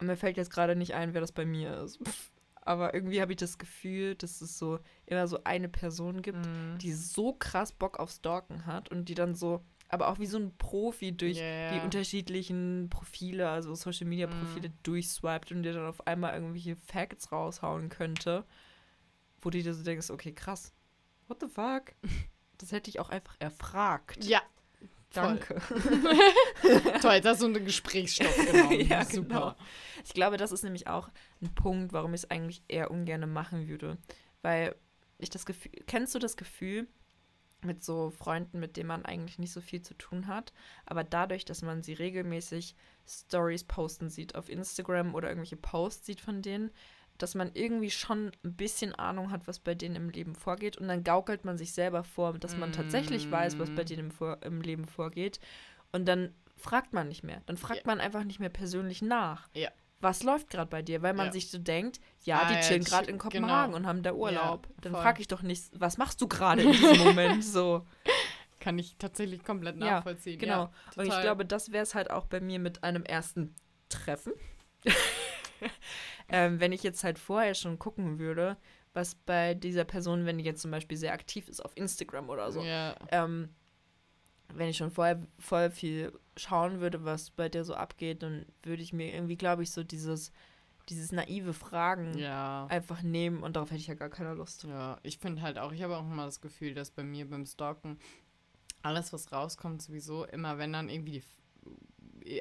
Und 0.00 0.06
mir 0.06 0.16
fällt 0.16 0.36
jetzt 0.36 0.50
gerade 0.52 0.76
nicht 0.76 0.94
ein, 0.94 1.12
wer 1.12 1.20
das 1.20 1.32
bei 1.32 1.44
mir 1.44 1.78
ist. 1.78 1.98
Aber 2.62 2.94
irgendwie 2.94 3.20
habe 3.20 3.32
ich 3.32 3.38
das 3.38 3.58
Gefühl, 3.58 4.14
dass 4.14 4.40
es 4.40 4.58
so 4.58 4.78
immer 5.06 5.26
so 5.26 5.42
eine 5.44 5.68
Person 5.68 6.22
gibt, 6.22 6.46
Mhm. 6.46 6.78
die 6.78 6.92
so 6.92 7.32
krass 7.32 7.72
Bock 7.72 7.98
auf 7.98 8.10
Stalken 8.10 8.66
hat 8.66 8.90
und 8.90 9.08
die 9.08 9.14
dann 9.14 9.34
so, 9.34 9.64
aber 9.88 10.08
auch 10.08 10.18
wie 10.18 10.26
so 10.26 10.38
ein 10.38 10.56
Profi 10.58 11.16
durch 11.16 11.38
Ja, 11.38 11.70
die 11.72 11.80
unterschiedlichen 11.80 12.88
Profile, 12.90 13.48
also 13.48 13.74
Social 13.74 14.06
Media 14.06 14.26
Profile 14.26 14.68
Mhm. 14.68 14.74
durchswiped 14.82 15.50
und 15.52 15.62
dir 15.62 15.72
dann 15.72 15.86
auf 15.86 16.06
einmal 16.06 16.34
irgendwelche 16.34 16.76
Facts 16.76 17.32
raushauen 17.32 17.88
könnte, 17.88 18.44
wo 19.40 19.50
du 19.50 19.62
dir 19.62 19.74
so 19.74 19.82
denkst, 19.82 20.10
okay, 20.10 20.32
krass. 20.32 20.72
What 21.26 21.38
the 21.40 21.48
fuck? 21.48 21.94
Das 22.60 22.72
hätte 22.72 22.90
ich 22.90 22.98
auch 22.98 23.08
einfach 23.10 23.36
erfragt. 23.38 24.24
Ja, 24.24 24.42
Danke. 25.12 25.62
Toll, 27.00 27.14
jetzt 27.14 27.26
hast 27.26 27.40
du 27.40 27.46
einen 27.46 27.64
Gesprächsstoff 27.64 28.36
genommen. 28.50 28.80
Ja, 28.88 29.04
Super. 29.04 29.28
genau. 29.28 29.54
Ich 30.04 30.12
glaube, 30.12 30.36
das 30.36 30.52
ist 30.52 30.64
nämlich 30.64 30.86
auch 30.86 31.08
ein 31.40 31.54
Punkt, 31.54 31.92
warum 31.92 32.14
ich 32.14 32.22
es 32.24 32.30
eigentlich 32.30 32.62
eher 32.68 32.90
ungern 32.90 33.32
machen 33.32 33.68
würde. 33.68 33.96
Weil 34.42 34.74
ich 35.18 35.30
das 35.30 35.46
Gefühl, 35.46 35.70
kennst 35.86 36.14
du 36.14 36.18
das 36.18 36.36
Gefühl 36.36 36.88
mit 37.62 37.82
so 37.82 38.10
Freunden, 38.10 38.60
mit 38.60 38.76
denen 38.76 38.88
man 38.88 39.04
eigentlich 39.04 39.38
nicht 39.38 39.52
so 39.52 39.60
viel 39.60 39.82
zu 39.82 39.94
tun 39.94 40.26
hat, 40.28 40.52
aber 40.86 41.02
dadurch, 41.04 41.44
dass 41.44 41.62
man 41.62 41.82
sie 41.82 41.94
regelmäßig 41.94 42.76
Stories 43.06 43.64
posten 43.64 44.10
sieht 44.10 44.34
auf 44.34 44.48
Instagram 44.48 45.14
oder 45.14 45.28
irgendwelche 45.28 45.56
Posts 45.56 46.06
sieht 46.06 46.20
von 46.20 46.40
denen, 46.42 46.70
dass 47.16 47.34
man 47.34 47.50
irgendwie 47.54 47.90
schon 47.90 48.30
ein 48.44 48.54
bisschen 48.54 48.94
Ahnung 48.94 49.32
hat, 49.32 49.48
was 49.48 49.58
bei 49.58 49.74
denen 49.74 49.96
im 49.96 50.08
Leben 50.10 50.36
vorgeht 50.36 50.76
und 50.78 50.86
dann 50.86 51.02
gaukelt 51.02 51.44
man 51.44 51.58
sich 51.58 51.72
selber 51.72 52.04
vor, 52.04 52.38
dass 52.38 52.56
man 52.56 52.70
tatsächlich 52.70 53.28
weiß, 53.30 53.58
was 53.58 53.70
bei 53.70 53.82
Mm. 53.82 53.86
denen 53.86 53.98
im, 54.06 54.10
vor 54.12 54.38
im 54.44 54.60
Leben 54.60 54.86
vorgeht 54.86 55.40
und 55.90 56.06
dann 56.06 56.32
fragt 56.56 56.92
man 56.92 57.08
nicht 57.08 57.24
mehr. 57.24 57.42
Dann 57.46 57.56
fragt 57.56 57.80
Ja. 57.80 57.86
man 57.86 58.00
einfach 58.00 58.22
nicht 58.24 58.38
mehr 58.40 58.50
persönlich 58.50 59.02
nach. 59.02 59.48
Ja. 59.54 59.70
Was 60.00 60.22
läuft 60.22 60.50
gerade 60.50 60.70
bei 60.70 60.80
dir? 60.82 61.02
Weil 61.02 61.14
man 61.14 61.26
Ja. 61.26 61.32
sich 61.32 61.50
so 61.50 61.58
denkt, 61.58 61.98
ja, 62.22 62.42
Ah, 62.42 62.48
die 62.48 62.54
ja, 62.54 62.60
chillen 62.60 62.82
chill- 62.82 62.88
gerade 62.90 63.06
in 63.10 63.18
genau. 63.18 63.22
Kopenhagen 63.24 63.74
und 63.74 63.86
haben 63.86 64.02
da 64.02 64.12
Urlaub. 64.12 64.68
Dann 64.80 64.92
voll. 64.92 65.02
frage 65.02 65.20
ich 65.20 65.28
doch 65.28 65.42
nicht, 65.42 65.64
was 65.72 65.98
machst 65.98 66.20
du 66.20 66.28
gerade 66.28 66.62
in 66.62 66.72
diesem 66.72 66.98
Moment? 67.16 67.44
So, 67.44 67.84
Kann 68.60 68.78
ich 68.78 68.96
tatsächlich 68.98 69.42
komplett 69.44 69.76
Ja, 69.78 69.96
nachvollziehen. 69.96 70.38
genau. 70.38 70.64
Ja, 70.64 70.72
und 70.96 71.06
ich 71.06 71.20
glaube, 71.20 71.44
das 71.44 71.72
wäre 71.72 71.82
es 71.82 71.94
halt 71.94 72.10
auch 72.10 72.26
bei 72.26 72.40
mir 72.40 72.58
mit 72.58 72.84
einem 72.84 73.02
ersten 73.04 73.54
Treffen. 73.88 74.32
ähm, 76.28 76.60
wenn 76.60 76.72
ich 76.72 76.82
jetzt 76.82 77.04
halt 77.04 77.18
vorher 77.18 77.54
schon 77.54 77.78
gucken 77.78 78.18
würde, 78.18 78.56
was 78.94 79.14
bei 79.14 79.54
dieser 79.54 79.84
Person, 79.84 80.26
wenn 80.26 80.38
die 80.38 80.44
jetzt 80.44 80.62
zum 80.62 80.70
Beispiel 80.70 80.96
sehr 80.96 81.12
aktiv 81.12 81.48
ist 81.48 81.64
auf 81.64 81.72
Instagram 81.76 82.28
oder 82.30 82.50
so, 82.52 82.62
Ja, 82.62 82.94
ähm, 83.10 83.48
wenn 84.54 84.68
ich 84.68 84.76
schon 84.76 84.90
vorher 84.90 85.20
voll 85.38 85.70
viel 85.70 86.12
schauen 86.36 86.80
würde, 86.80 87.04
was 87.04 87.30
bei 87.30 87.48
der 87.48 87.64
so 87.64 87.74
abgeht, 87.74 88.22
dann 88.22 88.46
würde 88.62 88.82
ich 88.82 88.92
mir 88.92 89.12
irgendwie, 89.12 89.36
glaube 89.36 89.62
ich, 89.62 89.70
so 89.70 89.84
dieses, 89.84 90.32
dieses 90.88 91.12
naive 91.12 91.52
Fragen 91.52 92.16
ja. 92.16 92.66
einfach 92.66 93.02
nehmen 93.02 93.42
und 93.42 93.56
darauf 93.56 93.70
hätte 93.70 93.80
ich 93.80 93.88
ja 93.88 93.94
gar 93.94 94.08
keine 94.08 94.34
Lust. 94.34 94.64
Ja, 94.64 94.98
ich 95.02 95.18
finde 95.18 95.42
halt 95.42 95.58
auch, 95.58 95.72
ich 95.72 95.82
habe 95.82 95.96
auch 95.96 96.02
immer 96.02 96.24
das 96.24 96.40
Gefühl, 96.40 96.74
dass 96.74 96.90
bei 96.90 97.02
mir 97.02 97.28
beim 97.28 97.44
Stalken 97.44 97.98
alles, 98.82 99.12
was 99.12 99.32
rauskommt, 99.32 99.82
sowieso 99.82 100.24
immer, 100.24 100.58
wenn 100.58 100.72
dann 100.72 100.88
irgendwie 100.88 101.12
die. 101.12 101.22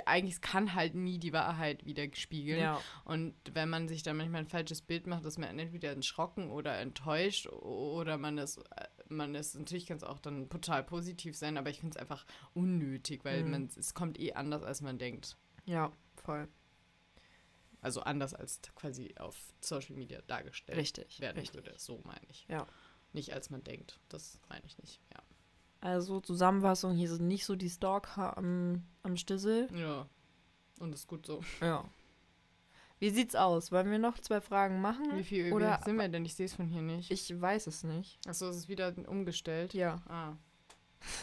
Eigentlich 0.06 0.42
kann 0.42 0.74
halt 0.74 0.96
nie 0.96 1.18
die 1.18 1.32
Wahrheit 1.32 1.86
wieder 1.86 2.04
spiegeln. 2.12 2.60
Ja, 2.60 2.82
Und 3.06 3.34
wenn 3.54 3.70
man 3.70 3.88
sich 3.88 4.04
dann 4.04 4.18
manchmal 4.18 4.42
ein 4.42 4.48
falsches 4.48 4.82
Bild 4.82 5.08
macht, 5.08 5.24
ist 5.24 5.38
man 5.38 5.58
entweder 5.58 5.96
erschrocken 5.96 6.52
oder 6.52 6.78
enttäuscht 6.78 7.48
oder 7.48 8.18
man 8.18 8.38
ist, 8.38 8.58
äh, 8.58 8.86
man 9.10 9.36
ist, 9.36 9.56
natürlich 9.56 9.86
kann 9.86 9.98
es 9.98 10.04
auch 10.04 10.20
dann 10.20 10.50
total 10.50 10.84
positiv 10.84 11.36
sein, 11.36 11.58
aber 11.58 11.70
ich 11.70 11.80
finde 11.80 11.96
es 11.96 12.02
einfach 12.02 12.26
unnötig, 12.54 13.24
weil 13.26 13.44
Mhm. 13.44 13.52
man, 13.52 13.70
es 13.78 13.94
kommt 13.94 14.20
eh 14.20 14.34
anders, 14.34 14.64
als 14.64 14.82
man 14.82 14.98
denkt. 14.98 15.38
ja, 15.66 15.92
voll. 16.24 16.48
Also 17.82 18.02
anders 18.02 18.34
als 18.34 18.60
quasi 18.76 19.14
auf 19.20 19.38
Social 19.62 19.96
Media 19.96 20.22
dargestellt 20.24 20.78
Richtig. 20.78 21.20
werden 21.20 21.38
richtig. 21.38 21.56
würde. 21.64 21.74
So 21.78 22.02
meine 22.04 22.26
ich. 22.30 22.46
Ja. 22.50 22.66
Nicht 23.14 23.34
als 23.34 23.50
man 23.50 23.64
denkt. 23.64 24.00
Das 24.10 24.40
meine 24.50 24.66
ich 24.66 24.78
nicht. 24.80 25.00
Ja. 25.14 25.22
Also 25.80 26.20
Zusammenfassung, 26.20 26.96
hier 26.96 27.08
sind 27.08 27.28
nicht 27.28 27.46
so 27.46 27.56
die 27.56 27.70
Stalker 27.70 28.36
am, 28.36 28.84
am 29.04 29.16
Stissel. 29.16 29.70
Ja. 29.76 30.10
Und 30.80 30.94
ist 30.94 31.08
gut 31.08 31.26
so. 31.28 31.42
Ja. 31.62 31.88
Wie 33.00 33.10
sieht's 33.12 33.36
aus? 33.36 33.72
Wollen 33.72 33.92
wir 33.92 34.00
noch 34.00 34.18
zwei 34.20 34.42
Fragen 34.42 34.82
machen? 34.82 35.18
Wie 35.18 35.24
viel 35.24 35.54
Oder 35.54 35.80
sind 35.86 35.98
wir 35.98 36.10
denn? 36.10 36.26
Ich 36.26 36.36
sehe 36.36 36.48
es 36.48 36.56
von 36.56 36.68
hier 36.68 36.82
nicht. 36.82 37.12
ich 37.12 37.40
weiß 37.40 37.68
es 37.68 37.84
nicht. 37.84 38.20
Achso, 38.28 38.50
es 38.50 38.58
ist 38.58 38.70
wieder 38.70 38.94
umgestellt. 39.08 39.74
Ja. 39.74 40.02
Ah. 40.08 40.36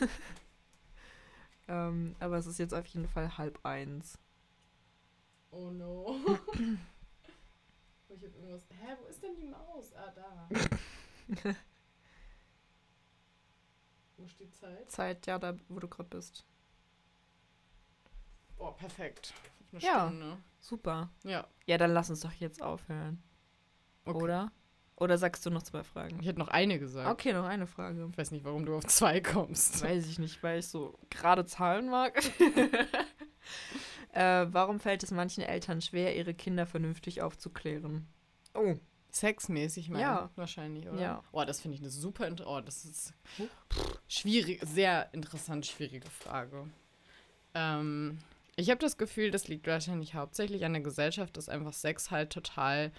Ähm, 1.66 2.14
aber 2.20 2.37
es 2.37 2.47
ist 2.47 2.59
jetzt 2.59 2.75
auf 2.75 2.87
jeden 2.87 3.09
Fall 3.09 3.39
halb 3.39 3.59
eins. 3.64 4.18
Oh 5.51 5.70
no. 5.70 6.14
ich 8.09 8.22
hab 8.22 8.35
irgendwas. 8.35 8.66
Hä, 8.70 8.97
wo 9.01 9.07
ist 9.07 9.22
denn 9.22 9.35
die 9.37 9.47
Maus? 9.47 9.93
Ah, 9.95 10.12
da. 10.14 10.49
wo 14.16 14.27
steht 14.27 14.55
Zeit? 14.55 14.91
Zeit, 14.91 15.27
ja, 15.27 15.39
da 15.39 15.57
wo 15.68 15.79
du 15.79 15.89
gerade 15.89 16.11
bist. 16.11 16.45
Boah, 18.59 18.77
perfekt. 18.77 19.33
Eine 19.75 19.85
Ja. 19.85 20.07
Stunde. 20.09 20.37
Super. 20.61 21.11
Ja. 21.25 21.47
Ja, 21.66 21.79
dann 21.79 21.93
lass 21.93 22.11
uns 22.11 22.20
doch 22.20 22.33
jetzt 22.33 22.62
aufhören. 22.62 23.22
Okay. 24.05 24.22
Oder? 24.22 24.53
Oder 24.97 25.18
sagst 25.18 25.45
du 25.45 25.51
noch 25.51 25.62
zwei 25.62 25.83
Fragen? 25.83 26.20
Ich 26.20 26.27
hätte 26.27 26.39
noch 26.39 26.49
eine 26.49 26.79
gesagt. 26.79 27.11
Okay, 27.11 27.33
noch 27.33 27.45
eine 27.45 27.66
Frage. 27.66 28.07
Ich 28.11 28.16
weiß 28.16 28.31
nicht, 28.31 28.45
warum 28.45 28.64
du 28.64 28.77
auf 28.77 28.85
zwei 28.87 29.20
kommst. 29.20 29.83
Weiß 29.83 30.07
ich 30.07 30.18
nicht, 30.18 30.43
weil 30.43 30.61
ich 30.61 30.68
so 30.68 30.97
gerade 31.11 31.45
Zahlen 31.45 31.89
mag. 31.91 32.22
äh, 34.12 34.47
warum 34.51 34.79
fällt 34.79 35.03
es 35.03 35.11
manchen 35.11 35.43
Eltern 35.43 35.81
schwer, 35.81 36.16
ihre 36.16 36.35
Kinder 36.35 36.66
vernünftig 36.66 37.22
aufzuklären? 37.22 38.07
Oh, 38.55 38.75
Sexmäßig, 39.11 39.91
meine 39.91 40.03
Ja. 40.03 40.31
wahrscheinlich, 40.35 40.89
oder? 40.89 41.01
Ja. 41.01 41.22
Oh, 41.31 41.45
das 41.45 41.61
finde 41.61 41.77
ich 41.77 41.81
eine 41.81 41.91
super, 41.91 42.29
oh, 42.47 42.61
das 42.61 42.85
ist 42.85 43.14
schwierig, 44.09 44.61
sehr 44.64 45.12
interessant, 45.14 45.66
schwierige 45.66 46.11
Frage. 46.11 46.68
Ähm, 47.55 48.18
ich 48.57 48.71
habe 48.71 48.79
das 48.81 48.97
Gefühl, 48.97 49.31
das 49.31 49.49
liegt 49.49 49.67
wahrscheinlich 49.67 50.15
hauptsächlich 50.15 50.65
an 50.65 50.73
der 50.73 50.83
Gesellschaft, 50.83 51.37
dass 51.37 51.49
einfach 51.49 51.73
Sex 51.73 52.11
halt 52.11 52.31
total, 52.31 52.93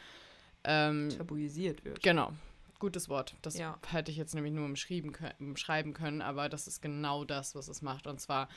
ähm, 0.63 1.09
tabuisiert 1.09 1.85
wird. 1.85 2.01
genau, 2.01 2.31
gutes 2.79 3.07
Wort. 3.09 3.35
Das 3.41 3.57
Ja. 3.57 3.77
hätte 3.87 4.11
ich 4.11 4.17
jetzt 4.17 4.35
nämlich 4.35 4.53
nur 4.53 4.65
umschrieben 4.65 5.11
können, 5.11 5.33
umschreiben 5.39 5.93
können, 5.93 6.21
aber 6.21 6.49
das 6.49 6.67
ist 6.67 6.81
genau 6.81 7.23
das, 7.25 7.55
was 7.55 7.67
es 7.67 7.81
macht. 7.81 8.07
Und 8.07 8.19
zwar, 8.19 8.49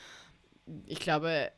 ich 0.85 0.99
glaube, 0.99 1.51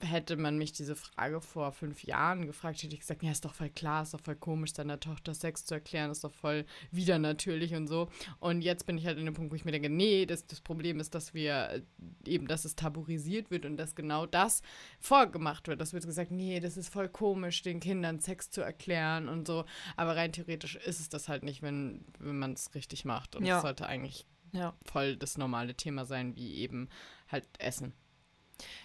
hätte 0.00 0.36
man 0.36 0.58
mich 0.58 0.72
diese 0.72 0.94
Frage 0.94 1.40
vor 1.40 1.72
fünf 1.72 2.04
Jahren 2.04 2.46
gefragt, 2.46 2.82
hätte 2.82 2.92
ich 2.94 3.00
gesagt, 3.00 3.22
ja, 3.22 3.30
ist 3.30 3.44
doch 3.46 3.54
voll 3.54 3.70
klar, 3.70 4.02
ist 4.02 4.12
doch 4.12 4.20
voll 4.20 4.36
komisch, 4.36 4.74
deiner 4.74 5.00
Tochter 5.00 5.32
Sex 5.32 5.64
zu 5.64 5.74
erklären, 5.74 6.10
ist 6.10 6.22
doch 6.22 6.32
voll 6.34 6.66
wieder 6.90 7.18
natürlich 7.18 7.74
und 7.74 7.86
so. 7.86 8.08
Und 8.38 8.60
jetzt 8.60 8.84
bin 8.86 8.98
ich 8.98 9.06
halt 9.06 9.18
in 9.18 9.24
dem 9.24 9.32
Punkt, 9.34 9.52
wo 9.52 9.56
ich 9.56 9.64
mir 9.64 9.72
denke, 9.72 9.88
nee, 9.88 10.26
das, 10.26 10.46
das 10.46 10.60
Problem 10.60 11.00
ist, 11.00 11.14
dass 11.14 11.32
wir 11.32 11.70
äh, 11.70 11.82
eben, 12.26 12.46
dass 12.46 12.66
es 12.66 12.76
tabuisiert 12.76 13.50
wird 13.50 13.64
und 13.64 13.78
dass 13.78 13.94
genau 13.94 14.26
das 14.26 14.60
vorgemacht 15.00 15.66
wird. 15.66 15.80
Das 15.80 15.94
wird 15.94 16.04
gesagt, 16.04 16.30
nee, 16.30 16.60
das 16.60 16.76
ist 16.76 16.88
voll 16.92 17.08
komisch, 17.08 17.62
den 17.62 17.80
Kindern 17.80 18.20
Sex 18.20 18.50
zu 18.50 18.60
erklären 18.60 19.28
und 19.28 19.46
so. 19.46 19.64
Aber 19.96 20.14
rein 20.14 20.32
theoretisch 20.32 20.76
ist 20.76 21.00
es 21.00 21.08
das 21.08 21.28
halt 21.28 21.42
nicht, 21.42 21.62
wenn, 21.62 22.04
wenn 22.18 22.38
man 22.38 22.52
es 22.52 22.74
richtig 22.74 23.04
macht. 23.06 23.34
Und 23.34 23.44
es 23.44 23.48
Ja. 23.48 23.60
sollte 23.62 23.86
eigentlich 23.86 24.26
Ja. 24.52 24.74
voll 24.84 25.16
das 25.16 25.38
normale 25.38 25.74
Thema 25.74 26.04
sein, 26.04 26.36
wie 26.36 26.54
eben 26.56 26.88
halt 27.28 27.46
Essen. 27.58 27.94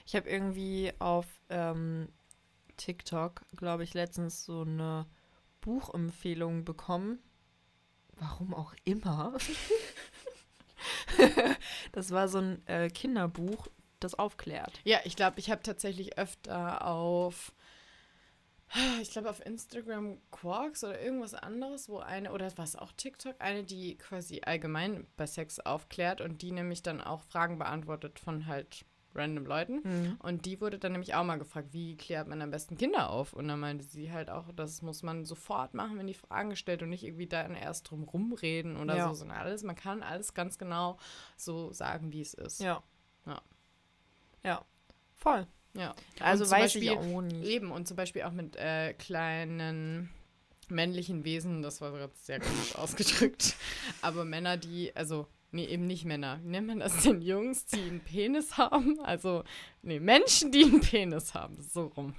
Ich 0.06 0.16
habe 0.16 0.30
irgendwie 0.30 0.92
auf 1.00 1.26
ähm, 1.50 2.10
TikTok, 2.78 3.44
glaube 3.56 3.84
ich, 3.84 3.94
letztens 3.94 4.44
so 4.44 4.62
eine 4.62 5.06
Buchempfehlung 5.62 6.66
bekommen. 6.66 7.20
Warum 8.18 8.54
auch 8.54 8.74
immer. 8.84 9.38
das 11.92 12.12
war 12.12 12.28
so 12.28 12.40
ein 12.40 12.68
äh, 12.68 12.90
Kinderbuch, 12.90 13.68
das 14.00 14.16
aufklärt. 14.16 14.80
Ja, 14.84 15.00
ich 15.06 15.16
glaube, 15.16 15.40
ich 15.40 15.50
habe 15.50 15.64
tatsächlich 15.64 16.18
öfter 16.18 16.86
auf, 16.86 17.54
ich 19.02 19.12
glaube 19.12 19.30
auf 19.30 19.46
Instagram 19.46 20.20
Quarks 20.32 20.84
oder 20.84 21.00
irgendwas 21.00 21.34
anderes, 21.34 21.90
wo 21.90 22.00
eine, 22.00 22.32
oder 22.32 22.52
was 22.58 22.76
auch 22.76 22.92
TikTok, 22.92 23.36
eine, 23.40 23.64
die 23.64 23.98
quasi 23.98 24.42
allgemein 24.44 25.08
bei 25.18 25.28
Sex 25.28 25.60
aufklärt 25.60 26.22
und 26.22 26.42
die 26.42 26.52
nämlich 26.52 26.84
dann 26.84 27.02
auch 27.02 27.22
Fragen 27.24 27.58
beantwortet 27.58 28.20
von 28.20 28.48
halt 28.48 28.86
random 29.16 29.46
Leuten. 29.46 30.18
Und 30.20 30.46
die 30.46 30.60
wurde 30.62 30.80
dann 30.80 30.92
nämlich 30.94 31.14
auch 31.16 31.24
mal 31.24 31.38
gefragt, 31.38 31.70
wie 31.74 31.96
klärt 31.98 32.28
man 32.28 32.42
am 32.42 32.52
besten 32.52 32.78
Kinder 32.78 33.10
auf? 33.10 33.34
Und 33.34 33.48
dann 33.48 33.60
meinte 33.60 33.84
sie 33.84 34.12
halt 34.12 34.30
auch, 34.30 34.46
das 34.56 34.82
muss 34.82 35.04
man 35.04 35.26
sofort 35.26 35.74
machen, 35.74 35.98
wenn 35.98 36.08
die 36.08 36.14
Fragen 36.14 36.50
gestellt 36.52 36.82
und 36.84 36.90
nicht 36.90 37.04
irgendwie 37.04 37.28
dann 37.28 37.56
erst 37.56 37.90
drum 37.90 38.04
rumreden 38.04 38.78
oder 38.78 38.96
Ja. 38.96 39.08
so, 39.10 39.14
sondern 39.16 39.38
alles, 39.38 39.64
man 39.64 39.76
kann 39.76 40.04
alles 40.04 40.34
ganz 40.34 40.58
genau 40.58 40.98
so 41.38 41.72
sagen, 41.74 42.12
wie 42.12 42.22
es 42.22 42.34
ist. 42.34 42.62
Ja. 42.62 42.82
Ja. 43.26 43.42
Ja. 44.44 44.66
Voll. 45.18 45.46
Ja. 45.74 45.94
Also 46.20 46.50
weiß 46.50 46.76
ich 46.76 46.88
Beispiel- 46.90 46.98
auch 47.16 47.22
nicht. 47.22 47.46
Eben, 47.46 47.72
und 47.72 47.88
zum 47.88 47.96
Beispiel 47.98 48.24
auch 48.24 48.32
mit 48.32 48.56
äh, 48.56 48.94
kleinen 48.94 50.10
männlichen 50.68 51.24
Wesen, 51.26 51.62
das 51.62 51.82
war 51.82 51.92
gerade 51.92 52.14
sehr 52.16 52.40
komisch 52.40 52.76
ausgedrückt, 52.78 53.56
aber 54.02 54.24
Männer, 54.26 54.58
die, 54.58 54.96
also, 54.96 55.28
nee, 55.52 55.66
eben 55.66 55.88
nicht 55.88 56.06
Männer, 56.06 56.40
wie 56.44 56.50
nennt 56.50 56.68
man 56.68 56.80
das 56.80 57.04
denn? 57.04 57.22
Jungs, 57.22 57.66
die 57.66 57.82
einen 57.82 58.02
Penis 58.02 58.58
haben? 58.58 59.00
Also, 59.02 59.44
nee, 59.82 60.00
Menschen, 60.00 60.52
die 60.52 60.64
einen 60.64 60.82
Penis 60.82 61.34
haben, 61.34 61.62
so 61.62 61.88
rum. 61.88 62.16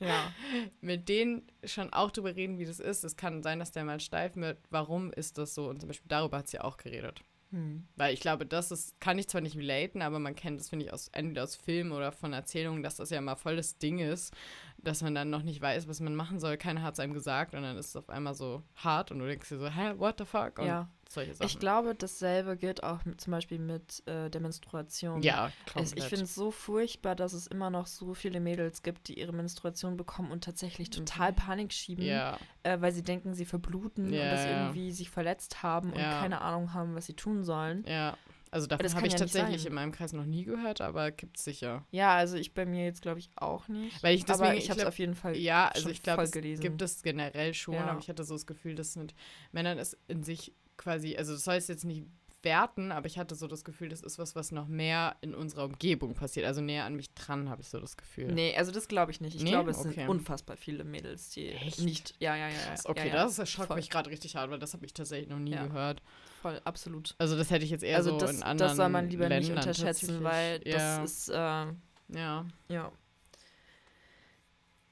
Ja. 0.00 0.32
Mit 0.80 1.08
denen 1.08 1.46
schon 1.64 1.92
auch 1.92 2.10
drüber 2.10 2.34
reden, 2.34 2.58
wie 2.58 2.64
das 2.64 2.80
ist. 2.80 3.04
Es 3.04 3.16
kann 3.16 3.42
sein, 3.42 3.58
dass 3.60 3.70
der 3.72 3.84
mal 3.84 4.00
steif 4.00 4.34
wird. 4.36 4.58
Warum 4.70 5.12
ist 5.12 5.38
das 5.38 5.54
so? 5.54 5.68
Und 5.68 5.80
zum 5.80 5.88
Beispiel 5.88 6.08
darüber 6.08 6.38
hat 6.38 6.48
sie 6.48 6.60
auch 6.60 6.76
geredet. 6.76 7.22
Hm. 7.52 7.86
Weil 7.96 8.14
ich 8.14 8.20
glaube, 8.20 8.46
das 8.46 8.70
ist, 8.70 8.98
kann 8.98 9.18
ich 9.18 9.28
zwar 9.28 9.42
nicht 9.42 9.56
relaten, 9.56 10.00
aber 10.00 10.18
man 10.18 10.34
kennt 10.34 10.58
das, 10.58 10.70
finde 10.70 10.86
ich, 10.86 10.92
aus, 10.92 11.08
entweder 11.08 11.44
aus 11.44 11.54
Filmen 11.54 11.92
oder 11.92 12.10
von 12.10 12.32
Erzählungen, 12.32 12.82
dass 12.82 12.96
das 12.96 13.10
ja 13.10 13.18
immer 13.18 13.36
voll 13.36 13.56
das 13.56 13.76
Ding 13.78 13.98
ist, 13.98 14.34
dass 14.78 15.02
man 15.02 15.14
dann 15.14 15.28
noch 15.28 15.42
nicht 15.42 15.60
weiß, 15.60 15.86
was 15.86 16.00
man 16.00 16.16
machen 16.16 16.40
soll. 16.40 16.56
Keiner 16.56 16.82
hat 16.82 16.94
es 16.94 17.00
einem 17.00 17.12
gesagt 17.12 17.54
und 17.54 17.62
dann 17.62 17.76
ist 17.76 17.88
es 17.88 17.96
auf 17.96 18.08
einmal 18.08 18.34
so 18.34 18.62
hart 18.76 19.10
und 19.10 19.18
du 19.18 19.26
denkst 19.26 19.50
dir 19.50 19.58
so, 19.58 19.68
hä, 19.68 19.92
what 19.98 20.16
the 20.18 20.24
fuck? 20.24 20.58
Und 20.58 20.66
Ja, 20.66 20.88
solche 21.12 21.34
Sachen. 21.34 21.46
Ich 21.46 21.58
glaube, 21.58 21.94
dasselbe 21.94 22.56
gilt 22.56 22.82
auch 22.82 23.04
mit, 23.04 23.20
zum 23.20 23.30
Beispiel 23.30 23.58
mit 23.58 24.02
äh, 24.06 24.28
der 24.30 24.40
Menstruation. 24.40 25.22
ja, 25.22 25.50
Es, 25.66 25.72
komplett. 25.72 25.98
ich 25.98 26.04
finde 26.04 26.24
es 26.24 26.34
so 26.34 26.50
furchtbar, 26.50 27.14
dass 27.14 27.32
es 27.32 27.46
immer 27.46 27.70
noch 27.70 27.86
so 27.86 28.14
viele 28.14 28.40
Mädels 28.40 28.82
gibt, 28.82 29.08
die 29.08 29.18
ihre 29.18 29.32
Menstruation 29.32 29.96
bekommen 29.96 30.30
und 30.32 30.44
tatsächlich 30.44 30.90
total 30.90 31.32
Panik 31.32 31.72
schieben, 31.72 32.04
Mhm. 32.04 32.10
ja, 32.10 32.38
äh, 32.62 32.80
weil 32.80 32.92
sie 32.92 33.02
denken, 33.02 33.34
sie 33.34 33.44
verbluten 33.44 34.06
und 34.06 34.12
Ja, 34.12 34.30
dass 34.30 34.44
ja. 34.44 34.62
irgendwie 34.62 34.92
sich 34.92 35.10
verletzt 35.10 35.62
haben 35.62 35.92
und 35.92 35.98
Ja. 36.00 36.20
keine 36.20 36.40
Ahnung 36.40 36.72
haben, 36.74 36.94
was 36.94 37.06
sie 37.06 37.14
tun 37.14 37.44
sollen. 37.44 37.84
ja. 37.86 38.16
Also 38.54 38.66
davon 38.66 38.94
habe 38.96 39.06
ich 39.06 39.14
ja 39.14 39.18
tatsächlich 39.18 39.64
in 39.64 39.72
meinem 39.72 39.92
Kreis 39.92 40.12
noch 40.12 40.26
nie 40.26 40.44
gehört, 40.44 40.82
aber 40.82 41.10
gibt's 41.10 41.42
sicher. 41.42 41.86
Ja, 41.90 42.14
also 42.14 42.36
ich 42.36 42.52
bei 42.52 42.66
mir 42.66 42.84
jetzt 42.84 43.00
glaube 43.00 43.18
ich 43.18 43.30
auch 43.34 43.66
nicht. 43.68 44.02
Weil 44.02 44.14
ich 44.14 44.24
aber 44.24 44.32
deswegen- 44.42 44.58
ich 44.58 44.64
ich 44.64 44.70
habe 44.70 44.80
es 44.82 44.86
auf 44.86 44.98
jeden 44.98 45.14
Fall 45.14 45.34
Ja, 45.38 45.68
also 45.68 45.88
ich 45.88 46.02
glaube, 46.02 46.16
voll 46.16 46.24
es 46.26 46.32
gelesen. 46.32 46.60
gibt 46.60 46.82
es 46.82 47.02
generell 47.02 47.54
schon, 47.54 47.72
Ja. 47.76 47.86
aber 47.86 47.98
ich 48.00 48.10
hatte 48.10 48.24
so 48.24 48.34
das 48.34 48.46
Gefühl, 48.46 48.74
dass 48.74 48.94
mit 48.96 49.14
Männern 49.52 49.78
es 49.78 49.96
in 50.06 50.22
sich 50.22 50.52
quasi, 50.76 51.16
also 51.16 51.32
das 51.34 51.44
soll 51.44 51.54
es 51.56 51.68
jetzt 51.68 51.84
nicht 51.84 52.04
werten, 52.44 52.90
aber 52.90 53.06
ich 53.06 53.18
hatte 53.18 53.36
so 53.36 53.46
das 53.46 53.62
Gefühl, 53.64 53.88
das 53.90 54.00
ist 54.02 54.18
was, 54.18 54.34
was 54.34 54.50
noch 54.50 54.66
mehr 54.66 55.14
in 55.20 55.32
unserer 55.32 55.64
Umgebung 55.66 56.14
passiert. 56.14 56.44
Also 56.44 56.60
näher 56.60 56.84
an 56.84 56.96
mich 56.96 57.14
dran, 57.14 57.48
habe 57.48 57.62
ich 57.62 57.68
so 57.68 57.78
das 57.78 57.96
Gefühl. 57.96 58.32
Nee, 58.32 58.56
also 58.56 58.72
das 58.72 58.88
glaube 58.88 59.12
ich 59.12 59.20
nicht. 59.20 59.36
Ich 59.36 59.42
Nee? 59.44 59.50
glaube, 59.50 59.70
es 59.70 59.78
Okay. 59.78 59.92
sind 59.94 60.08
unfassbar 60.08 60.56
viele 60.56 60.82
Mädels, 60.82 61.30
die 61.30 61.50
Echt? 61.50 61.80
nicht. 61.82 62.14
Ja, 62.18 62.34
ja, 62.34 62.48
ja. 62.48 62.54
ja. 62.54 62.60
Krass, 62.66 62.86
Okay, 62.86 63.08
ja, 63.08 63.14
ja. 63.14 63.24
das 63.24 63.48
schockt 63.48 63.68
voll. 63.68 63.76
mich 63.76 63.90
gerade 63.90 64.10
richtig 64.10 64.34
hart, 64.34 64.50
weil 64.50 64.58
das 64.58 64.74
habe 64.74 64.84
ich 64.84 64.92
tatsächlich 64.92 65.28
noch 65.28 65.38
nie 65.38 65.52
Ja. 65.52 65.66
gehört. 65.66 66.02
Voll, 66.40 66.60
absolut. 66.64 67.14
Also 67.18 67.36
das 67.36 67.50
hätte 67.50 67.64
ich 67.64 67.70
jetzt 67.70 67.84
eher 67.84 67.98
also 67.98 68.10
so 68.10 68.18
das, 68.18 68.32
in 68.32 68.42
anderen 68.42 68.58
das 68.70 68.76
soll 68.76 68.88
man 68.88 69.08
lieber 69.08 69.28
nicht 69.28 69.46
Ländern 69.46 69.58
unterschätzen, 69.58 70.24
weil 70.24 70.58
das 70.60 71.04
ist, 71.04 71.28
äh, 71.28 71.34
ja, 71.36 72.46
ja. 72.68 72.92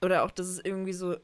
Oder 0.03 0.23
auch, 0.25 0.31
dass 0.31 0.47
es 0.47 0.59
irgendwie 0.65 0.93
so, 0.93 1.17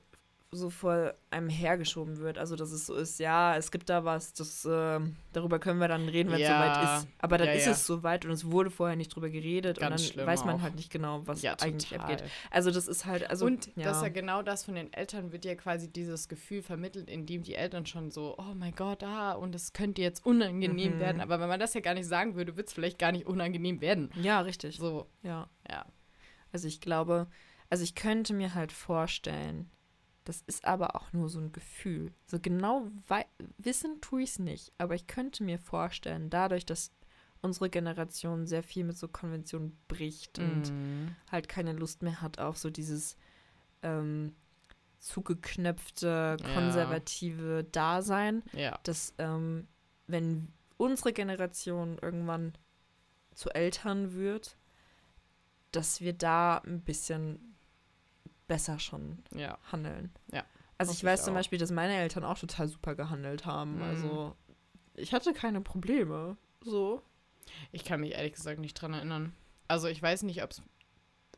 so 0.52 0.70
vor 0.70 1.12
einem 1.30 1.48
hergeschoben 1.48 2.18
wird. 2.18 2.38
Also, 2.38 2.54
dass 2.56 2.70
es 2.70 2.86
so 2.86 2.94
ist, 2.94 3.18
ja, 3.18 3.56
es 3.56 3.70
gibt 3.70 3.90
da 3.90 4.04
was, 4.04 4.32
das, 4.32 4.64
äh, 4.64 5.00
darüber 5.32 5.58
können 5.58 5.80
wir 5.80 5.88
dann 5.88 6.08
reden, 6.08 6.30
wenn 6.30 6.40
es 6.40 6.48
Ja, 6.48 6.58
soweit 6.82 6.98
ist. 7.02 7.08
Aber 7.18 7.36
dann 7.36 7.48
ja, 7.48 7.54
ist 7.54 7.66
ja. 7.66 7.72
es 7.72 7.84
soweit 7.86 8.24
und 8.24 8.30
es 8.30 8.50
wurde 8.50 8.70
vorher 8.70 8.96
nicht 8.96 9.08
drüber 9.14 9.28
geredet 9.28 9.78
Ganz 9.80 10.10
und 10.10 10.16
dann 10.18 10.26
weiß 10.26 10.44
man 10.44 10.56
auch. 10.56 10.62
halt 10.62 10.76
nicht 10.76 10.90
genau, 10.90 11.26
was 11.26 11.44
eigentlich 11.44 11.90
total. 11.90 12.12
abgeht. 12.12 12.24
Also, 12.50 12.70
das 12.70 12.86
ist 12.88 13.04
halt, 13.06 13.28
also, 13.28 13.44
und 13.44 13.66
ja. 13.76 13.84
das 13.84 13.98
ist 13.98 14.02
ja 14.04 14.08
genau 14.08 14.42
das 14.42 14.64
von 14.64 14.76
den 14.76 14.92
Eltern, 14.92 15.32
wird 15.32 15.44
ja 15.44 15.56
quasi 15.56 15.90
dieses 15.92 16.28
Gefühl 16.28 16.62
vermittelt, 16.62 17.10
in 17.10 17.26
dem 17.26 17.42
die 17.42 17.54
Eltern 17.54 17.84
schon 17.84 18.10
so, 18.10 18.36
oh 18.38 18.54
mein 18.54 18.74
Gott, 18.74 19.02
ah, 19.02 19.32
und 19.32 19.54
es 19.54 19.72
könnte 19.72 20.00
jetzt 20.00 20.24
unangenehm 20.24 20.94
Mhm. 20.96 21.00
werden. 21.00 21.20
Aber 21.20 21.40
wenn 21.40 21.48
man 21.48 21.60
das 21.60 21.74
ja 21.74 21.80
gar 21.80 21.94
nicht 21.94 22.06
sagen 22.06 22.36
würde, 22.36 22.56
wird 22.56 22.68
es 22.68 22.72
vielleicht 22.72 22.98
gar 22.98 23.10
nicht 23.12 23.26
unangenehm 23.26 23.80
werden. 23.80 24.10
ja, 24.14 24.40
richtig. 24.40 24.76
So, 24.78 25.06
Ja. 25.22 25.50
ja. 25.68 25.84
Also 26.52 26.68
ich 26.68 26.80
glaube, 26.80 27.26
also 27.68 27.82
ich 27.84 27.94
könnte 27.96 28.32
mir 28.32 28.54
halt 28.54 28.70
vorstellen, 28.72 29.68
das 30.26 30.42
ist 30.46 30.64
aber 30.64 30.94
auch 30.96 31.12
nur 31.12 31.28
so 31.30 31.38
ein 31.40 31.52
Gefühl. 31.52 32.12
So 32.26 32.38
genau 32.38 32.88
wissen 33.56 34.00
tue 34.02 34.22
ich 34.22 34.30
es 34.30 34.38
nicht, 34.38 34.72
aber 34.78 34.94
ich 34.94 35.06
könnte 35.06 35.42
mir 35.44 35.58
vorstellen, 35.58 36.28
dadurch, 36.30 36.66
dass 36.66 36.90
unsere 37.42 37.70
Generation 37.70 38.46
sehr 38.46 38.62
viel 38.62 38.84
mit 38.84 38.98
so 38.98 39.08
Konventionen 39.08 39.78
bricht 39.88 40.38
und 40.38 40.72
Mhm. 40.72 41.16
halt 41.30 41.48
keine 41.48 41.72
Lust 41.72 42.02
mehr 42.02 42.20
hat 42.20 42.38
auf 42.38 42.58
so 42.58 42.70
dieses 42.70 43.16
ähm, 43.82 44.34
zugeknöpfte, 44.98 46.36
Ja. 46.40 46.52
konservative 46.54 47.64
Dasein, 47.64 48.42
Ja, 48.52 48.78
dass 48.82 49.14
ähm, 49.18 49.68
wenn 50.06 50.52
unsere 50.76 51.12
Generation 51.12 51.98
irgendwann 52.02 52.52
zu 53.34 53.50
Eltern 53.50 54.12
wird, 54.14 54.56
dass 55.72 56.00
wir 56.00 56.12
da 56.14 56.58
ein 56.58 56.80
bisschen 56.82 57.55
besser 58.48 58.78
schon 58.78 59.22
ja. 59.34 59.58
handeln. 59.72 60.10
Ja, 60.32 60.44
Also 60.78 60.92
ich 60.92 61.02
weiß 61.04 61.20
ich 61.20 61.24
zum. 61.24 61.34
Beispiel, 61.34 61.58
dass 61.58 61.70
meine 61.70 61.94
Eltern 61.96 62.24
auch 62.24 62.38
total 62.38 62.68
super 62.68 62.94
gehandelt 62.94 63.44
haben. 63.46 63.76
Mhm. 63.76 63.82
Also 63.82 64.36
ich 64.94 65.12
hatte 65.12 65.32
keine 65.32 65.60
Probleme. 65.60 66.36
So. 66.62 67.02
Ich 67.72 67.84
kann 67.84 68.00
mich 68.00 68.12
ehrlich 68.12 68.32
gesagt 68.34 68.58
nicht 68.60 68.74
dran 68.74 68.92
erinnern. 68.94 69.32
Also 69.68 69.88
ich 69.88 70.00
weiß 70.02 70.22
nicht, 70.24 70.42
ob 70.42 70.50
es. 70.52 70.62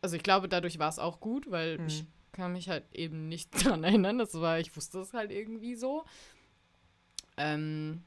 Also 0.00 0.16
ich 0.16 0.22
glaube, 0.22 0.48
dadurch 0.48 0.78
war 0.78 0.88
es 0.88 0.98
auch 0.98 1.20
gut, 1.20 1.50
weil 1.50 1.78
Mhm. 1.78 1.86
ich 1.86 2.04
kann 2.32 2.52
mich 2.52 2.68
halt 2.68 2.84
eben 2.94 3.28
nicht 3.28 3.50
dran 3.64 3.84
erinnern. 3.84 4.18
Das 4.18 4.32
war, 4.34 4.59
ich 4.61 4.76
wusste 4.76 5.00
es 5.00 5.12
halt 5.12 5.32
irgendwie 5.32 5.74
so. 5.74 6.04
Ähm, 7.36 8.02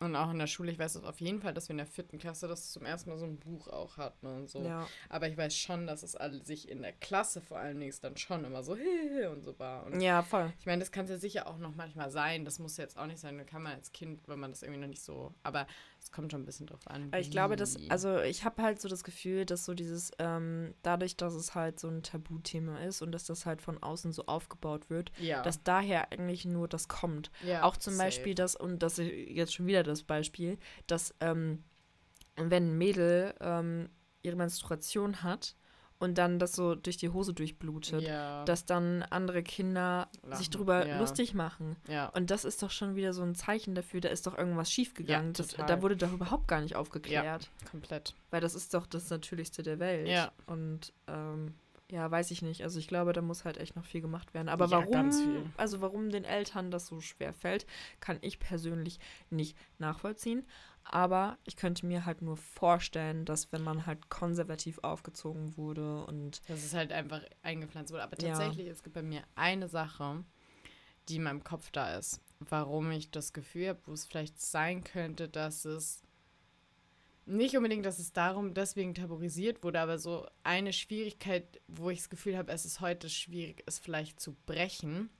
und 0.00 0.14
auch 0.14 0.30
in 0.30 0.38
der 0.38 0.46
Schule, 0.46 0.70
ich 0.70 0.78
weiß 0.78 0.94
es 0.94 1.02
auf 1.04 1.20
jeden 1.20 1.40
Fall, 1.40 1.52
dass 1.52 1.68
wir 1.68 1.72
in 1.72 1.78
der 1.78 1.86
vierten 1.86 2.18
Klasse 2.18 2.46
das 2.46 2.70
zum 2.70 2.84
ersten 2.84 3.10
Mal 3.10 3.18
so 3.18 3.24
ein 3.24 3.38
Buch 3.38 3.66
auch 3.66 3.96
hatten 3.96 4.26
und 4.26 4.48
so. 4.48 4.62
Ja. 4.62 4.86
Aber 5.08 5.28
ich 5.28 5.36
weiß 5.36 5.56
schon, 5.56 5.86
dass 5.88 6.04
es 6.04 6.16
sich 6.46 6.68
in 6.68 6.82
der 6.82 6.92
Klasse 6.92 7.40
vor 7.40 7.58
allen 7.58 7.80
Dingen 7.80 7.94
dann 8.00 8.16
schon 8.16 8.44
immer 8.44 8.62
so 8.62 8.76
und 9.32 9.42
so 9.42 9.58
war. 9.58 9.86
Und 9.86 10.00
Ja, 10.00 10.22
voll. 10.22 10.52
ich 10.60 10.66
meine, 10.66 10.78
das 10.80 10.92
kann 10.92 11.06
es 11.06 11.10
ja 11.10 11.18
sicher 11.18 11.48
auch 11.48 11.58
noch 11.58 11.74
manchmal 11.74 12.10
sein. 12.12 12.44
Das 12.44 12.60
muss 12.60 12.76
jetzt 12.76 12.96
auch 12.96 13.06
nicht 13.06 13.18
sein. 13.18 13.38
Da 13.38 13.44
kann 13.44 13.62
man 13.62 13.72
als 13.74 13.90
Kind, 13.90 14.20
wenn 14.28 14.38
man 14.38 14.52
das 14.52 14.62
irgendwie 14.62 14.80
noch 14.80 14.88
nicht 14.88 15.02
so. 15.02 15.34
Aber 15.42 15.66
es 16.00 16.12
kommt 16.12 16.32
schon 16.32 16.42
ein 16.42 16.46
bisschen 16.46 16.66
drauf 16.66 16.86
an. 16.86 17.08
Aber 17.08 17.20
ich 17.20 17.30
glaube, 17.30 17.56
dass, 17.56 17.76
also 17.90 18.20
ich 18.20 18.44
habe 18.44 18.62
halt 18.62 18.80
so 18.80 18.88
das 18.88 19.04
Gefühl, 19.04 19.44
dass 19.44 19.64
so 19.64 19.74
dieses, 19.74 20.10
ähm, 20.18 20.74
dadurch, 20.82 21.16
dass 21.16 21.34
es 21.34 21.54
halt 21.54 21.80
so 21.80 21.88
ein 21.88 22.02
Tabuthema 22.02 22.78
ist 22.78 23.02
und 23.02 23.12
dass 23.12 23.24
das 23.24 23.46
halt 23.46 23.62
von 23.62 23.82
außen 23.82 24.12
so 24.12 24.26
aufgebaut 24.26 24.90
wird, 24.90 25.12
ja. 25.18 25.42
dass 25.42 25.62
daher 25.62 26.12
eigentlich 26.12 26.44
nur 26.44 26.68
das 26.68 26.88
kommt. 26.88 27.30
ja, 27.44 27.62
Auch 27.62 27.76
zum 27.76 27.94
safe. 27.94 28.06
Beispiel 28.06 28.34
das, 28.34 28.56
und 28.56 28.82
das 28.82 28.98
ist 28.98 29.10
jetzt 29.10 29.54
schon 29.54 29.66
wieder 29.66 29.82
das 29.82 30.02
Beispiel, 30.02 30.58
dass 30.86 31.14
ähm, 31.20 31.64
wenn 32.36 32.70
ein 32.70 32.78
Mädel 32.78 33.34
ähm, 33.40 33.88
ihre 34.22 34.36
Menstruation 34.36 35.22
hat 35.22 35.56
und 35.98 36.16
dann 36.18 36.38
das 36.38 36.52
so 36.52 36.74
durch 36.74 36.96
die 36.96 37.08
Hose 37.10 37.34
durchblutet, 37.34 38.02
Ja. 38.02 38.44
dass 38.44 38.64
dann 38.66 39.02
andere 39.10 39.42
Kinder 39.42 40.08
sich 40.22 40.46
Lachen, 40.46 40.50
drüber 40.52 40.86
ja. 40.86 40.98
lustig 40.98 41.34
machen. 41.34 41.76
ja. 41.88 42.06
Und 42.10 42.30
das 42.30 42.44
ist 42.44 42.62
doch 42.62 42.70
schon 42.70 42.94
wieder 42.94 43.12
so 43.12 43.22
ein 43.22 43.34
Zeichen 43.34 43.74
dafür, 43.74 44.00
da 44.00 44.08
ist 44.08 44.26
doch 44.26 44.38
irgendwas 44.38 44.70
schiefgegangen. 44.70 45.32
das, 45.32 45.48
da 45.48 45.82
wurde 45.82 45.96
doch 45.96 46.12
überhaupt 46.12 46.46
gar 46.48 46.60
nicht 46.60 46.76
aufgeklärt. 46.76 47.50
komplett. 47.70 48.14
Weil 48.30 48.40
das 48.40 48.54
ist 48.54 48.74
doch 48.74 48.86
das 48.86 49.10
Natürlichste 49.10 49.62
der 49.62 49.78
Welt. 49.78 50.06
Ja. 50.08 50.30
Und 50.46 50.92
ähm, 51.08 51.54
ja, 51.90 52.10
weiß 52.10 52.30
ich 52.32 52.42
nicht. 52.42 52.62
Also 52.62 52.78
ich 52.78 52.86
glaube, 52.86 53.14
da 53.14 53.22
muss 53.22 53.46
halt 53.46 53.56
echt 53.56 53.74
noch 53.74 53.84
viel 53.86 54.02
gemacht 54.02 54.34
werden. 54.34 54.50
Aber 54.50 54.66
Ja, 54.66 54.72
warum, 54.72 54.92
ganz 54.92 55.20
viel. 55.22 55.42
also 55.56 55.80
warum 55.80 56.10
den 56.10 56.24
Eltern 56.24 56.70
das 56.70 56.86
so 56.86 57.00
schwer 57.00 57.32
fällt, 57.32 57.66
kann 58.00 58.18
ich 58.20 58.38
persönlich 58.38 59.00
nicht 59.30 59.56
nachvollziehen. 59.78 60.44
Aber 60.90 61.38
ich 61.44 61.56
könnte 61.56 61.84
mir 61.84 62.06
halt 62.06 62.22
nur 62.22 62.36
vorstellen, 62.38 63.24
dass 63.26 63.52
wenn 63.52 63.62
man 63.62 63.84
halt 63.84 64.08
konservativ 64.08 64.78
aufgezogen 64.82 65.56
wurde 65.56 66.04
und 66.06 66.40
Dass 66.48 66.64
es 66.64 66.72
halt 66.72 66.92
einfach 66.92 67.22
eingepflanzt 67.42 67.92
wurde. 67.92 68.02
Aber 68.04 68.16
Ja. 68.20 68.28
tatsächlich, 68.28 68.68
es 68.68 68.82
gibt 68.82 68.94
bei 68.94 69.02
mir 69.02 69.22
eine 69.34 69.68
Sache, 69.68 70.24
die 71.08 71.16
in 71.16 71.24
meinem 71.24 71.44
Kopf 71.44 71.70
da 71.70 71.96
ist. 71.96 72.20
Warum 72.40 72.90
ich 72.90 73.10
das 73.10 73.32
Gefühl 73.32 73.68
habe, 73.68 73.80
wo 73.84 73.92
es 73.92 74.06
vielleicht 74.06 74.40
sein 74.40 74.82
könnte, 74.82 75.28
dass 75.28 75.64
es 75.64 76.02
nicht 77.26 77.54
unbedingt, 77.56 77.84
dass 77.84 77.98
es 77.98 78.12
darum 78.12 78.54
deswegen 78.54 78.94
tabuisiert 78.94 79.62
wurde, 79.62 79.80
aber 79.80 79.98
so 79.98 80.26
eine 80.44 80.72
Schwierigkeit, 80.72 81.60
wo 81.68 81.90
ich 81.90 81.98
das 81.98 82.08
Gefühl 82.08 82.38
habe, 82.38 82.50
es 82.52 82.64
ist 82.64 82.80
heute 82.80 83.10
schwierig, 83.10 83.62
es 83.66 83.78
vielleicht 83.78 84.18
zu 84.18 84.34
brechen, 84.46 85.10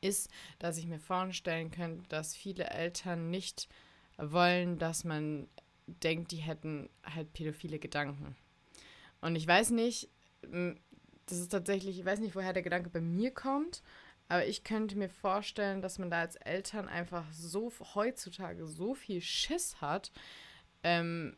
ist, 0.00 0.30
dass 0.58 0.78
ich 0.78 0.86
mir 0.86 0.98
vorstellen 0.98 1.70
könnte, 1.70 2.08
dass 2.08 2.34
viele 2.34 2.64
Eltern 2.70 3.30
nicht 3.30 3.68
wollen, 4.18 4.78
dass 4.78 5.04
man 5.04 5.48
denkt, 5.86 6.32
die 6.32 6.36
hätten 6.36 6.90
halt 7.02 7.32
pädophile 7.32 7.78
Gedanken. 7.78 8.36
Und 9.20 9.36
ich 9.36 9.46
weiß 9.46 9.70
nicht, 9.70 10.08
das 11.26 11.38
ist 11.38 11.48
tatsächlich, 11.48 11.98
ich 11.98 12.04
weiß 12.04 12.20
nicht, 12.20 12.34
woher 12.34 12.52
der 12.52 12.62
Gedanke 12.62 12.90
bei 12.90 13.00
mir 13.00 13.30
kommt, 13.30 13.82
aber 14.28 14.46
ich 14.46 14.64
könnte 14.64 14.96
mir 14.96 15.08
vorstellen, 15.08 15.80
dass 15.80 15.98
man 15.98 16.10
da 16.10 16.20
als 16.20 16.36
Eltern 16.36 16.88
einfach 16.88 17.24
so 17.32 17.72
heutzutage 17.94 18.66
so 18.66 18.94
viel 18.94 19.20
Schiss 19.22 19.80
hat, 19.80 20.12
ähm, 20.82 21.36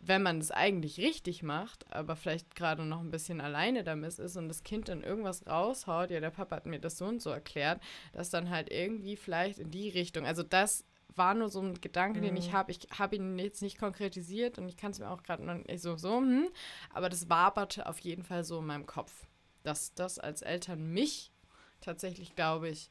wenn 0.00 0.22
man 0.22 0.38
es 0.38 0.50
eigentlich 0.50 0.98
richtig 0.98 1.42
macht, 1.42 1.92
aber 1.92 2.16
vielleicht 2.16 2.54
gerade 2.54 2.84
noch 2.84 3.00
ein 3.00 3.10
bisschen 3.10 3.40
alleine 3.40 3.82
damit 3.82 4.18
ist 4.18 4.36
und 4.36 4.48
das 4.48 4.62
Kind 4.62 4.88
dann 4.88 5.02
irgendwas 5.02 5.46
raushaut, 5.46 6.10
ja, 6.10 6.20
der 6.20 6.30
Papa 6.30 6.56
hat 6.56 6.66
mir 6.66 6.78
das 6.78 6.98
so 6.98 7.06
und 7.06 7.20
so 7.20 7.30
erklärt, 7.30 7.82
dass 8.12 8.30
dann 8.30 8.48
halt 8.48 8.70
irgendwie 8.70 9.16
vielleicht 9.16 9.58
in 9.58 9.70
die 9.70 9.88
Richtung, 9.88 10.24
also 10.24 10.42
das 10.42 10.84
war 11.18 11.34
nur 11.34 11.48
so 11.48 11.60
ein 11.60 11.80
Gedanke, 11.80 12.20
den 12.20 12.36
ich 12.36 12.48
Mhm. 12.48 12.52
habe. 12.52 12.70
Ich 12.72 12.88
habe 12.98 13.16
ihn 13.16 13.38
jetzt 13.38 13.62
nicht 13.62 13.78
konkretisiert 13.78 14.58
und 14.58 14.68
ich 14.68 14.76
kann 14.76 14.92
es 14.92 14.98
mir 14.98 15.10
auch 15.10 15.22
gerade 15.22 15.44
noch 15.44 15.54
nicht 15.54 15.80
so, 15.82 15.96
so, 15.96 16.18
hm, 16.18 16.48
aber 16.90 17.08
das 17.08 17.28
waberte 17.28 17.86
auf 17.86 17.98
jeden 18.00 18.24
Fall 18.24 18.44
so 18.44 18.60
in 18.60 18.66
meinem 18.66 18.86
Kopf, 18.86 19.26
dass 19.62 19.94
das 19.94 20.18
als 20.18 20.42
Eltern 20.42 20.92
mich 20.92 21.32
tatsächlich, 21.80 22.34
glaube 22.34 22.68
ich, 22.68 22.90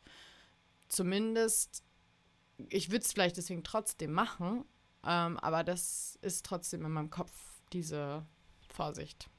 zumindest, 0.90 1.84
ich 2.70 2.90
würde 2.92 3.04
es 3.06 3.14
vielleicht 3.14 3.38
deswegen 3.38 3.64
trotzdem 3.64 4.12
machen, 4.14 4.66
ähm, 5.06 5.38
aber 5.40 5.64
das 5.64 6.18
ist 6.22 6.46
trotzdem 6.46 6.86
in 6.86 6.92
meinem 6.92 7.10
Kopf 7.10 7.32
diese 7.74 8.26
Vorsicht. 8.70 9.30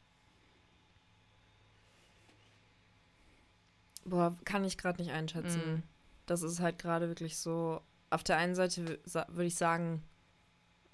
boah, 4.05 4.37
kann 4.45 4.65
ich 4.65 4.79
gerade 4.79 5.01
nicht 5.03 5.13
einschätzen. 5.13 5.61
Mm. 5.61 5.83
Das 6.27 6.43
ist 6.43 6.61
halt 6.61 6.79
gerade 6.79 7.09
wirklich 7.09 7.39
so. 7.39 7.81
Auf 8.11 8.25
der 8.25 8.37
einen 8.37 8.55
Seite 8.55 8.99
würde 9.05 9.45
ich 9.45 9.57
sagen, 9.57 10.03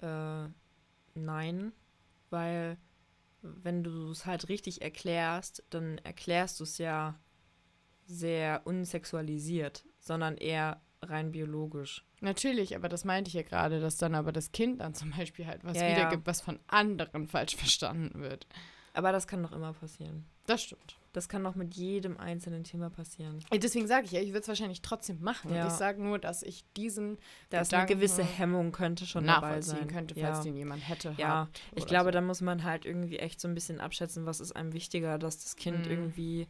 äh, 0.01 0.47
nein, 1.13 1.71
weil 2.29 2.77
wenn 3.41 3.83
du 3.83 4.11
es 4.11 4.25
halt 4.25 4.49
richtig 4.49 4.81
erklärst, 4.81 5.63
dann 5.69 5.99
erklärst 5.99 6.59
du 6.59 6.63
es 6.63 6.77
ja 6.77 7.19
sehr 8.05 8.61
unsexualisiert, 8.65 9.85
sondern 9.99 10.37
eher 10.37 10.81
rein 11.01 11.31
biologisch. 11.31 12.05
Natürlich, 12.21 12.75
aber 12.75 12.89
das 12.89 13.05
meinte 13.05 13.27
ich 13.29 13.35
ja 13.35 13.43
gerade, 13.43 13.79
dass 13.79 13.97
dann 13.97 14.15
aber 14.15 14.31
das 14.31 14.51
Kind 14.51 14.81
dann 14.81 14.93
zum 14.93 15.11
Beispiel 15.11 15.45
halt 15.45 15.63
was 15.63 15.77
Ja, 15.77 15.83
ja. 15.87 15.95
wiedergibt, 15.95 16.25
was 16.25 16.41
von 16.41 16.59
anderen 16.67 17.27
falsch 17.27 17.55
verstanden 17.55 18.21
wird. 18.21 18.47
Aber 18.93 19.11
das 19.11 19.27
kann 19.27 19.43
doch 19.43 19.51
immer 19.51 19.73
passieren. 19.73 20.25
Das 20.47 20.63
stimmt. 20.63 20.97
Das 21.15 21.29
kann 21.29 21.43
doch 21.43 21.55
mit 21.55 21.75
jedem 21.75 22.17
einzelnen 22.17 22.63
Thema 22.65 22.89
passieren. 22.89 23.39
Ey, 23.49 23.59
Deswegen 23.59 23.87
sage 23.87 24.05
ich 24.05 24.11
ja, 24.11 24.19
ich 24.19 24.29
würde 24.29 24.39
es 24.41 24.47
wahrscheinlich 24.47 24.81
trotzdem 24.81 25.21
machen. 25.21 25.53
Ja. 25.53 25.67
Ich 25.67 25.73
sage 25.73 26.01
nur, 26.03 26.19
dass 26.19 26.43
ich 26.43 26.65
diesen 26.75 27.17
Da 27.49 27.61
ist 27.61 27.73
eine 27.73 27.85
gewisse 27.85 28.23
Hemmung, 28.23 28.71
könnte 28.71 29.05
schon 29.05 29.25
dabei 29.25 29.61
sein. 29.61 29.87
könnte, 29.87 30.19
ja. 30.19 30.27
falls 30.33 30.43
den 30.43 30.55
jemand 30.57 30.87
hätte. 30.87 31.15
Ja, 31.17 31.47
Ich 31.73 31.85
glaube, 31.85 32.05
so. 32.09 32.11
da 32.11 32.21
muss 32.21 32.41
man 32.41 32.63
halt 32.63 32.85
irgendwie 32.85 33.17
echt 33.19 33.39
so 33.39 33.47
ein 33.47 33.53
bisschen 33.53 33.79
abschätzen, 33.79 34.25
was 34.25 34.39
ist 34.41 34.51
einem 34.55 34.73
wichtiger, 34.73 35.17
dass 35.17 35.41
das 35.43 35.55
Kind 35.55 35.85
Mhm. 35.85 35.91
irgendwie 35.91 36.47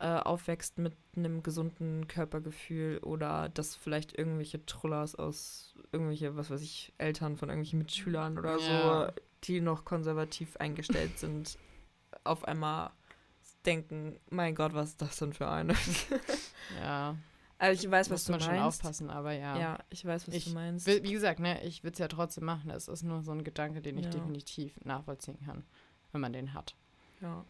äh, 0.00 0.06
aufwächst 0.20 0.78
mit 0.78 0.96
einem 1.16 1.42
gesunden 1.42 2.06
Körpergefühl 2.06 2.98
oder 2.98 3.48
dass 3.48 3.74
vielleicht 3.74 4.16
irgendwelche 4.16 4.64
Trullers 4.64 5.16
aus 5.16 5.74
irgendwelche, 5.90 6.36
was 6.36 6.50
weiß 6.50 6.62
ich, 6.62 6.92
Eltern 6.98 7.36
von 7.36 7.48
irgendwelchen 7.48 7.80
Mitschülern 7.80 8.38
oder 8.38 8.58
Ja. 8.60 9.06
so, 9.06 9.12
die 9.44 9.60
noch 9.60 9.84
konservativ 9.84 10.56
eingestellt 10.58 11.18
sind, 11.18 11.58
auf 12.24 12.44
einmal 12.44 12.90
denken, 13.68 14.18
mein 14.30 14.54
Gott, 14.54 14.72
was 14.74 14.90
ist 14.90 15.02
das 15.02 15.16
denn 15.16 15.32
für 15.32 15.48
eine? 15.48 15.74
Ja, 16.80 17.16
also 17.58 17.82
ich 17.82 17.90
weiß, 17.90 18.10
was 18.10 18.20
muss 18.20 18.24
du 18.26 18.32
man 18.32 18.40
schon 18.40 18.50
meinst. 18.56 18.66
aufpassen, 18.80 19.10
aber 19.10 19.32
ja. 19.32 19.58
Ja. 19.58 19.78
ich 19.90 20.04
weiß, 20.04 20.28
was 20.28 20.34
Ich 20.34 20.44
du 20.44 20.50
meinst. 20.50 20.86
Wie 20.86 21.02
wie 21.02 21.12
gesagt, 21.12 21.40
ne, 21.40 21.62
ich 21.64 21.82
würde 21.82 21.94
es 21.94 21.98
ja 21.98 22.06
trotzdem 22.08 22.44
machen. 22.44 22.70
Es 22.70 22.88
ist 22.88 23.02
nur 23.02 23.22
so 23.22 23.32
ein 23.32 23.42
Gedanke, 23.42 23.80
den 23.80 23.96
ich 23.98 24.04
Ja. 24.04 24.10
definitiv 24.10 24.78
nachvollziehen 24.84 25.38
kann, 25.44 25.64
wenn 26.12 26.20
man 26.20 26.32
den 26.32 26.52
hat. 26.54 26.76
Ja. 27.20 27.44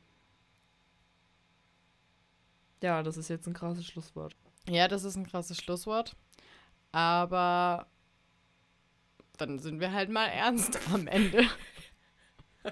Ja, 2.82 3.02
das 3.02 3.16
ist 3.16 3.28
jetzt 3.28 3.46
ein 3.48 3.54
krasses 3.54 3.84
Schlusswort. 3.86 4.36
Ja, 4.68 4.86
das 4.88 5.02
ist 5.04 5.16
ein 5.16 5.26
krasses 5.26 5.58
Schlusswort. 5.58 6.14
Aber 6.92 7.86
dann 9.36 9.58
sind 9.58 9.80
wir 9.80 9.92
halt 9.92 10.10
mal 10.10 10.26
ernst 10.26 10.78
am 10.92 11.06
Ende. 11.06 11.42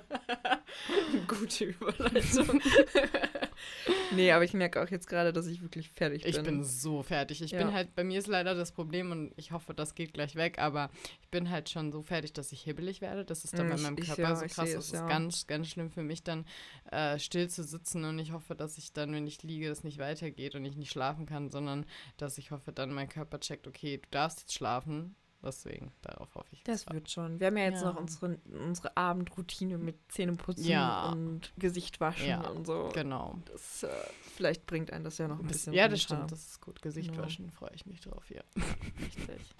Gute 1.27 1.65
Überleitung. 1.65 2.61
nee, 4.15 4.31
aber 4.33 4.45
ich 4.45 4.53
merke 4.53 4.83
auch 4.83 4.89
jetzt 4.89 5.09
gerade, 5.09 5.33
dass 5.33 5.47
ich 5.47 5.63
wirklich 5.63 5.89
fertig 5.91 6.23
bin. 6.23 6.31
Ich 6.31 6.43
bin 6.43 6.65
so 6.65 7.03
fertig. 7.03 7.43
Ich 7.43 7.53
Ja. 7.53 7.59
bin 7.59 7.73
halt, 7.73 7.95
bei 7.95 8.05
mir 8.05 8.19
ist 8.19 8.27
leider 8.27 8.55
das 8.55 8.73
Problem 8.73 9.11
und 9.11 9.33
ich 9.37 9.53
hoffe, 9.53 9.75
das 9.75 9.95
geht 9.95 10.13
gleich 10.15 10.37
weg, 10.37 10.59
aber 10.59 10.91
ich 11.23 11.29
bin 11.31 11.51
halt 11.51 11.69
schon 11.71 11.93
so 11.93 12.03
fertig, 12.03 12.33
dass 12.33 12.53
ich 12.53 12.63
hibbelig 12.63 13.01
werde. 13.01 13.25
Das 13.25 13.45
ist 13.45 13.59
dann 13.59 13.67
Mm, 13.67 13.71
bei 13.71 13.75
ich- 13.77 13.83
meinem 13.83 13.99
ich- 13.99 14.07
Körper 14.07 14.23
ja, 14.23 14.37
so 14.37 14.47
krass. 14.47 14.69
es, 14.69 14.75
ist 14.87 14.93
ja. 14.95 15.07
ganz, 15.09 15.47
ganz 15.47 15.69
schlimm 15.69 15.91
für 15.91 16.03
mich 16.03 16.23
dann 16.23 16.45
äh, 16.91 17.19
still 17.19 17.49
zu 17.49 17.65
sitzen 17.65 18.05
und 18.05 18.19
ich 18.19 18.33
hoffe, 18.33 18.55
dass 18.55 18.79
ich 18.79 18.93
dann, 18.93 19.13
wenn 19.13 19.27
ich 19.27 19.43
liege, 19.43 19.69
es 19.71 19.85
nicht 19.85 19.99
weitergeht 19.99 20.55
und 20.55 20.65
ich 20.65 20.77
nicht 20.77 20.91
schlafen 20.91 21.27
kann, 21.27 21.51
sondern 21.51 21.87
dass 22.17 22.39
ich 22.39 22.51
hoffe, 22.51 22.73
dann 22.73 22.93
mein 22.93 23.09
Körper 23.09 23.41
checkt, 23.41 23.67
okay, 23.67 23.99
du 23.99 24.09
darfst 24.11 24.41
jetzt 24.41 24.55
schlafen. 24.55 25.15
Deswegen, 25.47 25.93
darauf 26.03 26.35
hoffe 26.35 26.49
ich. 26.53 26.63
Das 26.65 26.87
wird 26.91 27.11
schon. 27.11 27.41
Wir 27.41 27.47
haben 27.49 27.57
ja 27.57 27.65
jetzt 27.65 27.83
Ja. 27.83 27.93
noch 27.93 28.01
unsere, 28.01 28.39
unsere 28.67 28.97
Abendroutine 28.97 29.79
mit 29.79 29.97
Zähneputzen 30.13 30.67
Ja. 30.67 31.11
und 31.13 31.53
Gesicht 31.59 32.01
waschen 32.01 32.29
Ja, 32.29 32.49
und 32.49 32.67
so. 32.67 32.91
Genau. 32.93 33.39
Das, 33.53 33.83
äh, 33.85 33.89
vielleicht 34.35 34.67
bringt 34.67 34.93
einen 34.93 35.05
das 35.05 35.19
ja 35.19 35.29
noch 35.29 35.39
ein 35.41 35.47
bisschen 35.47 35.73
Ja, 35.73 35.89
das 35.89 36.03
stimmt. 36.03 36.31
Das 36.33 36.41
ist 36.47 36.61
gut. 36.61 36.83
Gesicht 36.83 37.11
Genau. 37.13 37.23
waschen, 37.23 37.51
freue 37.53 37.71
ich 37.75 37.87
mich 37.87 38.01
drauf, 38.01 38.29
ja. 38.31 38.43
Richtig. 39.01 39.55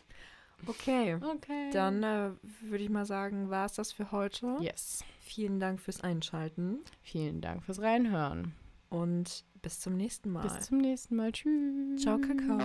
Okay, 0.67 1.17
Okay. 1.23 1.71
dann 1.73 2.03
äh, 2.03 2.31
würde 2.63 2.83
ich 2.83 2.91
mal 2.91 3.05
sagen, 3.07 3.51
war 3.51 3.67
es 3.67 3.75
das 3.75 3.93
für 3.93 4.11
heute. 4.11 4.57
Yes. 4.61 5.05
Vielen 5.21 5.61
Dank 5.61 5.81
fürs 5.81 6.01
Einschalten 6.01 6.79
Vielen 7.03 7.41
Dank 7.41 7.63
fürs 7.65 7.81
Reinhören. 7.81 8.55
und 8.89 9.45
bis 9.61 9.81
zum 9.81 9.97
nächsten 9.97 10.31
Mal. 10.31 10.43
Bis 10.49 10.67
zum 10.69 10.79
nächsten 10.79 11.17
Mal. 11.17 11.33
Tschüss. 11.33 12.01
Ciao, 12.03 12.19
Kakao. 12.19 12.59